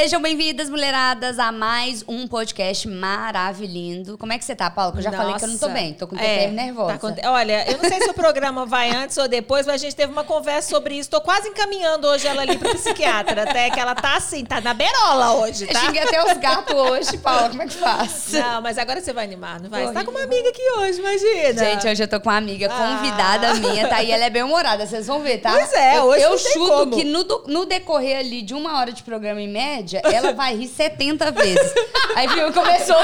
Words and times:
Sejam 0.00 0.22
bem-vindas, 0.22 0.70
mulheradas, 0.70 1.38
a 1.38 1.52
mais 1.52 2.02
um 2.08 2.26
podcast 2.26 2.88
maravilhoso. 2.88 4.16
Como 4.16 4.32
é 4.32 4.38
que 4.38 4.44
você 4.46 4.56
tá, 4.56 4.70
Paulo? 4.70 4.92
Que 4.92 5.00
eu 5.00 5.02
já 5.02 5.12
falei 5.12 5.34
que 5.34 5.44
eu 5.44 5.48
não 5.48 5.58
tô 5.58 5.68
bem, 5.68 5.92
tô 5.92 6.06
com 6.08 6.16
TPM 6.16 6.42
É, 6.58 6.64
nervosa. 6.64 6.96
tá 7.12 7.30
Olha, 7.30 7.70
eu 7.70 7.76
não 7.76 7.84
sei 7.86 8.00
se 8.00 8.08
o 8.08 8.14
programa 8.14 8.64
vai 8.64 8.88
antes 8.90 9.18
ou 9.18 9.28
depois, 9.28 9.66
mas 9.66 9.74
a 9.74 9.78
gente 9.78 9.94
teve 9.94 10.10
uma 10.10 10.24
conversa 10.24 10.70
sobre 10.70 10.94
isso. 10.96 11.10
Tô 11.10 11.20
quase 11.20 11.48
encaminhando 11.48 12.06
hoje 12.06 12.26
ela 12.26 12.40
ali 12.40 12.56
pro 12.56 12.70
psiquiatra, 12.76 13.42
até 13.42 13.68
que 13.68 13.78
ela 13.78 13.94
tá 13.94 14.16
assim, 14.16 14.42
tá 14.42 14.58
na 14.62 14.72
berola 14.72 15.34
hoje, 15.34 15.64
Eu 15.64 15.68
tá? 15.74 15.80
xinguei 15.80 16.02
até 16.02 16.24
os 16.32 16.38
gatos 16.38 16.74
hoje, 16.74 17.18
Paula, 17.18 17.50
como 17.50 17.60
é 17.60 17.66
que 17.66 17.74
faz? 17.74 18.32
Não, 18.32 18.62
mas 18.62 18.78
agora 18.78 19.02
você 19.02 19.12
vai 19.12 19.24
animar, 19.26 19.60
não 19.60 19.68
vai? 19.68 19.86
Você 19.86 19.92
tá 19.92 20.02
com 20.02 20.12
uma 20.12 20.22
amiga 20.22 20.48
aqui 20.48 20.62
hoje, 20.78 20.98
imagina. 20.98 21.62
Gente, 21.72 21.86
hoje 21.86 22.02
eu 22.04 22.08
tô 22.08 22.18
com 22.18 22.30
uma 22.30 22.38
amiga 22.38 22.70
Ah. 22.72 22.96
convidada 22.96 23.54
minha, 23.56 23.86
tá? 23.86 24.02
E 24.02 24.10
ela 24.10 24.24
é 24.24 24.30
bem 24.30 24.44
humorada, 24.44 24.86
vocês 24.86 25.06
vão 25.06 25.20
ver, 25.20 25.42
tá? 25.42 25.52
Pois 25.52 25.70
é, 25.74 25.98
eu, 25.98 26.04
hoje 26.04 26.22
Eu 26.22 26.30
tem 26.38 26.52
chuto 26.54 26.70
como. 26.70 26.96
que 26.96 27.04
no, 27.04 27.22
no 27.48 27.66
decorrer 27.66 28.18
ali 28.18 28.40
de 28.40 28.54
uma 28.54 28.78
hora 28.78 28.92
de 28.92 29.02
programa 29.02 29.42
em 29.42 29.48
média, 29.48 29.89
ela 29.96 30.32
vai 30.32 30.56
rir 30.56 30.68
70 30.68 31.30
vezes. 31.32 31.74
Aí 32.14 32.26
viu, 32.28 32.52
começou. 32.52 32.96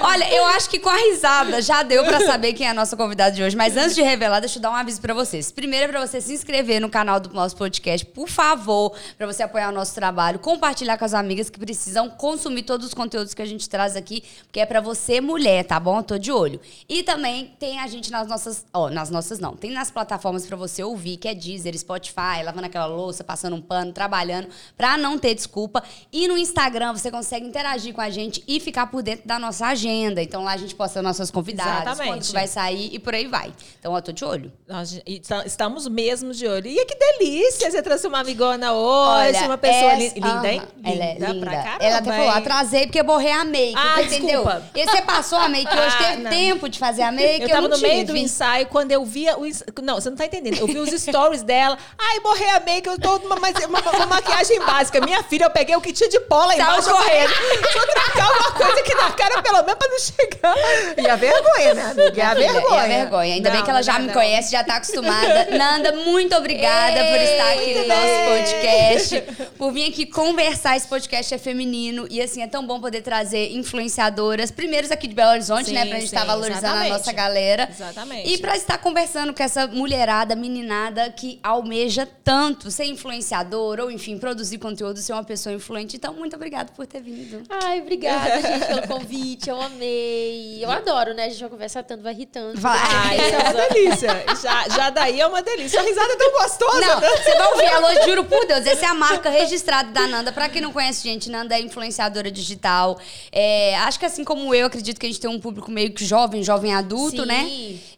Olha, 0.00 0.34
eu 0.34 0.44
acho 0.46 0.68
que 0.68 0.78
com 0.78 0.88
a 0.88 0.96
risada 0.96 1.60
já 1.62 1.82
deu 1.82 2.04
pra 2.04 2.20
saber 2.20 2.52
quem 2.52 2.66
é 2.66 2.70
a 2.70 2.74
nossa 2.74 2.96
convidada 2.96 3.34
de 3.34 3.42
hoje. 3.42 3.56
Mas 3.56 3.76
antes 3.76 3.94
de 3.94 4.02
revelar, 4.02 4.40
deixa 4.40 4.58
eu 4.58 4.62
dar 4.62 4.70
um 4.70 4.74
aviso 4.74 5.00
pra 5.00 5.14
vocês. 5.14 5.50
Primeiro 5.50 5.86
é 5.86 5.88
pra 5.88 6.06
você 6.06 6.20
se 6.20 6.32
inscrever 6.32 6.80
no 6.80 6.88
canal 6.88 7.20
do 7.20 7.32
nosso 7.32 7.56
podcast, 7.56 8.06
por 8.06 8.28
favor, 8.28 8.94
pra 9.16 9.26
você 9.26 9.42
apoiar 9.42 9.68
o 9.68 9.72
nosso 9.72 9.94
trabalho, 9.94 10.38
compartilhar 10.38 10.96
com 10.98 11.04
as 11.04 11.14
amigas 11.14 11.50
que 11.50 11.58
precisam 11.58 12.08
consumir 12.08 12.62
todos 12.62 12.86
os 12.86 12.94
conteúdos 12.94 13.34
que 13.34 13.42
a 13.42 13.46
gente 13.46 13.68
traz 13.68 13.96
aqui, 13.96 14.22
porque 14.44 14.60
é 14.60 14.66
pra 14.66 14.80
você, 14.80 15.20
mulher, 15.20 15.64
tá 15.64 15.78
bom? 15.80 15.98
Eu 15.98 16.02
tô 16.02 16.18
de 16.18 16.30
olho. 16.30 16.60
E 16.88 17.02
também 17.02 17.54
tem 17.58 17.80
a 17.80 17.86
gente 17.86 18.10
nas 18.10 18.26
nossas. 18.26 18.64
Ó, 18.72 18.88
nas 18.88 19.10
nossas 19.10 19.38
não. 19.38 19.56
Tem 19.56 19.70
nas 19.70 19.90
plataformas 19.90 20.46
pra 20.46 20.56
você 20.56 20.82
ouvir, 20.82 21.16
que 21.16 21.28
é 21.28 21.34
Deezer, 21.34 21.76
Spotify, 21.76 22.42
lavando 22.44 22.66
aquela 22.66 22.86
louça, 22.86 23.24
passando 23.24 23.56
um 23.56 23.60
pano, 23.60 23.92
trabalhando, 23.92 24.48
pra 24.76 24.96
não 24.96 25.17
ter 25.18 25.34
desculpa. 25.34 25.82
E 26.12 26.26
no 26.28 26.36
Instagram 26.36 26.92
você 26.92 27.10
consegue 27.10 27.46
interagir 27.46 27.94
com 27.94 28.00
a 28.00 28.10
gente 28.10 28.42
e 28.46 28.60
ficar 28.60 28.86
por 28.88 29.02
dentro 29.02 29.26
da 29.26 29.38
nossa 29.38 29.66
agenda. 29.66 30.22
Então 30.22 30.44
lá 30.44 30.52
a 30.52 30.56
gente 30.56 30.74
posta 30.74 31.00
nossas 31.02 31.30
convidadas, 31.30 31.82
Exatamente. 31.82 32.08
quando 32.26 32.32
vai 32.32 32.46
sair 32.46 32.90
e 32.92 32.98
por 32.98 33.14
aí 33.14 33.26
vai. 33.26 33.52
Então, 33.78 33.92
ó, 33.92 34.00
tô 34.00 34.12
de 34.12 34.24
olho. 34.24 34.52
Nós 34.66 35.00
tá- 35.26 35.44
estamos 35.46 35.86
mesmo 35.88 36.32
de 36.32 36.46
olho. 36.46 36.66
E 36.68 36.84
que 36.84 36.94
delícia! 36.94 37.70
Você 37.70 37.82
trouxe 37.82 38.06
uma 38.06 38.20
amigona 38.20 38.72
hoje, 38.72 39.44
uma 39.44 39.58
pessoa 39.58 39.92
essa- 39.92 39.96
li- 39.96 40.12
linda, 40.14 40.52
hein? 40.52 40.62
Ela 40.84 41.04
é 41.04 41.14
linda. 41.18 41.40
pra 41.46 41.62
caramba, 41.62 41.84
Ela 41.84 41.98
até 41.98 42.10
falou, 42.12 42.30
atrasei 42.30 42.86
porque 42.86 43.02
borrei 43.02 43.32
a 43.32 43.44
make. 43.44 43.74
Ah, 43.76 43.96
você 43.96 44.16
entendeu? 44.16 44.44
E 44.74 44.84
você 44.86 45.02
passou 45.02 45.38
a 45.38 45.48
make 45.48 45.66
hoje, 45.68 45.78
Ah, 45.98 46.04
teve 46.10 46.22
não. 46.22 46.30
tempo 46.30 46.68
de 46.68 46.78
fazer 46.78 47.02
a 47.02 47.12
make, 47.12 47.42
Eu 47.42 47.48
tava 47.48 47.68
no 47.68 47.78
meio 47.78 48.04
do 48.04 48.12
tive. 48.12 48.20
ensaio, 48.24 48.66
quando 48.66 48.92
eu 48.92 49.04
via 49.04 49.38
o 49.38 49.44
ens- 49.46 49.62
Não, 49.82 49.94
você 49.96 50.10
não 50.10 50.16
tá 50.16 50.26
entendendo. 50.26 50.58
Eu 50.58 50.66
vi 50.66 50.78
os 50.78 50.90
stories 51.00 51.42
dela. 51.42 51.76
Ai, 51.98 52.20
borrei 52.20 52.48
a 52.50 52.60
make, 52.60 52.88
eu 52.88 52.98
tô 52.98 53.16
uma, 53.16 53.36
mas- 53.36 53.54
uma, 53.64 53.80
uma 53.80 54.06
maquiagem 54.06 54.58
básica. 54.60 55.00
Minha 55.08 55.22
filha, 55.22 55.44
eu 55.44 55.50
peguei 55.50 55.74
o 55.76 55.80
que 55.80 55.92
tinha 55.92 56.08
de 56.08 56.20
pó 56.20 56.44
lá 56.44 56.54
embaixo 56.54 56.90
correndo. 56.90 57.32
Deixa 57.62 57.78
eu 57.78 57.86
trocar 57.86 58.30
uma 58.32 58.52
coisa 58.52 58.80
aqui 58.80 58.94
na 58.94 59.10
cara, 59.12 59.42
pelo 59.42 59.62
menos, 59.62 59.74
pra 59.74 59.88
não 59.88 59.98
chegar. 59.98 60.54
E 60.98 61.08
a 61.08 61.16
vergonha, 61.16 61.74
né, 61.74 61.82
amiga? 61.90 62.12
E 62.16 62.20
a 62.20 62.34
vergonha. 62.34 62.80
É 62.80 62.84
a 62.84 62.86
vergonha. 62.86 63.34
Ainda 63.34 63.50
bem 63.50 63.58
Não, 63.58 63.64
que 63.64 63.70
ela 63.70 63.78
não 63.80 63.84
já 63.86 63.92
dá, 63.94 63.98
me 63.98 64.06
não. 64.06 64.14
conhece, 64.14 64.52
já 64.52 64.64
tá 64.64 64.76
acostumada. 64.76 65.48
Nanda, 65.56 65.92
muito 65.92 66.34
obrigada 66.36 67.04
por 67.04 67.20
estar 67.20 67.52
aqui 67.52 67.74
no 67.74 67.86
nosso 67.86 68.28
podcast. 68.28 69.48
Por 69.56 69.72
vir 69.72 69.88
aqui 69.88 70.06
conversar. 70.06 70.76
Esse 70.76 70.86
podcast 70.86 71.34
é 71.34 71.38
feminino. 71.38 72.06
E 72.10 72.20
assim, 72.20 72.42
é 72.42 72.46
tão 72.46 72.66
bom 72.66 72.80
poder 72.80 73.02
trazer 73.02 73.52
influenciadoras. 73.52 74.50
Primeiros 74.50 74.90
aqui 74.90 75.06
de 75.06 75.14
Belo 75.14 75.30
Horizonte, 75.32 75.66
Sim, 75.66 75.74
né? 75.74 75.86
Pra 75.86 75.96
gente 75.98 76.06
estar 76.06 76.24
valorizando 76.24 76.66
exatamente. 76.66 76.92
a 76.92 76.98
nossa 76.98 77.12
galera. 77.12 77.68
Exatamente. 77.70 78.28
E 78.30 78.38
pra 78.38 78.56
estar 78.56 78.78
conversando 78.78 79.32
com 79.34 79.42
essa 79.42 79.66
mulherada, 79.66 80.36
meninada 80.36 81.10
que 81.10 81.38
almeja 81.42 82.06
tanto 82.22 82.70
ser 82.70 82.84
influenciador, 82.84 83.80
ou 83.80 83.90
enfim, 83.90 84.18
produzir 84.18 84.58
conteúdo, 84.58 84.97
ser 85.02 85.12
uma 85.12 85.24
pessoa 85.24 85.54
influente. 85.54 85.96
Então, 85.96 86.14
muito 86.14 86.34
obrigada 86.36 86.70
por 86.74 86.86
ter 86.86 87.00
vindo. 87.00 87.42
Ai, 87.48 87.80
obrigada, 87.80 88.40
gente, 88.42 88.66
pelo 88.66 88.86
convite. 88.86 89.48
Eu 89.48 89.60
amei. 89.60 90.64
Eu 90.64 90.70
adoro, 90.70 91.14
né? 91.14 91.24
A 91.24 91.28
gente 91.28 91.40
vai 91.40 91.48
conversar 91.48 91.82
tanto, 91.82 92.02
vai 92.02 92.12
irritando. 92.12 92.60
Vai. 92.60 92.78
Ai, 92.78 93.18
é 93.32 93.38
uma 93.38 93.68
delícia. 93.68 94.08
Já, 94.42 94.68
já 94.68 94.90
daí 94.90 95.20
é 95.20 95.26
uma 95.26 95.42
delícia. 95.42 95.80
A 95.80 95.82
risada 95.82 96.12
é 96.12 96.16
tão 96.16 96.32
gostosa. 96.32 96.80
Não, 96.80 97.00
né? 97.00 97.08
você 97.16 97.34
vai 97.34 97.52
ouvir 97.52 97.64
ela 97.64 97.90
hoje, 97.90 98.02
juro 98.04 98.24
por 98.24 98.46
Deus. 98.46 98.66
Essa 98.66 98.86
é 98.86 98.88
a 98.88 98.94
marca 98.94 99.30
registrada 99.30 99.90
da 99.90 100.06
Nanda. 100.06 100.32
Pra 100.32 100.48
quem 100.48 100.60
não 100.60 100.72
conhece, 100.72 101.02
gente, 101.02 101.30
Nanda 101.30 101.56
é 101.56 101.60
influenciadora 101.60 102.30
digital. 102.30 102.98
É, 103.32 103.76
acho 103.78 103.98
que 103.98 104.06
assim 104.06 104.24
como 104.24 104.54
eu, 104.54 104.66
acredito 104.66 104.98
que 104.98 105.06
a 105.06 105.08
gente 105.08 105.20
tem 105.20 105.30
um 105.30 105.40
público 105.40 105.70
meio 105.70 105.92
que 105.92 106.04
jovem, 106.04 106.42
jovem 106.42 106.74
adulto, 106.74 107.22
Sim, 107.22 107.26
né? 107.26 107.44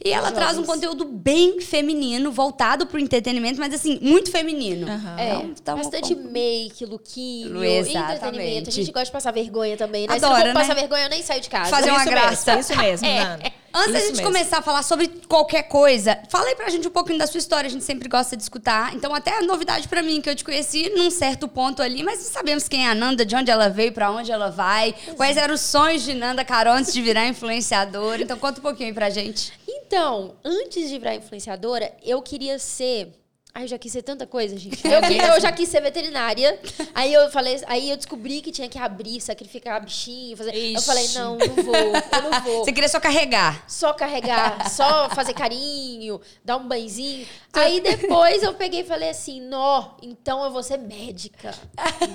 E 0.05 0.13
ela 0.13 0.29
jovens. 0.29 0.35
traz 0.35 0.59
um 0.59 0.65
conteúdo 0.65 1.05
bem 1.05 1.61
feminino, 1.61 2.31
voltado 2.33 2.87
pro 2.87 2.99
entretenimento, 2.99 3.59
mas 3.61 3.75
assim, 3.75 3.99
muito 4.01 4.31
feminino. 4.31 4.87
Aham. 4.91 5.17
É, 5.19 5.35
Então, 5.61 5.77
bastante 5.77 6.15
make, 6.15 6.85
lookinho, 6.91 7.65
Exatamente. 7.65 7.97
entretenimento. 8.17 8.69
A 8.69 8.73
gente 8.73 8.91
gosta 8.93 9.07
de 9.07 9.13
passar 9.13 9.31
vergonha 9.33 9.77
também, 9.77 10.07
né? 10.07 10.19
Se 10.19 10.25
Adora, 10.25 10.39
não 10.39 10.47
for 10.47 10.55
né? 10.55 10.61
passar 10.61 10.75
vergonha, 10.75 11.05
eu 11.05 11.11
nem 11.11 11.23
saio 11.23 11.41
de 11.41 11.49
casa. 11.49 11.71
Fazer 11.71 11.91
uma 11.91 12.01
Isso 12.01 12.11
graça. 12.11 12.57
Mesmo, 12.57 12.73
isso 12.73 12.83
mesmo, 12.83 13.07
Nanda. 13.15 13.53
Antes 13.73 13.93
da 13.93 13.99
gente 14.01 14.11
mesmo. 14.17 14.25
começar 14.27 14.59
a 14.59 14.63
falar 14.63 14.83
sobre 14.83 15.07
qualquer 15.29 15.63
coisa, 15.63 16.19
fala 16.29 16.47
aí 16.49 16.57
pra 16.57 16.69
gente 16.71 16.89
um 16.89 16.91
pouquinho 16.91 17.19
da 17.21 17.27
sua 17.29 17.39
história. 17.39 17.69
A 17.69 17.71
gente 17.71 17.85
sempre 17.85 18.09
gosta 18.09 18.37
de 18.37 18.43
escutar. 18.43 18.93
Então, 18.97 19.15
até 19.15 19.39
a 19.39 19.43
novidade 19.43 19.87
pra 19.87 20.03
mim, 20.03 20.21
que 20.21 20.29
eu 20.29 20.35
te 20.35 20.43
conheci 20.45 20.91
num 20.91 21.09
certo 21.09 21.47
ponto 21.47 21.81
ali, 21.81 22.03
mas 22.03 22.19
não 22.19 22.31
sabemos 22.31 22.69
quem 22.69 22.87
é 22.89 22.91
a 22.91 22.95
Nanda, 22.97 23.25
de 23.25 23.37
onde 23.37 23.49
ela 23.49 23.69
veio, 23.69 23.93
pra 23.93 24.11
onde 24.11 24.33
ela 24.33 24.51
vai, 24.51 24.93
quais 25.17 25.37
eram 25.37 25.55
os 25.55 25.61
sonhos 25.61 26.03
de 26.03 26.15
Nanda 26.15 26.45
Carol 26.45 26.75
antes 26.75 26.93
de 26.93 27.01
virar 27.01 27.29
influenciadora. 27.29 28.21
Então, 28.23 28.37
conta 28.39 28.59
um 28.59 28.63
pouquinho 28.63 28.89
aí 28.89 28.95
pra 28.95 29.09
gente. 29.09 29.53
Então, 29.69 30.35
antes 30.45 30.89
de 30.89 30.99
virar 30.99 31.15
influenciadora, 31.15 31.93
eu 32.05 32.21
queria 32.23 32.59
ser. 32.59 33.13
Ai, 33.53 33.65
eu 33.65 33.69
já 33.69 33.79
quis 33.79 33.91
ser 33.93 34.03
tanta 34.03 34.27
coisa, 34.27 34.57
gente. 34.57 34.87
É 34.87 34.91
Eu, 35.29 35.35
eu 35.35 35.41
já 35.41 35.51
quis 35.51 35.69
ser 35.69 35.81
veterinária. 35.81 36.59
Aí 36.95 37.13
eu 37.13 37.29
falei, 37.31 37.61
aí 37.67 37.91
eu 37.91 37.97
descobri 37.97 38.41
que 38.41 38.53
tinha 38.53 38.69
que 38.69 38.79
abrir, 38.79 39.21
sacrificar 39.21 39.83
bichinho, 39.85 40.37
fazer. 40.37 40.55
Eu 40.55 40.77
Ixi. 40.77 40.87
falei, 40.87 41.09
não, 41.15 41.37
não 41.37 41.55
vou, 41.57 41.75
eu 41.75 42.31
não 42.31 42.41
vou. 42.45 42.65
Você 42.65 42.73
queria 42.73 42.89
só 42.89 43.01
carregar. 43.01 43.65
Só 43.67 43.93
carregar, 43.93 44.71
só 44.71 45.09
fazer 45.11 45.35
carinho, 45.35 46.21
dar 46.45 46.59
um 46.59 46.69
banhozinho. 46.69 47.27
Aí 47.53 47.81
depois 47.81 48.43
eu 48.43 48.55
peguei 48.55 48.81
e 48.81 48.85
falei 48.85 49.11
assim, 49.11 49.41
nó, 49.41 49.95
então 50.01 50.45
eu 50.45 50.51
vou 50.53 50.63
ser 50.63 50.79
médica. 50.79 51.53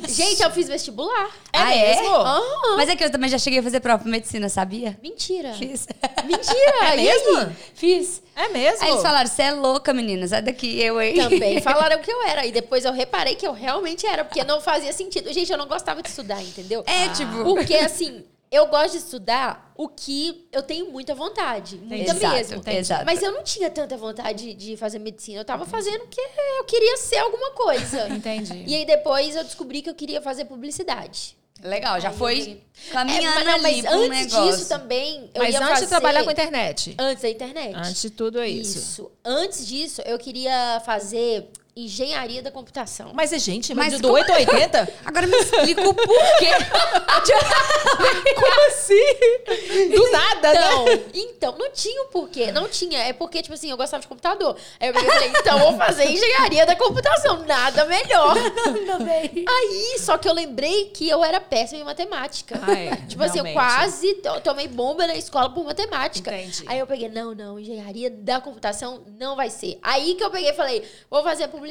Gente, 0.07 0.41
eu 0.41 0.51
fiz 0.51 0.67
vestibular. 0.69 1.29
É 1.51 1.57
Ah, 1.59 1.75
é? 1.75 1.95
mesmo? 2.01 2.15
Aham. 2.15 2.77
Mas 2.77 2.89
é 2.89 2.95
que 2.95 3.03
eu 3.03 3.11
também 3.11 3.29
já 3.29 3.37
cheguei 3.37 3.59
a 3.59 3.63
fazer 3.63 3.81
prova 3.81 4.07
medicina, 4.07 4.47
sabia? 4.47 4.97
Mentira. 5.03 5.53
Fiz. 5.53 5.85
Mentira. 6.23 6.55
É 6.85 6.95
mesmo? 6.95 7.55
Fiz. 7.73 8.21
É 8.35 8.49
mesmo? 8.49 8.83
Aí 8.83 8.91
eles 8.91 9.01
falaram, 9.01 9.29
você 9.29 9.41
é 9.43 9.51
louca, 9.51 9.93
menina, 9.93 10.27
sai 10.27 10.41
daqui, 10.41 10.79
eu, 10.81 11.01
hein? 11.01 11.15
Também 11.15 11.59
falaram 11.63 12.01
que 12.01 12.11
eu 12.11 12.21
era. 12.23 12.45
E 12.45 12.51
depois 12.51 12.83
eu 12.83 12.91
reparei 12.91 13.35
que 13.35 13.47
eu 13.47 13.53
realmente 13.53 14.05
era, 14.05 14.25
porque 14.25 14.43
não 14.43 14.59
fazia 14.59 14.91
sentido. 14.91 15.31
Gente, 15.31 15.51
eu 15.51 15.57
não 15.57 15.67
gostava 15.67 16.01
de 16.03 16.09
estudar, 16.09 16.41
entendeu? 16.41 16.83
É, 16.85 17.07
tipo... 17.09 17.43
Porque, 17.43 17.73
assim, 17.79 18.25
eu 18.51 18.67
gosto 18.67 18.91
de 18.91 18.97
estudar 18.97 19.73
o 19.75 19.87
que 19.87 20.47
eu 20.51 20.61
tenho 20.63 20.91
muita 20.91 21.15
vontade. 21.15 21.77
Muita 21.77 22.11
Exato, 22.11 22.35
mesmo. 22.35 22.61
Exato. 22.67 23.05
Mas 23.05 23.21
eu 23.21 23.31
não 23.31 23.43
tinha 23.43 23.69
tanta 23.69 23.97
vontade 23.97 24.53
de 24.53 24.77
fazer 24.77 24.99
medicina. 24.99 25.39
Eu 25.39 25.45
tava 25.45 25.65
fazendo 25.65 26.01
porque 26.01 26.21
eu 26.59 26.63
queria 26.65 26.97
ser 26.97 27.17
alguma 27.17 27.51
coisa. 27.51 28.07
Entendi. 28.09 28.63
E 28.67 28.75
aí 28.75 28.85
depois 28.85 29.35
eu 29.35 29.43
descobri 29.43 29.81
que 29.81 29.89
eu 29.89 29.95
queria 29.95 30.21
fazer 30.21 30.45
publicidade. 30.45 31.37
Legal, 31.63 31.99
já 32.01 32.09
Aí 32.09 32.15
foi 32.15 32.61
caminhando 32.91 33.25
É, 33.25 33.29
mas, 33.31 33.45
não, 33.45 33.53
ali 33.53 33.61
mas 33.61 33.81
pro 33.85 33.93
antes 33.95 34.09
negócio. 34.33 34.57
disso 34.57 34.69
também, 34.69 35.29
eu 35.33 35.41
Mas 35.41 35.53
ia 35.53 35.59
antes 35.59 35.69
fazer... 35.69 35.81
de 35.85 35.89
trabalhar 35.89 36.23
com 36.23 36.31
internet. 36.31 36.95
Antes 36.99 37.23
da 37.23 37.29
internet. 37.29 37.75
Antes 37.75 38.01
de 38.01 38.09
tudo 38.09 38.39
é 38.39 38.47
isso. 38.47 38.77
Isso. 38.77 39.11
Antes 39.23 39.65
disso, 39.67 40.01
eu 40.05 40.19
queria 40.19 40.81
fazer 40.85 41.49
engenharia 41.77 42.41
da 42.41 42.49
computação. 42.51 43.11
Mas, 43.13 43.31
gente, 43.43 43.75
Mas 43.75 43.91
mas 43.91 44.01
do 44.01 44.07
como- 44.07 44.13
8 44.17 44.31
a 44.31 44.35
80? 44.35 44.93
Agora 45.03 45.27
me 45.27 45.35
explica 45.37 45.81
o 45.81 45.93
porquê. 45.93 46.47
Como 48.35 48.67
assim? 48.67 49.89
Do 49.93 50.11
nada, 50.11 50.51
Então, 50.53 50.85
né? 50.85 51.01
então, 51.13 51.57
não 51.57 51.69
tinha 51.71 52.01
o 52.03 52.05
porquê. 52.05 52.49
Não 52.51 52.69
tinha. 52.69 52.99
É 52.99 53.11
porque, 53.11 53.41
tipo 53.41 53.53
assim, 53.53 53.69
eu 53.69 53.75
gostava 53.75 53.99
de 54.01 54.07
computador. 54.07 54.55
Aí 54.79 54.87
eu 54.87 54.93
falei, 54.93 55.29
então 55.37 55.59
vou 55.59 55.77
fazer 55.77 56.05
engenharia 56.09 56.65
da 56.65 56.75
computação. 56.77 57.43
Nada 57.45 57.83
melhor. 57.85 58.35
Aí, 59.47 59.99
só 59.99 60.17
que 60.17 60.29
eu 60.29 60.33
lembrei 60.33 60.85
que 60.85 61.09
eu 61.09 61.23
era 61.25 61.41
péssima 61.41 61.81
em 61.81 61.83
matemática. 61.83 62.57
Ah, 62.65 62.71
é, 62.73 62.95
tipo 63.07 63.21
assim, 63.21 63.39
eu 63.39 63.43
realmente. 63.43 63.53
quase 63.53 64.13
to- 64.15 64.39
tomei 64.41 64.67
bomba 64.69 65.07
na 65.07 65.15
escola 65.15 65.49
por 65.49 65.65
matemática. 65.65 66.33
Entendi. 66.33 66.63
Aí 66.67 66.79
eu 66.79 66.87
peguei, 66.87 67.09
não, 67.09 67.35
não, 67.35 67.59
engenharia 67.59 68.09
da 68.09 68.39
computação 68.39 69.03
não 69.19 69.35
vai 69.35 69.49
ser. 69.49 69.77
Aí 69.81 70.15
que 70.15 70.23
eu 70.23 70.31
peguei 70.31 70.51
e 70.51 70.53
falei, 70.53 70.83
vou 71.09 71.21
fazer 71.23 71.47
publicidade. 71.49 71.64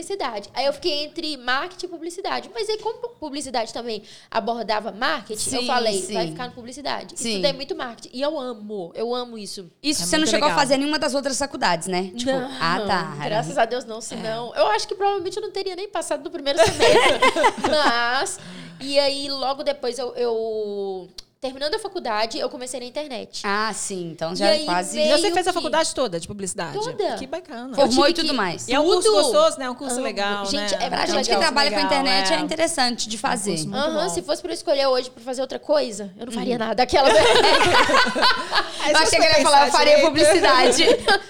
Aí 0.54 0.66
eu 0.66 0.72
fiquei 0.72 1.04
entre 1.04 1.36
marketing 1.36 1.86
e 1.86 1.88
publicidade. 1.88 2.50
Mas 2.54 2.68
aí, 2.68 2.78
como 2.78 2.98
publicidade 3.10 3.72
também 3.72 4.02
abordava 4.30 4.92
marketing, 4.92 5.50
Sim, 5.50 5.56
eu 5.56 5.62
falei, 5.66 6.00
sim. 6.02 6.14
vai 6.14 6.28
ficar 6.28 6.46
no 6.48 6.52
publicidade. 6.52 7.14
Sim. 7.18 7.30
Estudei 7.30 7.52
muito 7.52 7.74
marketing. 7.74 8.10
E 8.16 8.20
eu 8.22 8.38
amo, 8.38 8.92
eu 8.94 9.14
amo 9.14 9.38
isso. 9.38 9.70
Isso 9.82 10.02
É 10.02 10.06
você 10.06 10.18
não 10.18 10.26
chegou 10.26 10.46
a 10.46 10.48
legal. 10.50 10.60
fazer 10.60 10.76
nenhuma 10.76 10.98
das 10.98 11.14
outras 11.14 11.38
faculdades, 11.38 11.88
né? 11.88 12.10
Tipo, 12.16 12.32
não, 12.32 12.50
ah, 12.60 12.80
tá. 12.86 13.16
Graças 13.24 13.56
a 13.58 13.64
Deus 13.64 13.84
não, 13.84 14.00
senão. 14.00 14.52
Eu 14.54 14.66
acho 14.68 14.86
que 14.88 14.94
provavelmente 14.94 15.36
eu 15.36 15.42
não 15.42 15.50
teria 15.50 15.76
nem 15.76 15.88
passado 15.88 16.22
no 16.24 16.30
primeiro 16.30 16.58
semestre. 16.58 17.20
Mas. 17.70 18.38
E 18.80 18.98
aí, 18.98 19.28
logo 19.28 19.62
depois 19.62 19.98
eu. 19.98 20.14
eu 20.14 21.08
terminando 21.44 21.74
a 21.74 21.78
faculdade, 21.78 22.38
eu 22.38 22.48
comecei 22.48 22.80
na 22.80 22.86
internet. 22.86 23.42
Ah, 23.44 23.70
sim. 23.74 24.10
Então 24.12 24.32
E 24.32 24.36
já 24.36 24.48
aí 24.48 24.64
quase. 24.64 24.96
veio- 24.96 25.18
Você 25.18 25.30
fez 25.30 25.46
a 25.46 25.50
que- 25.50 25.54
faculdade 25.54 25.94
toda 25.94 26.18
de 26.18 26.26
publicidade? 26.26 26.72
Toda. 26.78 27.16
Que 27.16 27.26
bacana. 27.26 27.74
Formou 27.74 28.08
e 28.08 28.14
tudo 28.14 28.28
que- 28.30 28.34
mais. 28.34 28.66
E 28.66 28.72
é 28.72 28.80
um 28.80 28.84
curso 28.84 29.02
Tudo. 29.02 29.22
gostoso, 29.22 29.58
né? 29.58 29.66
É 29.66 29.70
um 29.70 29.74
curso 29.74 29.96
Amo. 29.96 30.04
legal, 30.04 30.46
Gente, 30.46 30.74
né? 30.74 30.86
é 30.86 30.88
Pra 30.88 31.04
gente 31.06 31.24
que 31.24 31.30
legal, 31.34 31.40
trabalha 31.40 31.70
com 31.70 31.76
legal, 31.76 31.92
internet 31.92 32.32
é. 32.32 32.36
é. 32.36 32.40
interessante 32.40 33.08
de 33.08 33.18
fazer. 33.18 33.58
muito 33.58 33.74
Aham, 33.76 34.04
bom. 34.04 34.08
se 34.08 34.22
fosse 34.22 34.40
pra 34.40 34.50
eu 34.52 34.54
escolher 34.54 34.86
hoje 34.86 35.10
pra 35.10 35.22
fazer 35.22 35.42
outra 35.42 35.58
coisa, 35.58 36.10
eu 36.18 36.24
não 36.26 36.32
Uhum. 36.32 36.38
faria 36.38 36.56
nada. 36.56 36.82
Aquela. 36.82 37.08
Aí 37.08 37.14
Eu 38.92 38.98
achei 38.98 39.18
que 39.18 39.24
ele 39.24 39.36
ia 39.38 39.42
falar, 39.42 39.66
eu 39.66 39.72
faria 39.72 40.00
publicidade. 40.00 40.82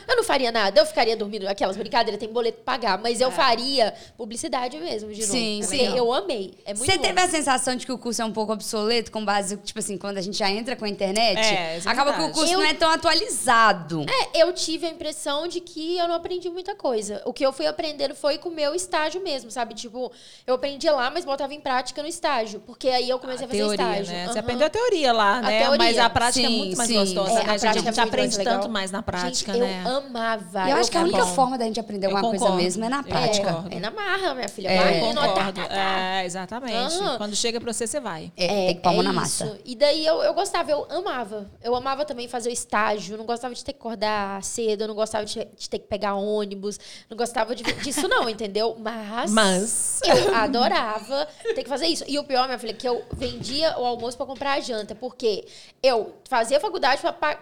eu 0.08 0.17
não 0.17 0.25
faria 0.25 0.50
nada. 0.52 0.81
Eu 0.81 0.87
ficaria 0.87 1.17
dormindo. 1.17 1.46
Aquelas 1.46 1.76
brincadeiras, 1.76 2.19
tem 2.19 2.28
boleto 2.32 2.60
pra 2.64 2.75
pagar. 2.75 2.99
Mas 2.99 3.20
É. 3.20 3.25
eu 3.25 3.31
faria 3.31 3.94
publicidade 4.17 4.76
mesmo, 4.78 5.12
de 5.12 5.20
novo. 5.20 5.32
Sim, 5.32 5.58
Porque 5.62 5.76
sim. 5.87 5.96
Eu 5.96 6.12
amei. 6.12 6.55
É 6.64 6.75
muito 6.75 6.84
Você 6.90 6.99
teve 6.99 7.20
a 7.20 7.28
sensação 7.28 7.76
de 7.76 7.87
que 7.87 7.93
o 7.93 7.99
curso 7.99 8.22
é 8.22 8.25
um 8.25 8.32
pouco 8.32 8.52
obsoleto, 8.52 9.10
com 9.12 9.25
base, 9.25 9.56
tipo 9.58 9.78
assim, 9.78 9.96
quando 10.04 10.18
a 10.18 10.20
gente 10.20 10.36
já 10.36 10.50
entra 10.50 10.76
com 10.76 10.84
a 10.84 10.88
internet? 10.88 11.38
É, 11.38 11.78
é 11.78 11.80
acaba 11.86 12.12
que 12.12 12.20
o 12.20 12.30
curso 12.30 12.52
Eu- 12.52 12.58
não 12.58 12.66
é 12.66 12.74
tão 12.74 12.90
atualizado. 12.90 14.04
É, 14.06 14.42
eu 14.42 14.52
tive 14.52 14.86
a 14.86 14.90
impressão 14.90 15.48
de 15.48 15.60
que 15.60 15.96
eu 15.96 16.06
não 16.06 16.14
aprendi 16.14 16.50
muita 16.50 16.74
coisa. 16.74 17.22
O 17.24 17.32
que 17.32 17.44
eu 17.44 17.54
fui 17.54 17.66
aprendendo 17.66 18.14
foi 18.14 18.36
com 18.36 18.50
o 18.50 18.52
meu 18.54 18.74
estágio 18.74 19.22
mesmo, 19.22 19.50
sabe? 19.50 19.72
Tipo, 19.74 20.12
eu 20.46 20.56
aprendi 20.56 20.90
lá, 20.90 21.10
mas 21.10 21.24
botava 21.24 21.54
em 21.54 21.60
prática 21.60 22.02
no 22.02 22.08
estágio. 22.08 22.60
Porque 22.60 22.86
aí 22.88 23.08
eu 23.08 23.18
comecei 23.18 23.46
a, 23.46 23.48
fazer 23.48 23.58
teoria, 23.60 23.82
estágio. 23.82 24.12
né? 24.12 24.24
Aham. 24.24 24.32
Você 24.34 24.38
aprendeu 24.40 24.66
a 24.66 24.70
teoria 24.70 25.12
lá, 25.14 25.38
A 25.38 25.40
né? 25.40 25.58
teoria. 25.62 25.78
Mas 25.78 25.98
a 25.98 26.10
prática 26.10 26.46
Sim, 26.46 26.54
é 26.54 26.58
muito 26.58 26.76
mais 26.76 26.90
sim. 26.90 26.96
gostosa, 26.96 27.30
É, 27.30 27.34
né? 27.34 27.40
a 27.52 27.56
gente? 27.56 27.66
A 27.66 27.70
é 27.70 27.82
gente 27.82 28.00
aprende 28.00 28.36
legal. 28.36 28.54
tanto 28.56 28.68
mais 28.68 28.90
na 28.90 29.02
prática, 29.02 29.52
Gente, 29.54 29.62
né? 29.64 29.82
eu 29.86 29.96
amava. 29.96 30.68
eu 30.68 30.76
acho 30.76 30.90
que 30.90 30.98
a 30.98 31.00
única 31.00 31.24
bom. 31.24 31.34
forma 31.34 31.56
da 31.56 31.64
gente 31.64 31.80
aprender 31.80 32.08
Eu 32.08 32.16
alguma 32.16 32.36
coisa 32.38 32.54
mesmo 32.54 32.84
é 32.84 32.90
na 32.90 32.98
Eu 32.98 33.04
prática. 33.04 33.64
É 33.70 33.80
na 33.80 33.90
marra, 33.90 34.34
minha 34.34 34.48
filha. 34.50 34.68
É, 34.68 34.76
Vai 34.76 35.00
Eu 35.10 35.14
tá, 35.14 35.26
concordo. 35.28 35.66
tá. 35.66 35.74
É, 36.20 36.26
exatamente. 36.26 36.94
Quando 37.16 37.34
chega 37.34 37.58
pra 37.58 37.72
você, 37.72 37.86
você 37.86 38.00
vai. 38.00 38.30
É, 38.36 38.66
tem 38.66 38.74
que 38.76 38.82
pôr 38.82 39.00
a 39.00 39.02
na 39.02 39.12
massa. 39.14 39.58
E 39.64 39.74
daí 39.74 39.94
eu, 40.02 40.23
eu 40.23 40.32
gostava, 40.32 40.70
eu 40.70 40.87
amava. 40.91 41.50
Eu 41.62 41.75
amava 41.75 42.05
também 42.06 42.26
fazer 42.26 42.49
o 42.49 42.52
estágio. 42.52 43.19
Não 43.19 43.26
gostava 43.26 43.55
de 43.55 43.62
ter 43.62 43.73
que 43.75 43.79
acordar 43.79 44.43
cedo, 44.43 44.88
não 44.88 44.94
gostava 44.94 45.25
de, 45.26 45.44
de 45.44 45.69
ter 45.69 45.79
que 45.79 45.87
pegar 45.87 46.14
ônibus. 46.14 46.81
Não 47.11 47.17
gostava 47.17 47.55
de- 47.55 47.62
disso, 47.82 48.08
não, 48.08 48.29
entendeu? 48.29 48.76
Mas. 48.79 49.31
Mas. 49.31 50.00
Eu 50.05 50.35
adorava 50.35 51.29
ter 51.55 51.62
que 51.62 51.69
fazer 51.69 51.87
isso. 51.87 52.05
E 52.08 52.19
o 52.19 52.25
pior, 52.25 52.46
minha 52.46 52.58
filha, 52.58 52.70
é 52.70 52.75
que 52.75 52.88
eu 52.88 53.05
vendia 53.12 53.79
o 53.79 53.85
almoço 53.85 54.17
pra 54.17 54.25
comprar 54.25 54.52
a 54.55 54.61
janta. 54.61 54.94
Porque 54.94 55.46
eu 55.82 56.14
fazia 56.29 56.58
faculdade 56.58 57.02
pra. 57.02 57.38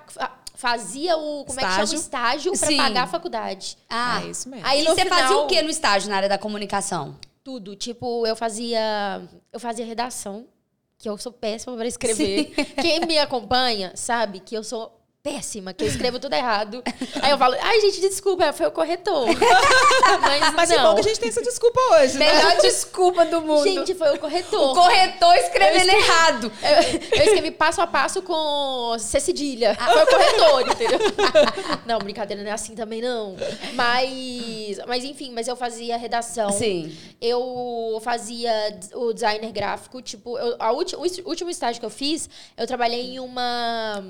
Fazia 0.54 1.16
o. 1.16 1.44
Como 1.44 1.58
é 1.60 1.64
que 1.64 1.70
chama? 1.70 1.82
Estágio. 1.84 1.98
Estágio 1.98 2.52
pra 2.58 2.68
Sim. 2.68 2.76
pagar 2.76 3.02
a 3.04 3.06
faculdade. 3.06 3.78
Ah, 3.88 4.22
É 4.22 4.26
isso 4.26 4.48
mesmo. 4.48 4.66
Aí 4.66 4.80
e 4.82 4.84
no 4.88 4.94
você 4.94 5.04
fazia 5.06 5.26
final- 5.28 5.44
o 5.44 5.46
que 5.46 5.62
no 5.62 5.70
estágio 5.70 6.10
na 6.10 6.16
área 6.16 6.28
da 6.28 6.38
comunicação? 6.38 7.16
Tudo. 7.42 7.74
Tipo, 7.74 8.26
eu 8.26 8.36
fazia. 8.36 9.22
Eu 9.52 9.58
fazia 9.58 9.84
redação, 9.84 10.46
que 11.02 11.08
eu 11.08 11.18
sou 11.18 11.32
péssima 11.32 11.76
para 11.76 11.88
escrever. 11.88 12.52
Quem 12.80 13.00
me 13.00 13.18
acompanha 13.18 13.90
sabe 13.96 14.38
que 14.38 14.54
eu 14.54 14.62
sou 14.62 15.01
péssima, 15.32 15.72
que 15.72 15.84
eu 15.84 15.88
escrevo 15.88 16.18
tudo 16.18 16.34
errado. 16.34 16.82
Aí 17.22 17.30
eu 17.30 17.38
falo, 17.38 17.54
ai, 17.60 17.80
gente, 17.80 18.00
desculpa, 18.00 18.52
foi 18.52 18.66
o 18.66 18.72
corretor. 18.72 19.28
Mas, 20.20 20.52
Mas 20.54 20.70
é 20.72 20.76
não. 20.78 20.82
bom 20.90 20.94
que 20.96 21.00
a 21.00 21.04
gente 21.04 21.20
tem 21.20 21.28
essa 21.28 21.40
desculpa 21.42 21.80
hoje, 21.92 22.18
né? 22.18 22.32
Melhor 22.34 22.56
desculpa 22.60 23.24
do 23.26 23.40
mundo. 23.40 23.62
Gente, 23.62 23.94
foi 23.94 24.12
o 24.16 24.18
corretor. 24.18 24.72
o 24.72 24.74
corretor 24.74 25.32
escrevendo 25.36 25.82
escrevi- 25.84 26.04
errado. 26.04 26.52
Eu, 26.62 27.18
eu 27.20 27.24
escrevi 27.26 27.50
passo 27.52 27.80
a 27.80 27.86
passo 27.86 28.20
com 28.22 28.96
C 28.98 29.20
cedilha. 29.20 29.76
Foi 29.76 30.02
o 30.02 30.06
corretor, 30.08 30.60
entendeu? 30.72 30.98
Não, 31.86 31.98
brincadeira, 32.00 32.42
não 32.42 32.50
é 32.50 32.54
assim 32.54 32.74
também, 32.74 33.00
não. 33.02 33.36
Mas, 33.74 34.78
mas 34.86 35.04
enfim, 35.04 35.30
mas 35.32 35.46
eu 35.46 35.54
fazia 35.56 35.96
redação. 35.96 36.50
Sim. 36.50 36.96
Eu 37.20 38.00
fazia 38.02 38.52
o 38.94 39.12
designer 39.12 39.52
gráfico, 39.52 40.00
tipo, 40.02 40.36
eu- 40.38 40.56
a 40.58 40.72
ulti- 40.72 40.96
o 40.96 41.28
último 41.28 41.50
estágio 41.50 41.78
que 41.80 41.86
eu 41.86 41.90
fiz, 41.90 42.28
eu 42.56 42.66
trabalhei 42.66 43.14
em 43.14 43.20
uma. 43.20 44.02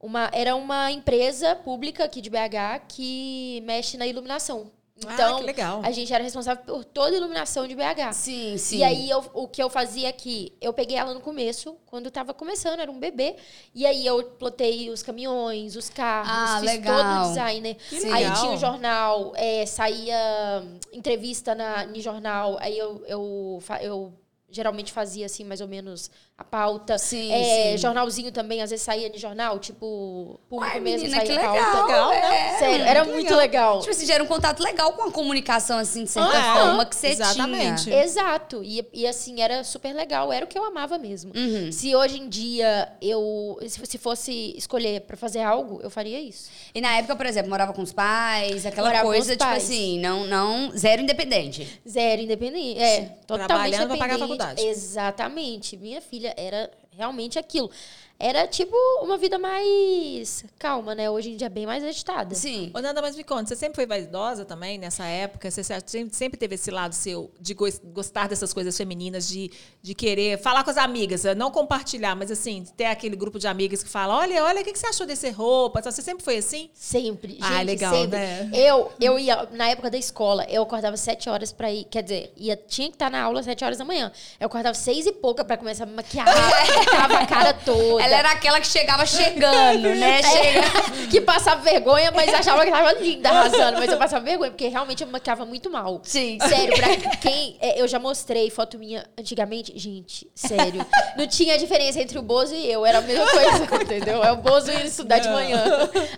Uma 0.00 0.30
era 0.32 0.54
uma 0.56 0.90
empresa 0.90 1.54
pública 1.56 2.04
aqui 2.04 2.20
de 2.20 2.30
BH 2.30 2.80
que 2.88 3.60
mexe 3.64 3.96
na 3.96 4.06
iluminação. 4.06 4.70
Ah, 5.06 5.14
Então, 5.14 5.38
que 5.38 5.44
legal. 5.44 5.80
a 5.84 5.92
gente 5.92 6.12
era 6.12 6.24
responsável 6.24 6.64
por 6.64 6.84
toda 6.84 7.14
a 7.14 7.16
iluminação 7.16 7.68
de 7.68 7.74
BH. 7.76 8.12
Sim, 8.12 8.58
sim. 8.58 8.78
E 8.78 8.82
aí, 8.84 9.08
eu- 9.08 9.24
o 9.32 9.46
que 9.46 9.62
eu 9.62 9.70
fazia 9.70 10.08
aqui, 10.08 10.52
eu 10.60 10.72
peguei 10.72 10.96
ela 10.96 11.14
no 11.14 11.20
começo, 11.20 11.76
quando 11.86 12.10
tava 12.10 12.34
começando, 12.34 12.80
era 12.80 12.90
um 12.90 12.98
bebê. 12.98 13.36
E 13.72 13.86
aí, 13.86 14.04
eu 14.04 14.24
plotei 14.24 14.90
os 14.90 15.00
caminhões, 15.00 15.76
os 15.76 15.88
carros, 15.88 16.28
Ah, 16.32 16.58
fiz 16.60 16.70
legal. 16.72 16.96
todo 16.96 17.26
o 17.26 17.28
designer. 17.28 17.76
Que 17.88 17.94
Aí 18.12 18.24
tinha 18.40 18.50
o 18.50 18.56
jornal, 18.56 19.32
é, 19.36 19.64
saía 19.66 20.64
hum, 20.64 20.78
entrevista 20.92 21.54
na, 21.54 21.84
em 21.84 22.00
jornal. 22.00 22.56
Aí 22.60 22.76
eu, 22.76 23.00
eu, 23.06 23.62
eu 23.80 24.12
geralmente 24.50 24.92
fazia, 24.92 25.26
assim, 25.26 25.44
mais 25.44 25.60
ou 25.60 25.68
menos 25.68 26.10
a 26.36 26.44
pauta. 26.44 26.96
Sim, 26.98 27.30
É, 27.32 27.72
sim. 27.72 27.78
Jornalzinho 27.78 28.32
também, 28.32 28.62
às 28.62 28.70
vezes 28.70 28.84
saía 28.84 29.10
de 29.10 29.18
jornal, 29.18 29.58
tipo, 29.58 30.40
público 30.48 30.72
Uai, 30.72 30.80
mesmo, 30.80 31.06
menina, 31.06 31.16
saía 31.24 31.30
que 31.30 31.36
legal. 31.36 31.54
pauta. 31.54 31.86
Legal, 31.86 32.10
né? 32.10 32.16
é. 32.54 32.58
Sério, 32.58 32.84
era 32.86 33.04
que 33.04 33.10
muito 33.12 33.24
legal. 33.34 33.38
legal. 33.38 33.78
Tipo 33.80 33.90
assim, 33.90 34.06
gera 34.06 34.22
um 34.24 34.26
contato 34.26 34.62
legal 34.62 34.92
com 34.92 35.02
a 35.02 35.10
comunicação, 35.12 35.78
assim, 35.78 36.04
de 36.04 36.10
certa 36.10 36.30
Ah, 36.38 36.54
forma, 36.60 36.86
que 36.86 36.96
você 36.96 37.08
exatamente. 37.08 37.84
tinha. 37.84 38.02
Exato. 38.02 38.62
E, 38.64 38.86
e 38.92 39.06
assim, 39.06 39.40
era 39.40 39.62
super 39.64 39.92
legal. 39.94 40.32
Era 40.32 40.44
o 40.44 40.48
que 40.48 40.58
eu 40.58 40.64
amava 40.64 40.96
mesmo. 40.98 41.32
Uhum. 41.36 41.70
Se 41.72 41.94
hoje 41.94 42.18
em 42.20 42.28
dia 42.28 42.90
eu. 43.02 43.58
Se 43.66 43.84
se 43.84 43.98
fosse 43.98 44.54
escolher 44.56 45.00
pra 45.02 45.16
fazer 45.16 45.40
algo, 45.42 45.80
eu 45.82 45.90
faria 45.90 46.20
isso. 46.20 46.48
E 46.74 46.80
na 46.80 46.96
época, 46.98 47.16
por 47.16 47.26
exemplo, 47.26 47.50
morava 47.50 47.72
com 47.72 47.82
os 47.82 47.92
pais, 47.92 48.64
aquela 48.66 48.88
Morava 48.88 49.06
coisa, 49.06 49.32
tipo 49.32 49.44
pais. 49.44 49.64
assim, 49.64 49.98
não, 50.00 50.26
não, 50.26 50.70
zero 50.76 51.02
independente. 51.02 51.80
Zero 51.88 52.22
independente. 52.22 52.80
É, 52.80 53.00
totalmente 53.26 53.46
Trabalhando 53.48 53.88
pra 53.88 53.96
pagar 53.96 54.14
a 54.14 54.18
Exatamente. 54.62 55.76
Minha 55.76 56.00
filha 56.00 56.34
era 56.36 56.70
realmente 56.90 57.38
aquilo. 57.38 57.70
Era 58.20 58.48
tipo 58.48 58.74
uma 59.02 59.16
vida 59.16 59.38
mais 59.38 60.44
calma, 60.58 60.92
né? 60.92 61.08
Hoje 61.08 61.30
em 61.30 61.36
dia 61.36 61.48
bem 61.48 61.64
mais 61.66 61.84
agitada. 61.84 62.34
Sim. 62.34 62.70
Ô, 62.74 62.80
Nanda, 62.80 63.00
mas 63.00 63.14
me 63.14 63.22
conta, 63.22 63.46
você 63.46 63.54
sempre 63.56 63.76
foi 63.76 63.86
vaidosa 63.86 64.44
também 64.44 64.76
nessa 64.76 65.04
época? 65.04 65.48
Você 65.50 65.62
sempre, 66.10 66.36
teve 66.36 66.56
esse 66.56 66.68
lado 66.70 66.94
seu 66.94 67.30
de 67.40 67.54
gos- 67.54 67.80
gostar 67.84 68.28
dessas 68.28 68.52
coisas 68.52 68.76
femininas, 68.76 69.28
de, 69.28 69.52
de 69.80 69.94
querer 69.94 70.36
falar 70.42 70.64
com 70.64 70.70
as 70.70 70.76
amigas, 70.76 71.22
não 71.36 71.50
compartilhar, 71.52 72.16
mas 72.16 72.30
assim, 72.32 72.64
ter 72.76 72.86
aquele 72.86 73.14
grupo 73.14 73.38
de 73.38 73.46
amigas 73.46 73.84
que 73.84 73.88
fala: 73.88 74.16
olha, 74.18 74.42
olha, 74.44 74.62
o 74.62 74.64
que 74.64 74.76
você 74.76 74.86
achou 74.88 75.06
desse 75.06 75.30
roupa? 75.30 75.80
Você 75.80 76.02
sempre 76.02 76.24
foi 76.24 76.38
assim? 76.38 76.70
Sempre. 76.74 77.34
Gente, 77.34 77.44
Ah, 77.44 77.62
legal, 77.62 77.94
sempre. 77.94 78.18
né? 78.18 78.50
Eu, 78.52 78.90
eu 79.00 79.16
ia, 79.16 79.48
na 79.52 79.68
época 79.68 79.90
da 79.90 79.96
escola, 79.98 80.44
eu 80.48 80.62
acordava 80.64 80.96
sete 80.96 81.30
horas 81.30 81.52
pra 81.52 81.70
ir. 81.72 81.84
Quer 81.84 82.02
dizer, 82.02 82.32
ia, 82.36 82.56
tinha 82.56 82.88
que 82.88 82.96
estar 82.96 83.10
na 83.10 83.22
aula 83.22 83.44
sete 83.44 83.64
horas 83.64 83.78
da 83.78 83.84
manhã. 83.84 84.10
Eu 84.40 84.46
acordava 84.48 84.74
seis 84.74 85.06
e 85.06 85.12
pouca 85.12 85.44
pra 85.44 85.56
começar 85.56 85.84
a 85.84 85.86
me 85.86 85.92
maquiar, 85.94 86.26
pintava 86.84 87.18
a 87.18 87.26
cara 87.26 87.54
toda. 87.54 88.07
Ela 88.08 88.18
era 88.18 88.30
aquela 88.32 88.60
que 88.60 88.66
chegava 88.66 89.04
chegando, 89.06 89.88
né? 89.94 90.20
É, 90.20 90.22
Chega. 90.22 90.62
que 91.10 91.20
passava 91.20 91.60
vergonha, 91.62 92.10
mas 92.10 92.32
achava 92.32 92.64
que 92.64 92.70
tava 92.70 92.92
linda, 92.94 93.28
arrasando. 93.30 93.78
Mas 93.78 93.90
eu 93.90 93.98
passava 93.98 94.24
vergonha, 94.24 94.50
porque 94.50 94.68
realmente 94.68 95.02
eu 95.02 95.06
me 95.06 95.12
maquiava 95.12 95.44
muito 95.44 95.70
mal. 95.70 96.00
Sim. 96.04 96.38
Sério, 96.40 96.74
pra 96.76 96.88
quem. 97.20 97.56
é, 97.60 97.80
Eu 97.80 97.88
já 97.88 97.98
mostrei 97.98 98.50
foto 98.50 98.78
minha 98.78 99.04
antigamente. 99.18 99.72
Gente, 99.78 100.28
sério. 100.34 100.84
Não 101.16 101.26
tinha 101.26 101.56
diferença 101.58 102.00
entre 102.00 102.18
o 102.18 102.22
Bozo 102.22 102.54
e 102.54 102.70
eu. 102.70 102.84
Era 102.84 102.98
a 102.98 103.02
mesma 103.02 103.26
coisa, 103.26 103.82
entendeu? 103.82 104.22
É 104.24 104.32
o 104.32 104.36
Bozo 104.36 104.70
ia 104.70 104.84
estudar 104.84 105.18
de 105.18 105.28
manhã. 105.28 105.62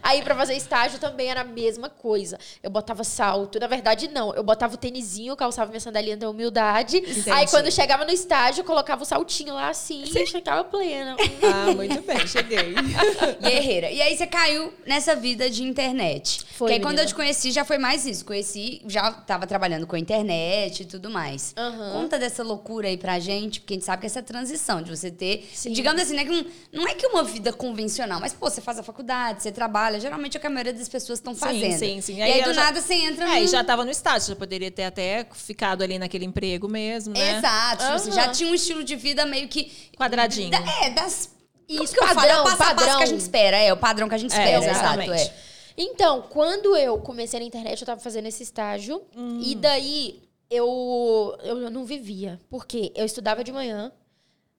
Aí, 0.02 0.22
pra 0.22 0.34
fazer 0.34 0.54
estágio 0.54 0.98
também 0.98 1.30
era 1.30 1.40
a 1.42 1.44
mesma 1.44 1.88
coisa. 1.88 2.38
Eu 2.62 2.70
botava 2.70 3.04
salto. 3.04 3.58
Na 3.58 3.66
verdade, 3.66 4.08
não. 4.08 4.34
Eu 4.34 4.42
botava 4.42 4.74
o 4.74 4.76
tênisinho, 4.76 5.36
calçava 5.36 5.70
minha 5.70 5.80
sandalinha 5.80 6.16
da 6.16 6.28
humildade. 6.28 7.02
Aí, 7.32 7.46
quando 7.48 7.70
chegava 7.70 8.04
no 8.04 8.10
estágio, 8.12 8.60
eu 8.60 8.64
colocava 8.64 9.02
o 9.02 9.06
saltinho 9.06 9.54
lá 9.54 9.68
assim 9.68 10.02
e 10.02 10.26
chegava 10.26 10.64
plena. 10.64 11.16
Ah, 11.42 11.72
muito 11.88 12.02
bem, 12.06 12.26
cheguei. 12.26 12.74
Guerreira. 13.40 13.90
E 13.90 14.00
aí 14.02 14.16
você 14.16 14.26
caiu 14.26 14.72
nessa 14.86 15.14
vida 15.14 15.48
de 15.50 15.62
internet. 15.62 16.40
Foi, 16.40 16.56
Porque 16.58 16.72
aí 16.74 16.80
quando 16.80 16.98
eu 16.98 17.06
te 17.06 17.14
conheci 17.14 17.50
já 17.50 17.64
foi 17.64 17.78
mais 17.78 18.04
isso. 18.06 18.24
Conheci, 18.24 18.82
já 18.86 19.10
tava 19.12 19.46
trabalhando 19.46 19.86
com 19.86 19.96
a 19.96 19.98
internet 19.98 20.80
e 20.82 20.84
tudo 20.84 21.10
mais. 21.10 21.54
Aham. 21.56 21.92
Conta 21.92 22.18
dessa 22.18 22.42
loucura 22.42 22.88
aí 22.88 22.96
pra 22.96 23.18
gente, 23.18 23.60
porque 23.60 23.74
a 23.74 23.76
gente 23.76 23.84
sabe 23.86 24.00
que 24.00 24.06
essa 24.06 24.22
transição 24.22 24.82
de 24.82 24.90
você 24.94 25.10
ter, 25.10 25.48
Sim. 25.54 25.72
digamos 25.72 26.02
assim, 26.02 26.14
né, 26.14 26.24
que 26.24 26.30
um- 26.32 26.44
não 26.72 26.86
é 26.88 26.94
que 26.94 27.06
uma 27.06 27.22
vida 27.24 27.52
convencional, 27.52 28.20
mas 28.20 28.32
pô, 28.32 28.48
você 28.50 28.60
faz 28.60 28.78
a 28.78 28.82
faculdade, 28.82 29.42
você 29.42 29.50
trabalha, 29.52 29.98
geralmente 30.00 30.36
é 30.36 30.38
o 30.38 30.40
que 30.40 30.46
a 30.46 30.50
maioria 30.50 30.72
das 30.72 30.88
pessoas 30.88 31.18
estão 31.18 31.34
fazendo. 31.34 31.78
sim, 31.78 32.00
sim. 32.00 32.16
E 32.18 32.22
Aí 32.22 32.32
aí, 32.34 32.42
do 32.44 32.52
já- 32.54 32.64
nada 32.64 32.80
você 32.80 32.94
entra 32.94 33.24
É, 33.34 33.38
e 33.38 33.42
num- 33.42 33.48
já 33.48 33.64
tava 33.64 33.84
no 33.84 33.90
estágio, 33.90 34.28
já 34.28 34.36
poderia 34.36 34.70
ter 34.70 34.84
até 34.84 35.26
ficado 35.32 35.82
ali 35.82 35.98
naquele 35.98 36.24
emprego 36.24 36.68
mesmo, 36.68 37.14
né? 37.14 37.38
Exato. 37.38 37.82
Tipo 37.84 37.94
assim, 37.94 38.12
já 38.12 38.28
tinha 38.28 38.48
um 38.50 38.54
estilo 38.54 38.84
de 38.84 38.96
vida 38.96 39.24
meio 39.26 39.48
que. 39.48 39.70
Quadradinho. 39.96 40.50
Da- 40.50 40.62
é, 40.82 40.90
das. 40.90 41.30
Isso 41.70 41.92
que 41.94 42.02
eu 42.02 42.08
falo, 42.08 42.20
é 42.26 42.40
o 42.40 42.44
padrão, 42.44 42.44
passo 42.44 42.54
a 42.54 42.56
passo 42.56 42.76
que 42.76 42.82
a 42.82 42.86
padrão. 42.92 43.06
gente 43.06 43.20
espera. 43.20 43.56
É, 43.56 43.72
o 43.72 43.76
padrão 43.76 44.08
que 44.08 44.14
a 44.14 44.18
gente 44.18 44.34
É, 44.34 44.38
espera, 44.38 44.64
exato. 44.64 45.00
exatamente. 45.00 45.22
É. 45.28 45.34
Então, 45.76 46.22
quando 46.28 46.76
eu 46.76 46.98
comecei 46.98 47.40
na 47.40 47.46
internet, 47.46 47.80
eu 47.80 47.86
tava 47.86 48.00
fazendo 48.00 48.26
esse 48.26 48.42
estágio. 48.42 49.02
Hum. 49.16 49.40
E 49.42 49.54
daí, 49.54 50.22
eu, 50.50 51.36
eu 51.42 51.70
não 51.70 51.84
vivia. 51.84 52.38
Porque 52.50 52.92
eu 52.94 53.04
estudava 53.04 53.42
de 53.44 53.52
manhã. 53.52 53.92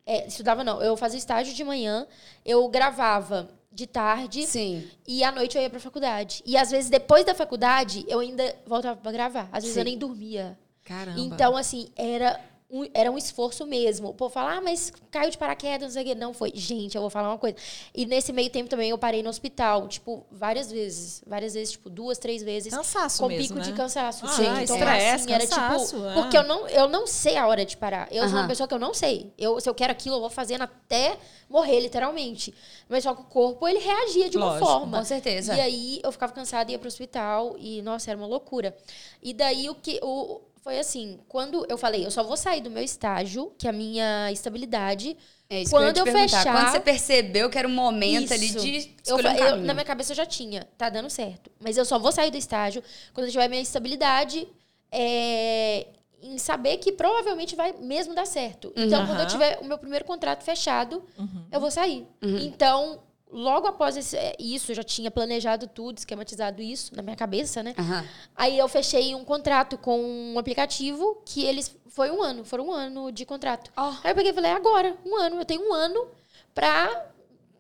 É, 0.06 0.26
estudava 0.28 0.64
não, 0.64 0.82
eu 0.82 0.98
fazia 0.98 1.20
estágio 1.20 1.54
de 1.54 1.64
manhã. 1.64 2.08
Eu 2.44 2.68
gravava 2.70 3.50
de 3.72 3.86
tarde. 3.86 4.48
Sim. 4.48 4.88
E 5.08 5.24
à 5.24 5.32
noite 5.32 5.56
eu 5.56 5.62
ia 5.62 5.70
pra 5.70 5.80
faculdade. 5.80 6.42
E 6.46 6.58
às 6.58 6.72
vezes, 6.72 6.90
depois 6.90 7.24
da 7.24 7.36
faculdade, 7.36 8.04
eu 8.08 8.20
ainda 8.20 8.56
voltava 8.66 9.00
pra 9.00 9.12
gravar. 9.12 9.48
Às 9.52 9.64
vezes 9.64 9.74
Sim. 9.76 9.80
eu 9.82 9.86
nem 9.86 9.98
dormia. 9.98 10.58
Caramba. 10.84 11.20
Então, 11.20 11.56
assim, 11.56 11.90
era 11.96 12.40
um- 12.72 12.88
era 12.94 13.12
um 13.12 13.18
esforço 13.18 13.66
mesmo. 13.66 14.10
O 14.10 14.14
povo 14.14 14.34
fala, 14.34 14.56
ah, 14.58 14.62
mas 14.62 14.92
caiu 15.12 15.30
de 15.30 15.38
paraquedas, 15.38 15.82
não 15.88 15.92
sei 15.92 16.04
o 16.04 16.06
quê. 16.06 16.16
Não 16.16 16.34
foi. 16.34 16.52
Gente, 16.56 16.96
eu 16.96 17.02
vou 17.02 17.10
falar 17.10 17.30
uma 17.30 17.38
coisa. 17.38 17.58
E 17.94 18.06
nesse 18.06 18.32
meio 18.32 18.50
tempo 18.50 18.70
também 18.70 18.90
eu 18.90 18.98
parei 18.98 19.22
no 19.22 19.30
hospital, 19.30 19.88
tipo, 19.88 20.26
várias 20.32 20.72
vezes. 20.72 21.22
Várias 21.28 21.54
vezes, 21.54 21.72
tipo, 21.74 21.90
duas, 21.90 22.18
três 22.18 22.42
vezes. 22.42 22.74
Cansaço 22.74 23.22
com 23.24 23.28
mesmo, 23.28 23.44
pico 23.44 23.60
né? 23.60 23.62
de 23.66 23.74
cansaço. 23.74 24.26
Ah, 24.26 24.30
Sim, 24.30 24.44
então, 24.64 24.78
estresse, 24.78 25.08
assim, 25.16 25.32
era 25.34 25.48
cansaço, 25.48 25.96
tipo. 25.98 26.08
é. 26.08 26.14
Porque 26.14 26.38
eu 26.38 26.44
não, 26.44 26.68
eu 26.70 26.88
não 26.88 27.06
sei 27.06 27.36
a 27.38 27.46
hora 27.48 27.66
de 27.66 27.76
parar. 27.76 28.08
Eu 28.10 28.24
sou 28.24 28.32
Aham. 28.34 28.42
uma 28.44 28.48
pessoa 28.48 28.68
que 28.68 28.74
eu 28.74 28.80
não 28.80 28.94
sei. 28.94 29.32
Eu, 29.38 29.60
se 29.60 29.68
eu 29.70 29.76
quero 29.76 29.92
aquilo, 29.92 30.16
eu 30.16 30.20
vou 30.22 30.30
fazendo 30.30 30.62
até 30.62 31.18
morrer, 31.50 31.80
literalmente. 31.82 32.54
Mas 32.88 33.04
só 33.04 33.14
que 33.14 33.22
o 33.22 33.26
corpo, 33.26 33.68
ele 33.68 33.80
reagia 33.80 34.30
de 34.30 34.38
uma 34.38 34.46
Lógico, 34.48 34.66
forma. 34.66 34.98
com 35.00 35.04
certeza. 35.06 35.54
E 35.56 35.60
aí 35.60 36.00
eu 36.04 36.12
ficava 36.12 36.32
cansada, 36.32 36.72
ia 36.72 36.80
pro 36.80 36.88
hospital 36.88 37.56
e, 37.60 37.82
nossa, 37.82 38.10
era 38.12 38.18
uma 38.18 38.28
loucura. 38.28 38.76
E 39.22 39.34
daí 39.34 39.70
o 39.70 39.76
que. 39.76 40.00
O, 40.02 40.40
foi 40.62 40.78
assim, 40.80 41.20
quando 41.28 41.66
eu 41.68 41.78
falei, 41.78 42.06
eu 42.06 42.12
só 42.12 42.24
vou 42.24 42.38
sair 42.38 42.62
do 42.62 42.70
meu 42.70 42.84
estágio, 42.84 43.52
que 43.58 43.68
é 43.68 43.70
a 43.70 43.74
minha 43.74 44.32
estabilidade. 44.32 45.18
É 45.50 45.64
eu 45.64 45.70
quando 45.70 45.98
eu, 45.98 46.04
perguntar. 46.04 46.28
fechar. 46.30 46.54
Quando 46.54 46.72
você 46.72 46.80
percebeu 46.80 47.50
que 47.50 47.58
era 47.58 47.68
um 47.68 47.74
momento 47.74 48.34
ali 48.34 48.46
Isso. 48.46 48.60
de 48.60 48.96
eu, 49.06 49.18
um 49.18 49.20
eu-. 49.20 49.58
Na 49.58 49.74
minha 49.74 49.86
cabeça 49.86 50.12
eu 50.12 50.16
já 50.16 50.26
tinha, 50.26 50.66
tá 50.78 50.88
dando 50.90 51.10
certo. 51.10 51.52
Mas 51.60 51.78
eu 51.78 51.84
só 51.84 51.98
vou 52.00 52.12
sair 52.12 52.32
do 52.32 52.38
estágio 52.38 52.82
quando 53.14 53.26
eu 53.28 53.32
tiver 53.32 53.48
minha 53.50 53.62
estabilidade 53.62 54.48
é, 54.92 55.88
em 56.22 56.38
saber 56.38 56.78
que 56.78 56.92
provavelmente 56.92 57.56
vai 57.56 57.74
mesmo 57.80 58.14
dar 58.14 58.26
certo. 58.28 58.72
Então, 58.76 59.06
quando 59.08 59.20
eu 59.22 59.28
tiver 59.28 59.60
o 59.62 59.66
meu 59.66 59.78
primeiro 59.78 60.06
contrato 60.06 60.44
fechado, 60.44 61.04
Uhum. 61.18 61.46
eu 61.52 61.60
vou 61.60 61.72
sair. 61.72 62.06
Então, 62.22 63.02
logo 63.32 63.66
após 63.68 63.96
esse- 63.98 64.18
é, 64.18 64.36
isso, 64.38 64.72
eu 64.72 64.76
já 64.76 64.84
tinha 64.84 65.10
planejado 65.10 65.68
tudo, 65.68 65.98
esquematizado 65.98 66.62
isso 66.62 66.96
na 66.96 67.02
minha 67.02 67.16
cabeça, 67.16 67.64
né? 67.64 67.74
Aham. 67.78 68.06
Aí 68.36 68.58
eu 68.58 68.68
fechei 68.68 69.16
um 69.16 69.24
contrato 69.24 69.78
com 69.78 70.00
um 70.34 70.38
aplicativo 70.40 71.22
que 71.26 71.44
eles. 71.46 71.76
Foi 71.88 72.10
um 72.12 72.22
ano, 72.22 72.44
foram 72.46 72.68
um 72.68 72.72
ano 72.72 73.12
de 73.12 73.26
contrato. 73.26 73.72
Ó. 73.76 73.90
Aí 74.04 74.12
eu 74.12 74.16
peguei 74.16 74.32
e 74.32 74.34
falei, 74.36 74.52
agora, 74.52 74.96
um 75.06 75.16
ano, 75.18 75.38
eu 75.38 75.46
tenho 75.46 75.62
um 75.70 75.74
ano 75.74 76.08
pra 76.54 77.08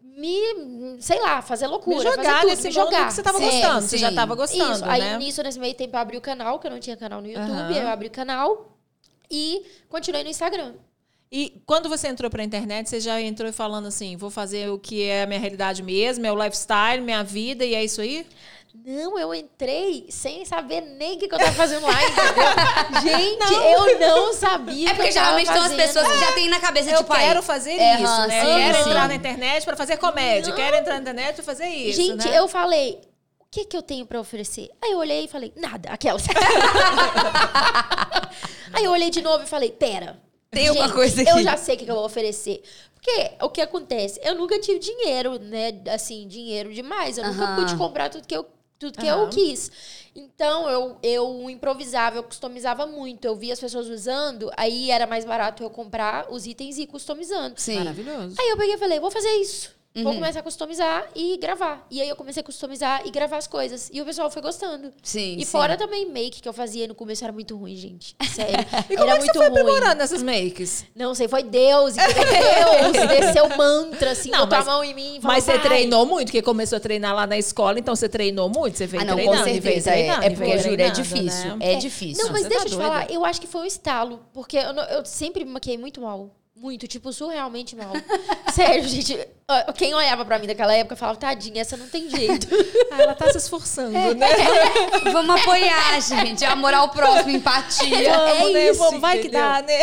me, 0.01 0.97
sei 0.99 1.19
lá, 1.19 1.41
fazer 1.41 1.67
loucura. 1.67 1.97
Me 1.97 2.03
fazer 2.15 2.17
jogar 2.27 2.39
tudo, 2.41 2.49
nesse 2.49 2.63
me 2.67 2.71
jogar. 2.71 3.07
que 3.07 3.13
você 3.13 3.23
tava 3.23 3.37
Sim, 3.37 3.45
gostando. 3.45 3.81
Você 3.81 3.97
já 3.97 4.09
sim. 4.09 4.15
tava 4.15 4.35
gostando, 4.35 4.73
Isso. 4.73 4.85
Aí 4.85 5.01
né? 5.01 5.17
nisso, 5.17 5.41
nesse 5.43 5.59
meio 5.59 5.73
tempo, 5.73 5.95
eu 5.95 5.99
abri 5.99 6.17
o 6.17 6.21
canal, 6.21 6.59
que 6.59 6.67
eu 6.67 6.71
não 6.71 6.79
tinha 6.79 6.97
canal 6.97 7.21
no 7.21 7.27
YouTube, 7.27 7.73
aí 7.73 7.77
eu 7.81 7.87
abri 7.89 8.07
o 8.07 8.11
canal 8.11 8.77
e 9.29 9.65
continuei 9.89 10.23
no 10.23 10.29
Instagram. 10.29 10.73
E 11.31 11.61
quando 11.65 11.87
você 11.87 12.09
entrou 12.09 12.29
pra 12.29 12.43
internet, 12.43 12.89
você 12.89 12.99
já 12.99 13.21
entrou 13.21 13.53
falando 13.53 13.87
assim, 13.87 14.17
vou 14.17 14.29
fazer 14.29 14.69
o 14.69 14.77
que 14.77 15.03
é 15.03 15.23
a 15.23 15.25
minha 15.25 15.39
realidade 15.39 15.81
mesmo, 15.81 16.25
é 16.25 16.31
o 16.31 16.35
lifestyle, 16.35 17.01
minha 17.01 17.23
vida, 17.23 17.63
e 17.63 17.73
é 17.73 17.81
isso 17.81 18.01
aí? 18.01 18.27
Não, 18.85 19.17
eu 19.17 19.33
entrei 19.33 20.07
sem 20.09 20.43
saber 20.43 20.81
nem 20.81 21.15
o 21.15 21.19
que, 21.19 21.29
que 21.29 21.35
eu 21.35 21.39
tava 21.39 21.53
fazendo 21.53 21.85
lá, 21.85 22.03
entendeu? 22.03 22.43
Gente, 23.01 23.53
eu 23.53 23.99
não 23.99 24.33
sabia 24.33 24.89
É 24.89 24.91
o 24.91 24.95
que 24.95 24.95
porque 24.95 25.11
geralmente 25.11 25.47
são 25.47 25.61
as 25.61 25.73
pessoas 25.73 26.05
que 26.05 26.19
já 26.19 26.33
têm 26.33 26.49
na 26.49 26.59
cabeça, 26.59 26.89
Eu 26.91 26.97
tipo, 26.97 27.13
aí, 27.13 27.27
quero 27.27 27.41
fazer 27.41 27.71
é, 27.71 28.01
isso, 28.01 28.27
né? 28.27 28.41
Eu 28.41 28.45
sim, 28.45 28.57
quero 28.57 28.83
sim. 28.83 28.89
entrar 28.89 29.07
na 29.07 29.15
internet 29.15 29.63
pra 29.65 29.77
fazer 29.77 29.97
comédia, 29.97 30.53
quero 30.53 30.75
entrar 30.75 30.95
na 30.95 31.01
internet 31.01 31.35
pra 31.35 31.43
fazer 31.45 31.67
isso, 31.67 32.01
Gente, 32.01 32.27
né? 32.27 32.37
eu 32.37 32.49
falei, 32.49 32.99
o 33.39 33.45
que 33.49 33.63
que 33.65 33.77
eu 33.77 33.81
tenho 33.81 34.05
pra 34.05 34.19
oferecer? 34.19 34.69
Aí 34.81 34.91
eu 34.91 34.97
olhei 34.97 35.25
e 35.25 35.27
falei, 35.29 35.53
nada, 35.55 35.89
aquelas. 35.91 36.23
Aí 38.73 38.83
eu 38.83 38.91
olhei 38.91 39.09
de 39.09 39.21
novo 39.21 39.43
e 39.43 39.47
falei, 39.47 39.71
pera. 39.71 40.19
Tem 40.51 40.67
alguma 40.67 40.87
gente, 40.87 40.95
coisa 40.95 41.21
Eu 41.21 41.35
aqui. 41.35 41.43
já 41.43 41.57
sei 41.57 41.75
o 41.75 41.77
que 41.77 41.85
que 41.85 41.91
eu 41.91 41.95
vou 41.95 42.05
oferecer. 42.05 42.61
Porque 42.93 43.31
o 43.41 43.49
que 43.49 43.61
acontece? 43.61 44.19
Eu 44.23 44.35
nunca 44.35 44.59
tive 44.59 44.77
dinheiro, 44.79 45.39
né? 45.39 45.81
Assim, 45.89 46.27
dinheiro 46.27 46.73
demais. 46.73 47.17
Eu 47.17 47.25
nunca 47.25 47.55
pude 47.55 47.75
comprar 47.75 48.09
tudo 48.09 48.27
que 48.27 48.35
eu, 48.35 48.45
tudo 48.77 48.99
que 48.99 49.07
eu 49.07 49.27
quis. 49.29 49.71
Então, 50.13 50.69
eu, 50.69 50.97
eu 51.01 51.49
improvisava, 51.49 52.17
eu 52.17 52.23
customizava 52.23 52.85
muito. 52.85 53.25
Eu 53.25 53.35
via 53.35 53.53
as 53.53 53.59
pessoas 53.59 53.87
usando, 53.87 54.51
aí 54.57 54.91
era 54.91 55.07
mais 55.07 55.25
barato 55.25 55.63
eu 55.63 55.69
comprar 55.69 56.31
os 56.31 56.45
itens 56.45 56.77
e 56.77 56.83
ir 56.83 56.87
customizando. 56.87 57.55
Sim. 57.57 57.77
Maravilhoso. 57.77 58.35
Aí 58.37 58.49
eu 58.49 58.57
peguei 58.57 58.75
e 58.75 58.77
falei, 58.77 58.99
vou 58.99 59.09
fazer 59.09 59.31
isso. 59.37 59.71
Uhum. 59.93 60.03
Vou 60.03 60.13
começar 60.13 60.39
a 60.39 60.43
customizar 60.43 61.05
e 61.13 61.35
gravar. 61.37 61.85
E 61.91 62.01
aí 62.01 62.07
eu 62.07 62.15
comecei 62.15 62.39
a 62.39 62.43
customizar 62.45 63.01
e 63.05 63.11
gravar 63.11 63.35
as 63.37 63.45
coisas. 63.47 63.89
E 63.91 64.01
o 64.01 64.05
pessoal 64.05 64.31
foi 64.31 64.41
gostando. 64.41 64.93
Sim, 65.03 65.35
E 65.37 65.39
sim. 65.45 65.51
fora 65.51 65.75
também 65.75 66.05
make 66.09 66.41
que 66.41 66.47
eu 66.47 66.53
fazia 66.53 66.87
no 66.87 66.95
começo 66.95 67.23
era 67.25 67.33
muito 67.33 67.57
ruim, 67.57 67.75
gente. 67.75 68.15
Sério. 68.33 68.55
E 68.89 68.95
como 68.95 69.09
era 69.09 69.11
é 69.11 69.19
que 69.19 69.19
muito 69.25 69.33
você 69.33 69.39
foi 69.39 69.49
ruim. 69.49 69.59
aprimorando 69.59 70.01
essas 70.01 70.23
makes? 70.23 70.85
Não 70.95 71.13
sei, 71.13 71.27
foi 71.27 71.43
Deus? 71.43 71.95
Deus 71.95 73.07
desceu 73.09 73.49
mantra, 73.57 74.11
assim, 74.11 74.29
Não, 74.31 74.39
botou 74.39 74.57
mas- 74.59 74.67
a 74.67 74.71
mão 74.71 74.83
em 74.83 74.93
mim 74.93 75.19
falou, 75.21 75.35
Mas 75.35 75.43
você 75.43 75.51
"Vai". 75.57 75.61
treinou 75.61 76.05
muito, 76.05 76.27
porque 76.27 76.41
começou 76.41 76.77
a 76.77 76.79
treinar 76.79 77.13
lá 77.13 77.27
na 77.27 77.37
escola, 77.37 77.77
então 77.77 77.93
você 77.95 78.07
treinou 78.07 78.47
muito, 78.49 78.77
você 78.77 78.87
veio 78.87 79.03
Ah, 79.03 79.05
não, 79.05 79.15
treinando, 79.15 79.37
com 79.39 79.43
veio 79.43 79.61
certeza. 79.61 79.91
É, 79.91 80.07
é 80.07 80.29
porque 80.29 80.57
juro, 80.57 80.73
é 80.73 80.75
treinando, 80.89 81.01
difícil. 81.01 81.57
né? 81.57 81.73
É 81.73 81.75
difícil. 81.75 82.23
Não, 82.23 82.31
mas 82.31 82.43
você 82.43 82.47
deixa 82.49 82.63
tá 82.63 82.65
eu 82.65 82.69
te 82.71 82.75
doida. 82.77 82.89
falar, 82.91 83.11
eu 83.11 83.25
acho 83.25 83.41
que 83.41 83.47
foi 83.47 83.61
um 83.61 83.65
estalo. 83.65 84.21
Porque 84.33 84.57
eu, 84.57 84.71
não- 84.73 84.83
eu 84.85 85.03
sempre 85.05 85.43
me 85.43 85.51
maquiei 85.51 85.77
muito 85.77 85.99
mal. 85.99 86.29
Muito, 86.61 86.87
tipo, 86.87 87.11
surrealmente 87.11 87.75
mal. 87.75 87.91
Sério, 88.53 88.87
gente. 88.87 89.17
Quem 89.75 89.95
olhava 89.95 90.23
pra 90.23 90.37
mim 90.37 90.45
daquela 90.45 90.75
época 90.75 90.95
falava, 90.95 91.17
tadinha, 91.17 91.59
essa 91.59 91.75
não 91.75 91.89
tem 91.89 92.07
jeito. 92.07 92.47
Ah, 92.91 93.01
ela 93.01 93.15
tá 93.15 93.31
se 93.31 93.39
esforçando, 93.39 93.91
né? 94.13 94.27
Vamos 95.11 95.41
apoiar, 95.41 95.99
gente. 95.99 96.45
Amor 96.45 96.71
ao 96.75 96.89
próximo, 96.89 97.31
empatia. 97.31 98.15
Vamos, 98.15 98.53
né? 98.53 98.69
isso, 98.69 98.77
Vamos, 98.77 99.01
vai 99.01 99.17
que 99.17 99.27
entendeu? 99.27 99.41
dá, 99.41 99.63
né? 99.63 99.79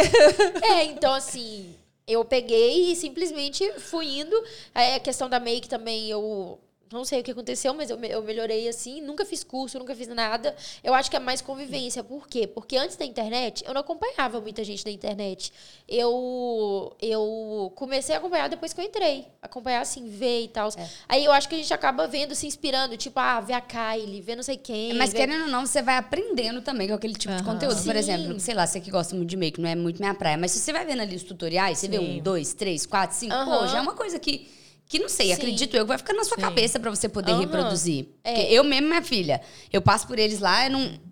É, 0.63 0.85
então 0.85 1.13
assim, 1.13 1.75
eu 2.07 2.25
peguei 2.25 2.93
e 2.93 2.97
simplesmente 2.97 3.69
fui 3.81 4.21
indo. 4.21 4.41
A 4.73 5.01
questão 5.01 5.29
da 5.29 5.41
make 5.41 5.69
também, 5.69 6.09
eu 6.09 6.61
não 6.91 7.05
sei 7.05 7.21
o 7.21 7.23
que 7.25 7.31
aconteceu, 7.31 7.75
mas 7.75 7.91
eu, 7.91 7.99
eu 8.05 8.23
melhorei 8.23 8.69
assim. 8.69 9.01
Nunca 9.01 9.25
fiz 9.25 9.45
curso, 9.45 9.79
nunca 9.79 9.95
fiz 9.95 10.09
nada. 10.09 10.55
Eu 10.83 10.95
acho 10.95 11.11
que 11.11 11.17
é 11.17 11.21
mais 11.21 11.41
convivência. 11.41 12.03
Por 12.03 12.27
quê? 12.27 12.47
Porque 12.47 12.77
antes 12.77 12.97
da 12.97 13.05
internet, 13.05 13.65
eu 13.67 13.75
não 13.75 13.81
acompanhava 13.81 14.41
muita 14.41 14.65
gente 14.65 14.85
da 14.85 14.91
internet. 14.91 15.53
Eu, 15.87 16.97
eu 17.01 17.73
comecei 17.75 18.15
a 18.15 18.19
acompanhar 18.19 18.49
depois 18.49 18.73
que 18.73 18.81
eu 18.81 18.85
entrei. 18.85 19.27
Acompanhar 19.43 19.81
assim, 19.81 20.09
ver 20.09 20.45
e 20.45 20.49
tal. 20.49 20.69
É. 20.77 20.89
Aí 21.09 21.25
eu 21.25 21.33
acho 21.33 21.49
que 21.49 21.55
a 21.55 21.59
gente 21.59 21.73
acaba 21.75 22.07
vendo, 22.07 22.35
se 22.35 22.47
inspirando. 22.47 22.97
Tipo, 22.97 23.19
ah, 23.21 23.41
ver 23.41 23.55
a 23.55 23.61
Kylie, 23.61 24.21
ver 24.21 24.37
não 24.37 24.43
sei 24.43 24.57
quem. 24.57 24.95
Mas 24.95 25.13
ver- 25.13 25.19
querendo 25.19 25.43
ou 25.43 25.49
não, 25.49 25.67
você 25.67 25.83
vai 25.83 25.97
aprendendo 25.97 26.61
também 26.63 26.89
com 26.89 26.95
aquele 26.95 27.15
tipo 27.15 27.35
de 27.35 27.43
Aham. 27.43 27.53
conteúdo. 27.55 27.77
Por 27.77 27.93
Sim. 27.93 27.99
exemplo, 27.99 28.41
sei 28.41 28.55
lá, 28.55 28.67
você 28.67 28.81
que 28.81 28.91
gosta 28.91 29.15
muito 29.15 29.29
de 29.29 29.37
make, 29.37 29.61
não 29.61 29.69
é 29.69 29.75
muito 29.75 29.99
minha 30.01 30.15
praia. 30.15 30.37
Mas 30.37 30.53
se 30.53 30.59
você 30.61 30.73
vai 30.73 30.85
vendo 30.85 31.01
ali 31.03 31.17
os 31.17 31.23
tutoriais, 31.23 31.79
você 31.79 31.89
vê 31.89 31.99
Sim. 31.99 32.19
um, 32.19 32.23
dois, 32.23 32.55
três, 32.55 32.87
quatro, 32.87 33.17
cinco, 33.17 33.35
Aham. 33.35 33.59
pô, 33.61 33.67
já 33.67 33.79
é 33.79 33.81
uma 33.81 33.95
coisa 33.95 34.19
que, 34.19 34.49
que 34.89 34.99
não 34.99 35.09
sei, 35.09 35.27
Sim. 35.27 35.33
acredito 35.35 35.77
eu, 35.77 35.85
que 35.85 35.89
vai 35.89 35.99
ficar 35.99 36.15
na 36.15 36.25
sua 36.25 36.37
Sim. 36.37 36.43
cabeça 36.43 36.81
pra 36.81 36.91
você 36.91 37.09
poder 37.09 37.33
Aham. 37.33 37.41
reproduzir. 37.41 38.09
É. 38.25 38.51
Eu 38.53 38.65
mesmo, 38.65 38.89
minha 38.89 39.03
filha, 39.03 39.41
eu 39.73 39.83
passo 39.83 40.07
por 40.07 40.19
eles 40.19 40.41
lá, 40.41 40.65
eu 40.67 40.71
não. 40.71 41.09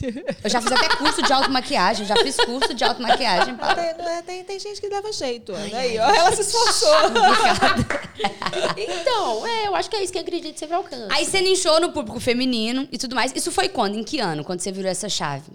Eu 0.42 0.48
já 0.48 0.62
fiz 0.62 0.72
até 0.72 0.96
curso 0.96 1.20
de 1.22 1.30
automaquiagem, 1.30 2.04
eu 2.04 2.08
já 2.08 2.16
fiz 2.16 2.34
curso 2.36 2.72
de 2.72 2.82
automaquiagem. 2.82 3.54
Tem, 3.54 3.94
não 3.98 4.08
é- 4.08 4.22
tem, 4.22 4.42
tem 4.44 4.58
gente 4.58 4.80
que 4.80 4.88
leva 4.88 5.12
jeito. 5.12 5.52
olha 5.52 5.76
aí, 5.78 5.98
ó, 5.98 6.08
ela 6.08 6.32
se 6.34 6.40
esforçou. 6.40 6.88
Então, 8.76 9.46
é, 9.46 9.66
eu 9.66 9.74
acho 9.76 9.90
que 9.90 9.96
é 9.96 10.02
isso 10.02 10.10
que 10.10 10.18
a 10.18 10.22
acredito 10.22 10.58
sempre 10.58 10.74
alcança. 10.74 11.08
Aí 11.10 11.24
você 11.26 11.40
nichou 11.42 11.78
no 11.80 11.92
público 11.92 12.18
feminino 12.18 12.88
e 12.90 12.96
tudo 12.98 13.14
mais. 13.14 13.30
Isso 13.36 13.52
foi 13.52 13.68
quando? 13.68 13.96
Em 13.98 14.02
que 14.02 14.18
ano? 14.20 14.42
Quando 14.42 14.60
você 14.60 14.72
virou 14.72 14.90
essa 14.90 15.08
chave? 15.08 15.52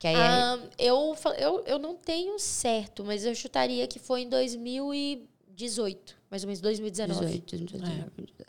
Que 0.00 0.08
aí 0.08 0.14
é- 0.14 0.18
Ah, 0.18 0.58
eu, 0.78 1.16
eu, 1.38 1.64
eu 1.66 1.78
não 1.78 1.94
tenho 1.94 2.38
certo, 2.40 3.04
mas 3.04 3.24
eu 3.24 3.34
chutaria 3.36 3.86
que 3.86 3.98
foi 4.00 4.22
em 4.22 4.28
2018. 4.28 6.14
Mais 6.36 6.42
ou 6.42 6.48
menos 6.48 6.60
2019. 6.60 7.26
18, 7.26 7.56
18, 7.64 7.84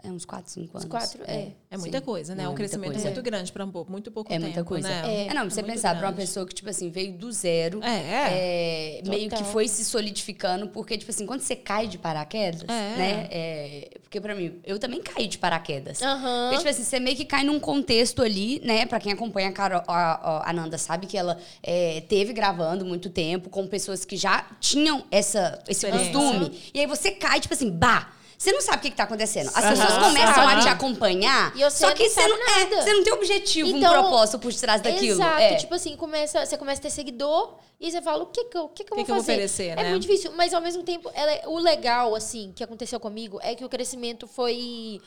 é. 0.04 0.12
uns 0.12 0.26
4, 0.26 0.52
5 0.52 0.78
anos. 0.78 0.90
quatro, 0.90 1.22
é. 1.26 1.52
É 1.72 1.78
muita 1.78 2.00
sim. 2.00 2.04
coisa, 2.04 2.36
né? 2.36 2.44
Não, 2.44 2.52
um 2.52 2.56
crescimento 2.56 3.00
muito 3.00 3.22
grande 3.22 3.52
para 3.52 3.66
muito 3.66 4.12
pouco 4.12 4.30
É 4.30 4.36
tempo, 4.36 4.46
muita 4.46 4.64
coisa. 4.66 4.88
né? 4.90 5.28
É, 5.28 5.34
não, 5.34 5.42
pra 5.44 5.50
você 5.50 5.62
muito 5.62 5.74
pensar 5.74 5.98
pra 5.98 6.08
uma 6.08 6.14
pessoa 6.14 6.46
que, 6.46 6.54
tipo 6.54 6.70
assim, 6.70 6.90
veio 6.90 7.14
do 7.14 7.32
zero. 7.32 7.82
É, 7.84 9.00
é, 9.00 9.02
meio 9.08 9.30
que 9.30 9.44
foi 9.46 9.68
se 9.70 9.86
solidificando, 9.86 10.68
porque, 10.68 10.98
tipo 10.98 11.10
assim, 11.12 11.26
quando 11.26 11.42
você 11.42 11.56
cai 11.56 11.88
de 11.88 11.98
paraquedas, 11.98 12.64
É. 12.64 12.66
né? 12.98 13.28
é, 13.32 13.90
porque 14.02 14.20
pra 14.22 14.36
mim, 14.36 14.60
eu 14.66 14.80
também 14.80 15.02
caí 15.02 15.28
de 15.28 15.38
paraquedas. 15.38 16.02
Aham. 16.02 16.50
Porque, 16.50 16.58
tipo 16.58 16.70
assim, 16.70 16.84
você 16.84 17.00
meio 17.00 17.16
que 17.16 17.26
cai 17.26 17.44
num 17.44 17.60
contexto 17.60 18.22
ali, 18.22 18.62
né? 18.64 18.86
Pra 18.86 19.00
quem 19.00 19.12
acompanha 19.14 19.50
a, 19.50 19.52
Carol, 19.52 19.82
a, 19.88 19.94
a- 19.94 20.50
a 20.50 20.54
Nanda 20.54 20.78
sabe 20.78 21.08
que 21.08 21.18
ela 21.18 21.38
é, 21.64 22.02
teve 22.02 22.34
gravando 22.34 22.86
muito 22.86 23.10
tempo 23.10 23.50
com 23.50 23.66
pessoas 23.68 24.04
que 24.06 24.16
já 24.18 24.46
tinham 24.60 25.04
essa, 25.12 25.62
esse 25.68 25.90
costume. 25.90 26.52
E 26.74 26.80
aí 26.80 26.88
você 26.88 27.12
cai, 27.12 27.40
tipo 27.40 27.54
assim, 27.54 27.70
bah! 27.78 28.12
Você 28.38 28.52
não 28.52 28.62
sabe 28.62 28.78
o 28.78 28.82
que, 28.82 28.92
que 28.92 28.96
tá 28.96 29.04
acontecendo. 29.04 29.48
As 29.48 29.66
pessoas 29.66 29.98
começam 29.98 30.48
a 30.48 30.52
Aham. 30.54 30.60
te 30.62 30.68
acompanhar, 30.70 31.52
E 31.56 31.72
só 31.72 31.92
que 31.92 32.04
não 32.04 32.10
você 32.10 32.22
sabe 32.22 32.30
não, 32.30 32.38
é, 32.48 32.82
você 32.84 32.94
não 32.94 33.04
tem 33.04 33.14
objetivo, 33.14 33.68
um 33.74 33.78
Então, 33.78 33.92
propósito 33.92 34.38
por 34.38 34.54
trás 34.54 34.80
daquilo. 34.80 35.14
Exato. 35.20 35.42
É. 35.42 35.56
Tipo 35.56 35.74
assim, 35.74 35.96
começa, 35.98 36.46
você 36.46 36.56
começa 36.56 36.80
a 36.80 36.84
ter 36.84 36.92
seguidor 36.92 37.58
e 37.80 37.90
você 37.90 38.00
fala, 38.00 38.22
o 38.22 38.28
que 38.28 38.44
que 38.46 38.56
eu, 38.56 38.66
o 38.66 38.70
que 38.70 38.84
que 38.84 38.94
eu 38.94 38.96
Que 38.96 38.96
vou 38.98 39.06
que 39.06 39.12
eu 39.12 39.16
vou 39.16 39.24
fazer? 39.24 39.34
oferecer, 39.34 39.70
é 39.70 39.76
né? 39.76 39.90
muito 39.90 40.04
difícil, 40.04 40.32
mas 40.34 40.54
ao 40.54 40.62
mesmo 40.62 40.84
tempo, 40.84 41.10
ela 41.16 41.32
é- 41.32 41.48
o 41.48 41.58
legal, 41.58 42.14
assim, 42.14 42.54
que 42.56 42.64
aconteceu 42.64 43.00
comigo 43.00 43.40
é 43.42 43.56
que 43.56 43.66
o 43.66 43.70
crescimento 43.70 44.28
foi, 44.28 45.02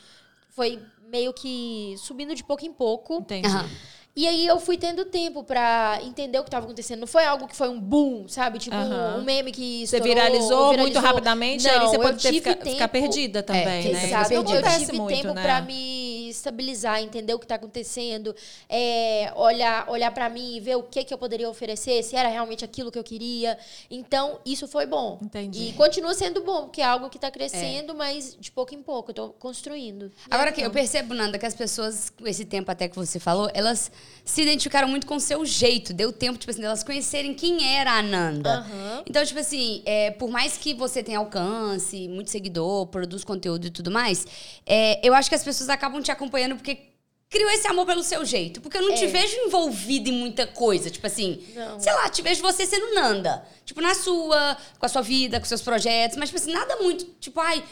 foi 0.48 0.80
meio 1.08 1.32
que 1.32 1.94
subindo 1.98 2.34
de 2.34 2.42
pouco 2.42 2.66
em 2.66 2.72
pouco. 2.72 3.18
Entendi. 3.18 3.46
Aham. 3.46 3.68
E 4.14 4.26
aí 4.26 4.44
eu 4.46 4.58
fui 4.58 4.76
tendo 4.76 5.04
tempo 5.04 5.44
pra 5.44 5.98
entender 6.02 6.38
o 6.38 6.44
que 6.44 6.50
tava 6.50 6.64
acontecendo. 6.66 7.00
Não 7.00 7.06
foi 7.06 7.24
algo 7.24 7.46
que 7.46 7.54
foi 7.54 7.68
um 7.68 7.80
boom, 7.80 8.26
sabe? 8.28 8.58
Tipo 8.58 8.74
Aham. 8.74 9.18
um 9.18 9.24
meme 9.24 9.52
que 9.52 9.86
Você 9.86 9.96
estourou, 9.96 10.14
viralizou, 10.14 10.64
muito 10.66 10.76
viralizou. 10.76 11.02
rapidamente, 11.02 11.64
não, 11.64 11.72
aí 11.72 11.80
você 11.88 11.96
eu 11.96 12.00
pode 12.00 12.28
ficar, 12.28 12.54
tempo, 12.56 12.70
ficar 12.70 12.88
perdida 12.88 13.42
também, 13.42 13.88
É, 13.88 13.92
né? 13.92 14.04
Exato, 14.06 14.32
eu 14.34 14.40
acontece 14.40 14.86
tive 14.86 14.98
muito, 14.98 15.16
tempo 15.16 15.32
né? 15.32 15.42
pra 15.42 15.60
me 15.62 16.19
estabilizar, 16.30 17.02
entender 17.02 17.34
o 17.34 17.38
que 17.38 17.44
está 17.44 17.56
acontecendo, 17.56 18.34
é, 18.68 19.32
olhar, 19.36 19.88
olhar 19.90 20.10
para 20.12 20.28
mim 20.28 20.56
e 20.56 20.60
ver 20.60 20.76
o 20.76 20.82
que, 20.82 21.04
que 21.04 21.12
eu 21.12 21.18
poderia 21.18 21.48
oferecer, 21.48 22.02
se 22.02 22.16
era 22.16 22.28
realmente 22.28 22.64
aquilo 22.64 22.90
que 22.90 22.98
eu 22.98 23.04
queria. 23.04 23.58
Então, 23.90 24.40
isso 24.44 24.66
foi 24.68 24.86
bom. 24.86 25.18
Entendi. 25.22 25.68
E 25.68 25.72
continua 25.72 26.14
sendo 26.14 26.42
bom, 26.42 26.64
porque 26.64 26.80
é 26.80 26.84
algo 26.84 27.08
que 27.10 27.16
está 27.16 27.30
crescendo, 27.30 27.94
mas 27.94 28.36
de 28.38 28.50
pouco 28.50 28.74
em 28.74 28.82
pouco, 28.82 29.10
eu 29.10 29.14
tô 29.14 29.28
construindo. 29.30 30.06
E 30.06 30.10
Agora 30.34 30.50
é 30.50 30.52
que 30.52 30.60
eu 30.60 30.68
bom. 30.68 30.74
percebo, 30.74 31.14
Nanda, 31.14 31.38
que 31.38 31.46
as 31.46 31.54
pessoas, 31.54 32.10
com 32.10 32.26
esse 32.26 32.44
tempo 32.44 32.70
até 32.70 32.88
que 32.88 32.96
você 32.96 33.18
falou, 33.18 33.50
elas 33.52 33.90
se 34.24 34.42
identificaram 34.42 34.88
muito 34.88 35.06
com 35.06 35.16
o 35.16 35.20
seu 35.20 35.44
jeito. 35.44 35.92
Deu 35.92 36.12
tempo, 36.12 36.38
tipo 36.38 36.50
assim, 36.50 36.60
delas 36.60 36.82
conhecerem 36.82 37.34
quem 37.34 37.76
era 37.76 37.92
a 37.92 38.02
Nanda. 38.02 38.58
Aham. 38.58 39.04
Então, 39.06 39.24
tipo 39.24 39.40
assim, 39.40 39.82
é, 39.84 40.10
por 40.12 40.30
mais 40.30 40.56
que 40.56 40.74
você 40.74 41.02
tenha 41.02 41.18
alcance, 41.18 42.08
muito 42.08 42.30
seguidor, 42.30 42.86
produz 42.86 43.24
conteúdo 43.24 43.66
e 43.66 43.70
tudo 43.70 43.90
mais, 43.90 44.26
é, 44.64 45.06
eu 45.06 45.14
acho 45.14 45.28
que 45.28 45.34
as 45.34 45.42
pessoas 45.42 45.68
acabam 45.68 46.00
te 46.02 46.10
acompanhando 46.10 46.19
porque 46.56 46.89
criou 47.30 47.48
esse 47.50 47.66
amor 47.68 47.86
pelo 47.86 48.02
seu 48.02 48.24
jeito. 48.24 48.60
Porque 48.60 48.76
eu 48.76 48.82
não 48.82 48.94
te 48.94 49.04
É. 49.04 49.06
vejo 49.06 49.36
envolvida 49.46 50.08
em 50.08 50.12
muita 50.12 50.46
coisa. 50.48 50.90
Tipo 50.90 51.06
assim, 51.06 51.40
Não. 51.54 51.78
sei 51.80 51.92
lá, 51.94 52.08
te 52.10 52.20
vejo 52.22 52.42
você 52.42 52.66
sendo 52.66 52.92
Nanda. 52.92 53.42
Tipo, 53.64 53.80
na 53.80 53.94
sua, 53.94 54.56
com 54.80 54.84
a 54.86 54.88
sua 54.88 55.00
vida, 55.00 55.38
com 55.38 55.46
seus 55.46 55.62
projetos. 55.62 56.16
Mas, 56.18 56.28
tipo 56.30 56.40
assim, 56.42 56.52
nada 56.52 56.74
muito, 56.78 57.04
tipo, 57.20 57.38
ai, 57.38 57.62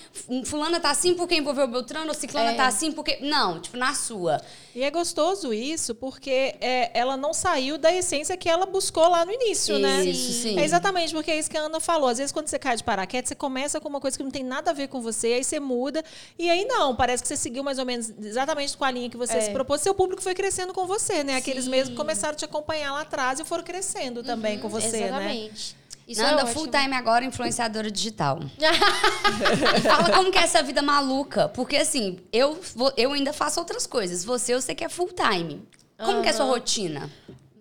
fulana 0.45 0.79
tá 0.79 0.91
assim 0.91 1.15
porque 1.15 1.35
envolveu 1.35 1.65
o 1.65 1.69
Beltrano, 1.69 2.07
ou 2.07 2.15
ciclana 2.15 2.53
É. 2.53 2.55
tá 2.55 2.69
assim 2.69 2.93
porque... 2.93 3.19
Não, 3.21 3.61
tipo, 3.61 3.77
na 3.77 3.93
sua. 3.95 4.41
E 4.77 4.85
é 4.85 4.93
gostoso 4.93 5.53
isso, 5.53 5.93
porque 5.97 6.55
é, 6.61 6.93
ela 6.95 7.17
não 7.17 7.35
saiu 7.35 7.77
da 7.77 7.93
essência 7.93 8.37
que 8.37 8.49
ela 8.49 8.65
buscou 8.65 9.09
lá 9.09 9.25
no 9.25 9.33
início, 9.33 9.77
né? 9.81 10.05
Isso, 10.05 10.41
sim. 10.43 10.57
É 10.57 10.63
exatamente, 10.65 11.13
porque 11.13 11.33
é 11.33 11.39
isso 11.41 11.51
que 11.51 11.57
a 11.59 11.63
Ana 11.63 11.81
falou. 11.81 12.09
Às 12.09 12.19
vezes, 12.19 12.31
quando 12.31 12.47
você 12.47 12.61
cai 12.61 12.77
de 12.77 12.85
paraquedas, 12.85 13.29
você 13.31 13.35
começa 13.35 13.81
com 13.81 13.89
uma 13.89 14.01
coisa 14.01 14.17
que 14.17 14.23
não 14.23 14.31
tem 14.31 14.45
nada 14.45 14.71
a 14.71 14.75
ver 14.75 14.87
com 14.87 15.01
você, 15.01 15.33
aí 15.33 15.43
você 15.43 15.59
muda, 15.59 16.05
e 16.39 16.49
aí 16.49 16.65
não, 16.65 16.95
parece 16.95 17.25
que 17.25 17.29
você 17.29 17.37
seguiu 17.37 17.65
mais 17.65 17.81
ou 17.81 17.85
menos 17.85 18.09
exatamente 18.23 18.77
com 18.77 18.85
a 18.85 18.91
linha 18.93 19.11
que 19.11 19.17
você 19.17 19.33
É. 19.33 19.48
se 19.49 19.53
propôs, 19.55 19.81
seu 19.81 19.95
público 19.95 20.23
foi 20.23 20.35
crescendo 20.35 20.73
com 20.73 20.87
você, 20.87 21.25
né? 21.25 21.37
Aqueles 21.37 21.65
Sim. 21.65 21.71
mesmos 21.71 21.91
que 21.91 21.97
começaram 21.97 22.33
a 22.35 22.37
te 22.37 22.45
acompanhar 22.45 22.93
lá 22.93 23.01
atrás 23.03 23.41
e 23.41 23.45
foram 23.45 23.65
crescendo 23.65 24.23
também 24.23 24.59
com 24.59 24.69
você, 24.69 24.99
né? 25.01 25.07
Exatamente. 25.09 25.77
Isso 26.07 26.23
Nanda 26.23 26.43
é 26.43 26.47
full 26.47 26.69
time 26.69 26.95
agora, 26.97 27.23
influenciadora 27.25 27.91
digital. 27.91 28.39
Fala 29.83 30.11
como 30.11 30.31
que 30.33 30.39
é 30.39 30.43
essa 30.43 30.63
vida 30.63 30.81
maluca. 30.81 31.49
Porque 31.51 31.77
assim, 31.77 32.19
eu, 32.33 32.59
vou- 32.75 32.93
eu 32.97 33.13
ainda 33.13 33.33
faço 33.33 33.61
outras 33.61 33.87
coisas. 33.87 34.25
Você, 34.25 34.55
eu 34.55 34.61
sei 34.63 34.75
que 34.75 34.85
é 34.85 34.89
full 34.89 35.11
time. 35.13 35.63
Como 35.99 36.23
que 36.23 36.29
é 36.29 36.31
a 36.31 36.35
sua 36.35 36.47
rotina? 36.47 37.11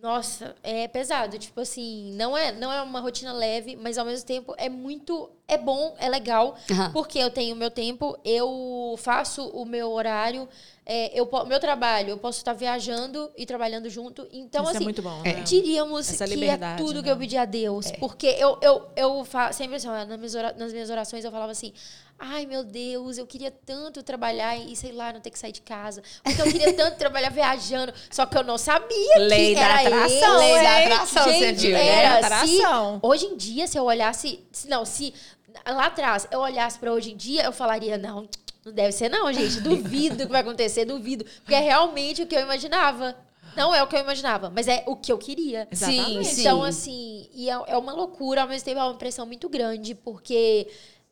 Nossa, 0.01 0.55
é 0.61 0.87
pesado. 0.87 1.37
Tipo 1.39 1.61
assim, 1.61 2.11
não 2.13 2.37
é, 2.37 2.51
não 2.51 2.71
é 2.71 2.81
uma 2.81 2.99
rotina 2.99 3.33
leve, 3.33 3.75
mas 3.75 3.97
ao 3.97 4.05
mesmo 4.05 4.25
tempo 4.25 4.53
é 4.57 4.69
muito. 4.69 5.29
É 5.47 5.57
bom, 5.57 5.95
é 5.97 6.09
legal, 6.09 6.57
Aham. 6.69 6.91
porque 6.91 7.17
eu 7.17 7.31
tenho 7.31 7.55
o 7.55 7.57
meu 7.57 7.71
tempo, 7.71 8.17
eu 8.25 8.95
faço 8.97 9.47
o 9.47 9.63
meu 9.63 9.89
horário, 9.91 10.45
é, 10.85 11.17
eu, 11.17 11.29
meu 11.47 11.57
trabalho, 11.57 12.09
eu 12.09 12.17
posso 12.17 12.37
estar 12.39 12.51
viajando 12.51 13.31
e 13.37 13.45
trabalhando 13.45 13.89
junto. 13.89 14.27
Então, 14.33 14.63
Isso 14.63 14.71
assim, 14.71 14.83
é 14.83 14.83
muito 14.83 15.01
bom, 15.01 15.21
é. 15.23 15.35
né? 15.35 15.41
diríamos 15.43 16.09
Essa 16.09 16.27
que 16.27 16.43
é 16.49 16.57
tudo 16.75 16.95
né? 16.97 17.03
que 17.03 17.09
eu 17.09 17.15
pedi 17.17 17.37
a 17.37 17.45
Deus. 17.45 17.89
Porque 17.97 18.27
eu, 18.27 18.57
eu, 18.61 18.87
eu 18.97 19.23
fa- 19.23 19.53
sempre 19.53 19.77
assim, 19.77 19.87
nas 19.87 20.73
minhas 20.73 20.89
orações 20.89 21.23
eu 21.23 21.31
falava 21.31 21.53
assim. 21.53 21.71
Ai, 22.19 22.45
meu 22.47 22.63
Deus, 22.63 23.17
eu 23.17 23.27
queria 23.27 23.51
tanto 23.51 24.01
trabalhar 24.01 24.57
e, 24.57 24.75
sei 24.75 24.91
lá, 24.91 25.13
não 25.13 25.21
ter 25.21 25.29
que 25.29 25.37
sair 25.37 25.51
de 25.51 25.61
casa. 25.61 26.01
Porque 26.23 26.41
eu 26.41 26.45
queria 26.51 26.73
tanto 26.73 26.97
trabalhar 26.97 27.29
viajando. 27.29 27.93
Só 28.09 28.25
que 28.25 28.35
eu 28.37 28.43
não 28.43 28.57
sabia 28.57 29.17
Lei 29.19 29.49
que 29.49 29.55
da 29.55 29.61
era 29.61 29.75
atração, 29.81 30.33
eu. 30.33 30.39
Lei 30.39 30.63
da 30.63 30.77
atração, 30.95 31.23
você 31.25 31.39
Gente, 31.39 31.61
viu, 31.61 31.71
né? 31.73 31.87
era, 31.87 32.15
Atração. 32.25 32.99
se, 32.99 33.05
hoje 33.05 33.25
em 33.27 33.37
dia, 33.37 33.67
se 33.67 33.77
eu 33.77 33.83
olhasse... 33.85 34.39
Se, 34.51 34.67
não, 34.67 34.83
se 34.83 35.13
lá 35.67 35.85
atrás 35.85 36.27
eu 36.31 36.39
olhasse 36.39 36.79
pra 36.79 36.91
hoje 36.91 37.11
em 37.11 37.15
dia, 37.15 37.43
eu 37.43 37.51
falaria, 37.51 37.97
não, 37.99 38.27
não 38.65 38.71
deve 38.73 38.91
ser 38.93 39.09
não, 39.09 39.31
gente. 39.31 39.61
Duvido 39.61 40.17
que 40.17 40.31
vai 40.31 40.41
acontecer, 40.41 40.85
duvido. 40.85 41.23
Porque 41.43 41.53
é 41.53 41.59
realmente 41.59 42.23
o 42.23 42.27
que 42.27 42.35
eu 42.35 42.41
imaginava. 42.41 43.15
Não 43.55 43.73
é 43.73 43.81
o 43.81 43.87
que 43.87 43.95
eu 43.95 43.99
imaginava, 44.01 44.51
mas 44.51 44.67
é 44.67 44.83
o 44.85 44.95
que 44.95 45.11
eu 45.11 45.17
queria. 45.17 45.67
Exatamente. 45.71 46.25
Sim, 46.25 46.41
Então, 46.41 46.61
sim. 46.61 46.67
assim, 46.67 47.29
e 47.33 47.49
é, 47.49 47.53
é 47.67 47.77
uma 47.77 47.91
loucura, 47.91 48.41
ao 48.43 48.47
mesmo 48.47 48.65
tempo 48.65 48.79
é 48.79 48.83
uma 48.83 48.93
pressão 48.95 49.25
muito 49.25 49.49
grande, 49.49 49.95
porque 49.95 50.67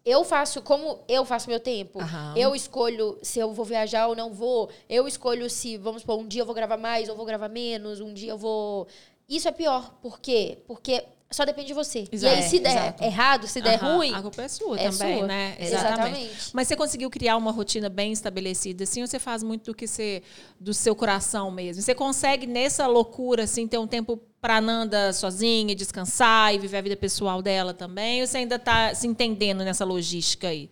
eu 0.06 0.24
faço 0.24 0.62
como 0.62 1.00
eu 1.08 1.26
faço 1.26 1.50
meu 1.50 1.60
tempo. 1.60 2.00
Aham. 2.00 2.34
Eu 2.38 2.56
escolho 2.56 3.18
se 3.24 3.40
eu 3.40 3.52
vou 3.52 3.66
viajar 3.66 4.08
ou 4.08 4.16
não 4.16 4.32
vou. 4.32 4.70
Eu 4.88 5.08
escolho 5.08 5.50
se, 5.50 5.78
vamos 5.78 6.02
supor, 6.02 6.20
um 6.20 6.28
dia 6.28 6.44
eu 6.44 6.46
vou 6.46 6.54
gravar 6.54 6.78
mais 6.78 7.10
ou 7.10 7.16
vou 7.16 7.26
gravar 7.26 7.50
menos, 7.50 8.00
um 8.00 8.14
dia 8.14 8.32
eu 8.32 8.38
vou. 8.38 8.88
Isso 9.28 9.48
é 9.48 9.52
pior. 9.52 9.96
Por 10.04 10.20
quê? 10.20 10.60
Porque 10.68 11.04
só 11.32 11.44
depende 11.44 11.68
de 11.68 11.74
você. 11.74 12.08
Exato. 12.12 12.34
E 12.34 12.38
aí, 12.38 12.44
se 12.44 12.58
É, 12.58 12.60
der 12.60 12.96
errado, 13.02 13.48
se 13.48 13.62
der 13.62 13.76
Aham, 13.82 13.96
ruim. 13.98 14.14
A 14.14 14.22
culpa 14.22 14.44
é 14.44 14.48
sua 14.48 14.80
é 14.80 14.90
também, 14.90 15.18
sua. 15.20 15.28
né? 15.28 15.56
Exatamente. 15.60 16.52
Mas 16.54 16.68
você 16.68 16.76
conseguiu 16.76 17.10
criar 17.10 17.36
uma 17.38 17.52
rotina 17.52 17.90
bem 17.90 18.12
estabelecida, 18.12 18.84
assim, 18.84 19.02
ou 19.02 19.08
você 19.08 19.20
faz 19.20 19.44
muito 19.44 19.72
do 19.72 19.76
que 19.76 19.88
você, 19.88 20.22
do 20.60 20.74
seu 20.74 20.96
coração 20.96 21.52
mesmo? 21.52 21.82
Você 21.82 21.96
consegue, 21.96 22.46
nessa 22.48 22.88
loucura, 22.88 23.44
assim, 23.44 23.68
ter 23.68 23.78
um 23.78 23.88
tempo 23.88 24.18
pra 24.40 24.62
Nanda 24.62 25.12
sozinha, 25.12 25.72
e 25.72 25.76
descansar 25.76 26.54
e 26.54 26.60
viver 26.60 26.78
a 26.78 26.82
vida 26.82 26.96
pessoal 26.96 27.42
dela 27.42 27.74
também? 27.74 28.22
Ou 28.22 28.28
você 28.28 28.38
ainda 28.38 28.60
tá 28.60 28.94
se 28.94 29.08
entendendo 29.08 29.64
nessa 29.64 29.84
logística 29.84 30.48
aí? 30.48 30.70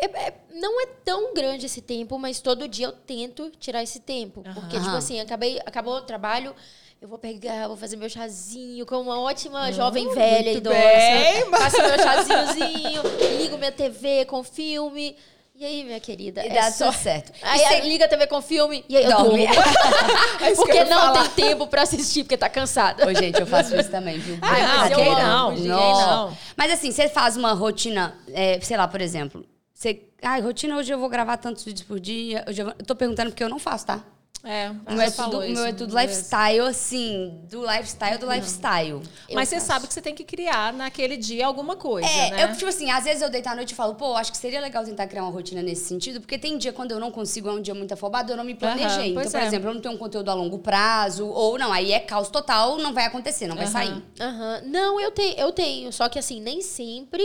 É- 0.00 0.06
é- 0.28 0.34
não 0.54 0.80
é 0.80 0.86
tão 1.04 1.34
grande 1.34 1.66
esse 1.66 1.80
tempo, 1.80 2.18
mas 2.18 2.40
todo 2.40 2.66
dia 2.68 2.86
eu 2.86 2.92
tento 2.92 3.50
tirar 3.58 3.82
esse 3.82 4.00
tempo. 4.00 4.42
Porque, 4.54 4.78
tipo 4.78 4.94
assim, 4.96 5.20
acabei, 5.20 5.58
acabou 5.66 5.96
o 5.96 6.02
trabalho, 6.02 6.54
eu 7.04 7.08
vou 7.08 7.18
pegar, 7.18 7.68
vou 7.68 7.76
fazer 7.76 7.96
meu 7.96 8.08
chazinho, 8.08 8.86
como 8.86 9.10
uma 9.10 9.20
ótima 9.20 9.70
jovem 9.72 10.08
velha 10.14 10.52
idosa. 10.52 10.74
bem, 10.74 11.44
Faço 11.50 11.76
meu 11.82 11.98
chazinhozinho, 11.98 13.02
ligo 13.42 13.58
minha 13.58 13.70
TV 13.70 14.24
com 14.24 14.42
filme. 14.42 15.14
E 15.54 15.66
aí, 15.66 15.84
minha 15.84 16.00
querida? 16.00 16.42
E 16.42 16.48
é 16.48 16.54
dá 16.54 16.70
só... 16.72 16.86
tudo 16.90 16.96
certo. 17.02 17.30
Aí 17.42 17.58
você- 17.60 17.80
liga 17.82 18.06
a 18.06 18.08
TV 18.08 18.26
com 18.26 18.40
filme 18.40 18.82
e 18.88 18.96
aí 18.96 19.04
eu 19.04 19.10
Dorme. 19.10 19.46
durmo. 19.46 19.54
É 20.40 20.50
eu 20.52 20.56
porque 20.56 20.72
ia 20.78 20.84
não 20.86 20.98
falar. 20.98 21.28
tem 21.28 21.46
tempo 21.48 21.66
pra 21.66 21.82
assistir, 21.82 22.24
porque 22.24 22.38
tá 22.38 22.48
cansada. 22.48 23.06
Ô, 23.06 23.12
gente, 23.14 23.38
eu 23.38 23.46
faço 23.46 23.76
isso 23.78 23.90
também, 23.90 24.18
viu? 24.18 24.38
Ai, 24.40 24.62
Ah, 24.62 24.88
quem 24.94 25.06
amo, 25.06 25.18
não? 25.22 25.54
Quem 25.54 25.64
Nossa. 25.66 26.06
não? 26.06 26.36
Mas 26.56 26.72
assim, 26.72 26.90
você 26.90 27.06
faz 27.06 27.36
uma 27.36 27.52
rotina, 27.52 28.16
é, 28.32 28.58
sei 28.62 28.78
lá, 28.78 28.88
por 28.88 29.02
exemplo, 29.02 29.44
você. 29.74 30.00
Ai, 30.22 30.40
rotina 30.40 30.74
hoje 30.78 30.90
eu 30.92 30.98
vou 30.98 31.10
gravar 31.10 31.36
tantos 31.36 31.62
vídeos 31.64 31.86
por 31.86 32.00
dia. 32.00 32.44
Hoje 32.48 32.62
eu, 32.62 32.66
vou- 32.66 32.74
eu 32.78 32.84
tô 32.86 32.96
perguntando 32.96 33.30
porque 33.30 33.44
eu 33.44 33.48
não 33.50 33.58
faço, 33.58 33.84
tá? 33.86 34.02
É, 34.42 34.70
O 34.70 34.92
meu, 34.92 35.00
é 35.00 35.10
tudo, 35.10 35.16
falou 35.16 35.38
o 35.38 35.42
meu 35.44 35.52
isso 35.52 35.64
é 35.64 35.72
tudo 35.72 35.98
lifestyle, 35.98 36.60
assim, 36.60 37.40
do 37.50 37.62
lifestyle 37.62 38.18
do 38.18 38.30
lifestyle. 38.30 39.00
Mas 39.32 39.48
você 39.48 39.58
sabe 39.58 39.86
que 39.88 39.94
você 39.94 40.02
tem 40.02 40.14
que 40.14 40.22
criar 40.22 40.70
naquele 40.70 41.16
dia 41.16 41.46
alguma 41.46 41.76
coisa, 41.76 42.06
É, 42.06 42.30
né? 42.30 42.44
eu, 42.44 42.52
tipo 42.52 42.66
assim, 42.66 42.90
às 42.90 43.04
vezes 43.04 43.22
eu 43.22 43.30
deito 43.30 43.48
à 43.48 43.54
noite 43.54 43.70
e 43.70 43.74
falo, 43.74 43.94
pô, 43.94 44.14
acho 44.16 44.30
que 44.30 44.36
seria 44.36 44.60
legal 44.60 44.84
tentar 44.84 45.06
criar 45.06 45.22
uma 45.22 45.30
rotina 45.32 45.62
nesse 45.62 45.86
sentido, 45.86 46.20
porque 46.20 46.36
tem 46.38 46.58
dia 46.58 46.74
quando 46.74 46.90
eu 46.92 47.00
não 47.00 47.10
consigo, 47.10 47.48
é 47.48 47.52
um 47.52 47.62
dia 47.62 47.74
muito 47.74 47.94
afobado, 47.94 48.32
eu 48.32 48.36
não 48.36 48.44
me 48.44 48.54
planejei. 48.54 49.12
Aham, 49.12 49.20
então, 49.20 49.30
por 49.32 49.40
é. 49.40 49.46
exemplo, 49.46 49.70
eu 49.70 49.74
não 49.74 49.80
tenho 49.80 49.94
um 49.94 49.98
conteúdo 49.98 50.30
a 50.30 50.34
longo 50.34 50.58
prazo, 50.58 51.26
ou 51.26 51.58
não, 51.58 51.72
aí 51.72 51.92
é 51.92 52.00
caos 52.00 52.28
total, 52.28 52.76
não 52.76 52.92
vai 52.92 53.06
acontecer, 53.06 53.46
não 53.46 53.56
vai 53.56 53.64
Aham. 53.64 53.72
sair. 53.72 54.02
Aham. 54.20 54.62
Não, 54.66 55.00
eu 55.00 55.10
tenho, 55.10 55.38
eu 55.38 55.52
tenho. 55.52 55.90
Só 55.90 56.06
que 56.10 56.18
assim, 56.18 56.38
nem 56.38 56.60
sempre 56.60 57.24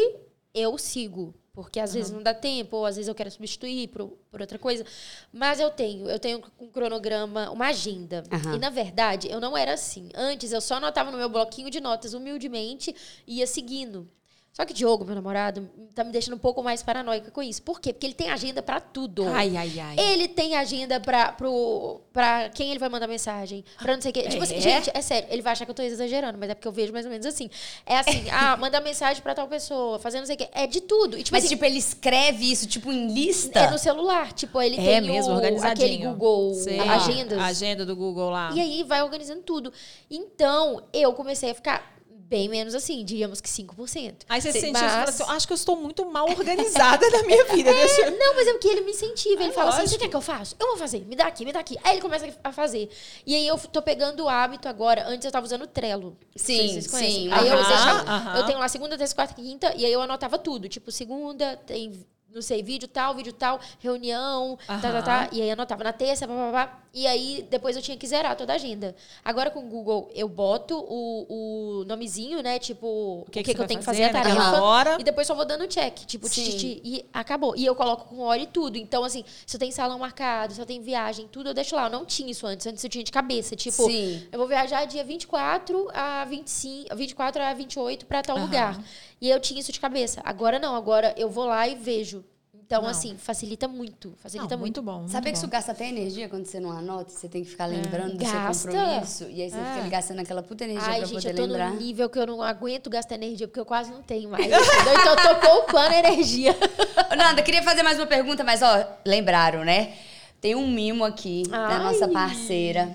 eu 0.54 0.78
sigo. 0.78 1.36
Porque 1.62 1.78
às 1.80 1.94
vezes 1.94 2.10
não 2.10 2.24
dá 2.24 2.34
tempo, 2.34 2.78
ou 2.78 2.86
às 2.86 2.96
vezes 2.96 3.10
eu 3.10 3.14
quero 3.14 3.30
substituir 3.30 3.90
por, 3.90 4.08
por 4.32 4.40
outra 4.40 4.58
coisa. 4.58 4.86
Mas 5.32 5.60
eu 5.60 5.70
tenho, 5.70 6.10
eu 6.10 6.18
tenho 6.18 6.42
um 6.58 6.68
cronograma, 6.68 7.52
uma 7.52 7.68
agenda. 7.68 8.24
Aham. 8.32 8.56
E 8.56 8.60
na 8.60 8.70
verdade, 8.70 9.30
eu 9.30 9.42
não 9.42 9.58
era 9.58 9.74
assim. 9.74 10.10
Antes 10.16 10.54
eu 10.54 10.62
só 10.62 10.76
anotava 10.76 11.12
no 11.12 11.18
meu 11.18 11.28
bloquinho 11.28 11.70
de 11.70 11.82
notas 11.82 12.14
humildemente 12.14 12.96
e 13.28 13.40
ia 13.40 13.48
seguindo. 13.48 14.10
Só 14.52 14.66
que 14.66 14.74
Diogo, 14.74 15.06
meu 15.06 15.16
namorado, 15.16 15.70
tá 15.96 16.04
me 16.04 16.12
deixando 16.12 16.34
um 16.34 16.40
pouco 16.40 16.62
mais 16.62 16.84
paranoica 16.84 17.32
com 17.32 17.42
isso. 17.42 17.62
Por 17.62 17.80
quê? 17.80 17.94
Porque 17.94 18.06
ele 18.08 18.14
tem 18.14 18.30
agenda 18.30 18.62
pra 18.62 18.80
tudo. 18.82 19.26
Ai, 19.30 19.56
ai, 19.56 19.80
ai. 19.80 19.96
Ele 19.98 20.28
tem 20.28 20.56
agenda 20.56 21.00
pra, 21.00 21.32
pro, 21.32 22.02
pra 22.12 22.50
quem 22.50 22.70
ele 22.72 22.80
vai 22.80 22.90
mandar 22.90 23.08
mensagem, 23.08 23.64
pra 23.78 23.94
não 23.96 24.02
sei 24.02 24.12
o 24.12 24.14
quê. 24.14 24.24
Tipo 24.24 24.44
assim, 24.44 24.56
É? 24.56 24.60
gente, 24.62 24.92
é 24.94 25.02
sério, 25.02 25.30
ele 25.32 25.42
vai 25.42 25.54
achar 25.54 25.64
que 25.64 25.72
eu 25.72 25.76
tô 25.76 25.82
exagerando, 25.84 26.38
mas 26.38 26.50
é 26.50 26.56
porque 26.56 26.68
eu 26.68 26.72
vejo 26.74 26.92
mais 26.92 27.06
ou 27.06 27.12
menos 27.12 27.26
assim. 27.26 27.50
É 27.86 28.00
assim, 28.00 28.26
ah, 28.34 28.58
manda 28.58 28.82
mensagem 28.82 29.24
pra 29.24 29.34
tal 29.34 29.48
pessoa, 29.48 29.98
fazendo 29.98 30.22
não 30.22 30.28
sei 30.28 30.36
o 30.36 30.40
quê. 30.40 30.50
É 30.52 30.68
de 30.68 30.82
tudo. 30.82 31.18
E, 31.18 31.24
tipo 31.24 31.36
Mas, 31.36 31.46
assim, 31.46 31.54
tipo, 31.56 31.64
ele 31.64 31.78
escreve 31.78 32.52
isso, 32.52 32.68
tipo, 32.68 32.92
em 32.92 33.14
lista. 33.14 33.60
é 33.60 33.72
no 33.72 33.78
celular. 33.78 34.34
Tipo, 34.34 34.62
ele 34.62 34.76
É 34.78 35.00
tem 35.00 35.10
mesmo, 35.10 35.32
o, 35.32 35.36
organizadinho. 35.36 35.86
aquele 35.88 36.06
Google 36.06 36.54
Sei. 36.56 36.80
Agendas. 36.80 37.38
A 37.40 37.46
agenda 37.46 37.86
do 37.86 37.96
Google 37.96 38.30
lá. 38.32 38.52
E 38.54 38.60
aí 38.60 38.84
vai 38.84 39.02
organizando 39.04 39.42
tudo. 39.44 39.72
Então, 40.10 40.84
eu 40.92 41.14
comecei 41.14 41.52
a 41.52 41.56
ficar 41.56 41.99
bem 42.30 42.48
menos 42.48 42.76
assim, 42.76 43.04
diríamos 43.04 43.42
que 43.42 43.50
5%. 43.50 44.14
Aí 44.30 44.40
você 44.40 44.52
se 44.52 44.60
assim, 44.60 44.72
mas- 44.72 45.10
assim, 45.10 45.24
"Eu 45.24 45.30
acho 45.30 45.48
que 45.48 45.54
eu 45.54 45.56
estou 45.56 45.76
muito 45.76 46.06
mal 46.12 46.30
organizada 46.30 47.10
na 47.10 47.24
minha 47.24 47.44
vida. 47.52 47.74
Deixa 47.74 48.02
eu... 48.02 48.18
Não, 48.18 48.36
mas 48.36 48.48
é 48.48 48.52
o 48.54 48.60
que 48.60 48.68
ele 48.68 48.82
me 48.82 48.92
incentiva. 48.92 49.42
Ele 49.42 49.50
É 49.50 49.54
fala 49.54 49.70
assim: 49.70 49.80
lógico. 49.80 49.96
você 49.98 50.04
quer 50.06 50.10
que 50.10 50.16
eu 50.16 50.22
faça? 50.22 50.56
Eu 50.60 50.68
vou 50.68 50.78
fazer, 50.78 51.00
me 51.06 51.16
dá 51.16 51.26
aqui, 51.26 51.44
me 51.44 51.52
dá 51.52 51.60
aqui. 51.60 51.76
Aí 51.84 51.94
ele 51.94 52.02
começa 52.02 52.28
a 52.44 52.52
fazer. 52.52 52.88
E 53.26 53.34
aí 53.36 53.48
eu 53.48 53.58
tô 53.58 53.82
pegando 53.82 54.24
o 54.26 54.30
hábito 54.30 54.68
agora. 54.70 55.08
Antes 55.08 55.26
eu 55.26 55.32
tava 55.32 55.46
usando 55.46 55.64
o 55.64 55.68
Trello. 55.68 56.16
Sim, 56.36 56.56
se 56.68 56.74
vocês 56.74 56.88
conhecem. 56.88 57.24
sim. 57.24 57.32
Aí 57.32 57.48
eu 57.48 57.58
Aham, 57.58 57.68
deixava. 57.68 58.12
aham. 58.12 58.38
Eu 58.38 58.46
tenho 58.46 58.60
lá 58.60 58.68
segunda, 58.70 58.98
terça, 58.98 59.16
quarta, 59.16 59.34
quinta, 59.34 59.74
e 59.76 59.84
aí 59.86 59.92
eu 59.92 60.02
anotava 60.02 60.38
tudo. 60.38 60.70
Tipo, 60.70 60.92
segunda 60.92 61.58
tem 61.66 62.06
não 62.34 62.42
sei, 62.42 62.62
vídeo 62.62 62.88
tal, 62.88 63.16
vídeo 63.16 63.34
tal, 63.34 63.60
reunião, 63.80 64.58
tá, 64.68 64.80
tá, 64.80 64.90
Aham. 64.90 65.02
tá. 65.02 65.30
E 65.32 65.42
aí 65.42 65.52
anotava 65.52 65.84
na 65.84 65.94
terça, 65.94 66.28
pá, 66.28 66.34
pá, 66.34 66.52
pá. 66.52 66.80
E 66.94 67.06
aí 67.06 67.46
depois 67.50 67.76
eu 67.76 67.82
tinha 67.82 67.96
que 67.96 68.08
zerar 68.08 68.36
toda 68.36 68.54
a 68.54 68.56
agenda. 68.56 68.96
Agora 69.24 69.52
com 69.52 69.60
o 69.60 69.64
Google 69.70 70.10
eu 70.16 70.28
boto 70.28 70.76
o, 70.76 71.82
o 71.82 71.86
nomezinho, 71.86 72.42
né? 72.42 72.58
Tipo, 72.58 73.24
o 73.28 73.32
que, 73.32 73.44
que, 73.44 73.52
você 73.52 73.56
eu 73.56 73.58
vai 73.60 73.68
tenho 73.68 73.80
que 73.80 73.86
fazer 73.86 74.06
a 74.06 74.12
tarefa. 74.12 74.62
hora. 74.62 74.98
E 75.00 75.04
depois 75.04 75.28
só 75.28 75.36
vou 75.36 75.46
dando 75.46 75.68
check. 75.68 76.00
Tipo, 76.06 76.28
ti, 76.28 76.44
ti, 76.44 76.58
ti, 76.58 76.82
e 76.84 77.06
acabou. 77.14 77.56
E 77.56 77.66
eu 77.66 77.76
coloco 77.76 78.06
com 78.06 78.20
hora 78.22 78.42
e 78.42 78.48
tudo. 78.48 78.78
Então, 78.78 79.04
assim, 79.04 79.24
se 79.46 79.56
eu 79.56 79.60
tenho 79.60 79.72
salão 79.72 80.00
marcado, 80.00 80.54
se 80.54 80.60
eu 80.62 80.66
tenho 80.66 80.82
viagem, 80.82 81.28
tudo 81.28 81.50
eu 81.50 81.54
deixo 81.54 81.76
lá. 81.76 81.86
Eu 81.86 81.92
não 81.92 82.06
tinha 82.06 82.32
isso 82.32 82.48
antes. 82.48 82.66
Antes 82.66 82.84
eu 82.84 82.90
tinha 82.90 83.04
de 83.04 83.12
cabeça. 83.12 83.56
Tipo, 83.56 83.86
Sim. 83.86 84.28
eu 84.32 84.40
vou 84.40 84.48
viajar 84.48 84.86
dia 84.86 85.04
24 85.04 85.90
a 85.94 86.26
25, 86.26 86.96
24 86.96 87.42
a 87.44 87.54
28 87.54 88.06
pra 88.08 88.24
tal 88.24 88.38
Aham. 88.38 88.46
lugar. 88.46 88.84
E 89.22 89.30
eu 89.30 89.40
tinha 89.40 89.60
isso 89.60 89.72
de 89.72 89.80
cabeça. 89.80 90.22
Agora 90.24 90.60
não, 90.60 90.76
agora 90.76 91.14
eu 91.18 91.30
vou 91.30 91.46
lá 91.46 91.68
e 91.68 91.76
vejo. 91.76 92.24
Então, 92.54 92.84
Não. 92.84 92.90
assim, 92.90 93.18
facilita 93.18 93.68
muito. 93.68 94.14
Facilita 94.22 94.56
Não, 94.56 94.60
muito. 94.60 94.80
muito 94.80 94.82
bom. 94.84 95.00
muito 95.00 95.12
Sabia 95.12 95.32
que 95.32 95.38
bom. 95.38 95.42
isso 95.44 95.48
gasta 95.52 95.72
até 95.72 95.90
energia 95.90 96.30
quando 96.30 96.46
você 96.46 96.60
não 96.60 96.70
anota? 96.72 97.10
Você 97.10 97.28
tem 97.28 97.44
que 97.44 97.50
ficar 97.50 97.66
lembrando 97.66 98.16
do 98.16 98.24
seu 98.24 98.32
Gasta. 98.32 98.70
compromisso. 98.72 99.24
E 99.28 99.42
aí 99.42 99.50
você 99.50 99.58
É. 99.58 99.74
fica 99.78 99.90
gastando 99.90 100.20
aquela 100.20 100.44
puta 100.44 100.66
energia 100.66 100.88
Ai, 100.88 100.98
pra 101.00 101.08
gente, 101.08 101.16
poder 101.16 101.32
eu 101.32 101.36
tô 101.36 101.42
lembrar. 101.52 101.72
num 101.72 101.78
nível 101.78 102.08
que 102.08 102.20
eu 102.20 102.28
não 102.28 102.44
aguento 102.44 102.88
gastar 102.88 103.16
energia, 103.16 103.48
porque 103.48 103.60
eu 103.60 103.66
quase 103.66 103.92
não 103.92 104.04
tenho 104.04 104.30
mais. 104.30 104.46
então, 104.46 105.16
eu 105.16 105.16
tô 105.16 105.48
poupando 105.48 105.94
energia. 105.96 106.56
Nanda, 107.18 107.42
queria 107.42 107.64
fazer 107.64 107.82
mais 107.82 107.98
uma 107.98 108.06
pergunta, 108.06 108.44
mas 108.44 108.62
ó, 108.62 108.86
lembraram, 109.04 109.66
né? 109.66 109.94
Tem 110.40 110.54
um 110.54 110.68
mimo 110.68 111.04
aqui 111.04 111.44
da 111.50 111.70
Ai. 111.70 111.80
nossa 111.86 112.08
parceira. 112.08 112.94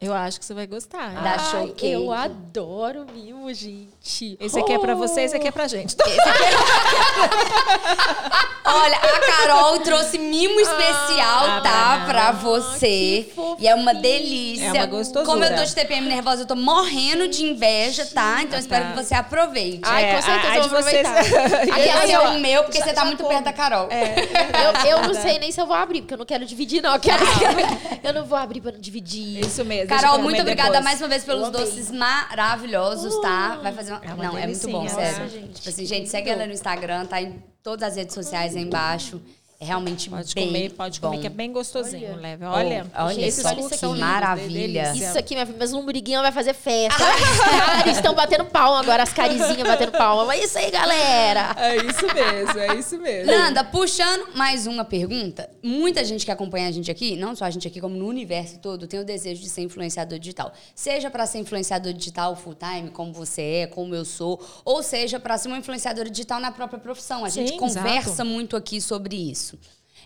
Eu 0.00 0.14
acho 0.14 0.38
que 0.38 0.44
você 0.46 0.54
vai 0.54 0.66
gostar. 0.68 1.12
Da 1.22 1.32
Ai, 1.32 1.38
Showcake. 1.50 1.86
Eu 1.90 2.12
adoro 2.12 3.04
mimo, 3.12 3.52
gente. 3.52 3.91
Esse 4.04 4.58
aqui 4.58 4.72
é 4.72 4.78
pra 4.78 4.94
você, 4.96 5.20
esse 5.22 5.36
aqui 5.36 5.46
é 5.46 5.50
pra 5.52 5.68
gente. 5.68 5.94
Olha, 8.64 8.96
a 8.96 9.20
Carol 9.20 9.78
trouxe 9.80 10.18
mimo 10.18 10.58
especial, 10.58 11.44
Ah, 11.46 11.60
tá? 11.62 11.70
banana. 11.70 12.06
Pra 12.06 12.32
você. 12.32 13.28
que 13.56 13.62
E 13.64 13.68
é 13.68 13.74
uma 13.74 13.92
delícia. 13.94 14.66
É 14.66 14.72
uma 14.72 14.86
gostosura. 14.86 15.24
Como 15.24 15.44
eu 15.44 15.54
tô 15.56 15.62
de 15.64 15.74
TPM 15.74 16.08
nervosa, 16.08 16.42
eu 16.42 16.46
tô 16.46 16.56
morrendo 16.56 17.28
de 17.28 17.44
inveja, 17.44 18.04
tá? 18.06 18.38
Então 18.42 18.54
eu 18.58 18.60
espero 18.60 18.84
tá. 18.86 18.90
que 18.92 18.96
você 19.04 19.14
aproveite. 19.14 19.80
Ai, 19.84 20.04
É, 20.04 20.14
com 20.16 20.22
certeza 20.22 20.54
eu 20.56 20.68
vou 20.68 20.82
vocês- 20.82 21.06
aproveitar. 21.06 21.62
Aqui 22.02 22.12
é 22.12 22.18
o 22.18 22.22
eu- 22.22 22.38
meu, 22.40 22.62
porque 22.64 22.78
já- 22.78 22.84
você 22.86 22.92
tá 22.92 23.04
muito 23.04 23.18
como. 23.18 23.28
perto 23.30 23.44
da 23.44 23.52
Carol. 23.52 23.88
Eu, 23.90 24.90
eu 24.90 25.02
não 25.08 25.14
sei 25.14 25.38
nem 25.38 25.52
se 25.52 25.60
eu 25.60 25.66
vou 25.66 25.76
abrir, 25.76 26.00
porque 26.02 26.14
eu 26.14 26.18
não 26.18 26.24
quero 26.26 26.44
dividir, 26.44 26.80
não. 26.82 26.94
Eu, 26.94 27.00
quero, 27.00 27.22
eu 28.02 28.12
não 28.14 28.24
vou 28.24 28.38
abrir 28.38 28.60
pra 28.60 28.72
não 28.72 28.80
dividir. 28.80 29.44
Isso 29.44 29.64
mesmo. 29.64 29.88
Carol, 29.88 30.18
muito 30.18 30.40
obrigada 30.40 30.70
depois. 30.70 30.84
mais 30.84 31.00
uma 31.00 31.08
vez 31.08 31.24
pelos 31.24 31.50
doces 31.50 31.90
maravilhosos, 31.90 33.20
tá? 33.20 33.58
Vai 33.62 33.72
fazer 33.72 33.91
uma... 33.92 34.04
É 34.04 34.14
uma 34.14 34.24
Não, 34.24 34.38
é 34.38 34.46
muito 34.46 34.68
bom, 34.68 34.80
delicinha, 34.80 35.02
sério. 35.04 35.18
nossa, 35.24 35.28
gente. 35.28 35.52
Tipo 35.54 35.68
assim, 35.68 35.84
gente, 35.86 36.08
segue 36.08 36.30
ela 36.30 36.46
no 36.46 36.52
Instagram, 36.52 37.06
tá 37.06 37.20
em 37.20 37.42
todas 37.62 37.88
as 37.90 37.96
redes 37.96 38.14
sociais 38.14 38.56
aí 38.56 38.62
embaixo. 38.62 39.20
É 39.62 39.64
realmente 39.64 40.10
Pode 40.10 40.34
bem 40.34 40.46
comer, 40.48 40.70
pode 40.72 41.00
comer, 41.00 41.14
bom. 41.16 41.20
que 41.20 41.26
é 41.28 41.30
bem 41.30 41.52
gostosinho, 41.52 42.08
Olha. 42.14 42.20
leve. 42.20 42.44
Olha, 42.44 42.86
Oh, 42.98 43.04
olha 43.04 43.24
esses 43.26 43.44
cookies 43.44 43.68
que 43.68 43.76
são 43.76 43.94
lindos, 43.94 44.08
maravilha. 44.10 44.82
delícia. 44.82 45.08
Isso 45.10 45.16
aqui, 45.18 45.34
minha 45.34 45.46
filha, 45.46 45.56
meus 45.56 45.70
lombriguinhos 45.70 46.20
vai 46.20 46.32
fazer 46.32 46.52
festa. 46.52 46.98
As 47.06 47.38
caras 47.38 47.96
estão 47.96 48.12
batendo 48.12 48.44
palma 48.46 48.80
agora, 48.80 49.04
as 49.04 49.12
carizinhas 49.12 49.62
batendo 49.62 49.92
palma. 49.92 50.24
Mas 50.24 50.40
é 50.40 50.44
isso 50.46 50.58
aí, 50.58 50.68
galera. 50.70 51.54
É 51.56 51.76
isso 51.76 52.06
mesmo, 52.12 52.58
é 52.60 52.74
isso 52.76 52.98
mesmo. 52.98 53.30
Nanda, 53.30 53.62
puxando 53.62 54.34
mais 54.34 54.66
uma 54.66 54.84
pergunta. 54.84 55.48
Muita 55.62 56.04
gente 56.04 56.24
que 56.24 56.30
acompanha 56.32 56.66
a 56.66 56.72
gente 56.72 56.90
aqui, 56.90 57.14
não 57.14 57.36
só 57.36 57.44
a 57.44 57.50
gente 57.50 57.68
aqui, 57.68 57.80
como 57.80 57.94
no 57.94 58.08
universo 58.08 58.58
todo, 58.58 58.88
tem 58.88 58.98
o 58.98 59.04
desejo 59.04 59.40
de 59.40 59.48
ser 59.48 59.62
influenciador 59.62 60.18
digital. 60.18 60.52
Seja 60.74 61.08
para 61.08 61.24
ser 61.24 61.38
influenciador 61.38 61.92
digital 61.92 62.34
full 62.34 62.56
time, 62.56 62.90
como 62.90 63.12
você 63.12 63.42
é, 63.42 63.66
como 63.68 63.94
eu 63.94 64.04
sou, 64.04 64.40
ou 64.64 64.82
seja 64.82 65.20
para 65.20 65.38
ser 65.38 65.46
uma 65.46 65.58
influenciadora 65.58 66.10
digital 66.10 66.40
na 66.40 66.50
própria 66.50 66.80
profissão. 66.80 67.24
A 67.24 67.28
gente 67.28 67.52
Sim, 67.52 67.56
conversa 67.58 68.10
exato. 68.10 68.28
muito 68.28 68.56
aqui 68.56 68.80
sobre 68.80 69.14
isso. 69.14 69.51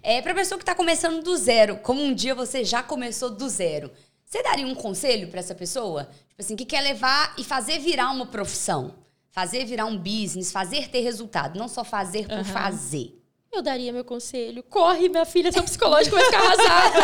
É 0.03 0.21
para 0.23 0.35
pessoa 0.35 0.59
que 0.59 0.63
está 0.63 0.75
começando 0.75 1.23
do 1.23 1.37
zero, 1.37 1.79
como 1.79 2.03
um 2.03 2.15
dia 2.15 2.35
você 2.35 2.65
já 2.65 2.83
começou 2.83 3.31
do 3.31 3.49
zero. 3.49 3.91
Você 4.25 4.43
daria 4.43 4.67
um 4.67 4.75
conselho 4.75 5.29
para 5.29 5.41
essa 5.41 5.55
pessoa? 5.55 6.05
Tipo 6.29 6.41
assim, 6.41 6.57
que 6.57 6.65
quer 6.65 6.81
levar 6.81 7.35
e 7.39 7.45
fazer 7.45 7.79
virar 7.79 8.11
uma 8.11 8.27
profissão, 8.27 8.95
fazer 9.31 9.65
virar 9.65 9.87
um 9.87 9.97
business, 9.97 10.53
fazer 10.53 10.89
ter 10.89 11.01
resultado, 11.01 11.59
não 11.59 11.69
só 11.69 11.85
fazer 11.85 12.27
por 12.29 12.45
fazer. 12.45 13.23
Eu 13.57 13.63
daria 13.63 13.91
meu 13.93 14.05
conselho. 14.05 14.63
Corre, 14.63 15.09
minha 15.09 15.25
filha, 15.25 15.51
seu 15.51 15.63
psicológico 15.63 16.15
vai 16.15 16.25
ficar 16.27 16.41
arrasado. 16.43 16.97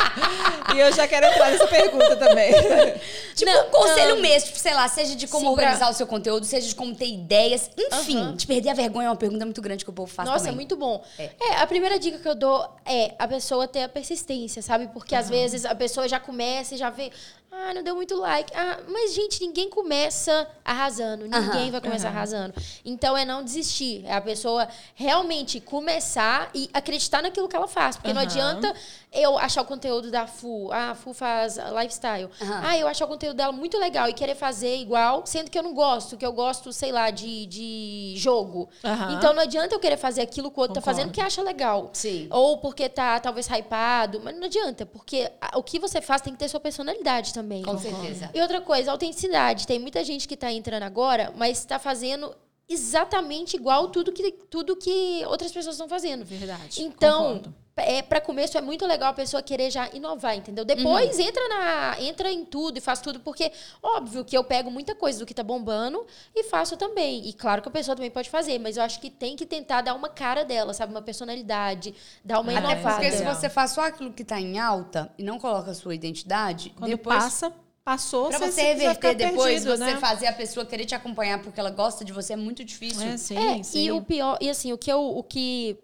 E 0.75 0.79
eu 0.79 0.91
já 0.93 1.07
quero 1.07 1.25
entrar 1.25 1.49
nessa 1.49 1.67
pergunta 1.67 2.15
também. 2.15 2.51
Tipo, 3.35 3.51
Não, 3.51 3.67
um 3.67 3.71
conselho 3.71 4.15
não. 4.15 4.21
mesmo, 4.21 4.47
tipo, 4.47 4.59
sei 4.59 4.73
lá, 4.73 4.87
seja 4.89 5.15
de 5.15 5.25
como 5.27 5.47
Sim, 5.49 5.55
pra- 5.55 5.63
organizar 5.63 5.89
o 5.89 5.93
seu 5.93 6.05
conteúdo, 6.05 6.45
seja 6.45 6.67
de 6.67 6.75
como 6.75 6.93
ter 6.93 7.07
ideias, 7.07 7.71
enfim, 7.77 8.33
de 8.35 8.45
perder 8.45 8.69
a 8.69 8.73
vergonha 8.73 9.07
é 9.07 9.09
uma 9.09 9.15
pergunta 9.15 9.45
muito 9.45 9.61
grande 9.61 9.85
que 9.85 9.89
o 9.89 9.93
povo 9.93 10.11
faz 10.11 10.27
Nossa, 10.27 10.39
também. 10.43 10.55
muito 10.57 10.75
bom. 10.75 11.01
É. 11.17 11.29
É. 11.39 11.55
a 11.61 11.65
primeira 11.65 11.97
dica 11.97 12.17
que 12.19 12.27
eu 12.27 12.35
dou 12.35 12.69
é 12.85 13.13
a 13.17 13.25
pessoa 13.27 13.65
ter 13.65 13.83
a 13.83 13.89
persistência, 13.89 14.61
sabe? 14.61 14.87
Porque 14.89 15.15
às 15.15 15.29
vezes 15.29 15.63
a 15.65 15.73
pessoa 15.73 16.05
já 16.07 16.19
começa 16.19 16.75
e 16.75 16.77
já 16.77 16.89
vê, 16.89 17.11
ah, 17.51 17.73
não 17.73 17.81
deu 17.81 17.95
muito 17.95 18.15
like. 18.15 18.51
Ah, 18.55 18.79
mas, 18.87 19.13
gente, 19.13 19.41
ninguém 19.41 19.69
começa 19.69 20.47
arrasando. 20.63 21.27
Ninguém 21.27 21.71
vai 21.71 21.81
começar 21.81 22.09
arrasando. 22.09 22.53
Então 22.85 23.17
é 23.17 23.25
não 23.25 23.43
desistir. 23.43 24.03
É 24.05 24.13
a 24.13 24.21
pessoa 24.21 24.67
realmente 24.93 25.59
começar 25.59 26.51
e 26.53 26.69
acreditar 26.71 27.23
naquilo 27.23 27.47
que 27.47 27.55
ela 27.55 27.67
faz. 27.67 27.95
Porque 27.95 28.13
não 28.13 28.21
adianta 28.21 28.73
eu 29.11 29.37
achar 29.37 29.61
o 29.61 29.65
conteúdo 29.65 30.11
da 30.11 30.27
Fu. 30.27 30.69
Ah, 30.71 30.91
a 30.91 30.95
Fu 30.95 31.13
faz 31.13 31.57
lifestyle. 31.57 32.29
Aham. 32.41 32.61
Ah, 32.63 32.77
eu 32.77 32.87
achar 32.87 33.05
o 33.05 33.07
conteúdo 33.07 33.35
dela 33.35 33.51
muito 33.51 33.77
legal 33.77 34.07
e 34.07 34.13
querer 34.13 34.35
fazer 34.35 34.77
igual, 34.77 35.23
sendo 35.25 35.49
que 35.49 35.57
eu 35.57 35.63
não 35.63 35.73
gosto, 35.73 36.15
que 36.15 36.25
eu 36.25 36.31
gosto, 36.31 36.71
sei 36.71 36.91
lá, 36.91 37.09
de, 37.09 37.45
de 37.47 38.13
jogo. 38.17 38.69
Aham. 38.83 39.13
Então 39.17 39.33
não 39.33 39.41
adianta 39.41 39.73
eu 39.73 39.79
querer 39.79 39.97
fazer 39.97 40.21
aquilo 40.21 40.51
que 40.51 40.57
o 40.57 40.61
outro 40.61 40.75
tá 40.75 40.81
Concordo. 40.81 40.97
fazendo 40.99 41.13
que 41.13 41.21
acha 41.21 41.41
legal. 41.41 41.89
Sim. 41.93 42.27
Ou 42.29 42.57
porque 42.59 42.87
tá 42.87 43.19
talvez 43.19 43.47
hypado, 43.47 44.21
mas 44.23 44.35
não 44.37 44.45
adianta, 44.45 44.85
porque 44.85 45.31
o 45.55 45.63
que 45.63 45.79
você 45.79 46.01
faz 46.01 46.21
tem 46.21 46.33
que 46.33 46.39
ter 46.39 46.47
sua 46.47 46.59
personalidade 46.59 47.33
também. 47.33 47.63
Com 47.63 47.77
certeza. 47.77 48.29
E 48.33 48.41
outra 48.41 48.61
coisa, 48.61 48.91
autenticidade. 48.91 49.65
Tem 49.65 49.79
muita 49.79 50.03
gente 50.03 50.27
que 50.27 50.37
tá 50.37 50.51
entrando 50.51 50.83
agora, 50.83 51.33
mas 51.35 51.65
tá 51.65 51.79
fazendo 51.79 52.35
exatamente 52.67 53.55
igual 53.55 53.87
tudo 53.89 54.11
que, 54.11 54.31
tudo 54.31 54.75
que 54.75 55.23
outras 55.25 55.51
pessoas 55.51 55.73
estão 55.75 55.89
fazendo. 55.89 56.23
Verdade. 56.23 56.83
Então, 56.83 57.23
concordo. 57.39 57.55
É, 57.81 58.01
para 58.01 58.19
começo 58.21 58.57
é 58.57 58.61
muito 58.61 58.85
legal 58.85 59.09
a 59.11 59.13
pessoa 59.13 59.41
querer 59.41 59.69
já 59.71 59.89
inovar, 59.93 60.35
entendeu? 60.35 60.63
Depois 60.65 61.17
Uhum. 61.17 61.23
entra 61.25 61.47
na 61.49 61.95
entra 62.01 62.31
em 62.31 62.45
tudo 62.45 62.77
e 62.77 62.81
faz 62.81 62.99
tudo, 63.01 63.19
porque 63.19 63.51
óbvio 63.81 64.23
que 64.25 64.37
eu 64.37 64.43
pego 64.43 64.69
muita 64.71 64.93
coisa 64.95 65.19
do 65.19 65.25
que 65.25 65.33
tá 65.33 65.43
bombando 65.43 66.05
e 66.35 66.43
faço 66.43 66.77
também. 66.77 67.27
E 67.27 67.33
claro 67.33 67.61
que 67.61 67.67
a 67.67 67.71
pessoa 67.71 67.95
também 67.95 68.11
pode 68.11 68.29
fazer, 68.29 68.59
mas 68.59 68.77
eu 68.77 68.83
acho 68.83 68.99
que 68.99 69.09
tem 69.09 69.35
que 69.35 69.45
tentar 69.45 69.81
dar 69.81 69.93
uma 69.93 70.09
cara 70.09 70.43
dela, 70.45 70.73
sabe, 70.73 70.93
uma 70.93 71.01
personalidade, 71.01 71.93
dar 72.23 72.39
uma 72.39 72.51
Até 72.51 72.59
inovada. 72.73 72.95
porque 72.95 73.11
se 73.11 73.23
você 73.23 73.49
faz 73.49 73.71
só 73.71 73.81
aquilo 73.81 74.11
que 74.13 74.23
tá 74.23 74.39
em 74.39 74.59
alta 74.59 75.11
e 75.17 75.23
não 75.23 75.39
coloca 75.39 75.71
a 75.71 75.73
sua 75.73 75.95
identidade, 75.95 76.73
Quando 76.77 76.91
depois 76.91 77.17
passa, 77.17 77.53
passou, 77.83 78.27
Pra 78.29 78.37
você 78.39 78.61
reverter 78.61 78.93
ficar 78.93 79.13
depois, 79.13 79.63
perdido, 79.63 79.71
você 79.77 79.93
né? 79.93 79.97
fazer 79.97 80.27
a 80.27 80.33
pessoa 80.33 80.65
querer 80.65 80.85
te 80.85 80.93
acompanhar 80.93 81.41
porque 81.41 81.59
ela 81.59 81.71
gosta 81.71 82.05
de 82.05 82.13
você 82.13 82.33
é 82.33 82.35
muito 82.35 82.63
difícil. 82.63 83.01
É, 83.07 83.17
sim, 83.17 83.37
É, 83.37 83.63
sim. 83.63 83.79
e 83.85 83.91
o 83.91 84.01
pior, 84.01 84.37
e 84.39 84.49
assim, 84.49 84.71
o 84.73 84.77
que 84.77 84.91
eu, 84.91 85.01
o 85.01 85.23
que 85.23 85.77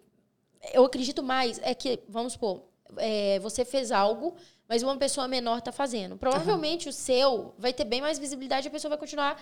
eu 0.73 0.86
acredito 0.86 1.21
mais 1.23 1.60
é 1.63 1.73
que, 1.73 1.99
vamos 2.08 2.34
supor, 2.34 2.63
é, 2.97 3.39
você 3.39 3.65
fez 3.65 3.91
algo, 3.91 4.36
mas 4.67 4.82
uma 4.82 4.97
pessoa 4.97 5.28
menor 5.28 5.62
tá 5.62 5.71
fazendo. 5.71 6.17
Provavelmente 6.17 6.89
o 6.89 6.93
seu 6.93 7.54
vai 7.58 7.71
ter 7.71 7.84
bem 7.84 8.01
mais 8.01 8.17
visibilidade 8.17 8.67
e 8.67 8.69
a 8.69 8.71
pessoa 8.71 8.89
vai 8.89 8.97
continuar, 8.97 9.39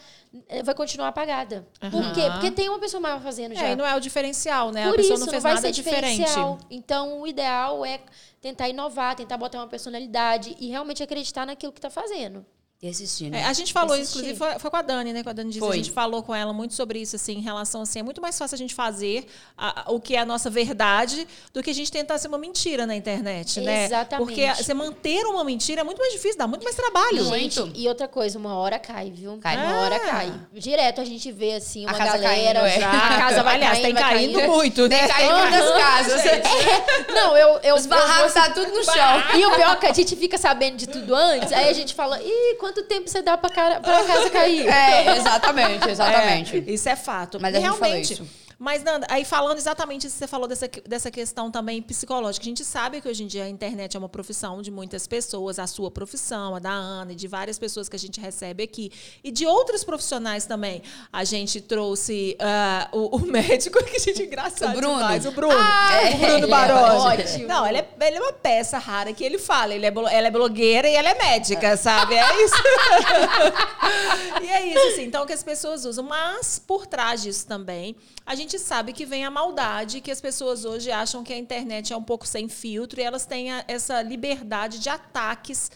eh, 0.50 0.62
vai 0.64 0.76
continuar 0.76 1.08
apagada. 1.10 1.66
Por 1.80 2.14
quê? 2.14 2.30
Porque 2.32 2.52
tem 2.52 2.68
uma 2.68 2.80
pessoa 2.80 3.00
maior 3.00 3.22
fazendo 3.22 3.56
já. 3.56 3.68
É, 3.68 3.72
e 3.72 3.76
não 3.76 3.86
é 3.86 3.96
o 3.96 4.02
diferencial, 4.02 4.72
né? 4.72 4.84
Por 4.84 4.96
a 4.96 4.98
pessoa 4.98 5.16
isso, 5.16 5.26
não 5.26 5.32
fez 5.32 5.44
vai 5.44 5.54
nada 5.54 5.66
ser 5.68 5.72
diferente. 5.72 6.24
Então, 6.70 7.22
o 7.22 7.28
ideal 7.28 7.86
é 7.86 8.02
tentar 8.42 8.68
inovar, 8.68 9.16
tentar 9.16 9.38
botar 9.38 9.60
uma 9.60 9.68
personalidade 9.68 10.56
e 10.60 10.68
realmente 10.68 11.02
acreditar 11.02 11.46
naquilo 11.46 11.72
que 11.72 11.80
tá 11.80 11.90
fazendo. 11.90 12.46
E 12.84 12.90
assistir, 12.90 13.28
É, 13.28 13.30
né? 13.30 13.46
a 13.46 13.54
gente 13.54 13.72
falou, 13.72 13.94
Assistir. 13.94 14.18
inclusive, 14.20 14.38
foi, 14.38 14.60
foi 14.60 14.70
com 14.70 14.76
a 14.76 14.82
Dani, 14.82 15.14
né? 15.14 15.24
Com 15.24 15.30
a 15.30 15.34
Dani 15.34 15.48
disse, 15.52 15.60
Foi. 15.62 15.70
a 15.72 15.76
gente 15.78 15.90
falou 15.92 16.22
com 16.22 16.36
ela 16.36 16.52
muito 16.52 16.74
sobre 16.74 17.00
isso, 17.00 17.16
assim, 17.16 17.38
em 17.38 17.42
relação 17.42 17.82
assim, 17.84 18.00
é 18.00 18.04
muito 18.04 18.22
mais 18.22 18.38
fácil 18.38 18.56
a 18.56 18.58
gente 18.58 18.76
fazer 18.76 19.26
a- 19.58 19.84
a- 19.88 19.92
o 19.94 20.02
que 20.02 20.18
é 20.18 20.20
a 20.20 20.26
nossa 20.26 20.50
verdade 20.50 21.26
do 21.54 21.64
que 21.64 21.70
a 21.70 21.74
gente 21.74 21.90
tentar 21.90 22.18
ser 22.18 22.28
uma 22.28 22.38
mentira 22.38 22.86
na 22.86 22.94
internet, 22.94 23.62
né? 23.62 23.86
Exatamente. 23.86 24.26
Porque 24.28 24.54
você 24.62 24.74
manter 24.74 25.26
uma 25.28 25.46
mentira 25.46 25.80
é 25.80 25.84
muito 25.86 25.98
mais 25.98 26.12
difícil, 26.12 26.38
dá 26.38 26.46
muito 26.46 26.64
mais 26.66 26.76
trabalho. 26.76 27.24
Muito. 27.24 27.68
Gente, 27.68 27.80
e 27.80 27.88
outra 27.88 28.06
coisa, 28.10 28.38
uma 28.38 28.58
hora 28.58 28.78
cai, 28.78 29.10
viu? 29.10 29.38
Cai. 29.38 29.56
Uma 29.56 29.78
hora 29.80 29.96
Ah. 29.96 30.00
cai. 30.02 30.34
Direto 30.52 31.00
a 31.00 31.06
gente 31.06 31.32
vê, 31.32 31.54
assim, 31.54 31.86
A 31.86 31.90
uma 31.92 31.98
casa 31.98 32.18
galera 32.18 32.60
caindo, 32.60 32.66
é. 32.76 32.80
já. 32.82 32.92
A 32.92 33.18
casa 33.18 33.44
vai 33.44 33.56
Aliás, 33.56 33.72
caindo, 33.80 33.86
tem 33.86 33.94
vai 33.94 34.04
caindo 34.04 34.34
caindo. 34.40 34.52
muito, 34.54 34.88
né? 34.90 35.00
Tem 35.00 35.08
caindo 35.08 35.52
das 35.52 35.78
casas. 35.78 36.22
Não, 37.16 37.38
eu... 37.38 37.60
eu 37.64 37.76
Os 37.76 37.86
barracos 37.86 38.34
tá 38.34 38.50
tudo 38.50 38.72
no 38.74 38.84
chão. 38.84 39.24
E 39.40 39.46
o 39.46 39.56
pior 39.56 39.72
é 39.72 39.76
que 39.78 39.86
a 39.88 39.94
gente 39.94 40.16
fica 40.18 40.38
sabendo 40.38 40.76
de 40.76 40.88
tudo 40.88 41.16
antes, 41.16 41.52
aí 41.54 41.70
a 41.70 41.74
gente 41.74 41.94
fala, 41.94 42.22
ih, 42.22 42.56
quanto 42.74 42.84
tempo 42.88 43.08
você 43.08 43.22
dá 43.22 43.38
pra, 43.38 43.50
cara, 43.50 43.80
pra 43.80 44.04
casa 44.04 44.30
cair? 44.30 44.68
É, 44.68 45.16
exatamente, 45.18 45.90
exatamente. 45.90 46.58
É, 46.68 46.72
isso 46.72 46.90
é 46.90 46.96
fato. 46.96 47.40
Mas 47.40 47.54
E 47.54 47.58
a 47.58 47.60
gente 47.62 47.70
falou 47.78 47.86
realmente. 47.86 48.43
Mas, 48.64 48.82
Nanda, 48.82 49.06
aí 49.10 49.26
falando 49.26 49.58
exatamente 49.58 50.08
isso 50.08 50.16
que 50.16 50.20
você 50.20 50.28
falou 50.28 50.48
dessa, 50.48 50.70
dessa 50.88 51.12
questão 51.12 51.52
também 51.52 51.82
psicológica. 51.82 52.46
A 52.46 52.48
gente 52.48 52.64
sabe 52.64 53.02
que 53.02 53.10
hoje 53.10 53.22
em 53.22 53.28
dia 53.28 53.44
a 53.44 53.50
internet 53.50 53.98
é 53.98 54.00
uma 54.00 54.08
profissão 54.08 54.62
de 54.62 54.72
muitas 54.72 55.06
pessoas, 55.06 55.60
a 55.60 55.68
sua 55.68 55.92
profissão, 55.92 56.56
a 56.56 56.60
da 56.60 56.72
Ana, 56.72 57.12
e 57.12 57.16
de 57.16 57.28
várias 57.28 57.60
pessoas 57.60 57.90
que 57.90 57.98
a 57.98 58.00
gente 58.00 58.22
recebe 58.22 58.64
aqui. 58.64 58.90
E 59.22 59.32
de 59.32 59.46
outros 59.46 59.84
profissionais 59.84 60.46
também. 60.46 60.82
A 61.12 61.26
gente 61.26 61.60
trouxe 61.60 62.38
uh, 62.40 62.98
o, 62.98 63.18
o, 63.18 63.20
médico, 63.28 63.84
que 63.84 63.98
a 63.98 64.00
gente 64.00 64.24
engraçado 64.24 64.70
o 64.70 64.80
Bruno. 64.80 64.96
demais. 64.96 65.26
O 65.26 65.32
Bruno. 65.34 65.58
Ah, 65.60 66.00
o 66.14 66.18
Bruno 66.20 66.46
é, 66.46 66.48
Baroni. 66.48 67.20
ótimo. 67.22 67.48
Não, 67.50 67.68
ele 67.68 67.80
é, 67.80 67.90
ele 68.00 68.16
é 68.16 68.22
uma 68.22 68.32
peça 68.32 68.78
rara 68.78 69.12
que 69.12 69.26
ele 69.26 69.40
fala. 69.40 69.76
Ele 69.76 69.86
é, 69.86 69.90
ela 69.90 70.28
é 70.28 70.32
blogueira 70.32 70.88
e 70.88 70.96
ela 70.96 71.10
é 71.10 71.16
médica, 71.16 71.76
sabe? 71.76 72.16
É 72.16 72.46
isso. 72.46 72.56
e 74.42 74.48
é 74.48 74.66
isso, 74.68 74.88
assim. 74.94 75.04
Então, 75.04 75.26
que 75.26 75.34
as 75.34 75.44
pessoas 75.44 75.84
usam. 75.84 76.06
Mas, 76.06 76.60
por 76.60 76.88
trás 76.88 77.22
disso 77.22 77.46
também, 77.46 77.94
a 78.26 78.36
gente 78.36 78.58
sabe 78.58 78.94
que 78.94 79.06
vem 79.06 79.26
a 79.26 79.32
maldade, 79.32 80.02
que 80.02 80.12
as 80.12 80.22
pessoas 80.22 80.66
hoje 80.66 80.92
acham 80.92 81.24
que 81.24 81.34
a 81.34 81.38
internet 81.38 81.92
é 81.92 81.98
um 81.98 82.04
pouco 82.04 82.26
sem 82.26 82.48
filtro 82.48 83.00
e 83.00 83.04
elas 83.04 83.26
têm 83.26 83.50
essa 83.68 84.02
liberdade 84.02 84.80
de 84.80 84.90
ataques 84.90 85.70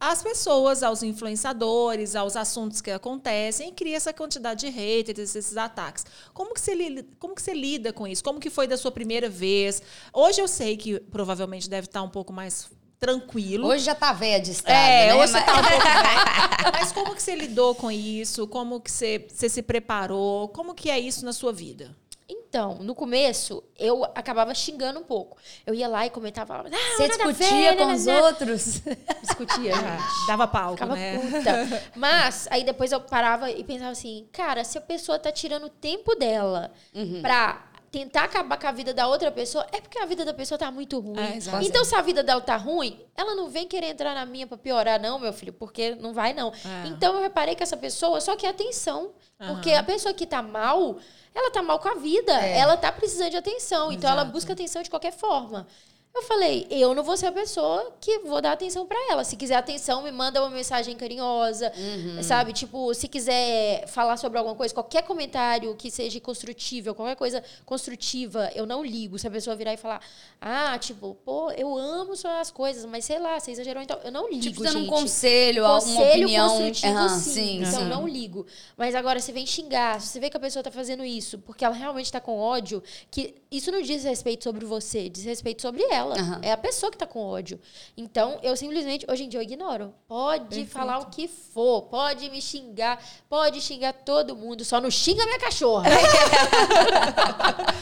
às 0.00 0.22
pessoas, 0.22 0.82
aos 0.82 1.02
influenciadores, 1.02 2.16
aos 2.16 2.34
assuntos 2.34 2.80
que 2.80 2.90
acontecem 2.90 3.68
e 3.68 3.72
cria 3.72 3.96
essa 3.96 4.14
quantidade 4.14 4.60
de 4.60 4.72
haters, 4.72 5.36
esses 5.36 5.56
ataques. 5.58 6.06
Como 6.32 6.54
que, 6.54 6.60
você, 6.60 7.04
como 7.18 7.34
que 7.34 7.42
você 7.42 7.52
lida 7.52 7.92
com 7.92 8.06
isso? 8.06 8.24
Como 8.24 8.40
que 8.40 8.48
foi 8.48 8.66
da 8.66 8.78
sua 8.78 8.90
primeira 8.90 9.28
vez? 9.28 9.82
Hoje 10.10 10.40
eu 10.40 10.48
sei 10.48 10.78
que 10.78 10.98
provavelmente 10.98 11.68
deve 11.68 11.86
estar 11.86 12.02
um 12.02 12.08
pouco 12.08 12.32
mais 12.32 12.70
tranquilo. 13.00 13.66
Hoje 13.66 13.84
já 13.84 13.94
tá 13.94 14.12
velha 14.12 14.38
de 14.38 14.50
estrada, 14.50 14.78
é, 14.78 15.06
né? 15.06 15.14
Hoje 15.14 15.32
Mas... 15.32 15.44
tá 15.46 15.52
um 15.52 15.62
pouco 15.62 15.82
velha. 15.82 16.72
Mas 16.78 16.92
como 16.92 17.14
que 17.16 17.22
você 17.22 17.34
lidou 17.34 17.74
com 17.74 17.90
isso? 17.90 18.46
Como 18.46 18.78
que 18.78 18.90
você, 18.90 19.26
você 19.26 19.48
se 19.48 19.62
preparou? 19.62 20.48
Como 20.50 20.74
que 20.74 20.90
é 20.90 21.00
isso 21.00 21.24
na 21.24 21.32
sua 21.32 21.52
vida? 21.52 21.96
Então, 22.28 22.76
no 22.76 22.94
começo, 22.94 23.62
eu 23.76 24.04
acabava 24.14 24.54
xingando 24.54 25.00
um 25.00 25.02
pouco. 25.02 25.36
Eu 25.66 25.74
ia 25.74 25.88
lá 25.88 26.06
e 26.06 26.10
comentava. 26.10 26.64
Ah, 26.66 26.96
Você 26.96 27.08
discutia 27.08 27.76
com 27.76 27.92
os 27.92 28.06
outros? 28.06 28.82
Discutia, 29.22 29.74
gente. 29.74 30.26
Dava 30.28 30.46
palco, 30.46 30.74
Ficava 30.74 30.94
né? 30.94 31.18
Puta. 31.18 31.82
Mas, 31.96 32.46
aí 32.50 32.62
depois 32.62 32.92
eu 32.92 33.00
parava 33.00 33.50
e 33.50 33.64
pensava 33.64 33.90
assim, 33.90 34.28
cara, 34.32 34.62
se 34.62 34.78
a 34.78 34.80
pessoa 34.80 35.18
tá 35.18 35.32
tirando 35.32 35.64
o 35.66 35.68
tempo 35.68 36.14
dela 36.14 36.72
uhum. 36.94 37.20
pra 37.20 37.69
tentar 37.90 38.24
acabar 38.24 38.58
com 38.58 38.66
a 38.66 38.72
vida 38.72 38.94
da 38.94 39.08
outra 39.08 39.30
pessoa, 39.32 39.66
é 39.72 39.80
porque 39.80 39.98
a 39.98 40.06
vida 40.06 40.24
da 40.24 40.32
pessoa 40.32 40.56
tá 40.56 40.70
muito 40.70 41.00
ruim. 41.00 41.18
É, 41.18 41.38
então, 41.62 41.84
se 41.84 41.94
a 41.94 42.00
vida 42.00 42.22
dela 42.22 42.40
tá 42.40 42.56
ruim, 42.56 43.00
ela 43.16 43.34
não 43.34 43.48
vem 43.48 43.66
querer 43.66 43.88
entrar 43.88 44.14
na 44.14 44.24
minha 44.24 44.46
pra 44.46 44.56
piorar, 44.56 45.00
não, 45.00 45.18
meu 45.18 45.32
filho, 45.32 45.52
porque 45.52 45.96
não 45.96 46.12
vai, 46.12 46.32
não. 46.32 46.52
É. 46.52 46.88
Então, 46.88 47.14
eu 47.14 47.20
reparei 47.20 47.54
que 47.54 47.62
essa 47.62 47.76
pessoa 47.76 48.20
só 48.20 48.36
quer 48.36 48.48
atenção. 48.48 49.10
Uhum. 49.40 49.54
Porque 49.54 49.72
a 49.72 49.82
pessoa 49.82 50.14
que 50.14 50.26
tá 50.26 50.40
mal, 50.40 50.98
ela 51.34 51.50
tá 51.50 51.62
mal 51.62 51.78
com 51.80 51.88
a 51.88 51.94
vida. 51.94 52.32
É. 52.32 52.58
Ela 52.58 52.76
tá 52.76 52.92
precisando 52.92 53.30
de 53.30 53.36
atenção. 53.36 53.86
Exato. 53.86 53.94
Então, 53.94 54.10
ela 54.10 54.24
busca 54.24 54.52
atenção 54.52 54.82
de 54.82 54.90
qualquer 54.90 55.12
forma. 55.12 55.66
Eu 56.12 56.22
falei, 56.22 56.66
eu 56.70 56.92
não 56.92 57.04
vou 57.04 57.16
ser 57.16 57.26
a 57.26 57.32
pessoa 57.32 57.94
que 58.00 58.18
vou 58.20 58.42
dar 58.42 58.52
atenção 58.52 58.84
para 58.84 58.98
ela. 59.10 59.22
Se 59.22 59.36
quiser 59.36 59.54
atenção, 59.54 60.02
me 60.02 60.10
manda 60.10 60.40
uma 60.42 60.50
mensagem 60.50 60.96
carinhosa, 60.96 61.72
uhum. 61.76 62.22
sabe? 62.22 62.52
Tipo, 62.52 62.92
se 62.94 63.06
quiser 63.06 63.86
falar 63.86 64.16
sobre 64.16 64.36
alguma 64.36 64.56
coisa, 64.56 64.74
qualquer 64.74 65.02
comentário 65.02 65.74
que 65.76 65.88
seja 65.88 66.18
construtivo, 66.20 66.94
qualquer 66.94 67.14
coisa 67.14 67.42
construtiva, 67.64 68.50
eu 68.56 68.66
não 68.66 68.84
ligo. 68.84 69.18
Se 69.18 69.28
a 69.28 69.30
pessoa 69.30 69.54
virar 69.54 69.72
e 69.72 69.76
falar, 69.76 70.02
ah, 70.40 70.76
tipo, 70.78 71.16
pô, 71.24 71.52
eu 71.52 71.78
amo 71.78 72.16
suas 72.16 72.50
coisas, 72.50 72.84
mas 72.84 73.04
sei 73.04 73.20
lá, 73.20 73.38
você 73.38 73.52
exagerou, 73.52 73.80
então 73.80 73.98
eu 74.02 74.10
não 74.10 74.28
ligo, 74.28 74.42
tipo, 74.42 74.64
dando 74.64 74.80
um 74.80 74.86
conselho, 74.86 75.64
alguma 75.64 76.02
opinião. 76.02 76.48
construtivo, 76.48 76.98
uhum, 76.98 77.08
sim. 77.08 77.30
sim. 77.30 77.56
Então, 77.62 77.80
sim. 77.82 77.88
não 77.88 78.08
ligo. 78.08 78.44
Mas 78.76 78.96
agora, 78.96 79.20
se 79.20 79.30
vem 79.30 79.46
xingar, 79.46 80.00
se 80.00 80.08
você 80.08 80.20
vê 80.20 80.28
que 80.28 80.36
a 80.36 80.40
pessoa 80.40 80.62
tá 80.62 80.72
fazendo 80.72 81.04
isso 81.04 81.38
porque 81.38 81.64
ela 81.64 81.74
realmente 81.74 82.10
tá 82.10 82.20
com 82.20 82.36
ódio, 82.36 82.82
que 83.10 83.39
isso 83.50 83.72
não 83.72 83.82
diz 83.82 84.04
respeito 84.04 84.44
sobre 84.44 84.64
você, 84.64 85.08
diz 85.08 85.24
respeito 85.24 85.60
sobre 85.60 85.82
ela. 85.90 86.16
Uhum. 86.16 86.38
É 86.40 86.52
a 86.52 86.56
pessoa 86.56 86.92
que 86.92 86.96
tá 86.96 87.04
com 87.04 87.18
ódio. 87.18 87.58
Então, 87.96 88.38
eu 88.44 88.56
simplesmente, 88.56 89.04
hoje 89.10 89.24
em 89.24 89.28
dia, 89.28 89.40
eu 89.40 89.42
ignoro. 89.42 89.92
Pode 90.06 90.44
Perfeito. 90.44 90.70
falar 90.70 91.00
o 91.00 91.06
que 91.06 91.26
for, 91.26 91.82
pode 91.82 92.30
me 92.30 92.40
xingar, 92.40 93.02
pode 93.28 93.60
xingar 93.60 93.92
todo 93.92 94.36
mundo, 94.36 94.64
só 94.64 94.80
não 94.80 94.88
xinga 94.88 95.26
minha 95.26 95.40
cachorra. 95.40 95.90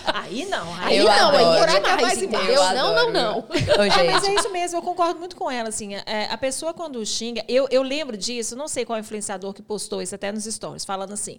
aí 0.07 0.47
não, 0.47 0.75
aí, 0.77 1.01
aí 1.01 1.05
não, 1.05 1.11
adoro. 1.11 1.71
aí 1.71 1.81
por 1.81 2.01
mais, 2.01 2.23
entendeu? 2.23 2.65
Não, 2.75 2.95
não, 2.95 3.13
não. 3.13 3.39
Ô, 3.41 3.83
é, 3.83 4.11
mas 4.11 4.25
é 4.25 4.35
isso 4.35 4.51
mesmo, 4.51 4.79
eu 4.79 4.83
concordo 4.83 5.19
muito 5.19 5.37
com 5.37 5.51
ela, 5.51 5.69
assim, 5.69 5.95
é, 5.95 6.29
a 6.31 6.39
pessoa 6.39 6.73
quando 6.73 7.05
xinga, 7.05 7.45
eu, 7.47 7.69
eu 7.71 7.83
lembro 7.83 8.17
disso, 8.17 8.57
não 8.57 8.69
sei 8.69 8.87
qual 8.87 8.99
influenciador 8.99 9.53
que 9.53 9.61
postou 9.61 10.01
isso 10.01 10.15
até 10.15 10.33
nos 10.33 10.45
stories, 10.45 10.87
falando 10.87 11.13
assim, 11.13 11.39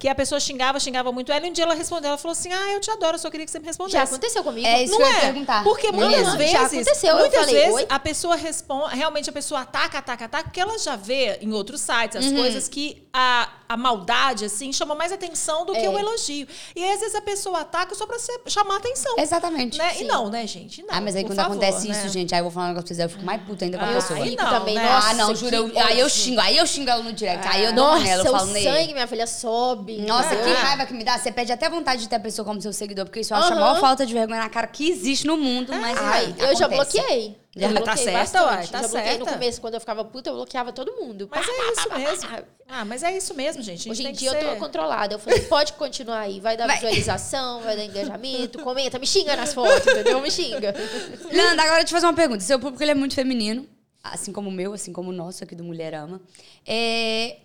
que 0.00 0.08
a 0.08 0.14
pessoa 0.14 0.40
xingava, 0.40 0.80
xingava 0.80 1.12
muito 1.12 1.30
ela, 1.30 1.46
e 1.46 1.50
um 1.50 1.52
dia 1.52 1.62
ela 1.62 1.74
respondeu, 1.74 2.08
ela 2.08 2.16
falou 2.16 2.32
assim, 2.32 2.50
ah, 2.50 2.72
eu 2.72 2.80
te 2.80 2.90
adoro, 2.90 3.16
eu 3.16 3.18
só 3.18 3.30
queria 3.30 3.44
que 3.44 3.52
você 3.52 3.58
me 3.58 3.66
respondesse. 3.66 3.98
Já 3.98 4.04
aconteceu 4.04 4.42
comigo. 4.42 4.66
É 4.66 4.82
isso 4.82 4.92
não 4.92 4.98
que 4.98 5.04
eu 5.04 5.08
é? 5.14 5.20
perguntar. 5.20 5.62
Porque 5.62 5.92
muitas 5.92 6.22
não, 6.22 6.38
vezes, 6.38 6.52
já 6.52 6.62
aconteceu. 6.62 7.18
Muitas 7.18 7.40
falei, 7.40 7.54
vezes 7.54 7.74
Oi? 7.74 7.86
a 7.86 7.98
pessoa 7.98 8.34
responde, 8.34 8.96
realmente 8.96 9.28
a 9.28 9.32
pessoa 9.32 9.60
ataca, 9.60 9.98
ataca, 9.98 10.24
ataca, 10.24 10.44
porque 10.44 10.58
ela 10.58 10.78
já 10.78 10.96
vê 10.96 11.36
em 11.42 11.52
outros 11.52 11.82
sites 11.82 12.16
as 12.16 12.24
uhum. 12.24 12.36
coisas 12.36 12.66
que 12.66 13.06
a, 13.12 13.50
a 13.68 13.76
maldade, 13.76 14.46
assim, 14.46 14.72
chama 14.72 14.94
mais 14.94 15.12
atenção 15.12 15.66
do 15.66 15.76
é. 15.76 15.80
que 15.80 15.88
o 15.88 15.98
elogio. 15.98 16.48
E 16.74 16.82
às 16.82 17.00
vezes 17.00 17.14
a 17.14 17.20
pessoa 17.20 17.60
ataca 17.60 17.94
só 17.94 18.06
pra 18.06 18.18
ser, 18.18 18.40
chamar 18.46 18.76
atenção. 18.76 19.16
Exatamente. 19.18 19.76
Né? 19.76 20.00
E 20.00 20.04
não, 20.04 20.30
né, 20.30 20.46
gente? 20.46 20.82
Não, 20.82 20.94
ah, 20.94 21.00
mas 21.02 21.14
aí 21.14 21.24
quando 21.24 21.36
favor, 21.36 21.52
acontece 21.52 21.88
né? 21.88 21.94
isso, 21.94 22.08
gente, 22.08 22.34
aí 22.34 22.40
eu 22.40 22.44
vou 22.44 22.50
falar 22.50 22.66
um 22.66 22.68
negócio 22.68 22.86
pra 22.86 22.94
vocês, 22.96 23.04
eu 23.04 23.10
fico 23.10 23.24
mais 23.24 23.42
puta 23.42 23.66
ainda 23.66 23.76
com 23.76 23.84
a 23.84 23.90
ah, 23.90 23.94
pessoa. 23.94 24.18
Aí 24.18 24.34
não, 24.34 24.48
também, 24.48 24.76
né? 24.76 24.82
nossa, 24.82 25.08
ah, 25.08 25.14
não, 25.14 25.34
juro, 25.34 25.54
eu, 25.54 25.78
aí 25.78 26.00
eu 26.00 26.08
xingo, 26.08 26.40
aí 26.40 26.56
eu 26.56 26.66
xingo 26.66 26.88
ela 26.88 27.02
no 27.02 27.12
direct, 27.12 27.46
aí 27.46 27.64
eu 27.64 27.74
dou 27.74 27.98
nela, 27.98 28.24
eu 28.24 28.32
falo 28.32 28.48
o 28.48 28.52
nele. 28.52 28.64
sangue, 28.64 28.92
minha 28.94 29.06
filha, 29.06 29.26
sobe. 29.26 29.89
Nossa, 29.98 30.36
que 30.36 30.50
raiva 30.50 30.86
que 30.86 30.94
me 30.94 31.04
dá. 31.04 31.18
Você 31.18 31.30
perde 31.30 31.52
até 31.52 31.68
vontade 31.68 32.02
de 32.02 32.08
ter 32.08 32.16
a 32.16 32.20
pessoa 32.20 32.44
como 32.44 32.60
seu 32.60 32.72
seguidor, 32.72 33.04
porque 33.04 33.20
isso 33.20 33.32
eu 33.32 33.38
acho 33.38 33.52
a 33.52 33.56
maior 33.56 33.80
falta 33.80 34.06
de 34.06 34.12
vergonha 34.12 34.40
na 34.40 34.48
cara 34.48 34.66
que 34.66 34.88
existe 34.88 35.26
no 35.26 35.36
mundo, 35.36 35.72
mas 35.72 35.98
Ai, 35.98 36.34
eu 36.38 36.56
já 36.56 36.68
bloqueei. 36.68 37.40
Já 37.56 37.68
eu 37.68 37.82
tá 37.82 37.96
certa, 37.96 38.44
uai, 38.44 38.66
tá 38.68 38.82
já 38.82 38.88
certa. 38.88 39.18
no 39.18 39.26
começo, 39.26 39.60
quando 39.60 39.74
eu 39.74 39.80
ficava 39.80 40.04
puta, 40.04 40.30
eu 40.30 40.34
bloqueava 40.34 40.72
todo 40.72 40.92
mundo. 40.92 41.28
Mas 41.28 41.48
é 41.48 41.72
isso 41.72 41.90
mesmo. 41.98 42.28
Ah, 42.68 42.84
mas 42.84 43.02
é 43.02 43.16
isso 43.16 43.34
mesmo, 43.34 43.60
gente. 43.60 43.90
Hoje 43.90 44.06
em 44.06 44.12
dia 44.12 44.30
eu 44.30 44.50
tô 44.50 44.56
controlada. 44.56 45.16
Eu 45.16 45.18
falei, 45.18 45.40
pode 45.40 45.72
continuar 45.72 46.20
aí. 46.20 46.38
Vai 46.38 46.56
dar 46.56 46.68
vai. 46.68 46.76
visualização, 46.76 47.60
vai 47.60 47.76
dar 47.76 47.84
engajamento, 47.84 48.60
comenta, 48.60 49.00
me 49.00 49.06
xinga 49.06 49.34
nas 49.34 49.52
fotos, 49.52 49.84
entendeu? 49.84 50.20
Me 50.20 50.30
xinga. 50.30 50.72
Nanda, 51.32 51.62
agora 51.64 51.80
eu 51.80 51.84
te 51.84 51.90
fazer 51.90 52.06
uma 52.06 52.14
pergunta. 52.14 52.40
Seu 52.40 52.60
público 52.60 52.80
ele 52.84 52.92
é 52.92 52.94
muito 52.94 53.16
feminino, 53.16 53.66
assim 54.00 54.32
como 54.32 54.48
o 54.48 54.52
meu, 54.52 54.72
assim 54.72 54.92
como 54.92 55.10
o 55.10 55.12
nosso 55.12 55.42
aqui 55.42 55.56
do 55.56 55.64
Mulher 55.64 55.92
Ama. 55.94 56.20
É, 56.64 57.36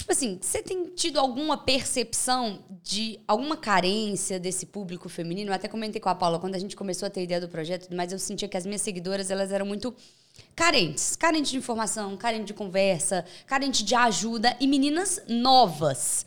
Tipo 0.00 0.12
assim, 0.12 0.38
você 0.40 0.62
tem 0.62 0.86
tido 0.86 1.20
alguma 1.20 1.58
percepção 1.58 2.64
de 2.82 3.20
alguma 3.28 3.54
carência 3.54 4.40
desse 4.40 4.64
público 4.64 5.10
feminino? 5.10 5.50
Eu 5.50 5.54
até 5.54 5.68
comentei 5.68 6.00
com 6.00 6.08
a 6.08 6.14
Paula 6.14 6.38
quando 6.38 6.54
a 6.54 6.58
gente 6.58 6.74
começou 6.74 7.06
a 7.06 7.10
ter 7.10 7.22
ideia 7.22 7.38
do 7.38 7.50
projeto, 7.50 7.94
mas 7.94 8.10
eu 8.10 8.18
sentia 8.18 8.48
que 8.48 8.56
as 8.56 8.64
minhas 8.64 8.80
seguidoras 8.80 9.30
elas 9.30 9.52
eram 9.52 9.66
muito 9.66 9.94
carentes, 10.56 11.16
carentes 11.16 11.50
de 11.50 11.58
informação, 11.58 12.16
carentes 12.16 12.46
de 12.46 12.54
conversa, 12.54 13.26
carentes 13.46 13.84
de 13.84 13.94
ajuda 13.94 14.56
e 14.58 14.66
meninas 14.66 15.20
novas 15.28 16.24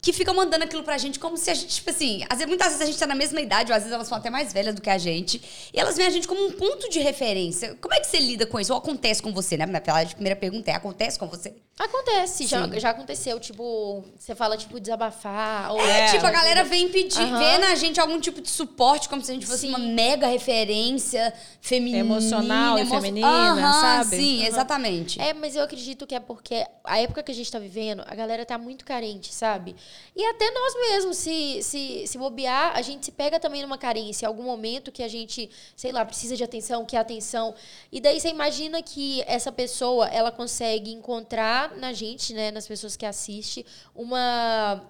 que 0.00 0.12
ficam 0.12 0.34
mandando 0.34 0.64
aquilo 0.64 0.82
pra 0.82 0.96
gente 0.96 1.18
como 1.18 1.36
se 1.36 1.50
a 1.50 1.54
gente, 1.54 1.74
tipo 1.74 1.90
assim, 1.90 2.24
às 2.28 2.38
vezes, 2.38 2.46
muitas 2.46 2.68
vezes 2.68 2.82
a 2.82 2.86
gente 2.86 2.98
tá 2.98 3.06
na 3.06 3.14
mesma 3.14 3.40
idade, 3.40 3.72
ou 3.72 3.76
às 3.76 3.82
vezes 3.82 3.94
elas 3.94 4.06
são 4.06 4.16
até 4.16 4.30
mais 4.30 4.52
velhas 4.52 4.74
do 4.74 4.80
que 4.80 4.90
a 4.90 4.98
gente, 4.98 5.42
e 5.72 5.78
elas 5.78 5.96
veem 5.96 6.08
a 6.08 6.10
gente 6.10 6.28
como 6.28 6.46
um 6.46 6.52
ponto 6.52 6.88
de 6.88 7.00
referência. 7.00 7.76
Como 7.80 7.92
é 7.92 8.00
que 8.00 8.06
você 8.06 8.18
lida 8.18 8.46
com 8.46 8.60
isso? 8.60 8.72
Ou 8.72 8.78
acontece 8.78 9.22
com 9.22 9.32
você, 9.32 9.56
né? 9.56 9.66
Minha 9.66 9.80
primeira 9.80 10.36
pergunta 10.36 10.70
é, 10.70 10.74
acontece 10.74 11.18
com 11.18 11.26
você? 11.26 11.54
Acontece, 11.78 12.46
já, 12.46 12.66
já 12.78 12.90
aconteceu, 12.90 13.38
tipo, 13.38 14.04
você 14.18 14.34
fala, 14.34 14.56
tipo, 14.56 14.80
desabafar, 14.80 15.72
ou... 15.72 15.80
É, 15.80 16.10
tipo, 16.10 16.26
a 16.26 16.30
galera 16.30 16.64
vem 16.64 16.88
pedir, 16.88 17.20
uhum. 17.20 17.38
vê 17.38 17.58
na 17.58 17.76
gente 17.76 18.00
algum 18.00 18.18
tipo 18.18 18.40
de 18.40 18.50
suporte, 18.50 19.08
como 19.08 19.22
se 19.22 19.30
a 19.30 19.34
gente 19.34 19.46
fosse 19.46 19.60
sim. 19.60 19.68
uma 19.68 19.78
mega 19.78 20.26
referência 20.26 21.32
feminina. 21.60 21.98
Emocional 22.00 22.78
emo... 22.78 22.88
e 22.88 22.90
feminina, 22.96 23.54
uhum, 23.54 23.80
sabe? 23.80 24.16
Sim, 24.16 24.40
uhum. 24.40 24.46
exatamente. 24.46 25.20
É, 25.20 25.32
mas 25.32 25.54
eu 25.54 25.62
acredito 25.62 26.04
que 26.04 26.16
é 26.16 26.20
porque 26.20 26.66
a 26.82 26.98
época 26.98 27.22
que 27.22 27.30
a 27.30 27.34
gente 27.34 27.50
tá 27.50 27.60
vivendo, 27.60 28.02
a 28.06 28.14
galera 28.14 28.44
tá 28.44 28.58
muito 28.58 28.84
carente, 28.84 29.32
sabe? 29.32 29.76
E 30.14 30.24
até 30.26 30.50
nós 30.50 30.74
mesmos, 30.74 31.16
se, 31.16 31.62
se, 31.62 32.06
se 32.06 32.18
bobear, 32.18 32.76
a 32.76 32.82
gente 32.82 33.04
se 33.04 33.12
pega 33.12 33.38
também 33.38 33.62
numa 33.62 33.78
carência, 33.78 34.26
algum 34.26 34.42
momento 34.42 34.90
que 34.90 35.02
a 35.02 35.08
gente, 35.08 35.50
sei 35.76 35.92
lá, 35.92 36.04
precisa 36.04 36.36
de 36.36 36.42
atenção, 36.42 36.84
quer 36.84 36.98
atenção. 36.98 37.54
E 37.92 38.00
daí 38.00 38.20
você 38.20 38.28
imagina 38.28 38.82
que 38.82 39.22
essa 39.26 39.52
pessoa, 39.52 40.08
ela 40.08 40.32
consegue 40.32 40.92
encontrar 40.92 41.76
na 41.76 41.92
gente, 41.92 42.34
né, 42.34 42.50
nas 42.50 42.66
pessoas 42.66 42.96
que 42.96 43.06
assistem, 43.06 43.64
uma 43.94 44.82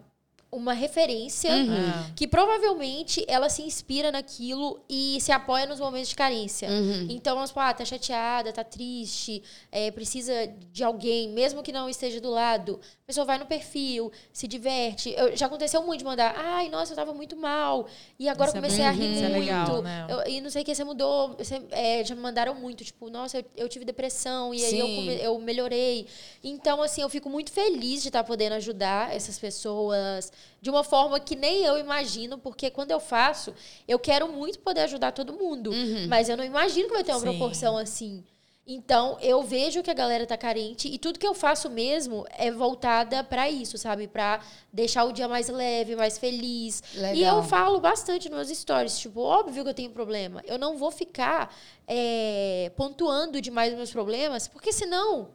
uma 0.51 0.73
referência 0.73 1.51
uhum. 1.51 1.77
Ah. 1.77 2.11
que 2.17 2.27
provavelmente 2.27 3.23
ela 3.29 3.51
se 3.51 3.61
inspira 3.63 4.11
naquilo 4.11 4.81
e 4.89 5.19
se 5.21 5.31
apoia 5.31 5.67
nos 5.67 5.79
momentos 5.79 6.09
de 6.09 6.15
carência. 6.15 6.71
Uhum. 6.71 7.07
Então, 7.11 7.35
vamos 7.35 7.51
falar, 7.51 7.71
ah, 7.71 7.75
tá 7.75 7.85
chateada, 7.85 8.51
tá 8.51 8.65
triste, 8.65 9.43
é, 9.71 9.91
precisa 9.91 10.33
de 10.73 10.83
alguém, 10.83 11.29
mesmo 11.29 11.63
que 11.63 11.71
não 11.71 11.89
esteja 11.89 12.19
do 12.19 12.31
lado. 12.31 12.81
A 13.03 13.07
pessoa 13.07 13.27
vai 13.27 13.39
no 13.39 13.45
perfil, 13.45 14.11
se 14.33 14.49
diverte. 14.49 15.15
Eu, 15.17 15.37
já 15.37 15.47
aconteceu 15.47 15.83
muito 15.83 15.99
de 15.99 16.05
mandar, 16.07 16.35
ai, 16.37 16.71
nossa, 16.71 16.93
eu 16.93 16.97
tava 16.97 17.13
muito 17.13 17.37
mal. 17.37 17.87
E 18.19 18.27
agora 18.27 18.49
Isso 18.49 18.57
é 18.57 18.61
comecei 18.61 18.85
é, 18.85 18.89
a 18.89 18.91
rir 18.91 19.09
muito. 19.09 19.25
É 19.25 19.29
legal, 19.29 19.83
né? 19.83 20.07
eu, 20.09 20.33
e 20.33 20.41
não 20.41 20.49
sei 20.49 20.63
o 20.63 20.65
que, 20.65 20.75
você 20.75 20.85
mudou. 20.85 21.35
Você, 21.37 21.63
é, 21.71 22.03
já 22.05 22.15
me 22.15 22.23
mandaram 22.23 22.55
muito, 22.55 22.85
tipo, 22.85 23.11
nossa, 23.11 23.39
eu, 23.39 23.45
eu 23.55 23.69
tive 23.69 23.85
depressão 23.85 24.55
e 24.55 24.61
Sim. 24.61 24.81
aí 24.81 25.09
eu, 25.09 25.13
eu 25.35 25.39
melhorei. 25.39 26.07
Então, 26.43 26.83
assim, 26.83 27.03
eu 27.03 27.09
fico 27.11 27.29
muito 27.29 27.53
feliz 27.53 28.01
de 28.01 28.09
estar 28.09 28.23
tá 28.23 28.27
podendo 28.27 28.55
ajudar 28.55 29.15
essas 29.15 29.39
pessoas 29.39 30.33
de 30.61 30.71
uma 30.71 30.83
forma 30.83 31.21
que 31.21 31.37
nem 31.37 31.65
eu 31.65 31.79
imagino, 31.79 32.39
porque 32.39 32.71
quando 32.71 32.91
eu 32.91 33.01
faço, 33.01 33.55
eu 33.87 33.99
quero 33.99 34.29
muito 34.29 34.59
poder 34.59 34.81
ajudar 34.83 35.13
todo 35.13 35.33
mundo. 35.33 35.71
Mas 36.09 36.29
eu 36.29 36.37
não 36.37 36.45
imagino 36.45 36.89
que 36.89 36.95
vai 36.95 37.05
ter 37.05 37.13
uma 37.13 37.21
Sim. 37.21 37.27
proporção 37.27 37.77
assim. 37.77 38.25
Então, 38.71 39.17
eu 39.23 39.43
vejo 39.43 39.83
que 39.83 39.91
a 39.91 39.95
galera 39.95 40.27
tá 40.27 40.37
carente 40.37 40.89
e 40.89 40.99
tudo 40.99 41.19
que 41.19 41.27
eu 41.27 41.33
faço 41.33 41.71
mesmo 41.71 42.27
é 42.37 42.51
voltada 42.51 43.25
pra 43.25 43.49
isso, 43.49 43.79
sabe? 43.79 44.07
Pra 44.07 44.43
deixar 44.71 45.05
o 45.05 45.13
dia 45.13 45.27
mais 45.27 45.49
leve, 45.49 45.97
mais 45.97 46.19
feliz. 46.19 46.83
E 46.95 46.99
Legal. 46.99 47.39
eu 47.39 47.43
falo 47.45 47.81
bastante 47.81 48.29
nos 48.29 48.47
meus 48.47 48.59
stories, 48.59 48.99
tipo, 48.99 49.21
óbvio 49.21 49.65
que 49.65 49.71
eu 49.71 49.75
tenho 49.75 49.91
problema. 49.91 50.43
Eu 50.47 50.59
não 50.59 50.77
vou 50.77 50.91
ficar 50.91 51.51
é, 51.87 52.71
pontuando 52.77 53.41
demais 53.41 53.71
os 53.73 53.77
meus 53.79 53.91
problemas, 53.91 54.47
porque 54.47 54.71
senão 54.71 55.31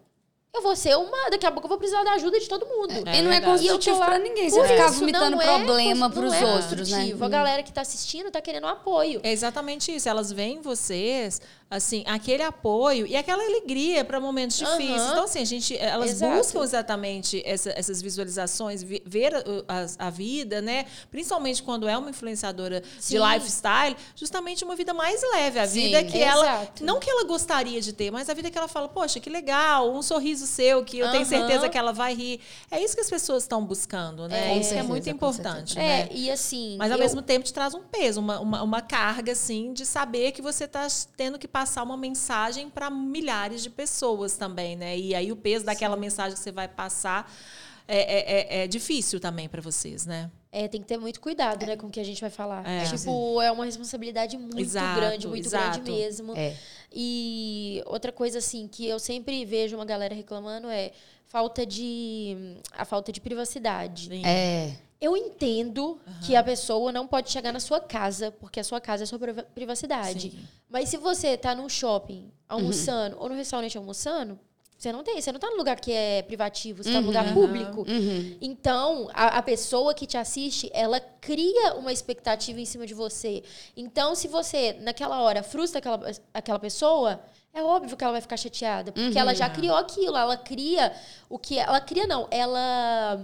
eu 0.55 0.61
vou 0.61 0.75
ser 0.75 0.95
uma. 0.95 1.31
Daqui 1.31 1.45
a 1.47 1.51
pouco 1.51 1.65
eu 1.65 1.69
vou 1.69 1.79
precisar 1.79 2.03
da 2.03 2.11
ajuda 2.13 2.39
de 2.39 2.47
todo 2.47 2.63
mundo. 2.67 2.93
É 3.09 3.17
e 3.17 3.21
não 3.23 3.31
é 3.31 3.39
eu 3.39 3.41
construtivo 3.41 3.97
lá 3.97 4.05
pra 4.05 4.19
ninguém. 4.19 4.49
Você 4.51 4.67
ficar 4.67 4.91
vomitando 4.91 5.41
é 5.41 5.45
problema 5.63 6.09
pros 6.11 6.31
não 6.31 6.39
é 6.39 6.45
outros, 6.45 6.89
né? 6.91 6.97
construtivo. 6.97 7.25
A 7.25 7.29
galera 7.29 7.63
que 7.63 7.73
tá 7.73 7.81
assistindo 7.81 8.29
tá 8.29 8.39
querendo 8.39 8.67
apoio. 8.67 9.19
É 9.23 9.31
exatamente 9.31 9.93
isso. 9.95 10.07
Elas 10.07 10.31
veem 10.31 10.61
vocês, 10.61 11.41
assim, 11.71 12.03
aquele 12.05 12.43
apoio 12.43 13.07
e 13.07 13.15
aquela 13.15 13.43
alegria 13.43 14.05
para 14.05 14.19
momentos 14.19 14.61
Aham. 14.61 14.77
difíceis. 14.77 15.01
Então, 15.09 15.23
assim, 15.23 15.39
a 15.39 15.45
gente, 15.45 15.75
elas 15.75 16.11
Exato. 16.11 16.37
buscam 16.37 16.63
exatamente 16.63 17.41
essa- 17.45 17.71
essas 17.75 17.99
visualizações, 17.99 18.83
vi- 18.83 19.01
ver 19.03 19.33
a, 19.35 19.39
a- 19.67 20.07
a 20.07 20.09
vida, 20.11 20.61
né? 20.61 20.85
Principalmente 21.09 21.63
quando 21.63 21.87
é 21.89 21.97
uma 21.97 22.11
influenciadora 22.11 22.83
Sim. 22.99 23.17
de 23.17 23.25
lifestyle, 23.33 23.97
justamente 24.15 24.63
uma 24.63 24.75
vida 24.75 24.93
mais 24.93 25.19
leve, 25.33 25.57
a 25.57 25.67
Sim. 25.67 25.81
vida 25.87 26.03
que 26.03 26.21
ela 26.21 26.45
Exato. 26.45 26.85
não 26.85 26.99
que 26.99 27.09
ela 27.09 27.23
gostaria 27.23 27.81
de 27.81 27.91
ter, 27.91 28.11
mas 28.11 28.29
a 28.29 28.35
vida 28.35 28.51
que 28.51 28.57
ela 28.57 28.67
fala, 28.67 28.87
poxa, 28.87 29.19
que 29.19 29.31
legal, 29.31 29.91
um 29.91 30.03
sorriso 30.03 30.42
seu 30.47 30.83
que 30.83 30.99
eu 30.99 31.09
tenho 31.11 31.25
certeza 31.25 31.67
que 31.69 31.77
ela 31.77 31.91
vai 31.91 32.13
rir. 32.13 32.39
É 32.71 32.81
isso 32.83 32.95
que 32.95 33.01
as 33.01 33.09
pessoas 33.09 33.43
estão 33.43 33.63
buscando, 33.65 34.27
né? 34.27 34.49
Com 34.49 34.59
isso 34.59 34.69
que 34.69 34.75
é 34.75 34.83
certeza, 34.83 34.87
muito 34.87 35.03
com 35.05 35.11
importante, 35.11 35.75
né? 35.75 36.01
É, 36.01 36.09
e 36.13 36.29
assim. 36.31 36.75
Mas 36.77 36.91
ao 36.91 36.97
eu- 36.97 37.03
mesmo 37.03 37.21
tempo 37.21 37.45
te 37.45 37.53
traz 37.53 37.73
um 37.73 37.81
peso, 37.83 38.19
uma, 38.19 38.39
uma, 38.39 38.63
uma 38.63 38.81
carga, 38.81 39.31
assim, 39.31 39.73
de 39.73 39.85
saber 39.85 40.31
que 40.31 40.41
você 40.41 40.65
está 40.65 40.87
tendo 41.17 41.37
que 41.39 41.47
passar 41.47 41.83
uma 41.83 41.97
mensagem 41.97 42.69
para 42.69 42.89
milhares 42.89 43.63
de 43.63 43.69
pessoas 43.69 44.37
também, 44.37 44.75
né? 44.75 44.97
E 44.97 45.13
aí 45.15 45.31
o 45.31 45.35
peso 45.35 45.65
daquela 45.65 45.95
mensagem 45.97 46.33
que 46.33 46.39
você 46.43 46.51
vai 46.51 46.67
passar 46.67 47.31
é, 47.87 47.97
é, 47.97 48.59
é- 48.61 48.63
é 48.63 48.67
difícil 48.67 49.19
também 49.19 49.49
para 49.49 49.61
vocês, 49.61 50.05
né? 50.05 50.29
É, 50.55 50.67
tem 50.67 50.79
que 50.81 50.87
ter 50.87 50.97
muito 50.97 51.19
cuidado, 51.19 51.65
né, 51.65 51.75
com 51.75 51.87
o 51.87 51.89
que 51.89 51.99
a 51.99 52.03
gente 52.03 52.21
vai 52.21 52.29
falar. 52.29 52.63
É. 52.69 52.85
Tipo, 52.85 53.41
é 53.41 53.51
uma 53.51 53.65
responsabilidade 53.65 54.37
muito 54.37 54.59
Exato, 54.59 54.99
grande, 54.99 55.27
muito 55.27 55.47
exato. 55.47 55.79
grande 55.81 55.91
mesmo. 55.91 56.37
É. 56.37 56.55
E 56.91 57.81
outra 57.87 58.11
coisa, 58.11 58.37
assim, 58.37 58.67
que 58.67 58.85
eu 58.85 58.99
sempre 58.99 59.43
vejo 59.45 59.75
uma 59.75 59.83
galera 59.83 60.13
reclamando 60.13 60.67
é 60.69 60.91
falta 61.25 61.65
de. 61.65 62.55
a 62.71 62.85
falta 62.85 63.11
de 63.11 63.19
privacidade. 63.19 64.11
É. 64.23 64.75
Eu 65.01 65.17
entendo 65.17 65.99
que 66.25 66.35
a 66.35 66.43
pessoa 66.43 66.91
não 66.91 67.07
pode 67.07 67.31
chegar 67.31 67.51
na 67.51 67.59
sua 67.59 67.79
casa, 67.81 68.31
porque 68.31 68.59
a 68.59 68.63
sua 68.63 68.79
casa 68.79 69.03
é 69.03 69.05
sua 69.07 69.17
priva- 69.19 69.43
privacidade. 69.55 70.29
Sim. 70.31 70.39
Mas 70.69 70.87
se 70.87 70.97
você 70.97 71.35
tá 71.35 71.55
num 71.55 71.67
shopping 71.67 72.31
almoçando 72.47 73.17
ou 73.19 73.27
no 73.27 73.35
restaurante 73.35 73.75
almoçando, 73.77 74.39
você 74.77 74.91
não 74.91 75.03
tem, 75.03 75.21
você 75.21 75.31
não 75.31 75.39
tá 75.39 75.49
num 75.49 75.57
lugar 75.57 75.79
que 75.79 75.91
é 75.91 76.21
privativo, 76.23 76.83
você 76.83 76.91
tá 76.91 76.99
num 76.99 77.07
lugar 77.07 77.33
público. 77.33 77.85
Uhum. 77.87 78.37
Então, 78.41 79.09
a, 79.13 79.37
a 79.37 79.41
pessoa 79.41 79.93
que 79.93 80.05
te 80.05 80.17
assiste, 80.17 80.69
ela 80.73 80.99
cria 80.99 81.75
uma 81.75 81.93
expectativa 81.93 82.59
em 82.59 82.65
cima 82.65 82.85
de 82.85 82.93
você. 82.93 83.43
Então, 83.77 84.13
se 84.13 84.27
você, 84.27 84.73
naquela 84.81 85.21
hora, 85.21 85.41
frustra 85.41 85.79
aquela, 85.79 86.11
aquela 86.33 86.59
pessoa, 86.59 87.23
é 87.53 87.63
óbvio 87.63 87.95
que 87.95 88.03
ela 88.03 88.13
vai 88.13 88.21
ficar 88.21 88.35
chateada. 88.35 88.91
Porque 88.91 89.17
ela 89.17 89.33
já 89.33 89.49
criou 89.49 89.77
aquilo. 89.77 90.17
Ela 90.17 90.35
cria 90.35 90.91
o 91.29 91.37
que. 91.37 91.59
Ela 91.59 91.79
cria, 91.79 92.07
não. 92.07 92.27
Ela 92.31 93.23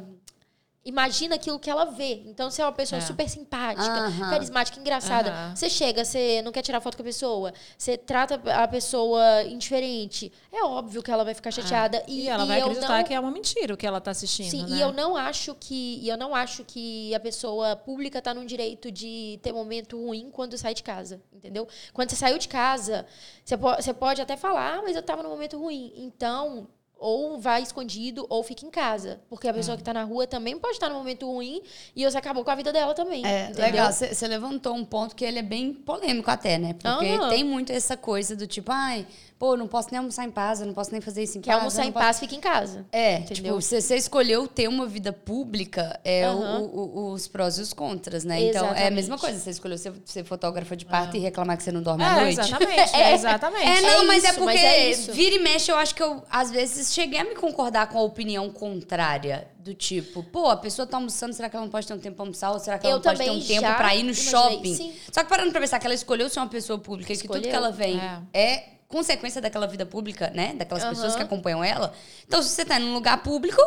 imagina 0.85 1.35
aquilo 1.35 1.59
que 1.59 1.69
ela 1.69 1.85
vê. 1.85 2.23
Então, 2.25 2.49
se 2.49 2.61
é 2.61 2.65
uma 2.65 2.71
pessoa 2.71 2.99
É. 2.99 3.01
super 3.01 3.27
simpática, 3.29 4.11
carismática, 4.29 4.79
engraçada, 4.79 5.53
você 5.55 5.69
chega, 5.69 6.03
você 6.05 6.41
não 6.41 6.51
quer 6.51 6.61
tirar 6.61 6.79
foto 6.81 6.95
com 6.95 7.03
a 7.03 7.05
pessoa, 7.05 7.53
você 7.77 7.97
trata 7.97 8.41
a 8.53 8.67
pessoa 8.67 9.43
indiferente, 9.43 10.31
é 10.51 10.63
óbvio 10.63 11.03
que 11.03 11.11
ela 11.11 11.23
vai 11.23 11.33
ficar 11.33 11.51
chateada. 11.51 12.03
E, 12.07 12.21
E, 12.21 12.29
ela 12.29 12.45
e 12.45 12.47
vai 12.47 12.61
acreditar 12.61 12.97
não- 12.97 13.03
que 13.03 13.13
é 13.13 13.19
uma 13.19 13.31
mentira 13.31 13.73
o 13.73 13.77
que 13.77 13.85
ela 13.85 13.99
tá 14.01 14.11
assistindo, 14.11 14.49
Sim, 14.49 14.63
né? 14.65 14.77
e 14.77 14.81
eu 14.81 14.91
não 14.93 15.15
acho 15.15 15.53
que 15.55 15.99
e 16.01 16.07
eu 16.09 16.17
não 16.17 16.33
acho 16.33 16.63
que 16.63 17.13
a 17.13 17.19
pessoa 17.19 17.75
pública 17.75 18.21
tá 18.21 18.33
no 18.33 18.45
direito 18.45 18.91
de 18.91 19.39
ter 19.43 19.51
momento 19.51 19.97
ruim 20.03 20.29
quando 20.31 20.57
sai 20.57 20.73
de 20.73 20.81
casa, 20.83 21.21
entendeu? 21.31 21.67
Quando 21.93 22.09
você 22.09 22.15
saiu 22.15 22.37
de 22.37 22.47
casa, 22.47 23.05
você, 23.43 23.57
po 23.57 23.75
você 23.75 23.93
pode 23.93 24.21
até 24.21 24.35
falar, 24.37 24.77
ah, 24.77 24.81
mas 24.81 24.95
eu 24.95 25.03
tava 25.03 25.21
num 25.23 25.29
momento 25.29 25.57
ruim. 25.59 25.91
Então, 25.97 26.67
ou 26.99 27.39
vai 27.39 27.61
escondido 27.63 28.25
ou 28.29 28.43
fica 28.43 28.65
em 28.65 28.69
casa, 28.69 29.19
porque 29.29 29.47
a 29.47 29.51
É. 29.51 29.53
pessoa 29.53 29.77
que 29.77 29.83
tá 29.83 29.93
na 29.93 30.03
rua 30.03 30.27
também 30.27 30.57
pode 30.59 30.73
estar 30.73 30.89
num 30.89 30.95
momento 30.97 31.25
ruim 31.25 31.61
e 31.95 32.03
você 32.03 32.17
acabou 32.17 32.43
com 32.43 32.51
a 32.51 32.55
vida 32.55 32.71
dela 32.73 32.93
também, 32.93 33.25
É, 33.25 33.45
entendeu? 33.45 33.63
legal. 33.65 33.91
Você 33.91 34.27
levantou 34.27 34.73
um 34.75 34.83
ponto 34.85 35.15
que 35.15 35.23
ele 35.23 35.39
é 35.39 35.43
bem 35.43 35.73
polêmico 35.73 36.29
até, 36.29 36.57
né? 36.57 36.73
Porque 36.73 37.17
tem 37.29 37.43
muito 37.43 37.71
essa 37.71 37.95
coisa 37.95 38.35
do 38.35 38.45
tipo, 38.45 38.71
ai, 38.71 39.05
pô, 39.39 39.55
não 39.55 39.67
posso 39.67 39.87
nem 39.89 39.97
almoçar 39.99 40.25
em 40.25 40.29
paz, 40.31 40.59
eu 40.59 40.67
não 40.67 40.73
posso 40.73 40.91
nem 40.91 40.99
fazer 40.99 41.23
isso 41.23 41.37
em 41.37 41.41
Quer 41.41 41.51
casa. 41.51 41.61
almoçar 41.61 41.83
eu 41.83 41.87
em 41.89 41.91
posso- 41.93 42.05
paz, 42.05 42.19
fica 42.19 42.35
em 42.35 42.39
casa. 42.41 42.85
É, 42.91 43.19
Entendeu? 43.19 43.35
tipo, 43.53 43.61
se 43.61 43.81
você 43.81 43.95
escolheu 43.95 44.47
ter 44.47 44.67
uma 44.67 44.85
vida 44.85 45.13
pública, 45.13 45.97
é 46.03 46.25
Aham. 46.25 46.59
o- 46.59 46.65
o- 47.07 47.11
os 47.13 47.27
prós 47.27 47.57
e 47.57 47.61
os 47.61 47.71
contras, 47.71 48.25
né? 48.25 48.39
Então, 48.41 48.65
é 48.65 48.67
a 48.67 48.71
Exatamente. 48.73 48.95
mesma 48.95 49.17
coisa. 49.17 49.39
Você 49.39 49.49
escolheu 49.51 49.77
ser, 49.77 49.93
ser 50.03 50.25
fotógrafa 50.25 50.75
de 50.75 50.85
parto 50.85 51.15
e 51.15 51.19
reclamar 51.19 51.55
que 51.55 51.63
você 51.63 51.71
não 51.71 51.81
dorme 51.81 52.03
à 52.03 52.17
É, 52.17 52.21
noite. 52.21 52.39
exatamente, 52.41 52.59
é, 52.95 53.13
exatamente. 53.13 53.65
É, 53.65 53.81
não, 53.81 54.01
É 54.03 54.05
mas 54.05 54.23
é 54.25 54.27
isso, 54.29 54.39
porque 54.39 54.53
mas 54.57 55.09
é 55.09 55.11
vira 55.13 55.35
e 55.37 55.39
mexe, 55.39 55.71
eu 55.71 55.77
acho 55.77 55.95
que 55.95 56.03
eu, 56.03 56.21
às 56.29 56.51
vezes, 56.51 56.93
cheguei 56.93 57.19
a 57.19 57.23
me 57.23 57.35
concordar 57.35 57.87
com 57.87 57.97
a 57.97 58.01
opinião 58.03 58.49
contrária. 58.51 59.47
Do 59.59 59.73
tipo, 59.73 60.23
pô, 60.23 60.49
a 60.49 60.57
pessoa 60.57 60.85
tá 60.87 60.97
almoçando, 60.97 61.33
será 61.33 61.49
que 61.49 61.55
ela 61.55 61.63
não 61.65 61.71
pode 61.71 61.85
ter 61.85 61.93
um 61.93 61.99
tempo 61.99 62.15
pra 62.15 62.23
almoçar? 62.25 62.51
Ou 62.51 62.59
será 62.59 62.79
que 62.79 62.85
ela 62.87 62.93
Eu 62.95 62.97
não 62.97 63.03
pode 63.03 63.19
ter 63.19 63.29
um 63.29 63.39
tempo 63.41 63.75
pra 63.75 63.93
ir 63.95 64.03
no 64.03 64.11
imaginei, 64.11 64.31
shopping? 64.31 64.73
sim. 64.75 64.93
Só 65.11 65.21
que 65.23 65.29
parando 65.29 65.51
pra 65.51 65.61
pensar 65.61 65.79
que 65.79 65.85
ela 65.85 65.93
escolheu 65.93 66.29
ser 66.29 66.39
uma 66.39 66.47
pessoa 66.47 66.79
pública 66.79 67.11
e 67.13 67.15
que 67.17 67.23
tudo 67.23 67.35
Escolheu. 67.35 67.49
que 67.51 67.55
ela 67.55 67.69
vem 67.71 67.99
É. 68.33 68.41
é, 68.41 68.63
consequência 68.89 69.39
daquela 69.39 69.67
vida 69.67 69.85
pública, 69.85 70.31
né? 70.35 70.53
Daquelas 70.55 70.83
Aham. 70.83 70.93
pessoas 70.93 71.15
que 71.15 71.21
acompanham 71.21 71.63
ela. 71.63 71.93
Então, 72.27 72.41
se 72.41 72.49
você 72.49 72.65
tá 72.65 72.77
num 72.77 72.93
lugar 72.93 73.23
público, 73.23 73.61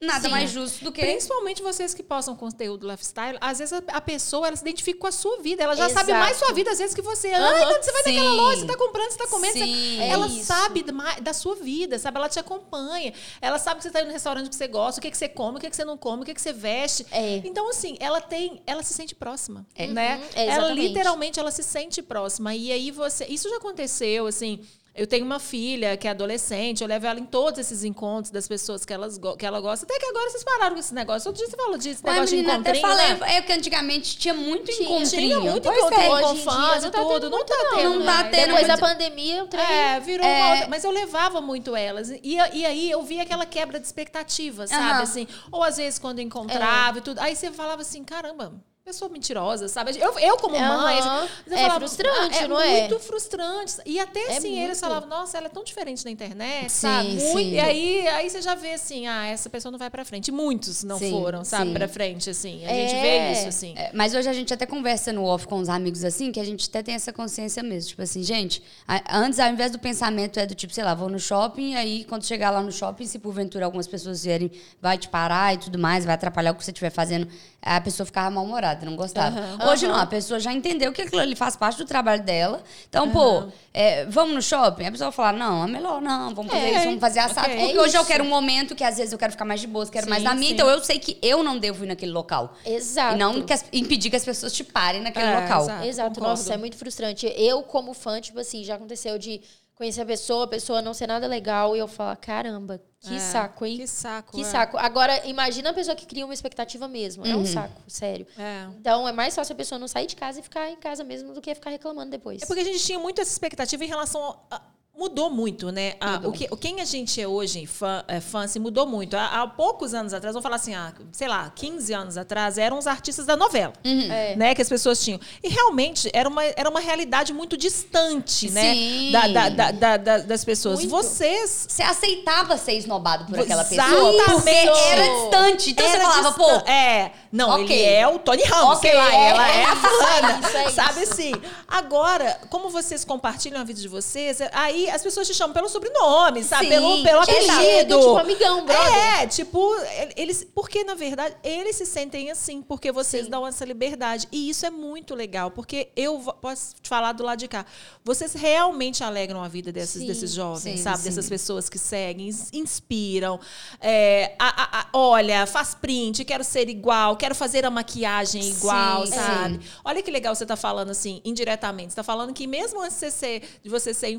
nada 0.00 0.24
Sim. 0.26 0.30
mais 0.30 0.50
justo 0.50 0.84
do 0.84 0.92
que. 0.92 1.00
Principalmente 1.00 1.62
vocês 1.62 1.94
que 1.94 2.02
postam 2.02 2.36
conteúdo 2.36 2.86
lifestyle, 2.88 3.38
às 3.40 3.58
vezes 3.58 3.72
a, 3.72 3.82
a 3.88 4.00
pessoa 4.00 4.46
ela 4.46 4.56
se 4.56 4.62
identifica 4.62 4.98
com 4.98 5.06
a 5.06 5.12
sua 5.12 5.40
vida. 5.40 5.62
Ela 5.62 5.74
já 5.74 5.88
sabe 5.88 6.10
Exato. 6.10 6.24
mais 6.24 6.36
sua 6.36 6.52
vida, 6.52 6.70
às 6.70 6.78
vezes, 6.78 6.94
que 6.94 7.02
você. 7.02 7.32
Aham. 7.32 7.44
Ai, 7.46 7.66
quando 7.66 7.82
você 7.82 7.92
vai 7.92 8.02
naquela 8.02 8.30
Sim. 8.30 8.36
loja, 8.36 8.60
você 8.60 8.66
tá 8.66 8.76
comprando, 8.76 9.10
você 9.10 9.18
tá 9.18 9.26
comendo. 9.28 9.58
você-. 9.58 9.98
Ela 10.02 10.26
É 10.26 10.28
isso. 10.28 10.44
sabe 10.44 10.84
da 11.22 11.32
sua 11.32 11.54
vida, 11.56 11.98
sabe? 11.98 12.18
Ela 12.18 12.28
te 12.28 12.38
acompanha. 12.38 13.12
Ela 13.40 13.58
sabe 13.58 13.78
que 13.78 13.84
você 13.84 13.90
tá 13.90 14.00
indo 14.00 14.08
no 14.08 14.12
restaurante 14.12 14.48
que 14.48 14.56
você 14.56 14.68
gosta, 14.68 15.00
o 15.00 15.02
que, 15.02 15.10
que 15.10 15.16
você 15.16 15.28
come, 15.28 15.58
o 15.58 15.60
que, 15.60 15.70
que 15.70 15.76
você 15.76 15.84
não 15.84 15.96
come, 15.96 16.22
o 16.22 16.26
que, 16.26 16.34
que 16.34 16.40
você 16.40 16.52
veste. 16.52 17.06
É. 17.10 17.36
Então, 17.44 17.68
assim, 17.70 17.96
ela 18.00 18.20
tem. 18.20 18.62
Ela 18.66 18.82
se 18.82 18.92
sente 18.94 19.14
próxima. 19.14 19.66
Né? 19.78 20.20
é, 20.34 20.46
ela 20.46 20.68
literalmente 20.72 21.40
ela 21.40 21.50
se 21.50 21.62
sente 21.62 22.02
próxima. 22.02 22.54
E 22.54 22.70
aí 22.70 22.90
você. 22.90 23.24
Isso 23.26 23.48
já 23.48 23.56
aconteceu, 23.56 24.26
assim. 24.26 24.60
Eu 24.96 25.06
tenho 25.06 25.24
uma 25.26 25.38
filha 25.38 25.96
que 25.96 26.08
é 26.08 26.10
adolescente, 26.10 26.80
eu 26.82 26.88
levo 26.88 27.06
ela 27.06 27.20
em 27.20 27.24
todos 27.26 27.60
esses 27.60 27.84
encontros 27.84 28.30
das 28.30 28.48
pessoas 28.48 28.84
que, 28.84 28.92
elas, 28.92 29.18
go- 29.18 29.36
que 29.36 29.44
ela 29.44 29.60
gosta. 29.60 29.84
Até 29.84 29.98
que 29.98 30.06
agora 30.06 30.30
vocês 30.30 30.42
pararam 30.42 30.72
com 30.74 30.80
esse 30.80 30.94
negócio. 30.94 31.28
Outro 31.28 31.42
dia 31.44 31.50
você 31.50 31.56
falou 31.56 31.76
disso, 31.76 31.90
esse 32.00 32.06
Ué, 32.06 32.12
negócio 32.14 32.36
menina, 32.36 32.54
de 32.54 32.60
encontrinho. 32.60 32.88
falei, 32.88 33.14
né? 33.14 33.36
é 33.36 33.42
que 33.42 33.52
antigamente 33.52 34.16
tinha 34.16 34.32
muito 34.34 34.72
Tinha, 34.72 34.82
encontrinho. 34.88 35.40
Tinha 35.40 35.50
muito 35.52 35.62
Pois 35.64 35.78
encontrinho 35.78 36.16
é. 36.16 36.20
Com 36.22 36.36
fãs 36.36 36.82
não 36.82 36.88
e 36.88 36.92
tá 36.92 36.98
tudo. 37.02 37.20
tendo 37.20 37.30
Não 37.30 37.44
tá 37.44 37.54
não. 37.56 37.76
tendo. 37.76 37.90
Não 37.98 38.06
tá 38.06 38.12
mais. 38.14 38.30
tendo, 38.30 38.46
Depois 38.46 38.66
mas- 38.68 38.80
da 38.80 38.86
pandemia, 38.88 39.44
o 39.44 39.46
trem... 39.48 39.64
É, 39.66 40.00
virou 40.00 40.26
É. 40.26 40.36
uma 40.40 40.50
outra. 40.52 40.68
Mas 40.68 40.84
eu 40.84 40.90
levava 40.90 41.40
muito 41.40 41.76
elas. 41.76 42.08
E, 42.10 42.20
e 42.52 42.64
aí 42.64 42.90
eu 42.90 43.02
via 43.02 43.22
aquela 43.22 43.44
quebra 43.44 43.78
de 43.78 43.86
expectativa, 43.86 44.66
sabe? 44.66 45.02
Assim, 45.02 45.26
ou 45.52 45.62
às 45.62 45.76
vezes 45.76 45.98
quando 45.98 46.20
eu 46.20 46.24
encontrava 46.24 46.98
e 46.98 47.00
tudo. 47.02 47.18
Aí 47.20 47.36
você 47.36 47.50
falava 47.50 47.82
assim, 47.82 48.02
caramba. 48.02 48.54
Pessoa 48.86 49.10
mentirosa, 49.10 49.66
sabe? 49.66 49.98
Eu, 49.98 50.16
eu 50.16 50.36
como 50.36 50.56
mãe, 50.56 50.98
eu 51.44 51.54
É 51.56 51.58
falava, 51.62 51.80
frustrante, 51.80 52.38
ah, 52.38 52.46
não 52.46 52.60
é? 52.60 52.82
muito 52.82 53.00
frustrante. 53.00 53.74
E 53.84 53.98
até 53.98 54.20
É 54.20 54.36
assim, 54.36 54.54
eles 54.62 54.66
muito. 54.68 54.78
falavam, 54.78 55.08
nossa, 55.08 55.36
ela 55.36 55.46
é 55.46 55.48
tão 55.48 55.64
diferente 55.64 56.04
na 56.04 56.10
internet, 56.12 56.70
Sim, 56.70 56.78
sabe? 56.86 57.18
sim. 57.20 57.32
Muito. 57.32 57.48
E 57.48 57.58
aí, 57.58 58.06
aí 58.06 58.30
você 58.30 58.40
já 58.40 58.54
vê 58.54 58.74
assim, 58.74 59.08
ah, 59.08 59.26
essa 59.26 59.50
pessoa 59.50 59.72
não 59.72 59.78
vai 59.78 59.90
pra 59.90 60.04
frente. 60.04 60.30
Muitos 60.30 60.84
não 60.84 61.00
Sim, 61.00 61.10
foram, 61.10 61.42
sabe, 61.44 61.66
sim. 61.66 61.74
pra 61.74 61.88
frente, 61.88 62.30
assim. 62.30 62.64
A 62.64 62.70
É. 62.70 62.88
gente 62.88 63.00
vê 63.00 63.32
isso, 63.32 63.48
assim. 63.48 63.74
É, 63.76 63.90
mas 63.92 64.14
hoje 64.14 64.28
a 64.28 64.32
gente 64.32 64.54
até 64.54 64.64
conversa 64.64 65.12
no 65.12 65.24
off 65.24 65.48
com 65.48 65.58
os 65.58 65.68
amigos 65.68 66.04
assim, 66.04 66.30
que 66.30 66.38
a 66.38 66.44
gente 66.44 66.68
até 66.68 66.80
tem 66.80 66.94
essa 66.94 67.12
consciência 67.12 67.64
mesmo. 67.64 67.88
Tipo 67.88 68.02
assim, 68.02 68.22
gente, 68.22 68.62
antes, 69.10 69.40
ao 69.40 69.50
invés 69.50 69.72
do 69.72 69.80
pensamento 69.80 70.38
é 70.38 70.46
do 70.46 70.54
tipo, 70.54 70.72
sei 70.72 70.84
lá, 70.84 70.94
vou 70.94 71.08
no 71.08 71.18
shopping, 71.18 71.74
aí 71.74 72.04
quando 72.04 72.24
chegar 72.24 72.50
lá 72.50 72.62
no 72.62 72.70
shopping, 72.70 73.04
se 73.04 73.18
porventura 73.18 73.64
algumas 73.64 73.88
pessoas 73.88 74.22
vierem, 74.22 74.48
vai 74.80 74.96
te 74.96 75.08
parar 75.08 75.54
e 75.54 75.58
tudo 75.58 75.76
mais, 75.76 76.04
vai 76.04 76.14
atrapalhar 76.14 76.52
o 76.52 76.54
que 76.54 76.62
você 76.64 76.70
estiver 76.70 76.90
fazendo, 76.90 77.26
a 77.66 77.80
pessoa 77.80 78.06
ficava 78.06 78.30
mal-humorada, 78.30 78.86
não 78.86 78.94
gostava. 78.94 79.36
Hoje 79.70 79.88
não, 79.88 79.96
a 79.96 80.06
pessoa 80.06 80.38
já 80.38 80.52
entendeu 80.52 80.92
que 80.92 81.02
aquilo 81.02 81.20
ali 81.20 81.34
faz 81.34 81.56
parte 81.56 81.78
do 81.78 81.84
trabalho 81.84 82.22
dela. 82.22 82.62
Então, 82.88 83.10
pô, 83.10 83.44
é, 83.74 84.04
vamos 84.06 84.34
no 84.34 84.40
shopping? 84.42 84.86
A 84.86 84.90
pessoa 84.92 85.10
vai 85.10 85.16
falar, 85.16 85.32
não, 85.32 85.64
é 85.64 85.66
melhor 85.66 86.00
não, 86.00 86.34
vamos 86.34 86.52
fazer 86.52 86.64
É, 86.64 86.74
isso, 86.76 86.84
vamos 86.84 87.00
fazer 87.00 87.18
assado. 87.18 87.48
ok. 87.48 87.58
Porque 87.60 87.76
É 87.76 87.80
hoje 87.80 87.96
eu 87.96 88.04
quero 88.04 88.22
um 88.24 88.28
momento 88.28 88.74
que 88.74 88.84
às 88.84 88.96
vezes 88.96 89.12
eu 89.12 89.18
quero 89.18 89.32
ficar 89.32 89.44
mais 89.44 89.60
de 89.60 89.66
boa, 89.66 89.84
quero 89.86 90.08
mais 90.08 90.22
Sim, 90.22 90.28
na 90.28 90.34
minha, 90.34 90.48
sim. 90.48 90.54
então 90.54 90.68
eu 90.70 90.82
sei 90.84 90.98
que 90.98 91.18
eu 91.20 91.42
não 91.42 91.58
devo 91.58 91.84
ir 91.84 91.88
naquele 91.88 92.12
local. 92.12 92.54
Exato. 92.64 93.14
E 93.16 93.18
não 93.18 93.42
que 93.42 93.52
as- 93.52 93.64
impedir 93.72 94.10
que 94.10 94.16
as 94.16 94.24
pessoas 94.24 94.52
te 94.52 94.62
parem 94.62 95.02
naquele 95.02 95.26
É, 95.26 95.40
local. 95.40 95.62
exato. 95.62 95.84
Exato, 95.86 96.20
nossa, 96.20 96.54
é 96.54 96.56
muito 96.56 96.76
frustrante. 96.76 97.26
Eu, 97.36 97.62
como 97.64 97.92
fã, 97.92 98.20
tipo 98.20 98.38
assim, 98.38 98.62
já 98.62 98.76
aconteceu 98.76 99.18
de 99.18 99.40
conhecer 99.76 100.00
a 100.00 100.06
pessoa, 100.06 100.44
a 100.44 100.48
pessoa 100.48 100.82
não 100.82 100.94
ser 100.94 101.06
nada 101.06 101.26
legal 101.26 101.76
e 101.76 101.78
eu 101.78 101.86
falar, 101.86 102.16
caramba, 102.16 102.80
que 102.98 103.14
É, 103.14 103.18
saco, 103.18 103.64
hein? 103.64 103.76
Que 103.76 103.86
saco. 103.86 104.32
Que 104.34 104.40
é. 104.40 104.44
saco. 104.44 104.76
Agora, 104.78 105.24
imagina 105.26 105.70
a 105.70 105.74
pessoa 105.74 105.94
que 105.94 106.06
cria 106.06 106.24
uma 106.24 106.34
expectativa 106.34 106.88
mesmo. 106.88 107.24
É 107.26 107.36
um 107.36 107.44
saco, 107.44 107.82
sério. 107.86 108.26
É. 108.38 108.66
Então, 108.80 109.06
é 109.06 109.12
mais 109.12 109.34
fácil 109.34 109.52
a 109.52 109.56
pessoa 109.56 109.78
não 109.78 109.86
sair 109.86 110.06
de 110.06 110.16
casa 110.16 110.40
e 110.40 110.42
ficar 110.42 110.70
em 110.70 110.76
casa 110.76 111.04
mesmo 111.04 111.32
do 111.34 111.40
que 111.42 111.54
ficar 111.54 111.70
reclamando 111.70 112.10
depois. 112.10 112.42
É 112.42 112.46
porque 112.46 112.62
a 112.62 112.64
gente 112.64 112.82
tinha 112.84 112.98
muito 112.98 113.20
essa 113.20 113.30
expectativa 113.30 113.84
em 113.84 113.88
relação 113.88 114.40
a, 114.50 114.62
mudou 114.98 115.28
muito, 115.30 115.70
né? 115.70 115.94
A- 116.00 116.20
o 116.24 116.32
que, 116.32 116.48
quem 116.56 116.80
a 116.80 116.84
gente 116.84 117.20
é 117.20 117.28
hoje, 117.28 117.66
fã, 117.66 118.02
é, 118.08 118.20
fã 118.20 118.44
assim, 118.44 118.58
mudou 118.58 118.86
muito. 118.86 119.14
Há, 119.16 119.42
há 119.42 119.46
poucos 119.46 119.92
anos 119.92 120.14
atrás, 120.14 120.32
vamos 120.34 120.42
falar 120.42 120.56
assim, 120.56 120.74
há, 120.74 120.92
sei 121.12 121.28
lá, 121.28 121.50
15 121.54 121.92
anos 121.92 122.16
atrás, 122.16 122.56
eram 122.56 122.78
os 122.78 122.86
artistas 122.86 123.26
da 123.26 123.36
novela, 123.36 123.72
É. 123.84 124.34
né? 124.36 124.54
Que 124.54 124.62
as 124.62 124.68
pessoas 124.68 125.02
tinham. 125.04 125.20
E 125.42 125.48
realmente 125.48 126.10
era 126.14 126.28
uma, 126.28 126.44
era 126.44 126.68
uma 126.70 126.80
realidade 126.80 127.32
muito 127.32 127.56
distante, 127.56 128.50
né? 128.50 128.72
Sim. 128.72 129.12
Da, 129.12 129.28
da- 129.28 129.48
da- 129.50 129.70
da- 129.72 129.96
da- 129.96 130.18
das 130.18 130.44
pessoas. 130.44 130.78
Muito. 130.78 130.90
Vocês. 130.90 131.66
Você 131.68 131.82
aceitava 131.82 132.56
ser 132.56 132.72
esnobado 132.72 133.26
por 133.26 133.38
aquela 133.40 133.64
pessoa. 133.64 133.86
Exatamente. 134.14 134.66
Porque 134.66 134.88
era 134.88 135.02
distante. 135.02 135.70
Então 135.72 135.86
você 135.86 135.96
Era 135.96 136.04
falava, 136.10 136.28
distan- 136.28 136.60
pô, 136.60 136.70
É, 136.70 137.12
não, 137.30 137.50
ok. 137.50 137.64
ele 137.76 137.84
é 137.94 138.08
o 138.08 138.18
Tony 138.18 138.42
Ramos, 138.44 138.78
Ok, 138.78 138.90
sei 138.90 138.98
lá, 138.98 139.14
é, 139.14 139.28
ela 139.28 139.48
é, 139.50 139.60
é 139.60 139.64
a 139.66 139.76
fulana. 139.76 140.40
é 140.54 140.62
é 140.64 140.70
sabe 140.70 141.00
assim? 141.02 141.32
Agora, 141.68 142.40
como 142.48 142.70
vocês 142.70 143.04
compartilham 143.04 143.60
a 143.60 143.64
vida 143.64 143.80
de 143.80 143.88
vocês, 143.88 144.38
aí 144.52 144.85
as 144.90 145.02
pessoas 145.02 145.26
te 145.26 145.34
chamam 145.34 145.52
pelo 145.54 145.68
sobrenome, 145.68 146.42
sabe? 146.44 146.64
Sim, 146.64 146.70
pelo, 146.70 147.02
pelo 147.02 147.22
exato. 147.22 147.60
apelido. 147.60 147.98
Tipo, 147.98 148.16
amigão, 148.18 148.64
brother. 148.64 148.92
É, 149.20 149.26
tipo, 149.26 149.74
eles. 150.16 150.46
Porque, 150.54 150.84
na 150.84 150.94
verdade, 150.94 151.36
eles 151.42 151.76
se 151.76 151.86
sentem 151.86 152.30
assim, 152.30 152.62
porque 152.62 152.90
vocês 152.92 153.24
Sim. 153.24 153.30
dão 153.30 153.46
essa 153.46 153.64
liberdade. 153.64 154.28
E 154.32 154.48
isso 154.48 154.64
é 154.66 154.70
muito 154.70 155.14
legal, 155.14 155.50
porque 155.50 155.88
eu 155.96 156.18
posso 156.40 156.74
te 156.80 156.88
falar 156.88 157.12
do 157.12 157.22
lado 157.24 157.38
de 157.38 157.48
cá. 157.48 157.64
Vocês 158.04 158.32
realmente 158.34 159.02
alegram 159.04 159.42
a 159.42 159.48
vida 159.48 159.72
desses, 159.72 160.00
Sim, 160.02 160.06
desses 160.06 160.32
jovens, 160.32 160.60
sim, 160.78 160.82
sabe? 160.82 160.98
sim. 160.98 161.04
Dessas 161.04 161.28
pessoas 161.28 161.68
que 161.68 161.78
seguem, 161.78 162.28
ins- 162.28 162.50
inspiram. 162.52 163.38
É, 163.80 164.34
a- 164.38 164.62
a- 164.62 164.80
a- 164.80 164.86
olha, 164.92 165.46
faz 165.46 165.74
print, 165.74 166.24
quero 166.24 166.44
ser 166.44 166.68
igual, 166.68 167.16
quero 167.16 167.34
fazer 167.34 167.64
a 167.64 167.70
maquiagem 167.70 168.42
igual, 168.48 169.06
sabe? 169.06 169.60
Olha 169.84 170.02
que 170.02 170.10
legal 170.10 170.34
você 170.34 170.46
tá 170.46 170.56
falando 170.56 170.90
assim, 170.90 171.20
indiretamente. 171.24 171.90
Você 171.92 171.96
tá 171.96 172.02
falando 172.04 172.32
que 172.32 172.46
mesmo 172.46 172.80
antes 172.80 172.94
de 172.94 173.00
você 173.00 173.10
ser, 173.10 173.42
de 173.62 173.68
você 173.68 173.92
ser 173.94 174.10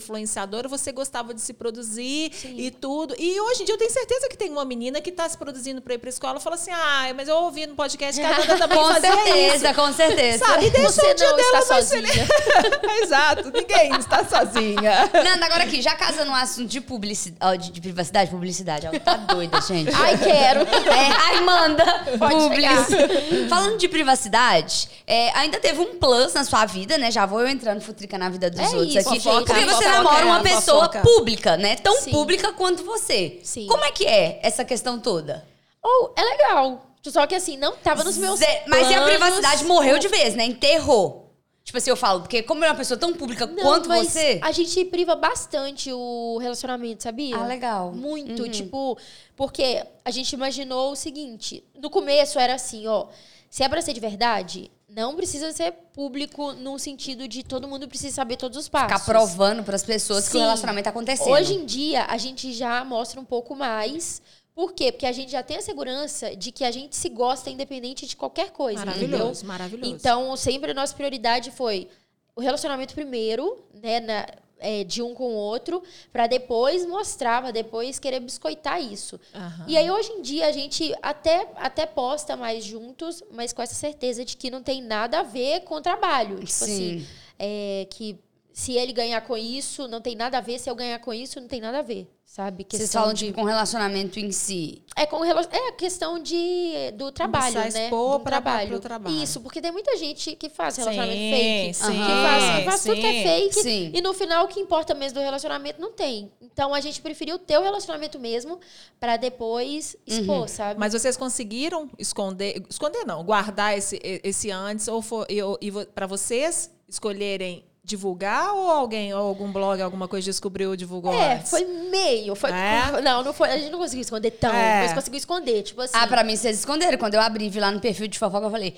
você 0.66 0.94
gostava 0.94 1.34
de 1.34 1.42
se 1.42 1.52
produzir 1.54 2.32
e 2.46 2.72
tudo. 2.72 3.14
E 3.20 3.40
hoje 3.42 3.64
em 3.64 3.66
dia 3.66 3.76
eu 3.76 3.78
tenho 3.78 3.92
certeza 3.92 4.30
que 4.30 4.38
tem 4.38 4.50
uma 4.50 4.64
menina 4.64 5.02
que 5.02 5.12
tá 5.12 5.28
se 5.28 5.38
produzindo 5.38 5.82
para 5.82 5.94
ir 5.94 5.98
pra 5.98 6.10
escola 6.10 6.40
e 6.40 6.42
fala 6.42 6.56
assim: 6.56 6.72
ah, 6.72 7.12
mas 7.16 7.28
eu 7.28 7.36
ouvi 7.36 7.68
no 7.68 7.76
podcast 7.76 8.20
que 8.20 8.26
a 8.26 8.38
Nanda 8.38 8.58
também 8.58 8.78
com 8.80 8.94
certeza, 8.94 9.70
isso. 9.70 9.76
com 9.82 9.94
certeza. 9.94 10.46
Sabe? 10.46 10.70
Deixa 10.70 10.90
Você 10.92 11.12
o 11.12 11.16
dia 11.16 11.30
não 11.30 11.36
dela 11.36 11.60
está 11.60 11.76
sozinha. 11.76 12.28
Exato, 13.04 13.52
ninguém 13.52 13.92
está 14.00 14.24
sozinha. 14.24 15.10
Nanda, 15.14 15.46
agora 15.46 15.64
aqui, 15.66 15.82
já 15.82 15.96
casando 15.96 16.32
no 16.32 16.36
assunto 16.36 16.70
de 16.70 16.80
publicidade, 16.80 17.66
de, 17.66 17.72
de 17.72 17.82
privacidade, 17.82 18.32
publicidade, 18.32 18.86
ela 18.86 19.00
tá 19.00 19.16
doida, 19.18 19.60
gente. 19.62 19.92
Ai, 19.94 20.18
quero. 20.18 20.62
É, 20.62 21.12
ai, 21.12 21.42
manda. 21.42 21.86
Publis. 22.18 23.50
Falando 23.50 23.78
de 23.78 23.88
privacidade, 23.88 24.90
é, 25.06 25.32
ainda 25.38 25.60
teve 25.60 25.80
um 25.82 25.96
plus 26.00 26.34
na 26.34 26.44
sua 26.44 26.66
vida, 26.66 26.98
né? 26.98 27.12
Já 27.12 27.26
vou 27.26 27.42
eu 27.42 27.48
entrando 27.48 27.82
futrica 27.82 28.18
na 28.18 28.30
vida 28.30 28.50
dos 28.50 28.60
É 28.60 28.64
outros 28.64 28.96
isso, 28.96 29.10
aqui. 29.10 29.20
fofoca, 29.20 29.46
porque 29.54 29.66
você 29.66 29.88
namora 29.88 30.26
uma 30.26 30.40
é, 30.40 30.44
pessoa 30.56 30.86
fofoca. 30.86 31.02
pública, 31.02 31.58
né? 31.58 31.76
Tão 31.76 31.96
Sim. 32.02 32.12
pública 32.12 32.52
quanto 32.54 32.84
você. 32.84 33.40
Sim. 33.44 33.68
Como 33.68 33.84
é 33.84 33.92
que 33.92 34.06
é 34.06 34.40
essa 34.44 34.64
questão 34.66 35.00
toda? 35.00 35.46
Ou, 35.84 36.14
é 36.16 36.22
legal. 36.24 36.84
Só 37.04 37.26
que 37.26 37.36
assim, 37.36 37.56
não 37.58 37.76
tava 37.78 38.04
nos 38.04 38.18
meus 38.18 38.40
Zé- 38.40 38.64
Mas 38.68 38.90
e 38.90 38.94
a 38.94 39.02
privacidade 39.04 39.64
morreu 39.64 39.98
de 39.98 40.10
vez, 40.10 40.36
né? 40.36 40.44
Enterrou. 40.46 41.24
Tipo 41.64 41.78
assim, 41.78 41.90
eu 41.90 41.96
falo, 41.98 42.22
porque 42.22 42.42
como 42.44 42.64
é 42.66 42.70
uma 42.70 42.76
pessoa 42.76 42.98
tão 42.98 43.14
pública 43.14 43.46
Não, 43.46 43.56
quanto 43.62 43.88
você. 43.90 44.40
A 44.42 44.52
gente 44.52 44.84
priva 44.86 45.16
bastante 45.16 45.92
o 45.92 46.38
relacionamento, 46.42 47.04
sabia? 47.04 47.36
Ah, 47.38 47.46
legal. 47.46 47.92
Muito, 47.94 48.44
Uhum. 48.44 48.50
tipo, 48.50 48.98
porque 49.36 49.84
a 50.04 50.12
gente 50.12 50.32
imaginou 50.34 50.92
o 50.92 50.96
seguinte: 50.96 51.64
no 51.82 51.90
começo 51.90 52.40
era 52.40 52.54
assim, 52.56 52.88
ó, 52.88 53.08
se 53.50 53.64
é 53.64 53.70
pra 53.70 53.82
ser 53.82 53.94
de 53.94 54.00
verdade, 54.00 54.72
não 54.90 55.16
precisa 55.16 55.52
ser 55.52 55.72
público 55.94 56.54
no 56.54 56.78
sentido 56.80 57.28
de 57.28 57.44
todo 57.44 57.68
mundo 57.68 57.88
precisa 57.88 58.16
saber 58.16 58.38
todos 58.38 58.58
os 58.58 58.68
passos. 58.70 59.02
Ficar 59.02 59.06
provando 59.12 59.64
pras 59.64 59.84
pessoas 59.84 60.26
que 60.28 60.32
o 60.38 60.40
Sim. 60.40 60.46
relacionamento 60.46 60.86
tá 60.86 60.90
acontecendo. 60.90 61.30
Hoje 61.32 61.54
em 61.54 61.66
dia, 61.66 62.06
a 62.06 62.18
gente 62.18 62.52
já 62.54 62.84
mostra 62.84 63.20
um 63.20 63.26
pouco 63.26 63.56
mais. 63.56 64.22
Por 64.56 64.74
quê? 64.74 64.92
Porque 64.92 65.06
a 65.06 65.12
gente 65.12 65.32
já 65.32 65.44
tem 65.44 65.58
a 65.58 65.62
segurança 65.62 66.36
de 66.36 66.52
que 66.52 66.64
a 66.64 66.72
gente 66.72 66.96
se 66.96 67.10
gosta 67.10 67.50
independente 67.50 68.08
de 68.08 68.16
qualquer 68.16 68.50
coisa. 68.52 68.82
entendeu? 68.82 69.08
Maravilhoso, 69.10 69.46
maravilhoso. 69.46 69.92
Então, 69.92 70.36
sempre 70.36 70.72
a 70.72 70.74
nossa 70.74 70.96
prioridade 70.96 71.52
foi 71.52 71.88
o 72.36 72.42
relacionamento 72.42 72.96
primeiro, 72.96 73.64
né, 73.74 74.00
na- 74.00 74.26
é, 74.60 74.84
de 74.84 75.02
um 75.02 75.14
com 75.14 75.26
o 75.26 75.36
outro, 75.36 75.84
pra 76.12 76.28
depois 76.28 76.86
mostrar, 76.86 77.42
pra 77.42 77.52
depois 77.52 78.00
querer 78.00 78.20
biscoitar 78.20 78.82
isso. 78.82 79.20
Aham. 79.34 79.66
E 79.68 79.78
aí, 79.78 79.90
hoje 79.90 80.12
em 80.12 80.22
dia, 80.22 80.48
a 80.48 80.52
gente 80.52 80.94
até, 81.02 81.48
até 81.56 81.86
posta 81.86 82.36
mais 82.36 82.64
juntos, 82.64 83.24
mas 83.32 83.54
com 83.54 83.62
essa 83.62 83.76
certeza 83.76 84.24
de 84.26 84.38
que 84.38 84.50
não 84.50 84.62
tem 84.62 84.82
nada 84.82 85.20
a 85.20 85.24
ver 85.24 85.62
com 85.62 85.76
o 85.76 85.82
trabalho. 85.82 86.38
Tipo 86.38 86.48
Sim. 86.52 86.64
assim, 86.98 87.08
é, 87.40 87.88
que 87.90 88.18
se 88.58 88.74
ele 88.76 88.92
ganhar 88.92 89.22
com 89.22 89.38
isso, 89.38 89.88
não 89.88 90.02
tem 90.02 90.16
nada 90.16 90.40
a 90.40 90.42
ver. 90.42 90.58
Se 90.58 90.68
eu 90.68 90.74
ganhar 90.74 90.98
com 90.98 91.14
isso, 91.14 91.40
não 91.40 91.48
tem 91.48 91.62
nada 91.62 91.78
a 91.78 91.82
ver, 91.84 92.08
sabe? 92.26 92.66
Vocês 92.68 92.82
Questão 92.82 93.02
falam, 93.04 93.14
de... 93.14 93.28
tipo, 93.28 93.40
com 93.40 93.46
relacionamento 93.46 94.20
em 94.20 94.32
si. 94.32 94.82
É, 94.96 95.06
com 95.06 95.24
é 95.24 95.30
a 95.70 95.74
questão 95.74 96.18
de, 96.18 96.90
do 96.96 97.12
trabalho, 97.12 97.54
Começar 97.54 97.78
né? 97.78 97.84
expor 97.86 98.18
do 98.18 98.24
pra- 98.24 98.42
trabalho. 98.42 98.70
pro 98.70 98.80
trabalho. 98.80 99.24
Isso, 99.24 99.42
porque 99.42 99.62
tem 99.62 99.72
muita 99.72 99.96
gente 99.96 100.36
que 100.36 100.50
faz 100.50 100.76
relacionamento 100.76 101.20
Sim, 101.20 101.32
fake. 101.32 101.74
sim, 101.76 101.92
que 101.92 101.98
faz, 102.00 102.58
que 102.58 102.66
faz 102.66 102.82
tudo 102.82 102.96
que 102.96 103.06
é 103.06 103.14
sim. 103.14 103.24
fake. 103.24 103.62
Sim. 103.62 103.92
E 103.94 104.02
no 104.02 104.12
final, 104.16 104.46
o 104.46 104.48
que 104.48 104.60
importa 104.60 104.96
mesmo 104.96 105.20
do 105.20 105.24
relacionamento 105.24 105.80
não 105.80 105.92
tem. 105.92 106.32
Então, 106.42 106.74
a 106.74 106.82
gente 106.82 107.00
preferiu 107.00 107.38
ter 107.38 107.60
o 107.60 107.62
relacionamento 107.62 108.18
mesmo 108.18 108.60
pra 109.00 109.18
depois 109.18 109.96
expor, 110.04 110.50
sabe? 110.50 110.80
Mas 110.80 110.94
vocês 110.94 111.16
conseguiram 111.16 111.92
esconder, 112.00 112.64
esconder 112.68 113.06
não, 113.06 113.24
guardar 113.24 113.78
esse, 113.78 114.00
esse 114.04 114.50
antes 114.50 114.88
ou 114.88 115.04
for, 115.04 115.28
e, 115.30 115.38
e 115.62 115.72
pra 115.94 116.08
vocês 116.08 116.72
escolherem 116.90 117.64
divulgar 117.88 118.54
ou 118.54 118.70
alguém 118.70 119.14
ou 119.14 119.22
algum 119.30 119.50
blog, 119.52 119.82
alguma 119.82 120.08
coisa 120.10 120.26
descobriu 120.26 120.76
divulgou 120.76 121.14
É, 121.14 121.36
antes? 121.36 121.50
foi 121.50 121.64
meio. 121.66 122.36
Foi, 122.36 122.52
É? 122.52 123.02
Não, 123.02 123.24
não 123.24 123.34
foi. 123.34 123.50
A 123.50 123.58
gente 123.58 123.72
não 123.72 123.80
conseguiu 123.80 124.02
esconder 124.02 124.32
tão, 124.32 124.54
É. 124.54 124.82
mas 124.84 124.94
conseguiu 124.94 125.18
esconder. 125.18 125.64
Tipo 125.64 125.82
assim. 125.82 125.94
Ah, 125.96 126.06
pra 126.06 126.24
mim, 126.24 126.36
vocês 126.36 126.60
esconderam. 126.60 126.98
Quando 126.98 127.14
eu 127.14 127.22
abri 127.22 127.50
vi 127.50 127.60
lá 127.62 127.72
no 127.72 127.80
perfil 127.80 128.08
de 128.08 128.20
fofoca, 128.20 128.46
eu 128.46 128.52
falei... 128.52 128.76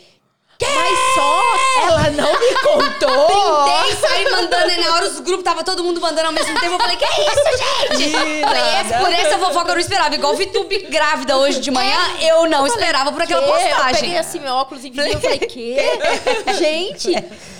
Mas 0.68 1.16
só 1.16 1.44
ela 1.84 2.10
não 2.12 2.40
me 2.40 2.54
contou. 2.56 3.28
Printei, 3.66 3.96
saí 3.96 4.30
mandando, 4.32 4.72
e 4.72 4.78
na 4.78 4.94
hora 4.96 5.06
os 5.06 5.20
grupos, 5.20 5.44
tava 5.44 5.64
todo 5.64 5.84
mundo 5.84 6.02
mandando 6.02 6.28
ao 6.28 6.34
mesmo 6.34 6.60
tempo. 6.60 6.74
Eu 6.74 6.80
falei, 6.80 6.98
que 6.98 7.06
é 7.06 7.08
isso, 7.08 7.98
gente? 7.98 8.12
Falei, 8.44 9.00
por 9.00 9.14
essa 9.14 9.38
fofoca 9.38 9.70
eu 9.70 9.76
não 9.76 9.82
esperava. 9.82 10.16
Igual 10.16 10.36
VTube 10.36 10.88
grávida 10.90 11.38
hoje 11.38 11.60
de 11.60 11.72
manhã, 11.72 11.98
eu 12.22 12.50
não 12.50 12.68
esperava 12.68 13.12
por 13.12 13.22
aquela 13.22 13.42
Quê? 13.42 13.48
Eu 13.50 13.54
postagem. 13.54 14.02
peguei 14.02 14.18
assim 14.18 14.40
meu 14.40 14.54
óculos 14.54 14.84
e 14.84 14.90
vi 14.90 15.00
eu 15.12 15.20
falei, 15.22 15.40
quê? 15.40 15.78
Gente! 16.58 17.12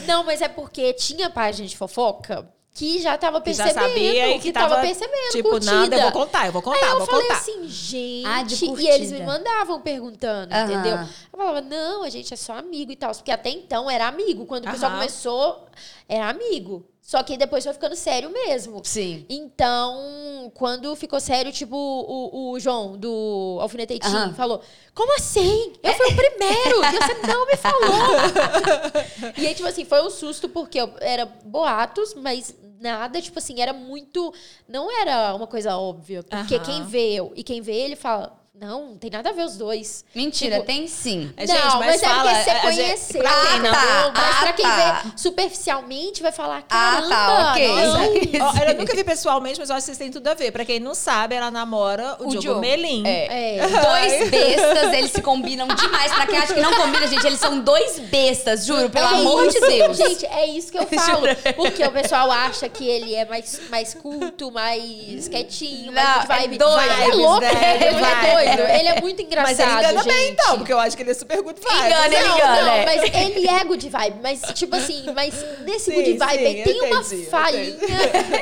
Não, 0.06 0.24
mas 0.24 0.42
é 0.42 0.48
porque 0.48 0.94
tinha 0.94 1.30
página 1.30 1.68
de 1.68 1.78
fofoca 1.78 2.48
que 2.80 3.00
já 3.02 3.18
tava 3.18 3.42
Que 3.42 3.52
já 3.52 3.66
percebendo. 3.66 3.90
sabia 3.90 4.36
e 4.36 4.40
que 4.40 4.54
tava, 4.54 4.80
percebendo, 4.80 5.32
tipo, 5.32 5.50
curtida. 5.50 5.72
nada, 5.74 5.96
eu 5.98 6.02
vou 6.04 6.12
contar, 6.14 6.46
eu 6.46 6.52
vou 6.54 6.62
contar, 6.62 6.86
Aí 6.86 6.92
eu 6.92 6.98
vou 7.00 7.08
falei 7.08 7.28
contar. 7.28 7.40
assim, 7.40 7.68
gente. 7.68 8.26
Ah, 8.26 8.42
de 8.42 8.66
e 8.66 8.88
eles 8.88 9.12
me 9.12 9.22
mandavam 9.22 9.82
perguntando, 9.82 10.56
entendeu? 10.56 10.98
Eu 10.98 11.38
falava, 11.38 11.60
não, 11.60 12.04
a 12.04 12.10
gente 12.10 12.34
é 12.34 12.38
só 12.38 12.54
amigo 12.54 12.90
e 12.90 12.96
tal. 12.96 13.14
Porque 13.14 13.32
até 13.32 13.50
então 13.50 13.92
era 13.92 14.08
amigo. 14.08 14.46
Quando 14.46 14.66
o 14.66 14.72
pessoal 14.72 14.94
começou, 14.94 15.66
era 16.08 16.30
amigo. 16.30 16.86
Só 17.10 17.24
que 17.24 17.36
depois 17.38 17.64
foi 17.64 17.74
ficando 17.74 17.96
sério 17.96 18.30
mesmo. 18.30 18.84
Sim. 18.86 19.26
Então, 19.28 20.52
quando 20.54 20.96
ficou 20.96 21.20
sério, 21.20 21.52
tipo, 21.52 21.76
o, 21.76 22.52
o 22.52 22.60
João, 22.60 22.96
do 22.96 23.58
Alfinetei 23.60 23.98
Team, 23.98 24.14
Aham. 24.14 24.34
falou: 24.36 24.62
Como 24.94 25.16
assim? 25.16 25.74
Eu 25.82 25.92
fui 25.96 26.06
o 26.06 26.16
primeiro! 26.16 26.86
e 26.86 26.92
você 27.02 27.14
não 27.28 27.48
me 27.48 27.58
falou! 27.58 27.98
e 29.36 29.48
aí, 29.48 29.56
tipo 29.56 29.68
assim, 29.68 29.86
foi 29.86 30.06
um 30.06 30.10
susto, 30.12 30.48
porque 30.48 30.80
eu- 30.80 30.94
era 31.02 31.26
boatos, 31.26 32.14
mas 32.14 32.54
nada, 32.80 33.20
tipo 33.20 33.40
assim, 33.40 33.60
era 33.60 33.74
muito. 33.74 34.32
Não 34.68 34.92
era 35.02 35.34
uma 35.34 35.48
coisa 35.48 35.76
óbvia. 35.78 36.22
Porque 36.22 36.58
Aham. 36.58 36.64
quem 36.64 36.84
vê 36.86 37.14
eu 37.16 37.34
e 37.36 37.44
quem 37.44 37.60
vê 37.60 37.74
ele 37.74 37.96
fala: 37.96 38.39
Não, 38.60 38.88
não 38.88 38.98
tem 38.98 39.10
nada 39.10 39.30
a 39.30 39.32
ver 39.32 39.44
os 39.46 39.56
dois. 39.58 40.04
Mentira, 40.14 40.56
Tipo, 40.56 40.66
tem 40.68 40.86
sim. 40.88 41.32
É, 41.38 41.46
não, 41.48 41.56
gente, 41.56 41.64
mas 41.78 41.80
mas, 41.80 42.02
fala, 42.02 42.30
é 42.32 42.36
porque 42.36 42.44
você 42.44 42.72
gente- 42.74 42.86
conhecer, 42.88 43.18
pra 43.20 43.30
quem 43.32 43.50
entendeu? 43.52 43.72
não- 43.72 44.12
mas 44.14 44.36
Ah, 44.36 44.40
pra 44.42 44.54
quem 44.54 44.66
tá. 44.66 45.02
vê 45.06 45.12
superficialmente 45.16 46.22
vai 46.22 46.32
falar, 46.34 46.64
Ah, 46.70 47.02
caramba, 47.02 47.10
tá, 47.10 47.52
ok. 47.52 47.68
não. 47.68 48.48
Ó, 48.50 48.70
eu 48.70 48.76
nunca 48.76 48.96
vi 48.96 49.04
pessoalmente, 49.06 49.60
mas 49.60 49.70
eu 49.70 49.76
acho 49.76 49.82
que 49.84 49.86
vocês 49.86 49.98
têm 49.98 50.12
tudo 50.12 50.28
a 50.28 50.34
ver. 50.34 50.52
Pra 50.52 50.66
quem 50.66 50.80
não 50.80 50.94
sabe, 50.94 51.36
ela 51.36 51.50
namora 51.50 52.18
o, 52.20 52.24
O 52.24 52.30
Diogo, 52.32 52.40
Diogo. 52.42 52.60
Melim. 52.60 53.04
É. 53.08 53.58
É. 53.60 53.68
Dois 53.68 54.28
bestas, 54.32 54.94
eles 54.94 55.12
se 55.12 55.22
combinam 55.22 55.68
demais. 55.68 56.12
Pra 56.12 56.28
quem 56.28 56.38
acha 56.38 56.54
que 56.54 56.60
não 56.60 56.74
combina, 56.74 57.08
gente, 57.08 57.26
eles 57.26 57.40
são 57.40 57.60
dois 57.62 57.98
bestas, 58.00 58.66
juro, 58.66 58.90
pelo 58.90 59.06
É 59.06 59.10
amor 59.20 59.48
de 59.48 59.58
isso. 59.58 59.68
Deus. 59.68 59.98
Gente, 59.98 60.26
é 60.26 60.46
isso 60.48 60.70
que 60.72 60.78
eu 60.78 60.86
falo. 61.00 61.28
Porque 61.56 61.84
o 61.84 61.92
pessoal 61.92 62.30
acha 62.30 62.68
que 62.68 62.86
ele 62.86 63.16
é 63.16 63.24
mais, 63.26 63.62
mais 63.70 63.94
culto, 63.94 64.52
mais 64.52 65.30
quietinho, 65.30 65.92
Não, 65.94 66.04
mais 66.04 66.24
é 66.24 66.28
vibe. 66.28 66.58
Vai, 66.58 66.90
é 66.90 67.04
vibes, 67.06 67.18
louco, 67.20 67.40
né? 67.42 67.50
é, 67.64 67.88
ele 67.88 68.02
é 68.50 68.56
Vibes, 68.58 68.80
Ele 68.80 68.88
é 68.90 69.02
muito 69.02 69.22
engraçado, 69.22 69.50
Mas 69.58 69.60
ele 69.60 69.72
engana 69.72 70.04
gente. 70.04 70.14
bem, 70.14 70.30
então, 70.32 70.58
porque 70.58 70.74
eu 70.74 70.80
acho 70.80 70.96
que 70.98 71.04
ele 71.04 71.12
é 71.12 71.14
super 71.14 71.42
good 71.42 71.60
vibe. 71.62 71.86
Engana, 71.88 72.06
ele 72.16 72.28
não, 72.28 72.38
engana, 72.38 72.62
não, 72.62 72.72
é. 72.74 72.86
mas 72.86 73.16
ele 73.16 73.48
é 73.48 73.64
good 73.64 73.90
vibe. 73.90 74.20
Mas, 74.22 74.42
tipo 74.54 74.76
assim, 74.76 75.06
mas 75.14 75.34
nesse 75.66 75.86
Sim, 75.92 75.94
good 75.96 76.14
vibe 76.18 76.38
sim, 76.40 76.46
aí 76.46 76.64
tem 76.64 76.82
uma 76.82 77.00
entendi, 77.02 77.26
falhinha 77.26 77.78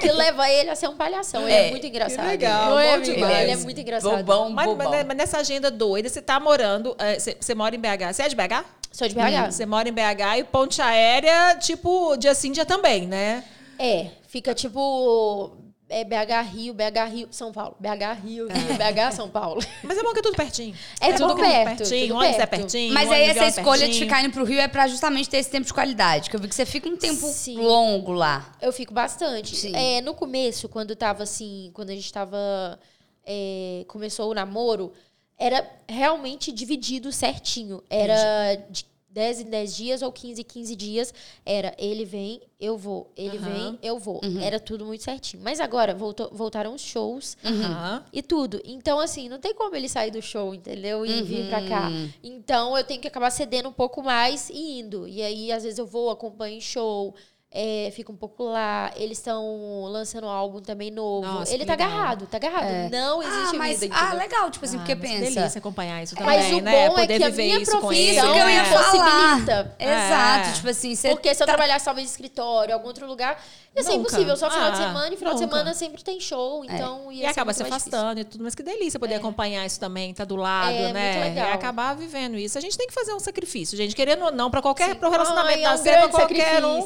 que 0.02 0.12
leva 0.12 0.50
ele 0.50 0.70
a 0.70 0.76
ser 0.76 0.88
um 0.88 0.96
palhação. 0.96 1.44
Ele 1.44 1.52
é, 1.54 1.68
É, 1.68 1.72
muito 1.72 1.86
engraçado. 1.86 2.28
legal, 2.28 2.70
Não 2.72 2.80
é, 2.80 2.98
bom 2.98 3.04
demais. 3.04 3.40
Ele 3.42 3.52
é 3.52 3.56
muito 3.58 3.82
engraçado. 3.82 4.18
Bobão, 4.18 4.50
Mas, 4.50 4.66
bobão. 4.68 4.90
mas- 4.92 5.06
mas 5.06 5.18
nessa 5.18 5.38
agenda 5.40 5.70
doida, 5.72 6.08
você 6.10 6.22
tá 6.22 6.40
morando. 6.40 6.96
é, 7.00 7.18
Você, 7.20 7.36
você 7.40 7.54
mora 7.56 7.76
em 7.76 7.80
BH? 7.80 8.14
Você 8.14 8.24
é 8.24 8.30
de 8.30 8.36
BH? 8.36 8.64
Sou 8.92 9.08
de 9.08 9.14
BH. 9.16 9.52
Você 9.52 9.66
mora 9.66 9.88
em 9.90 9.92
BH 9.92 10.40
e 10.40 10.44
ponte 10.44 10.82
aérea, 10.82 11.56
tipo, 11.60 12.16
dia 12.18 12.34
sim, 12.34 12.52
dia 12.52 12.66
também, 12.66 13.06
né? 13.06 13.44
É, 13.78 14.08
fica 14.28 14.56
tipo 14.56 15.56
é 15.90 16.04
BH 16.04 16.50
Rio, 16.52 16.74
BH 16.74 17.10
Rio, 17.12 17.28
São 17.32 17.52
Paulo. 17.52 17.76
BH 17.80 18.26
Rio, 18.26 18.48
Rio, 18.48 18.76
BH 18.76 19.16
São 19.16 19.30
Paulo. 19.30 19.62
Mas 19.84 19.98
é 19.98 20.04
bom 20.04 20.14
que 20.14 20.20
é 20.20 20.22
tudo 20.22 20.36
pertinho. 20.36 20.76
É 21.00 21.14
tudo 21.14 21.30
tudo 21.30 21.42
perto, 21.42 21.78
pertinho, 21.78 22.08
tudo 22.08 22.24
é 22.24 22.34
perto. 22.34 22.50
pertinho. 22.50 22.94
Mas 22.94 23.12
aí 23.12 23.30
avião 23.30 23.44
é 23.44 23.48
essa 23.48 23.60
escolha 23.60 23.80
de 23.80 23.86
pertinho. 23.86 24.06
ficar 24.06 24.24
indo 24.24 24.34
pro 24.34 24.44
Rio 24.44 24.60
é 24.60 24.68
pra 24.68 24.88
justamente 24.88 25.30
ter 25.30 25.38
esse 25.38 25.50
tempo 25.50 25.66
de 25.66 25.74
qualidade. 25.74 26.30
Que 26.30 26.36
eu 26.36 26.40
vi 26.40 26.48
que 26.48 26.56
você 26.56 26.66
fica 26.66 26.90
um 26.90 26.98
tempo 26.98 27.28
Sim. 27.28 27.58
longo 27.58 28.12
lá. 28.12 28.54
Eu 28.62 28.74
fico 28.74 28.94
bastante. 28.94 29.56
Sim. 29.56 29.76
É, 29.76 30.02
no 30.02 30.14
começo, 30.14 30.68
quando 30.68 30.96
tava 30.96 31.24
assim, 31.24 31.72
quando 31.74 31.90
a 31.90 31.96
gente 31.96 32.12
tava. 32.12 32.80
é, 33.26 33.86
começou 33.88 34.30
o 34.30 34.34
namoro, 34.34 34.92
era 35.38 35.66
realmente 35.88 36.52
dividido 36.52 37.12
certinho. 37.12 37.82
Era 37.90 38.56
de 38.70 38.86
10 39.18 39.42
em 39.42 39.46
10 39.50 39.76
dias 39.76 40.02
ou 40.04 40.12
15 40.12 40.42
em 40.42 40.44
15 40.44 40.76
dias. 40.76 41.12
Era 41.44 41.74
ele 41.80 42.06
vem, 42.06 42.40
eu 42.60 42.78
vou. 42.78 43.12
Ele 43.18 43.38
Aham. 43.38 43.50
vem, 43.54 43.80
eu 43.82 43.98
vou. 43.98 44.22
Uhum. 44.24 44.40
Era 44.40 44.60
tudo 44.60 44.86
muito 44.86 45.04
certinho. 45.04 45.42
Mas 45.44 45.60
agora 45.60 45.96
voltou- 45.96 46.30
voltaram 46.32 46.76
os 46.76 46.82
shows. 46.82 47.36
Aham. 47.44 48.06
E 48.14 48.22
tudo. 48.22 48.62
Então, 48.64 49.00
assim, 49.00 49.28
não 49.28 49.40
tem 49.40 49.56
como 49.56 49.76
ele 49.76 49.90
sair 49.90 50.12
do 50.12 50.22
show, 50.22 50.54
entendeu? 50.54 51.04
E 51.04 51.24
vir 51.24 51.50
pra 51.50 51.68
cá. 51.68 51.90
Uhum. 51.90 52.10
Então, 52.24 52.78
eu 52.78 52.84
tenho 52.84 53.02
que 53.02 53.08
acabar 53.08 53.32
cedendo 53.32 53.70
um 53.70 53.74
pouco 53.74 54.04
mais 54.04 54.52
e 54.52 54.80
indo. 54.80 55.08
E 55.08 55.22
aí, 55.24 55.52
às 55.52 55.64
vezes, 55.64 55.80
eu 55.80 55.88
vou, 55.88 56.12
acompanho 56.12 56.62
show, 56.62 57.16
é, 57.50 57.92
fico 57.96 58.12
um 58.12 58.16
pouco 58.16 58.44
lá. 58.44 58.92
Eles 58.96 59.18
estão 59.18 59.86
lançando 59.86 60.28
um 60.28 60.30
álbum 60.30 60.60
também 60.62 60.92
novo. 60.92 61.26
Nossa, 61.26 61.54
ele 61.54 61.66
tá 61.66 61.74
legal. 61.74 61.88
agarrado, 61.90 62.28
tá 62.28 62.38
agarrado. 62.38 62.92
Não 62.92 63.24
existe 63.24 63.56
ah, 63.56 63.58
mas, 63.58 63.80
vida, 63.80 63.96
ah, 63.98 64.14
legal, 64.14 64.52
tipo 64.52 64.66
assim, 64.66 64.76
Ah, 64.76 64.80
porque 64.80 64.96
pensa. 64.96 65.20
delícia 65.32 65.60
acompanhar 65.60 66.04
isso 66.04 66.16
também, 66.16 66.38
Mas 66.38 66.52
o 66.54 66.62
né? 66.62 66.72
bom 66.72 66.78
é 66.98 67.02
Poder 67.02 67.18
que 67.18 67.24
a 67.24 67.30
viver 67.30 67.44
minha 67.46 67.60
isso 67.62 67.72
com 67.72 67.80
profissão. 67.80 68.04
Isso 68.26 68.34
que 68.34 68.40
eu 68.40 68.50
ia 68.50 68.62
é. 68.62 68.74
possibilita. 68.74 69.76
Exato, 69.80 70.50
É. 70.50 70.52
tipo 70.54 70.70
assim, 70.70 70.96
você 70.96 71.10
Porque 71.10 71.34
se 71.34 71.42
eu 71.42 71.48
tá- 71.48 71.54
trabalhasse 71.54 71.86
talvez 71.86 72.08
em 72.08 72.12
escritório, 72.12 72.74
algum 72.74 72.88
outro 72.88 73.08
lugar, 73.08 73.42
ia 73.76 73.82
ser 73.84 73.92
Nunca. 73.92 74.02
impossível. 74.10 74.36
Só 74.36 74.50
final 74.52 74.72
de 74.72 74.78
Ah, 74.84 74.88
semana, 74.88 75.14
e 75.14 75.18
final 75.18 75.34
de 75.34 75.42
nunca. 75.42 75.56
semana 75.56 75.74
sempre 75.74 76.04
tem 76.04 76.20
show. 76.20 76.66
Então, 76.66 77.12
E 77.12 77.18
ia 77.20 77.26
ser 77.28 77.32
acaba 77.32 77.50
muito 77.54 77.58
se 77.58 77.64
afastando 77.64 78.20
e 78.20 78.24
tudo, 78.26 78.44
mas 78.44 78.54
que 78.56 78.62
delícia 78.64 79.00
poder 79.00 79.16
acompanhar 79.16 79.66
isso 79.66 79.80
também, 79.80 80.14
tá 80.14 80.26
do 80.26 80.36
lado, 80.36 80.72
É, 80.76 80.92
né? 80.92 81.14
muito 81.14 81.24
legal. 81.30 81.50
E 81.50 81.54
acabar 81.54 81.96
vivendo 81.96 82.36
isso. 82.38 82.58
A 82.58 82.62
gente 82.62 82.78
tem 82.78 82.88
que 82.88 82.94
fazer 82.94 83.14
um 83.14 83.20
sacrifício, 83.20 83.78
gente. 83.78 83.96
Querendo 83.96 84.26
ou 84.26 84.32
não, 84.32 84.52
pra 84.52 84.62
qualquer 84.62 84.96
pro 84.96 85.10
relacionamento 85.10 85.60
Ai, 85.60 85.64
é 85.66 85.70
um 85.76 85.82
pra 85.82 85.92
grande 85.94 86.12
qualquer 86.12 86.66
um. 86.66 86.86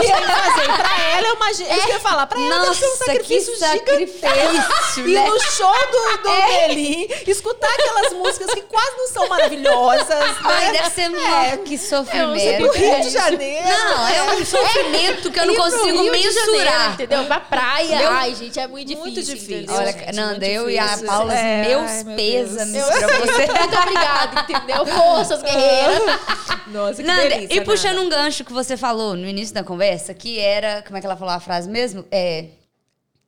Né? 0.00 0.14
eu 0.14 0.20
que 0.20 0.26
fazer. 0.26 0.64
E 0.64 0.76
pra 0.76 1.10
ela, 1.18 1.28
eu 1.28 1.34
imagino. 1.34 1.68
Isso 1.70 1.82
que 1.86 1.90
eu 1.90 1.94
ia 1.94 2.00
falar. 2.00 2.26
Pra 2.26 2.40
ela 2.40 2.60
deve 2.62 2.74
ser 2.74 2.84
um 2.86 2.88
Nossa, 2.90 3.04
sacrifício 3.04 3.56
sacrifício, 3.58 5.08
E 5.08 5.14
né? 5.14 5.28
no 5.28 5.40
show 5.40 5.72
do, 5.90 6.22
do 6.22 6.30
Melim, 6.30 7.06
escutar 7.26 7.68
aquelas 7.70 8.12
músicas 8.12 8.50
que 8.54 8.62
quase 8.62 8.96
não 8.96 9.08
são 9.08 9.28
maravilhosas. 9.28 10.08
Ai, 10.44 10.66
né? 10.66 10.72
deve 10.72 10.90
ser 10.90 11.10
É, 11.14 11.56
que 11.58 11.74
É 11.74 11.78
sofrimento. 11.78 12.66
No 12.66 12.72
Rio 12.72 13.00
de 13.00 13.10
Janeiro. 13.10 13.68
Não, 13.68 14.08
é 14.08 14.22
um 14.34 14.44
sofrimento 14.44 15.30
que 15.30 15.40
eu 15.40 15.46
não 15.46 15.54
consigo 15.54 16.02
Rio 16.02 16.12
de 16.12 16.20
Janeiro, 16.32 16.52
mensurar. 16.52 16.92
entendeu? 16.94 17.24
Pra 17.24 17.40
praia. 17.40 17.98
Meu- 17.98 18.10
Ai, 18.10 18.34
gente, 18.34 18.58
é 18.58 18.66
muito 18.66 18.86
difícil. 18.88 19.04
Muito 19.04 19.22
difícil. 19.22 19.56
entendeu? 19.58 19.74
Olha, 19.76 19.92
gente, 19.92 20.12
Nanda, 20.14 20.46
eu 20.46 20.68
e 20.70 20.78
a. 20.78 20.98
Paula, 21.06 21.32
É, 21.34 21.66
meus 21.68 21.90
ai, 21.90 22.04
meu 22.04 22.16
pêsames 22.16 22.72
Deus. 22.72 22.86
pra 22.86 23.06
você. 23.08 23.46
Muito 23.46 23.78
obrigada, 23.78 24.40
entendeu? 24.40 24.86
Forças, 24.86 25.42
guerreira. 25.42 26.20
Nossa, 26.68 26.94
que 26.96 27.02
Nanda, 27.02 27.28
delícia. 27.28 27.54
e 27.56 27.60
puxando 27.62 27.98
um 28.00 28.08
gancho 28.08 28.44
que 28.44 28.52
você 28.52 28.76
falou 28.76 29.14
no 29.16 29.26
início 29.26 29.54
da 29.54 29.62
conversa, 29.64 29.87
que 30.14 30.38
era. 30.38 30.82
Como 30.82 30.96
é 30.96 31.00
que 31.00 31.06
ela 31.06 31.16
falou 31.16 31.34
a 31.34 31.40
frase 31.40 31.68
mesmo? 31.68 32.04
É. 32.10 32.46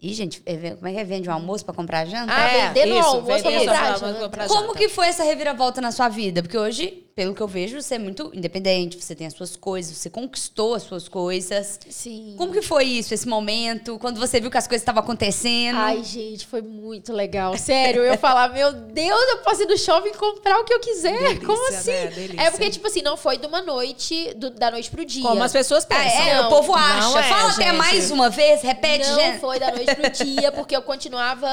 Ih, 0.02 0.14
gente, 0.14 0.42
é, 0.46 0.70
como 0.70 0.88
é 0.88 0.92
que 0.92 0.98
é? 0.98 1.04
Vende 1.04 1.28
um 1.28 1.32
almoço 1.32 1.64
pra 1.64 1.74
comprar 1.74 2.06
janta? 2.06 2.32
Ah, 2.32 2.68
vender 2.68 2.86
no 2.86 2.98
isso, 2.98 3.08
almoço 3.08 3.42
pra 3.42 3.50
vender 3.50 3.66
comprar 3.66 3.98
janta. 3.98 4.48
Como 4.48 4.74
que 4.74 4.88
foi 4.88 5.08
essa 5.08 5.22
reviravolta 5.22 5.80
na 5.80 5.92
sua 5.92 6.08
vida? 6.08 6.42
Porque 6.42 6.56
hoje, 6.56 7.04
pelo 7.14 7.34
que 7.34 7.40
eu 7.40 7.48
vejo, 7.48 7.80
você 7.82 7.96
é 7.96 7.98
muito 7.98 8.30
independente, 8.34 9.00
você 9.00 9.14
tem 9.14 9.26
as 9.26 9.34
suas 9.34 9.56
coisas, 9.56 9.96
você 9.96 10.08
conquistou 10.08 10.74
as 10.74 10.82
suas 10.84 11.08
coisas. 11.08 11.78
Sim. 11.90 12.34
Como 12.38 12.52
que 12.52 12.62
foi 12.62 12.84
isso, 12.84 13.12
esse 13.12 13.28
momento? 13.28 13.98
Quando 13.98 14.18
você 14.18 14.40
viu 14.40 14.50
que 14.50 14.56
as 14.56 14.66
coisas 14.66 14.82
estavam 14.82 15.02
acontecendo? 15.02 15.76
Ai, 15.76 16.02
gente, 16.02 16.46
foi 16.46 16.62
muito 16.62 17.12
legal. 17.12 17.56
Sério, 17.58 18.02
eu 18.02 18.16
falar, 18.16 18.52
meu 18.52 18.72
Deus, 18.72 19.20
eu 19.30 19.38
posso 19.38 19.62
ir 19.62 19.66
no 19.66 19.76
shopping 19.76 20.11
e 20.11 20.14
comprar 20.14 20.58
o 20.61 20.64
que 20.64 20.72
eu 20.72 20.80
quiser. 20.80 21.12
Delícia, 21.18 21.46
Como 21.46 21.70
né? 21.70 21.76
assim? 21.76 21.90
Delícia. 22.14 22.40
É 22.40 22.50
porque, 22.50 22.70
tipo 22.70 22.86
assim, 22.86 23.02
não 23.02 23.16
foi 23.16 23.36
de 23.38 23.46
uma 23.46 23.61
noite, 23.61 24.32
do- 24.34 24.50
da 24.50 24.70
noite 24.70 24.90
pro 24.90 25.04
dia. 25.04 25.22
Como 25.22 25.42
as 25.42 25.52
pessoas 25.52 25.84
Ah, 25.84 25.88
pensam. 25.88 26.22
é, 26.22 26.36
Não, 26.38 26.46
o 26.46 26.48
povo 26.48 26.68
não 26.68 26.74
acha. 26.78 27.18
é, 27.18 27.22
Fala 27.28 27.50
até 27.50 27.72
mais 27.72 28.11
uma 28.11 28.30
vez, 28.30 28.62
repete, 28.62 29.08
não 29.08 29.18
gente. 29.20 29.40
foi 29.40 29.58
da 29.58 29.70
noite 29.70 29.94
pro 29.94 30.11
dia, 30.24 30.50
porque 30.52 30.74
eu 30.76 30.82
continuava 30.82 31.48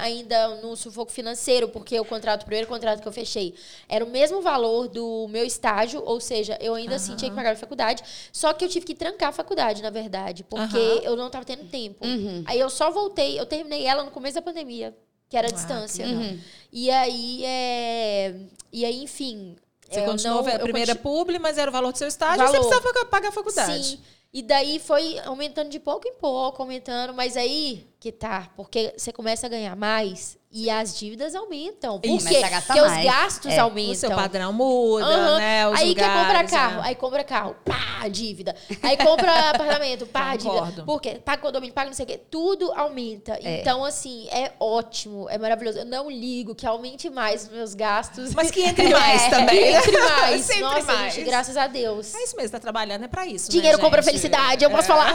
ainda 0.00 0.56
no 0.62 0.76
sufoco 0.76 1.10
financeiro, 1.10 1.68
porque 1.68 1.98
o 1.98 2.04
contrato, 2.04 2.42
o 2.42 2.44
primeiro 2.44 2.68
contrato 2.68 3.00
que 3.02 3.08
eu 3.08 3.12
fechei, 3.12 3.54
era 3.88 4.04
o 4.04 4.08
mesmo 4.10 4.40
valor 4.40 4.86
do 4.88 4.97
meu 5.30 5.44
estágio, 5.44 6.02
ou 6.04 6.20
seja, 6.20 6.56
eu 6.60 6.74
ainda 6.74 6.96
assim 6.96 7.14
tinha 7.16 7.30
que 7.30 7.36
pagar 7.36 7.52
a 7.52 7.56
faculdade, 7.56 8.02
só 8.32 8.52
que 8.52 8.64
eu 8.64 8.68
tive 8.68 8.86
que 8.86 8.94
trancar 8.94 9.28
a 9.30 9.32
faculdade, 9.32 9.82
na 9.82 9.90
verdade, 9.90 10.44
porque 10.44 10.76
Aham. 10.76 11.00
eu 11.02 11.16
não 11.16 11.28
tava 11.30 11.44
tendo 11.44 11.64
tempo. 11.64 12.06
Uhum. 12.06 12.42
Aí 12.46 12.58
eu 12.58 12.70
só 12.70 12.90
voltei, 12.90 13.38
eu 13.38 13.46
terminei 13.46 13.84
ela 13.86 14.02
no 14.04 14.10
começo 14.10 14.34
da 14.36 14.42
pandemia, 14.42 14.96
que 15.28 15.36
era 15.36 15.48
a 15.48 15.50
Ah, 15.50 15.54
distância. 15.54 16.06
Uhum. 16.06 16.38
E 16.72 16.90
aí, 16.90 17.44
é... 17.44 18.34
e 18.72 18.84
aí, 18.84 19.02
enfim. 19.02 19.56
Você 19.90 20.00
eu 20.00 20.04
continuou 20.04 20.42
não, 20.42 20.54
a 20.54 20.58
primeira 20.58 20.94
continu- 20.94 21.16
publi, 21.16 21.38
mas 21.38 21.56
era 21.58 21.70
o 21.70 21.72
valor 21.72 21.92
do 21.92 21.98
seu 21.98 22.08
estágio, 22.08 22.38
Valor. 22.38 22.52
você 22.62 22.68
precisava 22.68 23.04
pagar 23.06 23.28
a 23.28 23.32
faculdade. 23.32 23.84
Sim. 23.84 23.98
E 24.30 24.42
daí 24.42 24.78
foi 24.78 25.18
aumentando 25.20 25.70
de 25.70 25.80
pouco 25.80 26.06
em 26.06 26.12
pouco, 26.12 26.60
aumentando, 26.62 27.14
mas 27.14 27.34
aí 27.38 27.86
que 28.00 28.12
tá, 28.12 28.48
porque 28.56 28.94
você 28.96 29.12
começa 29.12 29.46
a 29.46 29.50
ganhar 29.50 29.74
mais 29.74 30.38
e 30.50 30.70
as 30.70 30.96
dívidas 30.98 31.34
aumentam. 31.34 32.00
Por 32.00 32.18
quê? 32.22 32.40
Porque 32.66 32.80
mais. 32.80 32.98
os 32.98 33.04
gastos 33.04 33.52
É. 33.52 33.58
aumentam. 33.58 33.92
O 33.92 33.96
seu 33.96 34.10
padrão 34.12 34.50
muda, 34.52 35.04
Aham. 35.04 35.36
né? 35.38 35.68
Os 35.68 35.78
aí 35.78 35.94
quer 35.94 36.06
comprar 36.06 36.26
lugares, 36.28 36.50
carro, 36.50 36.76
né? 36.76 36.82
aí 36.84 36.94
compra 36.94 37.24
carro, 37.24 37.56
pá, 37.66 38.08
dívida. 38.08 38.54
Aí 38.82 38.96
compra 38.96 39.30
apartamento, 39.50 40.06
pá, 40.06 40.36
dívida. 40.36 40.48
Concordo. 40.58 40.84
Por 40.84 41.02
quê? 41.02 41.20
Paga 41.22 41.42
condomínio, 41.42 41.74
paga 41.74 41.88
não 41.88 41.94
sei 41.94 42.04
o 42.04 42.08
quê. 42.08 42.18
Tudo 42.30 42.72
aumenta. 42.72 43.32
É. 43.42 43.60
Então, 43.60 43.84
assim, 43.84 44.26
é 44.30 44.52
ótimo, 44.60 45.28
é 45.28 45.36
maravilhoso. 45.36 45.80
Eu 45.80 45.84
não 45.84 46.08
ligo 46.08 46.54
que 46.54 46.66
aumente 46.66 47.10
mais 47.10 47.42
os 47.42 47.48
meus 47.50 47.74
gastos. 47.74 48.32
Mas 48.32 48.50
que 48.50 48.62
entre 48.62 48.88
mais 48.94 49.22
É, 49.24 49.28
também, 49.30 49.58
que 49.64 49.70
né? 49.72 49.78
entre 49.80 49.98
mais. 50.00 50.42
Sempre 50.44 50.62
Nossa, 50.62 50.82
mais. 50.92 51.14
gente, 51.14 51.26
graças 51.26 51.56
a 51.58 51.66
Deus. 51.66 52.14
É 52.14 52.22
isso 52.24 52.36
mesmo, 52.36 52.52
tá 52.52 52.60
trabalhando 52.60 53.04
é 53.04 53.08
pra 53.08 53.26
isso. 53.26 53.50
Dinheiro 53.50 53.76
né, 53.76 53.84
compra 53.84 54.02
felicidade, 54.02 54.64
eu 54.64 54.70
posso 54.70 54.84
É. 54.84 54.86
falar. 54.86 55.14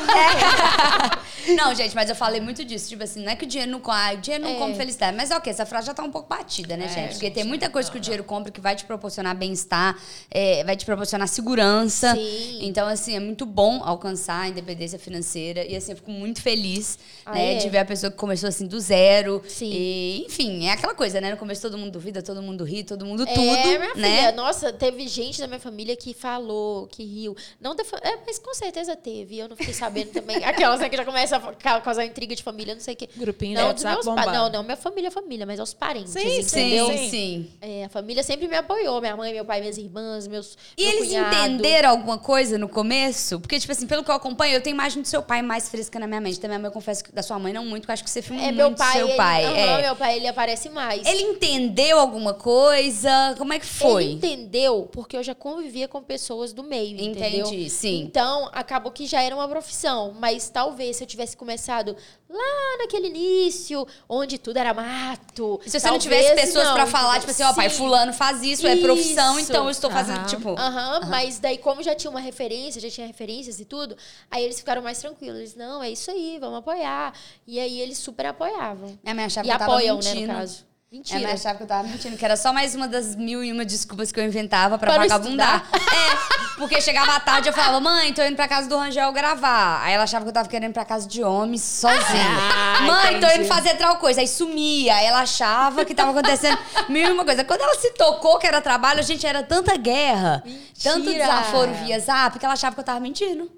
Não, 1.55 1.73
gente, 1.73 1.95
mas 1.95 2.07
eu 2.09 2.15
falei 2.15 2.39
muito 2.39 2.63
disso. 2.63 2.72
Tipo 2.79 3.03
assim, 3.03 3.23
não 3.23 3.31
é 3.31 3.35
que 3.35 3.45
o 3.45 3.47
dinheiro 3.47 3.71
não 3.71 3.79
compra, 3.79 4.09
ah, 4.09 4.13
o 4.13 4.17
dinheiro 4.17 4.43
não 4.43 4.51
É. 4.51 4.57
compra 4.57 4.75
felicidade. 4.75 5.15
Mas 5.15 5.31
ok, 5.31 5.49
essa 5.51 5.65
frase 5.65 5.87
já 5.87 5.93
tá 5.93 6.03
um 6.03 6.11
pouco 6.11 6.27
batida, 6.29 6.75
né, 6.77 6.85
É, 6.85 6.87
gente? 6.89 7.11
Porque 7.13 7.25
gente, 7.27 7.35
tem 7.35 7.43
muita 7.43 7.69
coisa 7.69 7.89
que 7.91 7.97
o 7.97 7.99
dinheiro 7.99 8.23
compra 8.23 8.51
que 8.51 8.59
vai 8.61 8.75
te 8.75 8.85
proporcionar 8.85 9.35
bem-estar, 9.35 9.97
é, 10.31 10.63
vai 10.63 10.75
te 10.75 10.85
proporcionar 10.85 11.27
segurança. 11.27 12.13
Sim. 12.15 12.59
Então, 12.61 12.87
assim, 12.87 13.15
é 13.15 13.19
muito 13.19 13.45
bom 13.45 13.81
alcançar 13.83 14.41
a 14.41 14.47
independência 14.49 14.97
financeira. 14.99 15.63
E 15.65 15.75
assim, 15.75 15.91
eu 15.91 15.97
fico 15.97 16.11
muito 16.11 16.41
feliz, 16.41 16.97
Ah, 17.25 17.33
né, 17.33 17.55
é? 17.55 17.57
de 17.57 17.69
ver 17.69 17.79
a 17.79 17.85
pessoa 17.85 18.11
que 18.11 18.17
começou 18.17 18.49
assim 18.49 18.65
do 18.67 18.79
zero. 18.79 19.41
Sim. 19.47 19.69
E, 19.71 20.25
enfim, 20.27 20.65
é 20.67 20.71
aquela 20.71 20.93
coisa, 20.95 21.19
né? 21.21 21.31
No 21.31 21.37
começo 21.37 21.61
todo 21.61 21.77
mundo 21.77 21.91
duvida, 21.91 22.21
todo 22.21 22.41
mundo 22.41 22.63
ri, 22.63 22.83
todo 22.83 23.05
mundo 23.05 23.23
É, 23.23 23.33
tudo. 23.33 23.43
minha 23.43 23.79
né? 23.95 24.17
filha, 24.17 24.31
nossa, 24.31 24.71
teve 24.71 25.07
gente 25.07 25.39
da 25.39 25.47
minha 25.47 25.59
família 25.59 25.95
que 25.95 26.13
falou, 26.13 26.87
que 26.87 27.03
riu. 27.03 27.35
Não 27.59 27.73
é, 28.01 28.17
mas 28.25 28.39
com 28.39 28.53
certeza 28.53 28.95
teve. 28.95 29.37
Eu 29.37 29.47
não 29.49 29.55
fiquei 29.55 29.73
sabendo 29.73 30.11
também. 30.11 30.37
Aquelas 30.45 30.79
né, 30.79 30.89
que 30.89 30.95
já 30.97 31.03
começa 31.05 31.37
a 31.37 31.53
ca- 31.53 31.81
causar 31.81 32.05
intriga 32.05 32.35
de 32.35 32.43
família, 32.43 32.62
não 32.73 32.79
sei 32.79 32.93
o 32.93 32.97
quê. 32.97 33.09
Grupinho 33.15 33.55
não, 33.59 33.67
de 33.69 33.73
dos 33.75 33.83
WhatsApp 33.83 34.05
meus 34.05 34.25
pa-. 34.25 34.31
Não, 34.31 34.49
não, 34.49 34.63
minha 34.63 34.77
família 34.77 35.07
é 35.07 35.11
família, 35.11 35.45
mas 35.45 35.59
aos 35.59 35.73
parentes, 35.73 36.11
Sim, 36.11 36.39
entendeu? 36.39 36.87
Sim, 36.87 37.09
Sim. 37.09 37.51
É, 37.61 37.85
a 37.85 37.89
família 37.89 38.23
sempre 38.23 38.47
me 38.47 38.55
apoiou. 38.55 39.01
Minha 39.01 39.17
mãe, 39.17 39.33
meu 39.33 39.43
pai, 39.45 39.59
minhas 39.59 39.77
irmãs, 39.77 40.27
meus. 40.27 40.57
E 40.77 40.83
meu 40.83 40.91
eles 40.93 41.07
cunhado. 41.09 41.35
entenderam 41.35 41.89
alguma 41.89 42.17
coisa 42.17 42.57
no 42.57 42.69
começo? 42.69 43.39
Porque, 43.39 43.59
tipo 43.59 43.71
assim, 43.71 43.85
pelo 43.87 44.03
que 44.03 44.09
eu 44.11 44.15
acompanho, 44.15 44.53
eu 44.55 44.61
tenho 44.61 44.73
imagem 44.73 45.01
do 45.01 45.07
seu 45.07 45.21
pai 45.21 45.41
mais 45.41 45.69
fresca 45.69 45.99
na 45.99 46.07
minha 46.07 46.21
mente. 46.21 46.39
Da 46.39 46.47
minha 46.47 46.59
mãe, 46.59 46.67
eu 46.67 46.71
confesso 46.71 47.03
que 47.03 47.11
da 47.11 47.21
sua 47.23 47.37
mãe 47.39 47.51
não 47.51 47.65
muito, 47.65 47.81
porque 47.83 47.91
eu 47.91 47.93
acho 47.93 48.03
que 48.03 48.09
você 48.09 48.21
filma 48.21 48.41
É, 48.41 48.45
muito 48.45 48.57
meu 48.57 48.71
pai. 48.73 48.93
seu 48.93 49.07
ele, 49.07 49.17
pai. 49.17 49.45
Aham, 49.45 49.55
é. 49.79 49.81
meu 49.81 49.95
pai, 49.95 50.15
ele 50.17 50.27
aparece 50.27 50.69
mais. 50.69 51.05
Ele 51.07 51.21
entendeu 51.23 51.99
alguma 51.99 52.33
coisa? 52.33 53.35
Como 53.37 53.51
é 53.53 53.59
que 53.59 53.65
foi? 53.65 54.03
Ele 54.03 54.13
entendeu 54.13 54.89
porque 54.91 55.17
eu 55.17 55.23
já 55.23 55.33
convivia 55.35 55.87
com 55.87 56.01
pessoas 56.01 56.53
do 56.53 56.63
meio, 56.63 56.99
entendeu? 56.99 57.47
Entendi, 57.47 57.69
sim. 57.69 58.01
Então, 58.01 58.49
acabou 58.53 58.91
que 58.91 59.05
já 59.05 59.21
era 59.21 59.35
uma 59.35 59.47
profissão. 59.47 60.13
Mas 60.19 60.49
talvez 60.49 60.97
se 60.97 61.03
eu 61.03 61.07
tivesse 61.07 61.35
começado 61.35 61.95
lá 62.33 62.77
naquele 62.79 63.07
início, 63.07 63.87
onde 64.09 64.37
tudo 64.37 64.57
era 64.57 64.73
mato. 64.73 65.59
Se 65.65 65.79
você 65.79 65.89
não 65.89 65.99
tivesse 65.99 66.33
pessoas 66.33 66.69
pra 66.71 66.85
falar, 66.85 67.19
tipo 67.19 67.31
assim, 67.31 67.43
ó, 67.43 67.53
pai, 67.53 67.69
Sim. 67.69 67.77
fulano 67.77 68.11
faz 68.13 68.41
isso, 68.41 68.65
é 68.67 68.75
profissão, 68.75 69.39
Isso. 69.39 69.51
então 69.51 69.65
eu 69.65 69.69
estou 69.69 69.89
fazendo, 69.89 70.19
Aham. 70.19 70.25
tipo... 70.25 70.49
Aham, 70.59 71.01
mas 71.07 71.39
daí, 71.39 71.57
como 71.57 71.83
já 71.83 71.95
tinha 71.95 72.09
uma 72.09 72.19
referência, 72.19 72.81
já 72.81 72.89
tinha 72.89 73.07
referências 73.07 73.59
e 73.59 73.65
tudo, 73.65 73.95
aí 74.29 74.43
eles 74.43 74.57
ficaram 74.57 74.81
mais 74.81 74.99
tranquilos. 74.99 75.39
Eles, 75.39 75.55
não, 75.55 75.83
é 75.83 75.89
isso 75.91 76.09
aí, 76.09 76.37
vamos 76.39 76.59
apoiar. 76.59 77.13
E 77.45 77.59
aí 77.59 77.79
eles 77.79 77.97
super 77.97 78.25
apoiavam. 78.25 78.97
Minha 79.03 79.15
mãe 79.15 79.25
achava 79.25 79.47
E 79.47 79.51
apoiam, 79.51 79.99
né, 79.99 80.13
no 80.15 80.27
caso. 80.27 80.72
Mentira. 80.93 81.21
Ela 81.21 81.33
achava 81.33 81.57
que 81.57 81.63
eu 81.63 81.67
tava 81.67 81.87
mentindo, 81.87 82.15
que 82.15 82.23
era 82.23 82.37
só 82.37 82.53
mais 82.53 82.75
uma 82.75 82.87
das 82.87 83.15
mil 83.15 83.43
e 83.43 83.51
uma 83.51 83.65
desculpas 83.65 84.11
que 84.11 84.19
eu 84.19 84.23
inventava 84.23 84.77
pra, 84.77 84.91
não 84.91 84.99
vagabundar. 84.99 85.67
É, 85.73 86.59
porque 86.59 86.79
chegava 86.79 87.15
à 87.15 87.19
tarde 87.19 87.49
eu 87.49 87.53
falava, 87.53 87.79
mãe, 87.79 88.13
tô 88.13 88.21
indo 88.21 88.35
pra 88.35 88.47
casa 88.47 88.69
do 88.69 88.77
Rangel 88.77 89.11
gravar. 89.11 89.81
Aí 89.83 89.95
ela 89.95 90.03
achava 90.03 90.23
que 90.23 90.29
eu 90.29 90.33
tava 90.33 90.47
querendo 90.47 90.69
ir 90.69 90.73
pra 90.75 90.85
casa 90.85 91.07
de 91.07 91.23
homens 91.23 91.63
sozinha. 91.63 92.03
Ah, 92.75 92.81
mãe, 92.81 93.19
tô 93.19 93.25
entendi. 93.25 93.39
indo 93.39 93.47
fazer 93.47 93.75
tal 93.75 93.97
coisa. 93.97 94.21
Aí 94.21 94.27
sumia. 94.27 94.95
Aí 94.95 95.05
ela 95.05 95.21
achava 95.21 95.83
que 95.83 95.95
tava 95.95 96.11
acontecendo 96.11 96.59
mil 96.89 97.07
e 97.07 97.11
uma 97.11 97.25
coisa. 97.25 97.43
Quando 97.43 97.61
ela 97.61 97.73
se 97.75 97.89
tocou 97.93 98.37
que 98.37 98.45
era 98.45 98.61
trabalho, 98.61 98.99
a 98.99 99.03
gente 99.03 99.25
era 99.25 99.41
tanta 99.41 99.75
guerra, 99.75 100.43
tanto 100.83 101.05
Mentira. 101.05 101.25
desaforo 101.25 101.73
via 101.73 101.99
zap, 101.99 102.37
que 102.37 102.45
ela 102.45 102.53
achava 102.53 102.75
que 102.75 102.81
eu 102.81 102.85
tava 102.85 102.99
mentindo. 102.99 103.49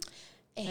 É, 0.58 0.64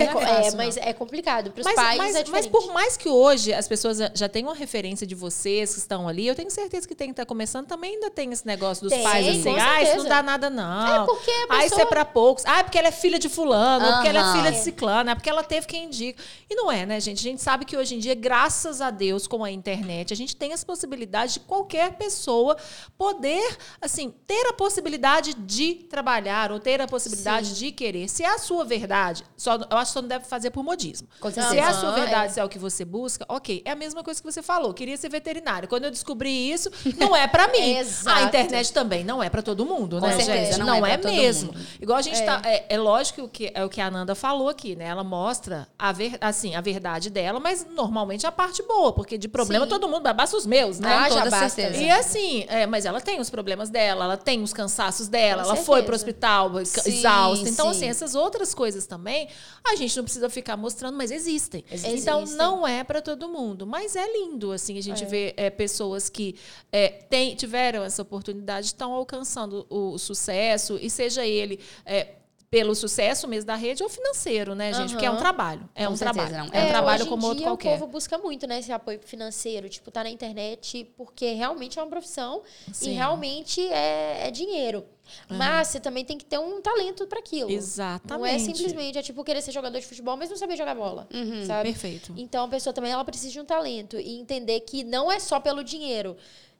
É, 0.00 0.06
co- 0.06 0.20
não 0.20 0.20
é, 0.22 0.26
fácil, 0.36 0.50
não. 0.52 0.58
mas 0.58 0.76
é 0.76 0.92
complicado. 0.92 1.50
Pros 1.50 1.64
Mas, 1.64 1.74
pais 1.74 1.98
mas, 1.98 2.14
é 2.14 2.24
mas 2.28 2.46
por 2.46 2.72
mais 2.72 2.96
que 2.96 3.08
hoje 3.08 3.52
as 3.52 3.66
pessoas 3.66 3.98
já 4.14 4.28
tenham 4.28 4.48
uma 4.48 4.54
referência 4.54 5.04
de 5.04 5.16
vocês 5.16 5.72
que 5.74 5.80
estão 5.80 6.06
ali, 6.06 6.24
eu 6.28 6.36
tenho 6.36 6.48
certeza 6.52 6.86
que 6.86 6.94
tem 6.94 7.08
que 7.08 7.14
estar 7.14 7.26
começando 7.26 7.66
também 7.66 7.94
ainda 7.94 8.08
tem 8.10 8.30
esse 8.30 8.46
negócio 8.46 8.84
dos 8.84 8.92
Tem, 8.92 9.02
pais 9.02 9.26
assim, 9.26 9.58
ah, 9.58 9.82
isso 9.82 9.96
não 9.96 10.04
dá 10.04 10.22
nada 10.22 10.48
não. 10.48 11.02
É 11.02 11.04
porque 11.04 11.30
a 11.32 11.46
Ah, 11.50 11.56
isso 11.66 11.74
é 11.74 11.78
pessoa- 11.78 11.86
pra 11.86 12.04
poucos. 12.04 12.44
Ah, 12.46 12.60
é 12.60 12.62
porque 12.62 12.78
ela 12.78 12.86
é 12.86 12.92
filha 12.92 13.18
de 13.18 13.28
fulano, 13.28 13.84
porque 13.94 14.06
ela 14.06 14.30
é 14.30 14.36
filha 14.36 14.52
de 14.52 14.58
ciclano, 14.58 15.10
é 15.10 15.14
porque 15.16 15.28
ela 15.28 15.42
teve 15.42 15.66
quem 15.66 15.86
indica. 15.86 16.22
E 16.48 16.54
não 16.54 16.70
é, 16.70 16.86
né, 16.86 17.00
gente? 17.00 17.18
A 17.18 17.22
gente 17.30 17.42
sabe 17.42 17.64
que 17.64 17.76
hoje 17.76 17.96
em 17.96 17.98
dia, 17.98 18.14
graças 18.14 18.80
a 18.80 18.92
Deus, 18.92 19.26
com 19.26 19.42
a 19.42 19.50
internet, 19.50 20.12
a 20.12 20.16
gente 20.16 20.36
tem 20.36 20.52
as 20.52 20.62
possibilidades 20.62 21.34
de 21.34 21.40
qualquer 21.40 21.94
pessoa 21.94 22.56
poder, 22.96 23.58
assim, 23.82 24.14
ter 24.28 24.46
a 24.46 24.52
possibilidade 24.52 25.34
de 25.34 25.74
trabalhar 25.74 26.52
ou 26.52 26.60
ter 26.60 26.80
a 26.80 26.86
possibilidade 26.86 27.56
de 27.58 27.72
querer. 27.72 28.08
Se 28.08 28.22
é 28.22 28.28
a 28.28 28.38
sua 28.38 28.64
verdade, 28.64 29.23
só, 29.36 29.54
eu 29.56 29.76
acho 29.78 29.90
que 29.90 29.94
só 29.94 30.02
não 30.02 30.08
deve 30.08 30.24
fazer 30.24 30.50
por 30.50 30.62
modismo. 30.62 31.08
Se 31.32 31.58
é 31.58 31.62
a 31.62 31.72
sua 31.74 31.92
verdade, 31.92 32.26
é. 32.26 32.28
se 32.28 32.40
é 32.40 32.44
o 32.44 32.48
que 32.48 32.58
você 32.58 32.84
busca, 32.84 33.24
ok. 33.28 33.62
É 33.64 33.70
a 33.70 33.76
mesma 33.76 34.02
coisa 34.02 34.20
que 34.20 34.30
você 34.30 34.42
falou. 34.42 34.72
Queria 34.74 34.96
ser 34.96 35.08
veterinária. 35.08 35.68
Quando 35.68 35.84
eu 35.84 35.90
descobri 35.90 36.50
isso, 36.50 36.70
não 36.98 37.14
é 37.14 37.26
pra 37.26 37.48
mim. 37.52 37.76
A 38.06 38.22
internet 38.22 38.72
também 38.72 39.04
não 39.04 39.22
é 39.22 39.28
pra 39.30 39.42
todo 39.42 39.64
mundo, 39.66 39.98
Com 40.00 40.06
né, 40.06 40.16
certeza, 40.16 40.46
gente? 40.52 40.58
não 40.58 40.66
Não, 40.66 40.86
é 40.86 40.92
é, 40.92 40.96
mesmo. 40.98 41.52
mundo. 41.52 41.66
Igual 41.80 41.98
a 41.98 42.02
gente 42.02 42.20
É. 42.20 42.24
tá. 42.24 42.40
É, 42.44 42.74
é 42.74 42.78
lógico 42.78 43.28
que 43.28 43.44
o 43.44 43.48
que 43.48 43.52
é 43.54 43.64
o 43.64 43.68
que 43.68 43.80
a 43.80 43.86
Ananda 43.86 44.14
falou 44.14 44.48
aqui, 44.48 44.74
né? 44.76 44.86
Ela 44.86 45.04
mostra 45.04 45.68
a, 45.78 45.92
ver, 45.92 46.16
assim, 46.20 46.54
a 46.54 46.60
verdade 46.60 47.10
dela, 47.10 47.38
mas 47.40 47.66
normalmente 47.68 48.26
a 48.26 48.32
parte 48.32 48.62
boa, 48.62 48.92
porque 48.92 49.16
de 49.18 49.28
problema 49.28 49.64
Sim. 49.66 49.70
todo 49.70 49.88
mundo, 49.88 50.12
basta 50.14 50.36
os 50.36 50.46
meus, 50.46 50.78
né? 50.78 50.92
Ah, 50.94 51.08
Com 51.08 51.14
já 51.14 51.30
basta. 51.30 51.48
certeza. 51.50 51.82
E 51.82 51.90
assim, 51.90 52.44
é, 52.48 52.66
mas 52.66 52.84
ela 52.84 53.00
tem 53.00 53.20
os 53.20 53.30
problemas 53.30 53.70
dela, 53.70 54.04
ela 54.04 54.16
tem 54.16 54.42
os 54.42 54.52
cansaços 54.52 55.08
dela, 55.08 55.42
Com 55.42 55.48
ela 55.48 55.56
certeza. 55.56 55.66
foi 55.66 55.82
pro 55.82 55.94
hospital 55.94 56.50
Sim, 56.64 56.90
exausta. 56.98 57.48
Então, 57.48 57.66
sim. 57.72 57.78
assim, 57.78 57.88
essas 57.88 58.14
outras 58.14 58.54
coisas 58.54 58.86
também, 58.86 59.13
a 59.66 59.74
gente 59.76 59.96
não 59.96 60.04
precisa 60.04 60.28
ficar 60.28 60.56
mostrando, 60.56 60.96
mas 60.96 61.10
existem. 61.10 61.64
Existem. 61.70 61.98
Então, 61.98 62.24
não 62.36 62.66
é 62.66 62.82
para 62.84 63.00
todo 63.00 63.28
mundo. 63.28 63.66
Mas 63.66 63.96
é 63.96 64.06
lindo, 64.12 64.52
assim, 64.52 64.78
a 64.78 64.82
gente 64.82 65.04
vê 65.04 65.32
é, 65.36 65.50
pessoas 65.50 66.08
que 66.08 66.36
é, 66.72 66.88
tem- 66.88 67.34
tiveram 67.34 67.82
essa 67.82 68.02
oportunidade, 68.02 68.66
estão 68.66 68.92
alcançando 68.92 69.66
o, 69.70 69.96
sucesso, 69.98 70.78
e 70.80 70.88
seja 70.90 71.26
ele. 71.26 71.58
é, 71.86 72.08
pelo 72.50 72.72
sucesso 72.72 73.26
mesmo 73.26 73.48
da 73.48 73.56
rede 73.56 73.82
ou 73.82 73.88
financeiro, 73.88 74.54
né, 74.54 74.72
gente? 74.72 74.90
Porque 74.92 75.04
é 75.04 75.10
um 75.10 75.16
trabalho. 75.16 75.68
É 75.74 75.86
Com 75.86 75.92
um 75.94 75.96
certeza, 75.96 76.28
trabalho. 76.28 76.50
não. 76.52 76.60
É 76.60 76.62
um 76.62 76.66
É, 76.66 76.70
trabalho 76.70 77.06
como 77.08 77.26
outro 77.26 77.42
qualquer. 77.42 77.74
O 77.74 77.78
povo 77.80 77.90
busca 77.90 78.16
muito, 78.16 78.46
né, 78.46 78.60
esse 78.60 78.70
apoio 78.70 79.00
financeiro, 79.04 79.68
tipo, 79.68 79.90
tá 79.90 80.04
na 80.04 80.10
internet, 80.10 80.88
porque 80.96 81.32
realmente 81.32 81.80
é 81.80 81.82
uma 81.82 81.88
profissão 81.90 82.42
Sim. 82.72 82.90
e 82.90 82.94
realmente 82.94 83.60
é, 83.60 84.28
é 84.28 84.30
dinheiro. 84.30 84.84
Mas 85.28 85.68
você 85.68 85.80
também 85.80 86.04
tem 86.04 86.16
que 86.18 86.24
ter 86.24 86.38
um 86.38 86.60
talento 86.60 87.06
para 87.06 87.18
aquilo. 87.18 87.50
Exatamente. 87.50 88.18
Não 88.18 88.26
é 88.26 88.38
simplesmente, 88.38 88.98
é 88.98 89.02
tipo 89.02 89.22
querer 89.24 89.42
ser 89.42 89.52
jogador 89.52 89.78
de 89.78 89.86
futebol, 89.86 90.16
mas 90.16 90.30
não 90.30 90.36
saber 90.36 90.56
jogar 90.56 90.74
bola, 90.74 91.06
Uhum. 91.12 91.44
sabe? 91.46 91.70
Perfeito. 91.70 92.12
Então 92.16 92.44
a 92.44 92.48
pessoa 92.48 92.72
também 92.72 92.92
ela 92.92 93.04
precisa 93.04 93.30
de 93.32 93.40
um 93.40 93.44
talento 93.44 93.98
e 93.98 94.18
entender 94.18 94.60
que 94.60 94.82
não 94.84 95.10
é 95.10 95.18
só 95.18 95.38
pelo 95.40 95.62
dinheiro. 95.64 96.16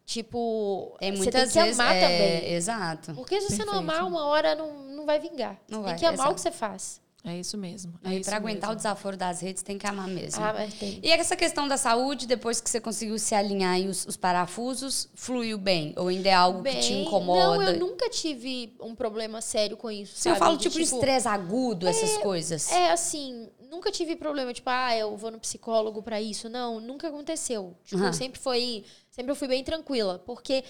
Tipo, 0.07 0.95
Tem 1.01 1.13
você 1.17 1.31
tem 1.31 1.47
que 1.49 1.49
vezes. 1.55 1.81
amar 1.81 1.97
é, 1.97 2.01
também. 2.01 2.53
Exato. 2.55 3.15
Porque 3.15 3.41
se 3.41 3.47
você 3.49 3.65
não 3.65 3.73
Perfeito. 3.75 3.91
amar, 3.91 4.07
uma 4.07 4.27
hora 4.27 4.55
não, 4.55 4.85
não 4.89 5.07
vai 5.07 5.19
vingar. 5.19 5.59
Não 5.69 5.79
tem 5.79 5.91
vai, 5.91 5.99
que 5.99 6.05
amar 6.05 6.15
exato. 6.17 6.33
o 6.33 6.35
que 6.35 6.41
você 6.43 6.51
faz. 6.51 7.01
É 7.27 7.39
isso 7.39 7.57
mesmo. 7.57 7.95
É 8.05 8.17
isso 8.17 8.29
pra 8.29 8.37
aguentar 8.37 8.71
o 8.71 8.77
desaforo 8.77 9.17
das 9.17 9.41
redes, 9.41 9.63
tem 9.63 9.79
que 9.79 9.87
amar 9.87 10.07
mesmo. 10.07 10.45
Ah, 10.45 10.53
mas 10.53 10.75
tem. 10.75 11.01
E 11.03 11.11
essa 11.11 11.35
questão 11.35 11.67
da 11.67 11.79
saúde, 11.79 12.27
depois 12.27 12.61
que 12.61 12.69
você 12.69 12.79
conseguiu 12.79 13.19
se 13.19 13.35
alinhar 13.35 13.73
aí 13.73 13.89
os, 13.89 14.05
os 14.07 14.15
parafusos, 14.15 15.09
fluiu 15.15 15.57
bem? 15.57 15.95
Ou 15.97 16.09
ainda 16.09 16.29
é 16.29 16.35
algo 16.35 16.63
que 16.63 16.71
te 16.79 16.93
Bem, 16.93 17.03
incomoda? 17.03 17.57
Não, 17.57 17.63
eu 17.63 17.79
nunca 17.79 18.11
tive 18.11 18.77
um 18.79 18.95
problema 18.95 19.41
sério 19.41 19.75
com 19.75 19.91
isso. 19.91 20.17
Eu 20.29 20.35
sabe? 20.35 20.39
falo 20.39 20.57
De, 20.59 20.65
tipo 20.65 20.77
de 20.77 20.83
estresse 20.83 21.27
agudo, 21.27 21.89
essas 21.89 22.19
coisas. 22.19 22.71
É 22.71 22.91
assim, 22.91 23.49
nunca 23.71 23.91
tive 23.91 24.17
problema, 24.17 24.53
tipo, 24.53 24.69
ah, 24.69 24.95
eu 24.95 25.17
vou 25.17 25.31
no 25.31 25.41
psicólogo 25.41 26.03
pra 26.03 26.21
isso. 26.21 26.51
Não, 26.51 26.79
nunca 26.79 27.09
aconteceu. 27.09 27.75
Tipo, 27.85 28.03
Aham. 28.03 28.13
sempre 28.13 28.39
foi. 28.39 28.85
Sempre 29.11 29.33
eu 29.33 29.37
fui 29.37 29.49
bem 29.49 29.65
tranquila. 29.65 30.19
Porque 30.27 30.63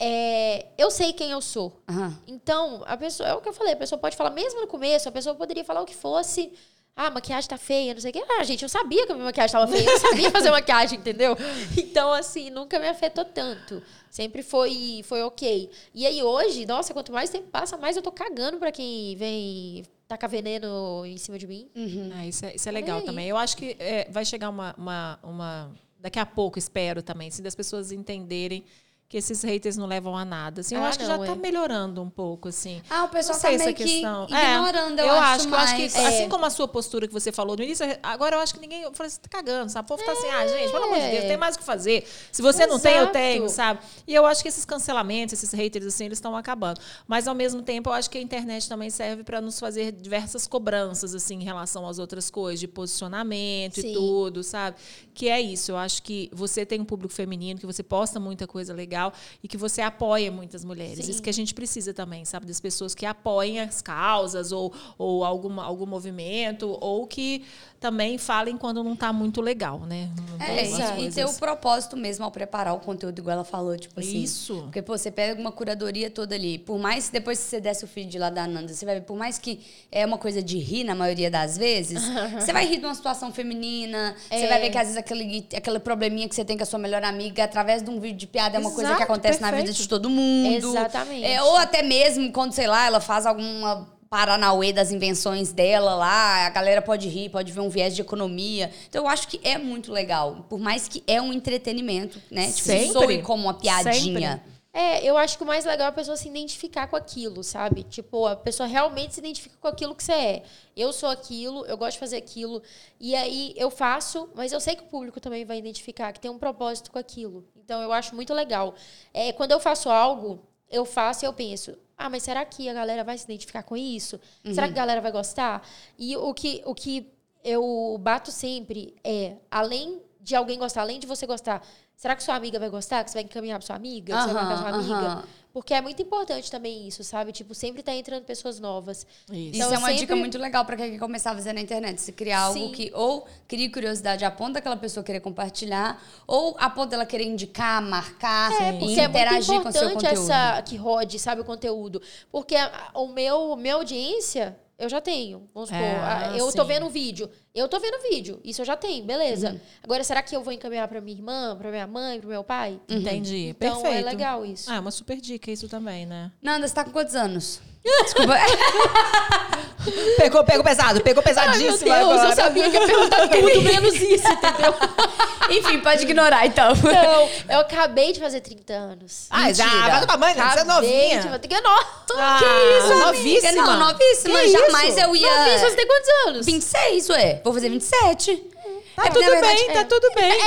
é, 0.00 0.66
eu 0.78 0.90
sei 0.90 1.12
quem 1.12 1.30
eu 1.30 1.40
sou. 1.42 1.80
Aham. 1.88 2.18
Então, 2.26 2.82
a 2.86 2.96
pessoa, 2.96 3.28
é 3.28 3.34
o 3.34 3.40
que 3.40 3.48
eu 3.48 3.52
falei, 3.52 3.74
a 3.74 3.76
pessoa 3.76 3.98
pode 3.98 4.16
falar, 4.16 4.30
mesmo 4.30 4.60
no 4.60 4.66
começo, 4.66 5.08
a 5.08 5.12
pessoa 5.12 5.34
poderia 5.34 5.64
falar 5.64 5.82
o 5.82 5.86
que 5.86 5.94
fosse. 5.94 6.52
Ah, 6.96 7.06
a 7.06 7.10
maquiagem 7.10 7.48
tá 7.48 7.56
feia, 7.56 7.94
não 7.94 8.00
sei 8.00 8.10
o 8.10 8.12
quê. 8.14 8.22
Ah, 8.28 8.42
gente, 8.44 8.62
eu 8.62 8.68
sabia 8.68 9.06
que 9.06 9.12
a 9.12 9.14
minha 9.14 9.24
maquiagem 9.26 9.52
tava 9.52 9.68
feia, 9.70 9.88
eu 9.88 9.98
sabia 9.98 10.28
fazer 10.32 10.50
maquiagem, 10.50 10.98
entendeu? 10.98 11.36
Então, 11.76 12.12
assim, 12.12 12.50
nunca 12.50 12.78
me 12.78 12.88
afetou 12.88 13.24
tanto. 13.24 13.82
Sempre 14.10 14.42
foi, 14.42 15.00
foi 15.04 15.22
ok. 15.22 15.70
E 15.94 16.04
aí, 16.06 16.22
hoje, 16.22 16.66
nossa, 16.66 16.92
quanto 16.92 17.12
mais 17.12 17.30
tempo 17.30 17.48
passa, 17.48 17.76
mais 17.76 17.96
eu 17.96 18.02
tô 18.02 18.10
cagando 18.10 18.58
pra 18.58 18.72
quem 18.72 19.14
vem 19.16 19.84
tacar 20.08 20.28
veneno 20.28 21.06
em 21.06 21.16
cima 21.16 21.38
de 21.38 21.46
mim. 21.46 21.70
Ah, 22.12 22.26
isso, 22.26 22.44
é, 22.44 22.56
isso 22.56 22.68
é 22.68 22.72
legal 22.72 22.98
aí. 22.98 23.04
também. 23.04 23.28
Eu 23.28 23.36
acho 23.36 23.56
que 23.56 23.76
é, 23.78 24.08
vai 24.10 24.24
chegar 24.24 24.48
uma, 24.50 24.74
uma, 24.76 25.18
uma- 25.22 25.72
Daqui 25.98 26.18
a 26.18 26.26
pouco, 26.26 26.58
espero 26.58 27.02
também, 27.02 27.28
assim, 27.28 27.42
das 27.42 27.54
pessoas 27.54 27.92
entenderem 27.92 28.64
que 29.10 29.16
esses 29.16 29.42
haters 29.42 29.76
não 29.76 29.86
levam 29.86 30.16
a 30.16 30.24
nada. 30.24 30.60
Assim, 30.60 30.76
eu 30.76 30.84
Ah, 30.84 30.88
acho 30.88 30.98
que 31.00 31.04
não, 31.04 31.18
já 31.18 31.26
tá 31.26 31.32
é. 31.32 31.34
melhorando 31.34 32.00
um 32.00 32.08
pouco, 32.08 32.48
assim. 32.48 32.80
Ah, 32.88 33.02
o 33.04 33.08
pessoal 33.08 33.34
Não 33.34 33.40
sei 33.40 33.50
tá 33.50 33.54
essa 33.56 33.64
meio 33.64 33.76
que 33.76 33.82
questão. 33.82 34.24
ignorando, 34.30 35.00
É, 35.00 35.02
eu, 35.08 35.10
acho, 35.14 35.48
que, 35.48 35.52
eu 35.52 35.58
acho 35.58 35.74
que, 35.74 35.80
mais. 35.82 35.96
assim 35.96 36.22
É. 36.22 36.28
como 36.28 36.46
a 36.46 36.50
sua 36.50 36.68
postura 36.68 37.08
que 37.08 37.12
você 37.12 37.32
falou 37.32 37.56
no 37.56 37.62
início, 37.64 37.84
agora 38.04 38.36
eu 38.36 38.40
acho 38.40 38.54
que 38.54 38.60
ninguém. 38.60 38.82
Eu 38.82 38.92
falei, 38.94 39.10
você 39.10 39.18
tá 39.18 39.28
cagando, 39.28 39.68
sabe? 39.72 39.84
O 39.84 39.88
povo 39.88 40.04
tá 40.04 40.12
assim, 40.12 40.28
ah, 40.28 40.46
gente, 40.46 40.70
pelo 40.70 40.84
amor 40.84 41.00
de 41.00 41.10
Deus, 41.10 41.24
tem 41.24 41.36
mais 41.36 41.56
o 41.56 41.58
que 41.58 41.64
fazer. 41.64 42.06
Se 42.30 42.40
você 42.40 42.66
não 42.68 42.78
tem, 42.78 42.92
eu 42.92 42.98
Exato. 43.00 43.12
tenho, 43.12 43.48
sabe? 43.48 43.80
E 44.06 44.14
eu 44.14 44.24
acho 44.26 44.42
que 44.42 44.48
esses 44.48 44.64
cancelamentos, 44.64 45.32
esses 45.32 45.50
haters, 45.52 45.86
assim, 45.86 46.04
eles 46.04 46.18
estão 46.18 46.36
acabando. 46.36 46.80
Mas, 47.08 47.26
ao 47.26 47.34
mesmo 47.34 47.62
tempo, 47.62 47.90
eu 47.90 47.94
acho 47.94 48.08
que 48.08 48.16
a 48.16 48.22
internet 48.22 48.68
também 48.68 48.90
serve 48.90 49.24
para 49.24 49.40
nos 49.40 49.58
fazer 49.58 49.90
diversas 49.90 50.46
cobranças, 50.46 51.16
assim, 51.16 51.34
em 51.40 51.42
relação 51.42 51.84
às 51.88 51.98
outras 51.98 52.30
coisas, 52.30 52.60
de 52.60 52.68
posicionamento 52.68 53.80
Sim. 53.80 53.90
e 53.90 53.94
tudo, 53.94 54.44
sabe? 54.44 54.76
Que 55.12 55.28
é 55.28 55.40
isso. 55.40 55.72
Eu 55.72 55.76
acho 55.76 56.00
que 56.04 56.30
você 56.32 56.64
tem 56.64 56.80
um 56.80 56.84
público 56.84 57.12
feminino, 57.12 57.58
que 57.58 57.66
você 57.66 57.82
posta 57.82 58.20
muita 58.20 58.46
coisa 58.46 58.72
legal 58.72 58.99
e 59.42 59.48
que 59.48 59.56
você 59.56 59.80
apoia 59.80 60.30
muitas 60.30 60.64
mulheres. 60.64 61.04
Sim. 61.04 61.10
Isso 61.10 61.22
que 61.22 61.30
a 61.30 61.32
gente 61.32 61.54
precisa 61.54 61.92
também, 61.94 62.24
sabe? 62.24 62.46
Das 62.46 62.60
pessoas 62.60 62.94
que 62.94 63.06
apoiem 63.06 63.60
as 63.60 63.80
causas 63.80 64.52
ou, 64.52 64.72
ou 64.98 65.24
alguma, 65.24 65.64
algum 65.64 65.86
movimento 65.86 66.76
ou 66.80 67.06
que 67.06 67.44
também 67.78 68.18
falem 68.18 68.58
quando 68.58 68.84
não 68.84 68.94
tá 68.94 69.10
muito 69.12 69.40
legal, 69.40 69.80
né? 69.80 70.10
É, 70.38 70.66
e- 71.00 71.06
e, 71.06 71.10
ter 71.12 71.24
o 71.24 71.32
propósito 71.32 71.96
mesmo 71.96 72.24
ao 72.26 72.30
preparar 72.30 72.74
o 72.74 72.78
conteúdo, 72.80 73.18
igual 73.18 73.34
ela 73.36 73.44
falou, 73.44 73.74
tipo 73.78 73.98
assim. 74.00 74.22
Isso. 74.22 74.62
Porque, 74.64 74.82
pô, 74.82 74.98
você 74.98 75.10
pega 75.10 75.40
uma 75.40 75.50
curadoria 75.50 76.10
toda 76.10 76.34
ali. 76.34 76.58
Por 76.58 76.78
mais 76.78 77.06
que 77.06 77.12
depois 77.14 77.38
que 77.38 77.44
você 77.46 77.58
desce 77.60 77.84
o 77.84 77.88
feed 77.88 78.18
lá 78.18 78.28
da 78.28 78.46
Nanda, 78.46 78.72
você 78.74 78.84
vai 78.84 78.96
ver, 78.96 79.00
por 79.06 79.16
mais 79.16 79.38
que 79.38 79.60
é 79.90 80.04
uma 80.04 80.18
coisa 80.18 80.42
de 80.42 80.58
rir 80.58 80.84
na 80.84 80.94
maioria 80.94 81.30
das 81.30 81.56
vezes, 81.56 82.02
você 82.38 82.52
vai 82.52 82.66
rir 82.66 82.78
de 82.80 82.84
uma 82.84 82.94
situação 82.94 83.32
feminina, 83.32 84.14
você 84.28 84.34
É. 84.44 84.48
vai 84.48 84.60
ver 84.60 84.70
que 84.70 84.76
às 84.76 84.82
vezes 84.88 84.96
aquele, 84.98 85.46
aquele 85.56 85.78
probleminha 85.78 86.28
que 86.28 86.34
você 86.34 86.44
tem 86.44 86.56
com 86.58 86.62
a 86.62 86.66
sua 86.66 86.78
melhor 86.78 87.02
amiga, 87.02 87.44
através 87.44 87.82
de 87.82 87.88
um 87.88 87.98
vídeo 87.98 88.18
de 88.18 88.26
piada, 88.26 88.56
é 88.56 88.60
uma 88.60 88.70
coisa 88.72 88.89
que 88.96 89.02
Exato, 89.02 89.12
acontece 89.12 89.40
na 89.40 89.50
vida 89.50 89.64
perfeito. 89.64 89.82
de 89.82 89.88
todo 89.88 90.10
mundo. 90.10 90.68
Exatamente. 90.68 91.24
É, 91.24 91.42
ou 91.42 91.56
até 91.56 91.82
mesmo 91.82 92.32
quando, 92.32 92.52
sei 92.52 92.66
lá, 92.66 92.86
ela 92.86 93.00
faz 93.00 93.26
alguma 93.26 93.88
paranauê 94.10 94.72
das 94.72 94.90
invenções 94.90 95.52
dela 95.52 95.94
lá, 95.94 96.46
a 96.46 96.50
galera 96.50 96.82
pode 96.82 97.08
rir, 97.08 97.28
pode 97.28 97.52
ver 97.52 97.60
um 97.60 97.68
viés 97.68 97.94
de 97.94 98.02
economia. 98.02 98.70
Então 98.88 99.04
eu 99.04 99.08
acho 99.08 99.28
que 99.28 99.40
é 99.44 99.56
muito 99.56 99.92
legal, 99.92 100.44
por 100.48 100.58
mais 100.58 100.88
que 100.88 101.02
é 101.06 101.22
um 101.22 101.32
entretenimento, 101.32 102.20
né? 102.28 102.46
Tipo, 102.46 102.58
Sempre. 102.58 102.92
soe 102.92 103.22
como 103.22 103.44
uma 103.44 103.54
piadinha. 103.54 104.42
É, 104.72 105.04
eu 105.04 105.16
acho 105.18 105.36
que 105.36 105.42
o 105.42 105.46
mais 105.46 105.64
legal 105.64 105.86
é 105.86 105.88
a 105.88 105.92
pessoa 105.92 106.16
se 106.16 106.28
identificar 106.28 106.86
com 106.86 106.94
aquilo, 106.94 107.42
sabe? 107.42 107.82
Tipo, 107.82 108.26
a 108.26 108.36
pessoa 108.36 108.68
realmente 108.68 109.14
se 109.14 109.20
identifica 109.20 109.56
com 109.60 109.66
aquilo 109.66 109.96
que 109.96 110.04
você 110.04 110.12
é. 110.12 110.42
Eu 110.76 110.92
sou 110.92 111.08
aquilo, 111.08 111.66
eu 111.66 111.76
gosto 111.76 111.94
de 111.94 111.98
fazer 111.98 112.16
aquilo. 112.16 112.62
E 113.00 113.16
aí 113.16 113.52
eu 113.56 113.68
faço, 113.68 114.30
mas 114.34 114.52
eu 114.52 114.60
sei 114.60 114.76
que 114.76 114.82
o 114.82 114.86
público 114.86 115.18
também 115.18 115.44
vai 115.44 115.58
identificar, 115.58 116.12
que 116.12 116.20
tem 116.20 116.30
um 116.30 116.38
propósito 116.38 116.92
com 116.92 116.98
aquilo. 117.00 117.44
Então 117.56 117.82
eu 117.82 117.92
acho 117.92 118.14
muito 118.14 118.32
legal. 118.32 118.74
É, 119.12 119.32
quando 119.32 119.50
eu 119.50 119.58
faço 119.58 119.90
algo, 119.90 120.40
eu 120.70 120.84
faço 120.84 121.24
e 121.24 121.26
eu 121.26 121.32
penso, 121.32 121.76
ah, 121.98 122.08
mas 122.08 122.22
será 122.22 122.44
que 122.44 122.68
a 122.68 122.72
galera 122.72 123.02
vai 123.02 123.18
se 123.18 123.24
identificar 123.24 123.64
com 123.64 123.76
isso? 123.76 124.20
Será 124.54 124.68
que 124.68 124.72
a 124.72 124.76
galera 124.76 125.00
vai 125.00 125.10
gostar? 125.10 125.66
E 125.98 126.16
o 126.16 126.32
que, 126.32 126.62
o 126.64 126.76
que 126.76 127.12
eu 127.42 127.98
bato 128.00 128.30
sempre 128.30 128.94
é, 129.02 129.36
além 129.50 130.00
de 130.20 130.36
alguém 130.36 130.58
gostar, 130.58 130.82
além 130.82 131.00
de 131.00 131.06
você 131.06 131.26
gostar, 131.26 131.66
será 132.00 132.16
que 132.16 132.22
sua 132.22 132.34
amiga 132.34 132.58
vai 132.58 132.70
gostar? 132.70 133.04
Que 133.04 133.10
você 133.10 133.18
vai 133.18 133.24
encaminhar 133.24 133.58
pra 133.58 133.66
sua 133.66 133.76
amiga? 133.76 134.16
que 134.16 134.22
você 134.22 134.32
vai 134.32 134.44
marcar 134.44 134.82
sua 134.82 134.96
amiga? 134.98 135.24
Porque 135.52 135.74
é 135.74 135.80
muito 135.80 136.00
importante 136.00 136.48
também 136.48 136.86
isso, 136.86 137.02
sabe? 137.02 137.32
Tipo, 137.32 137.54
sempre 137.56 137.82
tá 137.82 137.92
entrando 137.92 138.22
pessoas 138.22 138.60
novas. 138.60 138.98
Isso. 139.28 139.34
Isso 139.34 139.56
Então, 139.56 139.74
é 139.74 139.78
uma 139.78 139.88
sempre- 139.88 140.00
dica 140.02 140.14
muito 140.16 140.38
legal 140.38 140.64
pra 140.64 140.76
quem 140.76 140.92
quer 140.92 140.98
começar 141.00 141.32
a 141.32 141.34
fazer 141.34 141.52
na 141.52 141.60
internet. 141.60 142.00
Se 142.00 142.12
criar 142.12 142.42
algo 142.42 142.58
Sim. 142.68 142.72
que 142.72 142.92
ou 142.94 143.26
crie 143.48 143.68
curiosidade 143.68 144.24
a 144.24 144.30
ponto 144.30 144.52
daquela 144.52 144.76
pessoa 144.76 145.02
querer 145.02 145.18
compartilhar, 145.18 146.00
ou 146.24 146.54
a 146.56 146.70
ponto 146.70 146.90
dela 146.90 147.04
querer 147.04 147.24
indicar, 147.24 147.82
marcar, 147.82 148.52
É, 148.52 148.56
porque 148.78 149.00
é 149.00 149.08
muito 149.08 149.18
interagir 149.18 149.60
com 149.60 149.68
o 149.68 149.72
seu 149.72 149.88
importante 149.90 149.94
conteúdo. 150.10 150.30
essa 150.30 150.62
que 150.62 150.76
rode, 150.76 151.18
sabe, 151.18 151.40
o 151.40 151.44
conteúdo. 151.44 152.00
Porque 152.30 152.54
a- 152.54 152.90
o 152.94 153.08
meu, 153.08 153.56
minha 153.56 153.74
audiência, 153.74 154.56
eu 154.80 154.88
já 154.88 155.00
tenho. 155.00 155.48
Vamos 155.54 155.68
supor, 155.68 155.82
É, 155.84 156.32
eu 156.40 156.50
tô 156.52 156.62
sim. 156.62 156.68
vendo 156.68 156.86
um 156.86 156.88
vídeo. 156.88 157.30
Eu 157.54 157.68
tô 157.68 157.78
vendo 157.78 158.00
vídeo. 158.10 158.40
Isso 158.42 158.60
eu 158.62 158.64
já 158.64 158.76
tenho, 158.76 159.04
beleza. 159.04 159.50
Uhum. 159.52 159.60
Agora, 159.82 160.02
será 160.02 160.22
que 160.22 160.34
eu 160.34 160.42
vou 160.42 160.52
encaminhar 160.52 160.88
pra 160.88 161.00
minha 161.00 161.16
irmã, 161.16 161.56
pra 161.56 161.70
minha 161.70 161.86
mãe, 161.86 162.18
pro 162.20 162.28
meu 162.28 162.42
pai? 162.42 162.80
Entendi. 162.88 163.48
Então 163.56 163.82
Perfeito. 163.82 164.06
é 164.06 164.10
legal 164.10 164.44
isso. 164.44 164.70
Ah, 164.70 164.76
é 164.76 164.80
uma 164.80 164.90
super 164.90 165.20
dica 165.20 165.50
isso 165.50 165.68
também, 165.68 166.06
né? 166.06 166.32
Nanda, 166.42 166.66
você 166.66 166.74
tá 166.74 166.84
com 166.84 166.90
quantos 166.90 167.14
anos? 167.14 167.60
Desculpa. 168.04 168.34
Pegou, 170.16 170.44
pegou 170.44 170.64
pesado, 170.64 171.00
pegou 171.00 171.22
Ai, 171.26 171.32
meu 171.34 171.42
pesadíssimo 171.44 171.90
Deus, 171.92 172.10
agora. 172.10 172.28
eu 172.28 172.36
sabia 172.36 172.70
que 172.70 172.76
ia 172.76 172.86
perguntar 172.86 173.28
tudo 173.28 173.62
menos 173.62 173.94
isso, 173.94 174.28
entendeu? 174.28 174.74
Enfim, 175.50 175.80
pode 175.80 176.02
ignorar 176.02 176.46
então. 176.46 176.72
Não, 176.74 177.28
eu 177.54 177.60
acabei 177.60 178.12
de 178.12 178.20
fazer 178.20 178.40
30 178.40 178.72
anos. 178.72 179.26
Ah, 179.30 179.52
já, 179.52 179.66
vai 179.66 180.00
tomar 180.00 180.16
banho, 180.16 180.34
você 180.36 180.60
é 180.60 180.64
novinha. 180.64 181.38
de. 181.38 181.48
Que 181.48 181.60
no... 181.60 181.68
Ah, 182.16 182.38
que 182.38 182.78
isso, 182.78 182.92
amiga? 182.92 183.06
novíssima. 183.06 183.62
Não, 183.62 183.78
novíssima. 183.88 184.38
Que 184.38 184.48
Jamais 184.52 184.88
isso? 184.90 185.00
eu 185.00 185.16
ia... 185.16 185.36
Novinha, 185.36 185.58
você 185.58 185.76
tem 185.76 185.86
quantos 185.86 186.08
anos? 186.26 186.46
26, 186.46 187.08
ué. 187.10 187.40
Vou 187.42 187.52
fazer 187.52 187.68
27. 187.68 188.50
Tá 188.96 189.06
É 189.06 189.10
tudo 189.10 189.24
verdade, 189.24 189.56
bem, 189.66 189.72
tá 189.72 189.84
tudo 189.84 190.10
bem. 190.14 190.40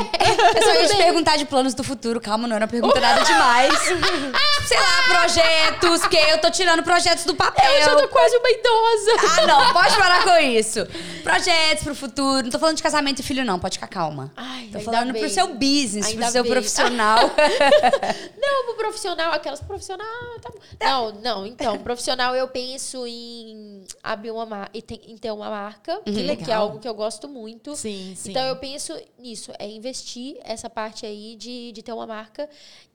Eu 0.56 0.64
só 0.64 0.74
ia 0.74 0.88
te 0.88 0.98
perguntar 0.98 1.38
de 1.38 1.46
planos 1.46 1.74
do 1.74 1.84
futuro. 1.84 2.22
Calma, 2.22 2.48
não 2.48 2.56
era 2.56 2.66
uma 2.66 2.70
pergunta 2.70 3.00
nada 3.00 3.24
demais. 3.24 3.74
Sei 4.68 4.78
lá, 4.78 5.04
projetos, 5.10 6.02
porque 6.02 6.18
eu 6.18 6.38
tô 6.39 6.50
tirando 6.50 6.84
projetos 6.84 7.26
do 7.26 7.36
papel. 7.36 7.70
Eu 7.70 7.84
já 7.84 7.96
tô 7.96 8.08
quase 8.08 8.38
uma 8.38 8.50
idosa. 8.50 9.41
Ah, 9.41 9.48
não, 9.48 9.74
pode 9.74 9.96
parar 9.98 10.24
com 10.24 10.38
isso. 10.38 10.86
Projetos 11.22 11.84
pro 11.84 11.96
futuro. 11.96 12.44
Não 12.44 12.50
tô 12.50 12.60
falando 12.60 12.78
de 12.78 12.84
casamento 12.84 13.20
e 13.20 13.24
filho, 13.24 13.44
não. 13.44 13.60
Pode 13.60 13.76
ficar 13.78 13.88
calma. 13.88 14.32
Ai, 14.38 14.70
tô 14.72 14.80
falando 14.80 15.12
bem. 15.12 15.22
pro 15.22 15.30
seu 15.30 15.48
business, 15.56 16.08
Ainda 16.08 16.24
pro 16.24 16.32
seu 16.32 16.44
bem. 16.44 16.52
profissional. 16.52 17.20
Não, 18.38 18.66
pro 18.66 18.76
profissional, 18.76 19.32
aquelas 19.32 19.62
profissional. 19.62 20.06
Tá. 20.41 20.52
Não, 20.82 21.12
não, 21.22 21.46
então, 21.48 21.78
profissional 21.80 22.36
eu 22.36 22.48
penso 22.48 23.08
em 23.08 23.86
abrir 24.04 24.32
uma 24.32 24.70
ter 25.20 25.32
uma 25.32 25.50
marca, 25.50 26.02
que, 26.04 26.52
é 26.52 26.54
algo 26.54 26.80
que 26.80 26.88
eu 26.88 26.94
gosto 26.94 27.28
muito. 27.28 27.76
Sim, 27.76 28.14
sim. 28.18 28.33
Então 28.34 28.48
eu 28.48 28.56
penso 28.56 28.94
nisso, 29.18 29.52
é 29.60 29.68
investir 29.70 30.38
essa 30.44 30.70
parte 30.70 31.06
aí 31.06 31.36
de, 31.36 31.72
de 31.72 31.84
ter 31.84 31.92
uma 31.94 32.08
marca 32.08 32.50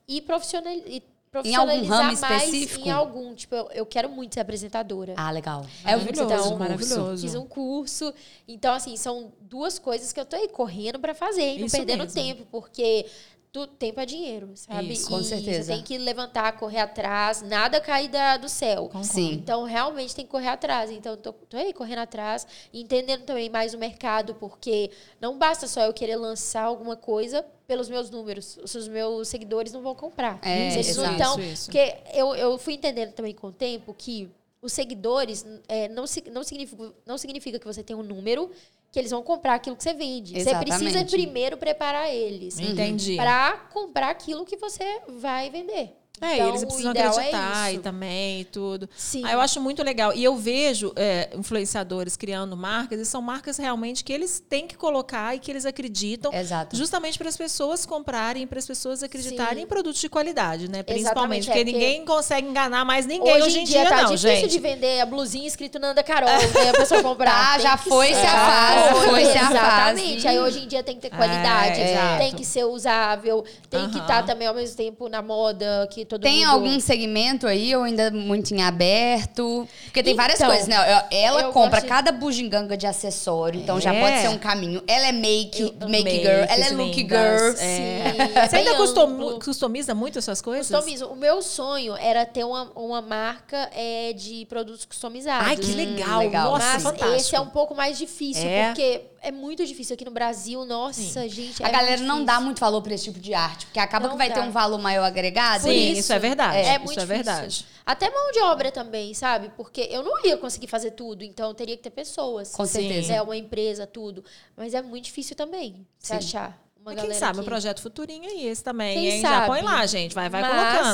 e 0.07 0.21
profissional, 0.21 0.73
e 0.73 1.01
profissionalizar 1.31 1.97
ramo 1.97 2.19
mais 2.19 2.43
específico? 2.43 2.87
em 2.87 2.91
algum. 2.91 3.33
Tipo, 3.35 3.55
eu, 3.55 3.69
eu 3.71 3.85
quero 3.85 4.09
muito 4.09 4.33
ser 4.33 4.39
apresentadora. 4.41 5.13
ah, 5.15 5.31
legal. 5.31 5.65
É 5.85 5.95
Maravilhoso, 5.95 6.49
no 6.51 6.57
maravilhoso. 6.59 7.21
Fiz 7.21 7.35
um 7.35 7.45
curso. 7.45 8.13
Então, 8.47 8.73
assim, 8.73 8.97
são 8.97 9.31
duas 9.41 9.79
coisas 9.79 10.11
que 10.11 10.19
eu 10.19 10.25
tô 10.25 10.35
aí 10.35 10.47
correndo 10.49 10.99
pra 10.99 11.13
fazer 11.13 11.55
e 11.55 11.59
não 11.59 11.67
Isso 11.67 11.77
perdendo 11.77 12.03
mesmo. 12.03 12.13
tempo, 12.13 12.47
porque 12.51 13.05
tu, 13.51 13.65
tempo 13.67 13.99
é 13.99 14.05
dinheiro, 14.05 14.51
sabe? 14.55 14.93
Isso, 14.93 15.09
com 15.09 15.19
E 15.19 15.23
certeza. 15.23 15.63
Você 15.63 15.73
tem 15.73 15.83
que 15.83 15.97
levantar, 15.97 16.51
correr 16.57 16.79
atrás, 16.79 17.41
nada 17.41 17.81
cair 17.81 18.07
da, 18.09 18.37
do 18.37 18.47
céu. 18.49 18.89
Sim. 19.03 19.33
Então, 19.33 19.63
realmente 19.63 20.15
tem 20.15 20.25
que 20.25 20.31
correr 20.31 20.49
atrás. 20.49 20.91
Então, 20.91 21.17
tô, 21.17 21.33
tô 21.33 21.57
aí 21.57 21.73
correndo 21.73 21.99
atrás, 21.99 22.45
e 22.71 22.81
entendendo 22.81 23.23
também 23.25 23.49
mais 23.49 23.73
o 23.73 23.77
mercado, 23.77 24.35
porque 24.35 24.91
não 25.19 25.37
basta 25.37 25.67
só 25.67 25.81
eu 25.81 25.93
querer 25.93 26.15
lançar 26.15 26.63
alguma 26.63 26.95
coisa 26.95 27.43
pelos 27.67 27.89
meus 27.89 28.09
números. 28.09 28.57
Os 28.63 28.87
meus 28.87 29.27
seguidores 29.27 29.71
não 29.71 29.81
vão 29.81 29.93
comprar. 29.95 30.39
É, 30.43 30.71
Se 30.71 30.91
exato. 30.91 31.17
tão- 31.17 31.39
Isso, 31.39 31.51
isso. 31.53 31.65
Porque 31.65 31.95
eu, 32.13 32.35
eu 32.35 32.57
fui 32.57 32.73
entendendo 32.73 33.13
também 33.13 33.33
com 33.33 33.47
o 33.47 33.51
tempo 33.51 33.93
que 33.93 34.29
os 34.61 34.73
seguidores 34.73 35.45
é, 35.67 35.87
não, 35.87 36.03
não, 36.31 36.43
significa, 36.43 36.93
não 37.05 37.17
significa 37.17 37.59
que 37.59 37.65
você 37.65 37.83
tem 37.83 37.95
um 37.95 38.03
número 38.03 38.51
que 38.91 38.99
eles 38.99 39.11
vão 39.11 39.21
comprar 39.21 39.55
aquilo 39.55 39.75
que 39.75 39.83
você 39.83 39.93
vende. 39.93 40.33
Você 40.33 40.55
precisa 40.55 40.85
Exatamente. 40.85 41.11
primeiro 41.11 41.57
preparar 41.57 42.13
eles. 42.13 42.59
Entendi. 42.59 43.15
Pra 43.15 43.69
comprar 43.71 44.09
aquilo 44.09 44.45
que 44.45 44.57
você 44.57 45.01
vai 45.07 45.49
vender. 45.49 45.95
É, 46.21 46.35
Então, 46.35 46.49
eles 46.49 46.63
precisam 46.65 46.91
ideal 46.91 47.07
é 47.07 47.15
acreditar 47.17 47.69
e 47.69 47.73
isso. 47.75 47.83
também 47.83 48.41
e 48.41 48.45
tudo. 48.45 48.89
Sim. 48.95 49.21
Ah, 49.25 49.33
eu 49.33 49.41
acho 49.41 49.59
muito 49.61 49.81
legal. 49.83 50.13
E 50.13 50.23
eu 50.23 50.35
vejo 50.35 50.91
é, 50.95 51.29
influenciadores 51.35 52.15
criando 52.17 52.55
marcas, 52.57 52.99
e 52.99 53.05
são 53.05 53.21
marcas 53.21 53.57
realmente 53.57 54.03
que 54.03 54.11
eles 54.13 54.39
têm 54.39 54.67
que 54.67 54.75
colocar 54.77 55.35
e 55.35 55.39
que 55.39 55.49
eles 55.51 55.65
acreditam. 55.65 56.33
Exato. 56.33 56.75
Justamente 56.75 57.17
para 57.17 57.29
as 57.29 57.37
pessoas 57.37 57.85
comprarem, 57.85 58.45
para 58.47 58.59
as 58.59 58.67
pessoas 58.67 59.01
acreditarem 59.03 59.59
Sim. 59.59 59.63
em 59.63 59.67
produtos 59.67 60.01
de 60.01 60.09
qualidade, 60.09 60.69
né? 60.69 60.83
Principalmente. 60.83 61.45
Porque 61.45 61.59
é, 61.59 61.63
porque 61.63 61.71
ninguém 61.73 62.05
consegue 62.05 62.47
enganar 62.47 62.83
mais 62.85 63.05
ninguém 63.05 63.33
hoje, 63.35 63.43
Hoje 63.49 63.59
em 63.59 63.63
dia, 63.63 63.85
tá 63.87 64.03
não, 64.03 64.15
difícil 64.15 64.29
gente. 64.41 64.51
de 64.51 64.59
vender 64.59 64.99
a 65.01 65.05
blusinha 65.05 65.47
escrito 65.47 65.79
Nanda 65.79 66.03
Carol, 66.03 66.29
né? 66.29 66.69
A 66.69 66.77
pessoa 66.77 67.01
comprar. 67.01 67.29
Tá, 67.39 67.53
Tem 67.55 67.61
já 67.63 67.77
que 67.77 67.89
foi-se 67.89 68.13
ser- 68.19 68.25
a 68.27 68.31
fase, 68.31 69.07
foi-se 69.07 69.37
a 69.37 69.49
Exatamente. 69.51 70.27
Aí 70.27 70.39
hoje 70.39 70.59
em 70.63 70.67
dia 70.67 70.83
tem 70.83 70.95
que 70.95 71.01
ter 71.01 71.09
qualidade, 71.15 71.79
É, 71.79 71.91
exato. 71.93 72.17
tem 72.19 72.33
que 72.35 72.45
ser 72.45 72.63
usável, 72.65 73.43
tem 73.69 73.87
que 73.89 73.97
Aham. 73.97 74.01
estar 74.01 74.25
também 74.25 74.47
ao 74.47 74.53
mesmo 74.53 74.75
tempo 74.75 75.07
na 75.09 75.21
moda, 75.21 75.87
que 75.91 76.05
todo 76.09 76.21
Tem 76.21 76.39
mundo... 76.39 76.49
algum 76.49 76.79
segmento 76.79 77.45
aí 77.47 77.75
ou 77.75 77.83
ainda 77.83 78.09
muito 78.11 78.53
em 78.53 78.61
aberto? 78.63 79.67
Porque 79.85 80.01
tem 80.03 80.15
várias 80.15 80.39
Então, 80.39 80.49
coisas, 80.49 80.67
né? 80.67 80.75
Ela 81.11 81.51
compra 81.51 81.79
de- 81.81 81.87
cada 81.87 82.11
bugiganga 82.11 82.75
de 82.75 82.87
acessório, 82.87 83.61
então 83.61 83.79
já 83.79 83.93
É. 83.93 84.01
pode 84.01 84.21
ser 84.21 84.27
um 84.29 84.37
caminho. 84.37 84.81
Ela 84.87 85.07
é 85.07 85.11
make, 85.11 85.61
Eu- 85.61 85.87
make 85.87 86.03
makes 86.03 86.21
girl, 86.21 86.45
ela 86.49 86.65
é 86.65 86.69
look 86.71 86.95
lindas, 86.97 87.41
girl. 87.41 87.53
é. 87.59 88.13
Sim, 88.39 88.49
Você 88.49 88.55
ainda 88.55 88.75
custom- 88.75 89.39
customiza 89.39 89.93
muito 89.95 90.17
as 90.19 90.25
suas 90.25 90.41
coisas? 90.41 90.67
Customizo. 90.75 91.05
O 91.07 91.15
meu 91.15 91.41
sonho 91.41 91.95
era 91.97 92.25
ter 92.25 92.43
uma, 92.43 92.71
uma 92.75 93.01
marca 93.01 93.69
é, 93.73 94.11
de 94.13 94.45
produtos 94.47 94.85
customizados. 94.85 95.47
Ai, 95.47 95.55
que 95.55 95.71
legal. 95.73 96.19
legal. 96.19 96.51
Nossa, 96.51 96.65
Mas 96.73 96.83
fantástico. 96.83 97.15
esse 97.15 97.35
é 97.35 97.39
um 97.39 97.47
pouco 97.49 97.75
mais 97.75 97.97
difícil, 97.97 98.47
É? 98.47 98.67
porque 98.67 99.01
é 99.21 99.31
muito 99.31 99.65
difícil 99.65 99.93
aqui 99.93 100.05
no 100.05 100.11
Brasil. 100.11 100.63
Nossa, 100.65 101.27
gente. 101.27 101.63
A 101.63 101.67
é 101.67 101.71
galera 101.71 101.97
muito 101.97 102.07
não 102.07 102.15
difícil. 102.15 102.25
dá 102.25 102.39
muito 102.41 102.59
valor 102.59 102.81
pra 102.81 102.93
esse 102.93 103.03
tipo 103.05 103.19
de 103.19 103.33
arte, 103.33 103.65
porque 103.67 103.79
acaba 103.79 104.05
Não 104.07 104.13
que 104.13 104.17
vai 104.17 104.29
dá. 104.29 104.35
ter 104.35 104.41
um 104.41 104.51
valor 104.51 104.77
maior 104.79 105.03
agregado. 105.03 105.63
Sim, 105.63 105.91
isso, 105.91 105.99
isso 106.01 106.13
é 106.13 106.19
verdade. 106.19 106.57
É, 106.57 106.61
isso 106.61 106.85
muito 106.85 106.99
é 106.99 107.05
difícil. 107.05 107.07
verdade. 107.07 107.65
Até 107.85 108.09
mão 108.09 108.31
de 108.31 108.39
obra 108.41 108.71
também, 108.71 109.13
sabe? 109.13 109.51
Porque 109.55 109.87
eu 109.91 110.03
não 110.03 110.23
ia 110.25 110.37
conseguir 110.37 110.67
fazer 110.67 110.91
tudo, 110.91 111.23
então 111.23 111.53
teria 111.53 111.75
que 111.75 111.83
ter 111.83 111.89
pessoas. 111.89 112.51
Com 112.51 112.65
certeza. 112.65 113.13
É 113.13 113.21
uma 113.21 113.35
empresa, 113.37 113.85
tudo. 113.87 114.23
Mas 114.55 114.73
é 114.73 114.81
muito 114.81 115.05
difícil 115.05 115.35
também 115.35 115.85
se 115.97 116.07
Sim. 116.09 116.15
achar 116.15 116.69
uma 116.81 116.93
Mas 116.93 117.01
quem 117.03 117.13
sabe, 117.13 117.33
que... 117.35 117.41
o 117.41 117.43
projeto 117.43 117.81
Futurinho 117.81 118.29
é 118.29 118.43
esse 118.43 118.63
também, 118.63 118.93
Quem 118.95 119.09
hein? 119.11 119.21
Já 119.21 119.29
sabe? 119.29 119.47
põe 119.47 119.61
lá, 119.61 119.85
gente. 119.85 120.15
Vai, 120.15 120.29
vai 120.29 120.41
Mas, 120.41 120.51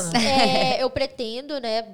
colocando. 0.07 0.15
é, 0.17 0.81
eu 0.83 0.89
pretendo, 0.89 1.59
né, 1.59 1.85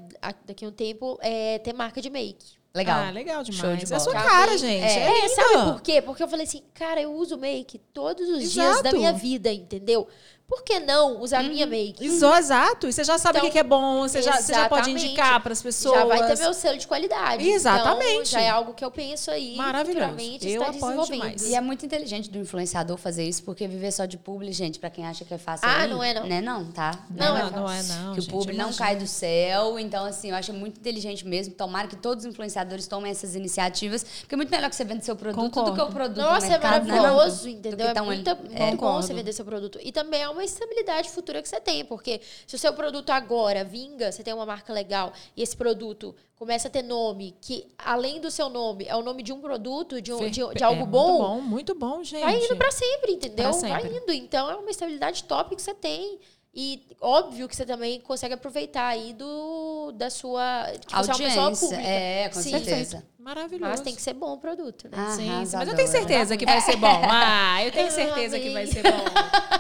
daqui 0.45 0.63
a 0.63 0.67
um 0.67 0.71
tempo, 0.71 1.19
é, 1.21 1.59
ter 1.59 1.73
marca 1.73 2.01
de 2.01 2.09
make. 2.09 2.60
Legal. 2.73 2.99
Ah, 3.03 3.11
legal 3.11 3.43
demais. 3.43 3.59
Show 3.59 3.75
de 3.75 3.83
É 3.83 3.87
bola. 3.87 3.99
sua 3.99 4.13
Já 4.13 4.23
cara, 4.23 4.51
vi. 4.51 4.57
gente. 4.59 4.83
É. 4.83 4.99
É, 5.21 5.25
É, 5.25 5.27
sabe 5.29 5.71
por 5.73 5.81
quê? 5.81 6.01
Porque 6.01 6.23
eu 6.23 6.27
falei 6.27 6.45
assim, 6.45 6.63
cara, 6.73 7.01
eu 7.01 7.13
uso 7.13 7.37
make 7.37 7.77
todos 7.93 8.29
os 8.29 8.39
dias 8.51 8.65
Exato. 8.77 8.83
da 8.83 8.91
minha 8.93 9.11
vida, 9.11 9.51
entendeu? 9.51 10.07
Por 10.51 10.63
que 10.63 10.81
não 10.81 11.21
usar 11.21 11.41
minha 11.43 11.65
make? 11.65 12.05
Isso, 12.05 12.25
exato. 12.35 12.85
E 12.85 12.91
você 12.91 13.05
já 13.05 13.17
sabe 13.17 13.37
o 13.37 13.39
Então, 13.39 13.47
que 13.49 13.53
que 13.53 13.59
é 13.59 13.63
bom, 13.63 14.01
você 14.01 14.21
já, 14.21 14.33
você 14.41 14.53
já 14.53 14.67
pode 14.67 14.91
indicar 14.91 15.41
para 15.41 15.53
as 15.53 15.61
pessoas. 15.61 15.97
Já 15.97 16.03
vai 16.05 16.27
ter 16.27 16.37
meu 16.39 16.53
selo 16.53 16.77
de 16.77 16.85
qualidade. 16.85 17.47
Exatamente. 17.47 18.11
Então, 18.11 18.25
já 18.25 18.41
é 18.41 18.49
algo 18.49 18.73
que 18.73 18.83
eu 18.83 18.91
penso 18.91 19.31
aí. 19.31 19.55
Maravilhoso. 19.55 20.11
Eu 20.19 20.35
está 20.41 20.65
apoio 20.65 20.73
desenvolvendo. 20.73 21.11
demais. 21.13 21.47
E 21.47 21.55
é 21.55 21.61
muito 21.61 21.85
inteligente 21.85 22.29
do 22.29 22.37
influenciador 22.37 22.97
fazer 22.97 23.23
isso, 23.23 23.43
porque 23.43 23.65
viver 23.65 23.93
só 23.93 24.03
de 24.03 24.17
publi, 24.17 24.51
gente, 24.51 24.77
pra 24.77 24.89
quem 24.89 25.07
acha 25.07 25.23
que 25.23 25.33
é 25.33 25.37
fácil. 25.37 25.65
Ah, 25.65 25.83
aí, 25.83 25.89
não 25.89 26.03
é, 26.03 26.13
não. 26.13 26.27
Né, 26.27 26.41
não, 26.41 26.65
tá? 26.65 26.99
Não, 27.09 27.37
é 27.37 27.43
não, 27.43 27.51
não 27.51 27.71
é 27.71 27.83
não. 27.83 28.13
que 28.13 28.19
o 28.19 28.21
gente, 28.21 28.31
publi 28.31 28.51
não 28.57 28.65
imagina. 28.65 28.85
cai 28.85 28.95
do 28.97 29.07
céu. 29.07 29.79
Então, 29.79 30.03
assim, 30.03 30.31
eu 30.31 30.35
acho 30.35 30.51
muito 30.51 30.77
inteligente 30.81 31.25
mesmo. 31.25 31.53
Tomara 31.53 31.87
que 31.87 31.95
todos 31.95 32.25
os 32.25 32.29
influenciadores 32.29 32.87
tomem 32.87 33.09
essas 33.09 33.35
iniciativas. 33.35 34.03
Porque 34.19 34.35
é 34.35 34.37
muito 34.37 34.49
melhor 34.51 34.69
que 34.69 34.75
você 34.75 34.83
venda 34.83 35.01
seu 35.01 35.15
produto 35.15 35.41
do 35.41 35.49
Concordo. 35.49 35.75
que 35.75 35.81
o 35.81 35.87
produto 35.93 36.15
do 36.15 36.21
Nossa, 36.21 36.47
é 36.47 36.49
mercado, 36.49 36.85
né, 36.87 36.99
maravilhoso, 36.99 37.43
não? 37.45 37.51
entendeu? 37.53 37.77
Do 37.77 37.91
É 37.91 37.93
tão 37.93 38.05
muito, 38.05 38.29
ali. 38.29 38.39
muito 38.41 38.61
É. 38.61 38.75
bom 38.75 39.01
você 39.01 39.13
vender 39.13 39.31
seu 39.31 39.45
produto. 39.45 39.79
E 39.81 39.93
também 39.93 40.21
é 40.21 40.27
uma 40.29 40.40
estabilidade 40.43 41.09
futura 41.09 41.41
que 41.41 41.47
você 41.49 41.59
tem, 41.59 41.83
porque 41.85 42.21
se 42.47 42.55
o 42.55 42.59
seu 42.59 42.73
produto 42.73 43.09
agora 43.11 43.63
vinga, 43.63 44.11
você 44.11 44.23
tem 44.23 44.33
uma 44.33 44.45
marca 44.45 44.71
legal, 44.73 45.13
e 45.35 45.41
esse 45.41 45.55
produto 45.55 46.15
começa 46.35 46.67
a 46.67 46.71
ter 46.71 46.81
nome, 46.81 47.35
que 47.41 47.67
além 47.77 48.19
do 48.19 48.31
seu 48.31 48.49
nome, 48.49 48.85
é 48.87 48.95
o 48.95 49.01
nome 49.03 49.21
de 49.23 49.31
um 49.31 49.39
produto, 49.39 50.01
de, 50.01 50.11
um- 50.11 50.29
de, 50.29 50.41
de 50.53 50.63
É 50.63 50.65
algo 50.65 50.79
muito 50.81 50.91
bom, 50.91 51.17
bom, 51.19 51.41
muito 51.41 51.75
bom, 51.75 52.03
gente. 52.03 52.21
vai 52.23 52.35
indo 52.43 52.55
pra 52.55 52.71
sempre, 52.71 53.11
entendeu? 53.13 53.43
Pra 53.45 53.53
sempre. 53.53 53.89
Vai 53.89 53.97
indo. 53.97 54.11
Então 54.11 54.49
é 54.49 54.55
uma 54.55 54.71
estabilidade 54.71 55.23
top 55.25 55.55
que 55.55 55.61
você 55.61 55.73
tem. 55.73 56.19
E 56.53 56.85
óbvio 56.99 57.47
que 57.47 57.55
você 57.55 57.65
também 57.65 58.01
consegue 58.01 58.33
aproveitar 58.33 58.87
aí 58.87 59.13
do, 59.13 59.93
da 59.93 60.09
sua. 60.09 60.65
Que 60.85 60.93
você 60.93 61.11
é 61.11 61.13
uma 61.13 61.17
pessoa 61.17 61.45
Audiência. 61.45 61.67
pública. 61.67 61.89
É, 61.89 62.29
com 62.29 62.41
Sim. 62.41 62.49
certeza. 62.51 63.05
Maravilhoso. 63.17 63.71
Mas 63.71 63.79
tem 63.79 63.95
que 63.95 64.01
ser 64.01 64.13
bom 64.13 64.33
o 64.33 64.37
produto, 64.37 64.89
né? 64.89 64.97
Ah, 64.97 65.11
Sim, 65.11 65.45
sim, 65.45 65.55
mas 65.57 65.69
eu 65.69 65.75
tenho 65.75 65.87
certeza 65.87 66.35
que 66.35 66.45
vai 66.45 66.59
ser 66.59 66.75
bom. 66.75 67.01
Ah, 67.09 67.63
eu 67.63 67.71
tenho 67.71 67.89
certeza 67.91 68.37
que 68.37 68.49
vai 68.49 68.67
ser 68.67 68.83
bom. 68.83 69.05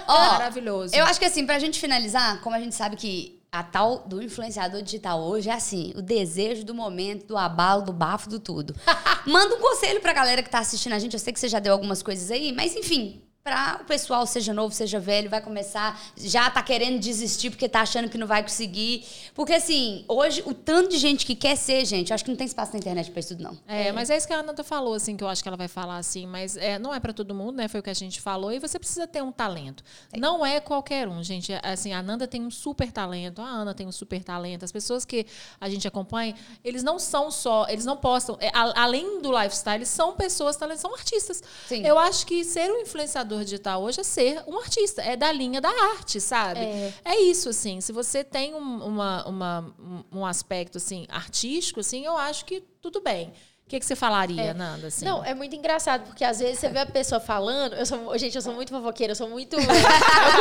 Ó, 0.07 0.19
Maravilhoso. 0.33 0.93
Eu 0.93 1.05
acho 1.05 1.17
que 1.19 1.25
assim, 1.25 1.45
pra 1.45 1.59
gente 1.59 1.79
finalizar, 1.79 2.41
como 2.41 2.55
a 2.55 2.59
gente 2.59 2.75
sabe 2.75 2.95
que 2.97 3.41
a 3.51 3.63
tal 3.63 3.99
do 4.07 4.21
influenciador 4.21 4.81
digital 4.81 5.21
hoje 5.21 5.49
é 5.49 5.53
assim, 5.53 5.93
o 5.95 6.01
desejo 6.01 6.65
do 6.65 6.73
momento, 6.73 7.27
do 7.27 7.37
abalo, 7.37 7.83
do 7.83 7.93
bafo, 7.93 8.29
do 8.29 8.39
tudo. 8.39 8.75
Manda 9.27 9.55
um 9.55 9.59
conselho 9.59 10.01
pra 10.01 10.11
galera 10.11 10.41
que 10.43 10.49
tá 10.49 10.59
assistindo 10.59 10.93
a 10.93 10.99
gente. 10.99 11.13
Eu 11.13 11.19
sei 11.19 11.31
que 11.31 11.39
você 11.39 11.47
já 11.47 11.59
deu 11.59 11.71
algumas 11.71 12.01
coisas 12.03 12.31
aí, 12.31 12.51
mas 12.51 12.75
enfim, 12.75 13.21
Pra 13.43 13.79
o 13.81 13.85
pessoal, 13.85 14.27
seja 14.27 14.53
novo, 14.53 14.71
seja 14.73 14.99
velho, 14.99 15.27
vai 15.27 15.41
começar, 15.41 15.99
já 16.15 16.47
tá 16.51 16.61
querendo 16.61 16.99
desistir 16.99 17.49
porque 17.49 17.67
tá 17.67 17.81
achando 17.81 18.07
que 18.07 18.15
não 18.15 18.27
vai 18.27 18.43
conseguir. 18.43 19.03
Porque, 19.33 19.53
assim, 19.53 20.05
hoje, 20.07 20.43
o 20.45 20.53
tanto 20.53 20.89
de 20.89 20.97
gente 20.99 21.25
que 21.25 21.33
quer 21.33 21.55
ser, 21.55 21.83
gente, 21.85 22.11
eu 22.11 22.13
acho 22.15 22.23
que 22.23 22.29
não 22.29 22.37
tem 22.37 22.45
espaço 22.45 22.73
na 22.73 22.77
internet 22.79 23.09
pra 23.09 23.19
isso 23.19 23.29
tudo, 23.29 23.41
não. 23.43 23.57
É, 23.67 23.91
mas 23.91 24.11
é 24.11 24.17
isso 24.17 24.27
que 24.27 24.33
a 24.33 24.39
Ananda 24.41 24.63
falou, 24.63 24.93
assim, 24.93 25.17
que 25.17 25.23
eu 25.23 25.27
acho 25.27 25.41
que 25.41 25.49
ela 25.49 25.57
vai 25.57 25.67
falar 25.67 25.97
assim, 25.97 26.27
mas 26.27 26.55
é, 26.55 26.77
não 26.77 26.93
é 26.93 26.99
para 26.99 27.13
todo 27.13 27.33
mundo, 27.33 27.55
né? 27.55 27.67
Foi 27.67 27.79
o 27.79 27.83
que 27.83 27.89
a 27.89 27.95
gente 27.95 28.21
falou, 28.21 28.51
e 28.51 28.59
você 28.59 28.77
precisa 28.77 29.07
ter 29.07 29.23
um 29.23 29.31
talento. 29.31 29.83
Não 30.15 30.45
é 30.45 30.59
qualquer 30.59 31.07
um, 31.07 31.23
gente. 31.23 31.51
Assim, 31.63 31.93
a 31.93 31.97
Ananda 31.99 32.27
tem 32.27 32.45
um 32.45 32.51
super 32.51 32.91
talento, 32.91 33.41
a 33.41 33.47
Ana 33.47 33.73
tem 33.73 33.87
um 33.87 33.91
super 33.91 34.23
talento. 34.23 34.63
As 34.65 34.71
pessoas 34.71 35.03
que 35.03 35.25
a 35.59 35.67
gente 35.67 35.87
acompanha, 35.87 36.35
eles 36.63 36.83
não 36.83 36.99
são 36.99 37.31
só, 37.31 37.65
eles 37.69 37.85
não 37.85 37.97
postam, 37.97 38.37
é, 38.39 38.49
a- 38.53 38.83
além 38.83 39.19
do 39.19 39.31
lifestyle, 39.35 39.83
são 39.83 40.13
pessoas 40.15 40.55
são 40.77 40.93
artistas. 40.93 41.41
Sim. 41.67 41.83
Eu 41.83 41.97
acho 41.97 42.23
que 42.27 42.43
ser 42.43 42.69
um 42.71 42.81
influenciador 42.81 43.30
digital 43.39 43.81
hoje 43.81 44.01
é 44.01 44.03
ser 44.03 44.43
um 44.47 44.57
artista, 44.59 45.01
é 45.01 45.15
da 45.15 45.31
linha 45.31 45.61
da 45.61 45.69
arte, 45.69 46.19
sabe? 46.19 46.59
É, 47.05 47.19
isso, 47.21 47.49
assim. 47.49 47.79
Se 47.81 47.91
você 47.91 48.23
tem 48.23 48.53
um, 48.53 48.83
uma, 48.85 49.25
uma- 49.27 49.75
um- 50.11 50.25
aspecto 50.25 50.77
assim 50.77 51.05
artístico, 51.09 51.79
assim, 51.79 52.05
eu 52.05 52.17
acho 52.17 52.45
que 52.45 52.61
tudo 52.81 53.01
bem. 53.01 53.33
O 53.65 53.69
que, 53.71 53.79
que 53.79 53.85
você 53.85 53.95
falaria, 53.95 54.53
Nanda? 54.53 54.87
Assim? 54.87 55.05
Não, 55.05 55.23
é 55.23 55.33
muito 55.33 55.55
engraçado, 55.55 56.03
porque 56.07 56.25
às 56.25 56.39
vezes 56.39 56.59
você 56.59 56.67
vê 56.67 56.79
a 56.79 56.85
pessoa 56.85 57.21
falando. 57.21 57.73
Eu 57.73 57.85
sou, 57.85 58.17
gente, 58.17 58.35
eu 58.35 58.41
sou 58.41 58.53
muito 58.53 58.69
fofoqueira, 58.69 59.11
eu 59.11 59.15
sou 59.15 59.29
muito. 59.29 59.55
eu 59.57 59.65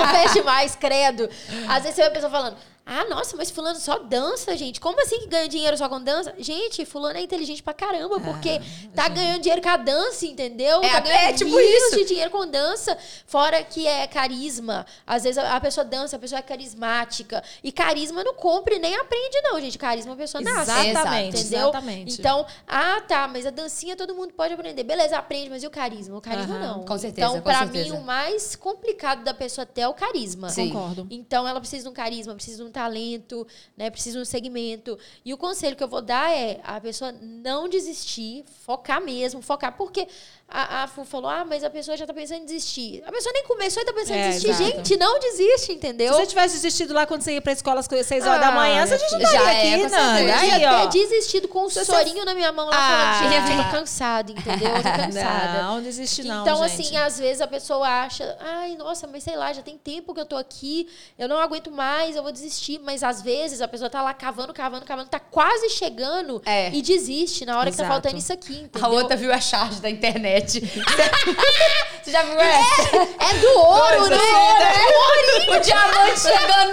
confesso 0.05 0.35
demais, 0.35 0.75
credo. 0.75 1.29
Às 1.69 1.83
vezes 1.85 1.95
você 1.95 2.03
vê 2.03 2.09
a 2.09 2.11
pessoa 2.11 2.31
falando. 2.31 2.57
Ah, 2.85 3.05
nossa, 3.09 3.37
mas 3.37 3.51
fulano 3.51 3.79
só 3.79 3.99
dança, 3.99 4.57
gente. 4.57 4.81
Como 4.81 5.01
assim 5.01 5.21
que 5.21 5.27
ganha 5.29 5.49
dinheiro 5.49 5.77
só 5.77 5.89
com 5.89 6.01
dança? 6.03 6.35
Gente, 6.39 6.85
fulano 6.85 7.19
é 7.19 7.23
inteligente 7.23 7.63
pra 7.63 7.73
caramba, 7.73 8.19
porque 8.19 8.61
tá 8.95 9.07
ganhando 9.09 9.43
dinheiro 9.43 9.63
com 9.63 9.69
a 9.69 9.77
dança, 9.77 10.27
entendeu? 10.27 10.83
É, 10.83 10.89
tá 10.91 11.01
ganhando 11.01 11.31
é 11.31 11.33
tipo 11.35 11.61
isso. 11.61 11.97
de 11.97 12.05
dinheiro 12.07 12.31
com 12.33 12.45
dança. 12.47 12.99
Fora 13.27 13.63
que 13.63 13.87
é 13.87 14.07
carisma. 14.09 14.85
Às 15.07 15.23
vezes 15.23 15.39
a 15.39 15.51
a 15.57 15.61
pessoa 15.61 15.85
dança, 15.85 16.17
a 16.17 16.19
pessoa 16.19 16.39
é 16.39 16.43
carismática. 16.43 17.43
E 17.63 17.71
carisma 17.71 18.25
não 18.25 18.35
compra 18.35 18.75
e 18.75 18.79
nem 18.79 18.95
aprende, 18.97 19.41
não, 19.43 19.61
gente. 19.61 19.77
Carisma 19.79 20.15
a 20.15 20.17
pessoa 20.17 20.43
nasce. 20.43 20.89
Exatamente, 20.89 21.39
Entendeu? 21.41 21.61
exatamente. 21.69 22.19
Então, 22.19 22.47
ah, 22.67 23.01
tá, 23.07 23.29
mas 23.29 23.47
a 23.47 23.51
dancinha 23.51 23.95
todo 23.97 24.15
mundo 24.15 24.33
pode 24.33 24.55
aprender. 24.55 24.83
Beleza, 24.83 25.17
aprende, 25.17 25.51
mas 25.51 25.63
e 25.63 25.67
o 25.67 25.71
carisma? 25.71 26.17
O 26.17 26.21
carisma 26.21 26.57
Aham, 26.57 26.67
não. 26.79 26.85
com 26.85 26.99
certeza, 26.99 27.27
Então, 27.29 27.37
com 27.39 27.43
pra 27.43 27.59
certeza. 27.61 27.93
mim, 27.95 28.01
o 28.01 28.03
mais 28.03 28.57
complicado 28.57 29.23
da 29.23 29.35
pessoa 29.35 29.67
ter 29.67 29.83
é 29.83 29.89
o 29.89 29.95
carisma. 29.95 30.49
Sim. 30.49 30.71
Concordo. 30.71 31.07
Então, 31.11 31.47
ela 31.47 31.61
precisa 31.61 31.85
de 31.85 31.89
um 31.89 31.93
carisma, 31.93 32.35
precisa 32.35 32.57
de 32.63 32.69
um 32.69 32.73
talento, 32.81 33.47
né? 33.77 33.91
Precisa 33.91 34.17
de 34.17 34.23
um 34.23 34.25
segmento. 34.25 34.99
E 35.23 35.35
o 35.35 35.37
conselho 35.37 35.77
que 35.77 35.85
eu 35.85 35.89
vou 35.89 36.01
dar 36.01 36.33
é 36.33 36.61
a 36.65 36.81
pessoa 36.81 37.13
não 37.13 37.69
desistir, 37.69 38.43
focar 38.65 39.03
mesmo, 39.03 39.43
focar. 39.43 39.77
Porque 39.77 40.09
a, 40.51 40.83
a 40.83 40.87
Fu 40.89 41.05
falou, 41.05 41.31
ah, 41.31 41.45
mas 41.45 41.63
a 41.65 41.71
pessoa 41.71 41.97
já 41.97 42.07
tá 42.07 42.13
pensando 42.13 42.43
em 42.43 42.45
desistir. 42.45 43.03
A 43.07 43.13
pessoa 43.13 43.33
nem 43.33 43.45
começou 43.45 43.83
e 43.83 43.87
tá 43.87 43.93
pensando 43.93 44.17
É, 44.17 44.27
em 44.27 44.31
desistir. 44.31 44.51
exato. 44.51 44.77
Gente, 44.77 44.97
não 44.97 45.19
desiste, 45.21 45.73
entendeu? 45.73 46.13
Se 46.15 46.21
você 46.21 46.27
tivesse 46.27 46.55
desistido 46.57 46.93
lá 46.95 47.07
quando 47.07 47.23
você 47.23 47.33
ia 47.35 47.41
pra 47.43 47.53
escola 47.53 47.81
às 47.81 47.87
6 47.87 48.27
horas 48.27 48.41
da 48.41 48.49
Ah, 48.49 48.53
manhã, 48.53 48.87
você 48.87 48.99
já 48.99 49.05
estaria 49.07 49.27
Já 49.29 49.53
é, 49.53 49.75
aqui, 49.75 49.83
com 49.85 49.97
Nanda. 49.97 50.17
certeza. 50.17 50.57
Eu 50.61 50.71
Aí, 50.71 50.85
ó. 50.85 50.87
desistido 50.87 51.49
com 51.49 51.61
um 51.67 51.71
você- 51.71 51.85
sorinho 51.85 52.25
na 52.25 52.35
minha 52.35 52.51
mão 52.53 52.67
lá 52.69 52.77
Ah, 52.77 53.15
falando, 53.19 53.33
gente, 53.33 53.53
eu 53.53 53.61
é. 53.61 53.65
tô 53.65 53.71
cansada, 53.77 54.33
entendeu? 54.33 54.69
Eu 54.69 54.83
tô 54.83 54.91
cansada. 54.91 55.63
Não, 55.63 55.83
desiste 55.83 56.23
não, 56.25 56.43
Então, 56.43 56.57
gente. 56.69 56.83
assim, 56.83 56.97
às 56.97 57.19
vezes 57.19 57.41
a 57.41 57.47
pessoa 57.47 57.87
acha, 57.89 58.37
ai, 58.41 58.77
nossa, 58.77 59.07
mas 59.07 59.23
sei 59.23 59.37
lá, 59.37 59.53
já 59.53 59.63
tem 59.63 59.79
tempo 59.79 60.13
que 60.15 60.21
eu 60.21 60.27
tô 60.27 60.37
aqui, 60.37 60.89
eu 61.19 61.29
não 61.29 61.39
aguento 61.39 61.71
mais, 61.71 62.17
eu 62.17 62.23
vou 62.23 62.33
desistir. 62.33 62.81
Mas 62.83 63.03
às 63.03 63.23
vezes 63.23 63.61
a 63.61 63.69
pessoa 63.69 63.89
tá 63.91 64.03
lá 64.03 64.13
cavando, 64.15 64.53
cavando, 64.53 64.85
cavando, 64.85 65.09
tá 65.09 65.21
quase 65.21 65.69
chegando 65.71 66.43
É. 66.47 66.71
e 66.71 66.83
desiste 66.83 67.45
na 67.45 67.59
hora 67.59 67.71
que 67.71 67.77
tá 67.77 67.83
Exato. 67.85 67.93
faltando 67.95 68.17
isso 68.19 68.33
aqui, 68.33 68.55
entendeu? 68.63 68.85
A 68.89 68.89
outra 68.93 69.17
viu 69.17 69.33
a 69.33 69.41
charge 69.41 69.81
da 69.81 69.89
internet. 69.91 70.40
Você 70.49 72.11
já 72.11 72.23
viu 72.23 72.41
essa? 72.41 72.97
É 72.97 73.35
do 73.35 73.59
ouro, 73.59 73.97
Coisa 73.99 74.11
né? 74.11 74.17
assim, 74.17 75.51
O 75.57 75.61
diamante 75.61 76.21
chegando 76.21 76.70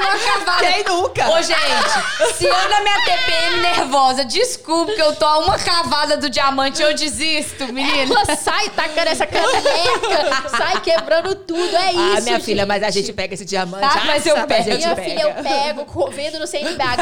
Quem 0.59 0.83
nunca? 0.83 1.29
Ô, 1.29 1.41
gente, 1.41 2.33
se 2.37 2.45
eu 2.45 2.69
na 2.69 2.81
minha 2.81 3.01
TPM 3.03 3.57
nervosa 3.61 4.25
desculpa 4.25 4.91
que 4.93 5.01
eu 5.01 5.15
tô 5.15 5.25
a 5.25 5.39
uma 5.39 5.57
cavada 5.59 6.17
do 6.17 6.29
diamante, 6.29 6.81
eu 6.81 6.93
desisto, 6.93 7.65
menina. 7.71 8.13
Ela 8.13 8.35
sai 8.35 8.69
tacando 8.69 9.09
essa 9.09 9.25
caneca, 9.27 10.49
sai 10.49 10.79
quebrando 10.81 11.35
tudo, 11.35 11.75
é 11.75 11.91
isso, 11.91 12.17
Ah, 12.17 12.21
minha 12.21 12.39
filha, 12.39 12.61
gente. 12.61 12.67
mas 12.67 12.83
a 12.83 12.89
gente 12.89 13.13
pega 13.13 13.33
esse 13.33 13.45
diamante. 13.45 13.81
Tá, 13.93 14.03
mas 14.05 14.25
eu 14.25 14.35
assa, 14.35 14.47
pego. 14.47 14.61
A 14.61 14.73
gente 14.73 14.83
Minha 14.83 14.95
pega. 14.95 15.09
filha, 15.09 15.21
eu 15.21 15.43
pego, 15.43 16.11
vendo 16.11 16.39
no 16.39 16.47
CNBH, 16.47 16.97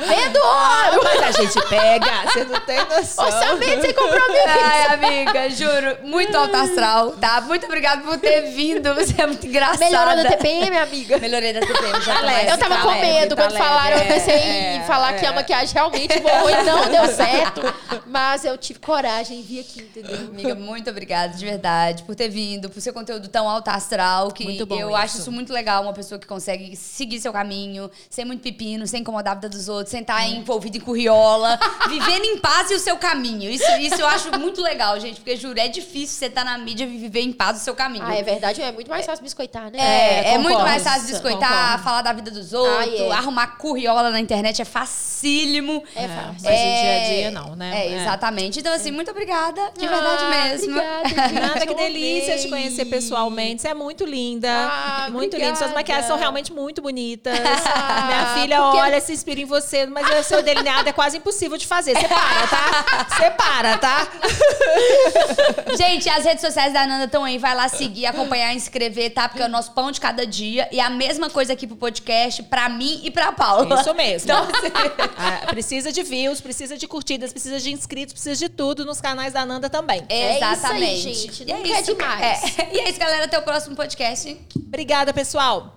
vendo 0.00 0.38
ouro! 0.38 1.00
Mas 1.04 1.22
a 1.36 1.42
gente 1.42 1.66
pega, 1.68 2.06
você 2.24 2.44
não 2.44 2.60
tem 2.60 2.78
noção. 2.86 3.24
Orçamento 3.24 3.80
sem 3.82 3.92
compromisso. 3.94 4.44
Ai, 4.48 4.94
amiga, 4.94 5.50
juro, 5.50 5.96
muito 6.04 6.36
alto 6.36 6.56
astral, 6.56 7.12
tá? 7.12 7.40
Muito 7.42 7.66
obrigada 7.66 8.02
por 8.02 8.18
ter 8.18 8.42
vindo, 8.52 8.94
você 8.94 9.14
é 9.20 9.26
muito 9.26 9.46
engraçada. 9.46 9.84
Melhorou 9.84 10.16
da 10.16 10.24
TPM, 10.30 10.76
amiga. 10.78 11.18
Melhorei 11.18 11.52
da 11.52 11.60
TPM, 11.60 12.00
já 12.02 12.22
Tá 12.46 12.46
mais- 12.46 12.50
Eu 12.50 12.58
tava 12.58 12.74
tá 12.76 12.82
com 12.82 12.88
leve, 12.88 13.06
medo 13.06 13.36
tá 13.36 13.42
quando 13.42 13.52
leve, 13.52 13.64
falaram, 13.64 13.96
eu 13.96 14.02
é, 14.02 14.06
pensei 14.06 14.34
é, 14.34 14.76
em 14.76 14.84
falar 14.84 15.12
que 15.14 15.26
a 15.26 15.30
é. 15.30 15.34
maquiagem 15.34 15.74
realmente 15.74 16.20
boa 16.20 16.50
e 16.52 16.62
não 16.64 16.88
deu 16.90 17.06
certo. 17.14 17.60
Mas 18.06 18.44
eu 18.44 18.56
tive 18.58 18.78
coragem 18.78 19.38
e 19.40 19.42
vim 19.42 19.60
aqui, 19.60 19.80
entendeu? 19.82 20.16
Amiga, 20.28 20.54
muito 20.54 20.90
obrigada, 20.90 21.34
de 21.36 21.44
verdade, 21.44 22.02
por 22.04 22.14
ter 22.14 22.28
vindo, 22.28 22.68
por 22.68 22.80
ser 22.80 22.92
conteúdo 22.92 23.28
tão 23.28 23.48
alto 23.48 23.68
astral, 23.68 24.30
que 24.32 24.44
Muito 24.44 24.66
bom 24.66 24.76
eu 24.78 24.88
isso. 24.88 24.96
acho 24.96 25.18
isso 25.18 25.32
muito 25.32 25.52
legal, 25.52 25.82
uma 25.82 25.92
pessoa 25.92 26.18
que 26.18 26.26
consegue 26.26 26.74
seguir 26.76 27.20
seu 27.20 27.32
caminho, 27.32 27.90
sem 28.08 28.24
muito 28.24 28.42
pepino, 28.42 28.86
sem 28.86 29.00
incomodar 29.00 29.32
a 29.32 29.34
vida 29.36 29.48
dos 29.48 29.68
outros, 29.68 29.90
sem 29.90 30.00
estar 30.00 30.26
envolvida 30.28 30.76
em 30.76 30.80
curriola, 30.80 31.58
vivendo 31.88 32.24
em 32.24 32.38
paz 32.38 32.70
e 32.70 32.74
o 32.74 32.78
seu 32.78 32.96
caminho. 32.96 33.48
Isso, 33.50 33.70
isso 33.78 34.00
eu 34.00 34.06
acho 34.06 34.30
muito 34.38 34.60
legal, 34.62 34.98
gente, 34.98 35.16
porque, 35.20 35.36
juro, 35.36 35.58
é 35.58 35.68
difícil 35.68 36.18
você 36.18 36.26
estar 36.26 36.44
na 36.44 36.58
mídia 36.58 36.84
e 36.84 36.86
viver 36.86 37.20
em 37.20 37.32
paz 37.32 37.60
o 37.60 37.64
seu 37.64 37.74
caminho. 37.74 38.04
Ah, 38.06 38.14
é 38.14 38.22
verdade, 38.22 38.60
é 38.62 38.72
muito 38.72 38.90
mais 38.90 39.06
fácil 39.06 39.22
biscoitar, 39.22 39.70
né? 39.70 39.78
É, 39.78 40.28
é 40.34 40.38
muito 40.38 40.48
concordo. 40.48 40.64
mais 40.68 40.82
fácil 40.82 41.06
biscoitar, 41.08 41.50
Concordo. 41.50 41.82
falar 41.84 42.02
da 42.02 42.12
vida 42.12 42.29
dos 42.30 42.52
outros, 42.52 43.00
Ah, 43.00 43.04
é. 43.06 43.10
arrumar 43.12 43.46
curriola 43.58 44.10
na 44.10 44.20
internet 44.20 44.60
é 44.62 44.64
facílimo. 44.64 45.82
É 45.94 46.04
É, 46.04 46.08
fácil. 46.08 46.34
mas 46.44 46.60
o 46.60 46.64
dia 46.82 46.96
a 46.96 47.04
dia 47.14 47.30
não, 47.30 47.56
né? 47.56 47.86
É, 47.86 48.00
exatamente. 48.00 48.58
Então, 48.60 48.72
assim, 48.72 48.90
muito 48.90 49.10
obrigada, 49.10 49.60
de 49.78 49.86
Ah, 49.86 49.88
verdade 49.90 50.24
mesmo. 50.26 50.78
Obrigada, 50.80 51.32
Nada, 51.40 51.66
que 51.66 51.74
delícia 51.74 52.38
te 52.38 52.48
conhecer 52.48 52.84
pessoalmente. 52.86 53.62
Você 53.62 53.68
é 53.68 53.74
muito 53.74 54.04
linda. 54.04 54.48
Ah, 54.50 55.08
muito 55.10 55.34
linda. 55.36 55.48
Suas 55.56 55.70
obrigada. 55.70 55.74
maquiagens 55.74 56.06
são 56.06 56.16
realmente 56.18 56.52
muito 56.52 56.80
bonitas. 56.82 57.38
Ah, 57.66 58.06
Minha 58.06 58.26
filha 58.42 58.60
porque- 58.62 58.78
olha, 58.78 59.00
se 59.00 59.12
inspira 59.12 59.40
em 59.40 59.44
você, 59.44 59.86
mas 59.86 60.06
o 60.18 60.22
seu 60.22 60.42
delineado 60.42 60.88
é 60.88 60.92
quase 60.92 61.16
impossível 61.18 61.56
de 61.58 61.66
fazer. 61.66 61.94
Você 61.96 62.08
para, 62.08 62.46
tá? 62.46 63.06
Você 63.16 63.30
para, 63.30 63.78
tá? 63.78 64.08
Gente, 65.76 66.08
as 66.08 66.24
redes 66.24 66.40
sociais 66.40 66.72
da 66.72 66.86
Nanda 66.86 67.04
estão 67.04 67.24
aí. 67.24 67.38
Vai 67.38 67.54
lá 67.54 67.68
seguir, 67.68 68.06
acompanhar, 68.06 68.54
inscrever, 68.54 69.10
tá? 69.12 69.28
Porque 69.28 69.42
é 69.42 69.46
o 69.46 69.48
nosso 69.48 69.72
pão 69.72 69.90
de 69.90 70.00
cada 70.00 70.26
dia. 70.26 70.68
E 70.70 70.80
a 70.80 70.90
mesma 70.90 71.30
coisa 71.30 71.52
aqui 71.52 71.66
pro 71.66 71.76
podcast, 71.76 72.19
pra 72.50 72.68
mim 72.68 73.00
e 73.04 73.10
pra 73.10 73.32
Paula. 73.32 73.80
Isso 73.80 73.94
mesmo. 73.94 74.30
Então, 74.30 74.42
assim, 74.44 74.70
Ah, 75.16 75.46
precisa 75.48 75.92
de 75.92 76.02
views, 76.02 76.40
precisa 76.40 76.76
de 76.76 76.86
curtidas, 76.88 77.32
precisa 77.32 77.58
de 77.60 77.70
inscritos, 77.72 78.12
precisa 78.12 78.36
de 78.36 78.48
tudo 78.48 78.84
nos 78.84 79.00
canais 79.00 79.32
da 79.32 79.44
Nanda 79.44 79.68
também. 79.68 80.02
É 80.08 80.36
isso 80.36 80.44
aí, 80.44 80.52
Exatamente. 80.52 81.00
gente. 81.14 81.42
E 81.42 81.52
Nunca 81.52 81.78
é 81.78 81.82
demais. 81.82 82.58
É. 82.58 82.68
E 82.72 82.78
é 82.80 82.90
isso, 82.90 82.98
galera. 82.98 83.24
Até 83.24 83.38
o 83.38 83.42
próximo 83.42 83.76
podcast. 83.76 84.36
Obrigada, 84.56 85.12
pessoal. 85.12 85.76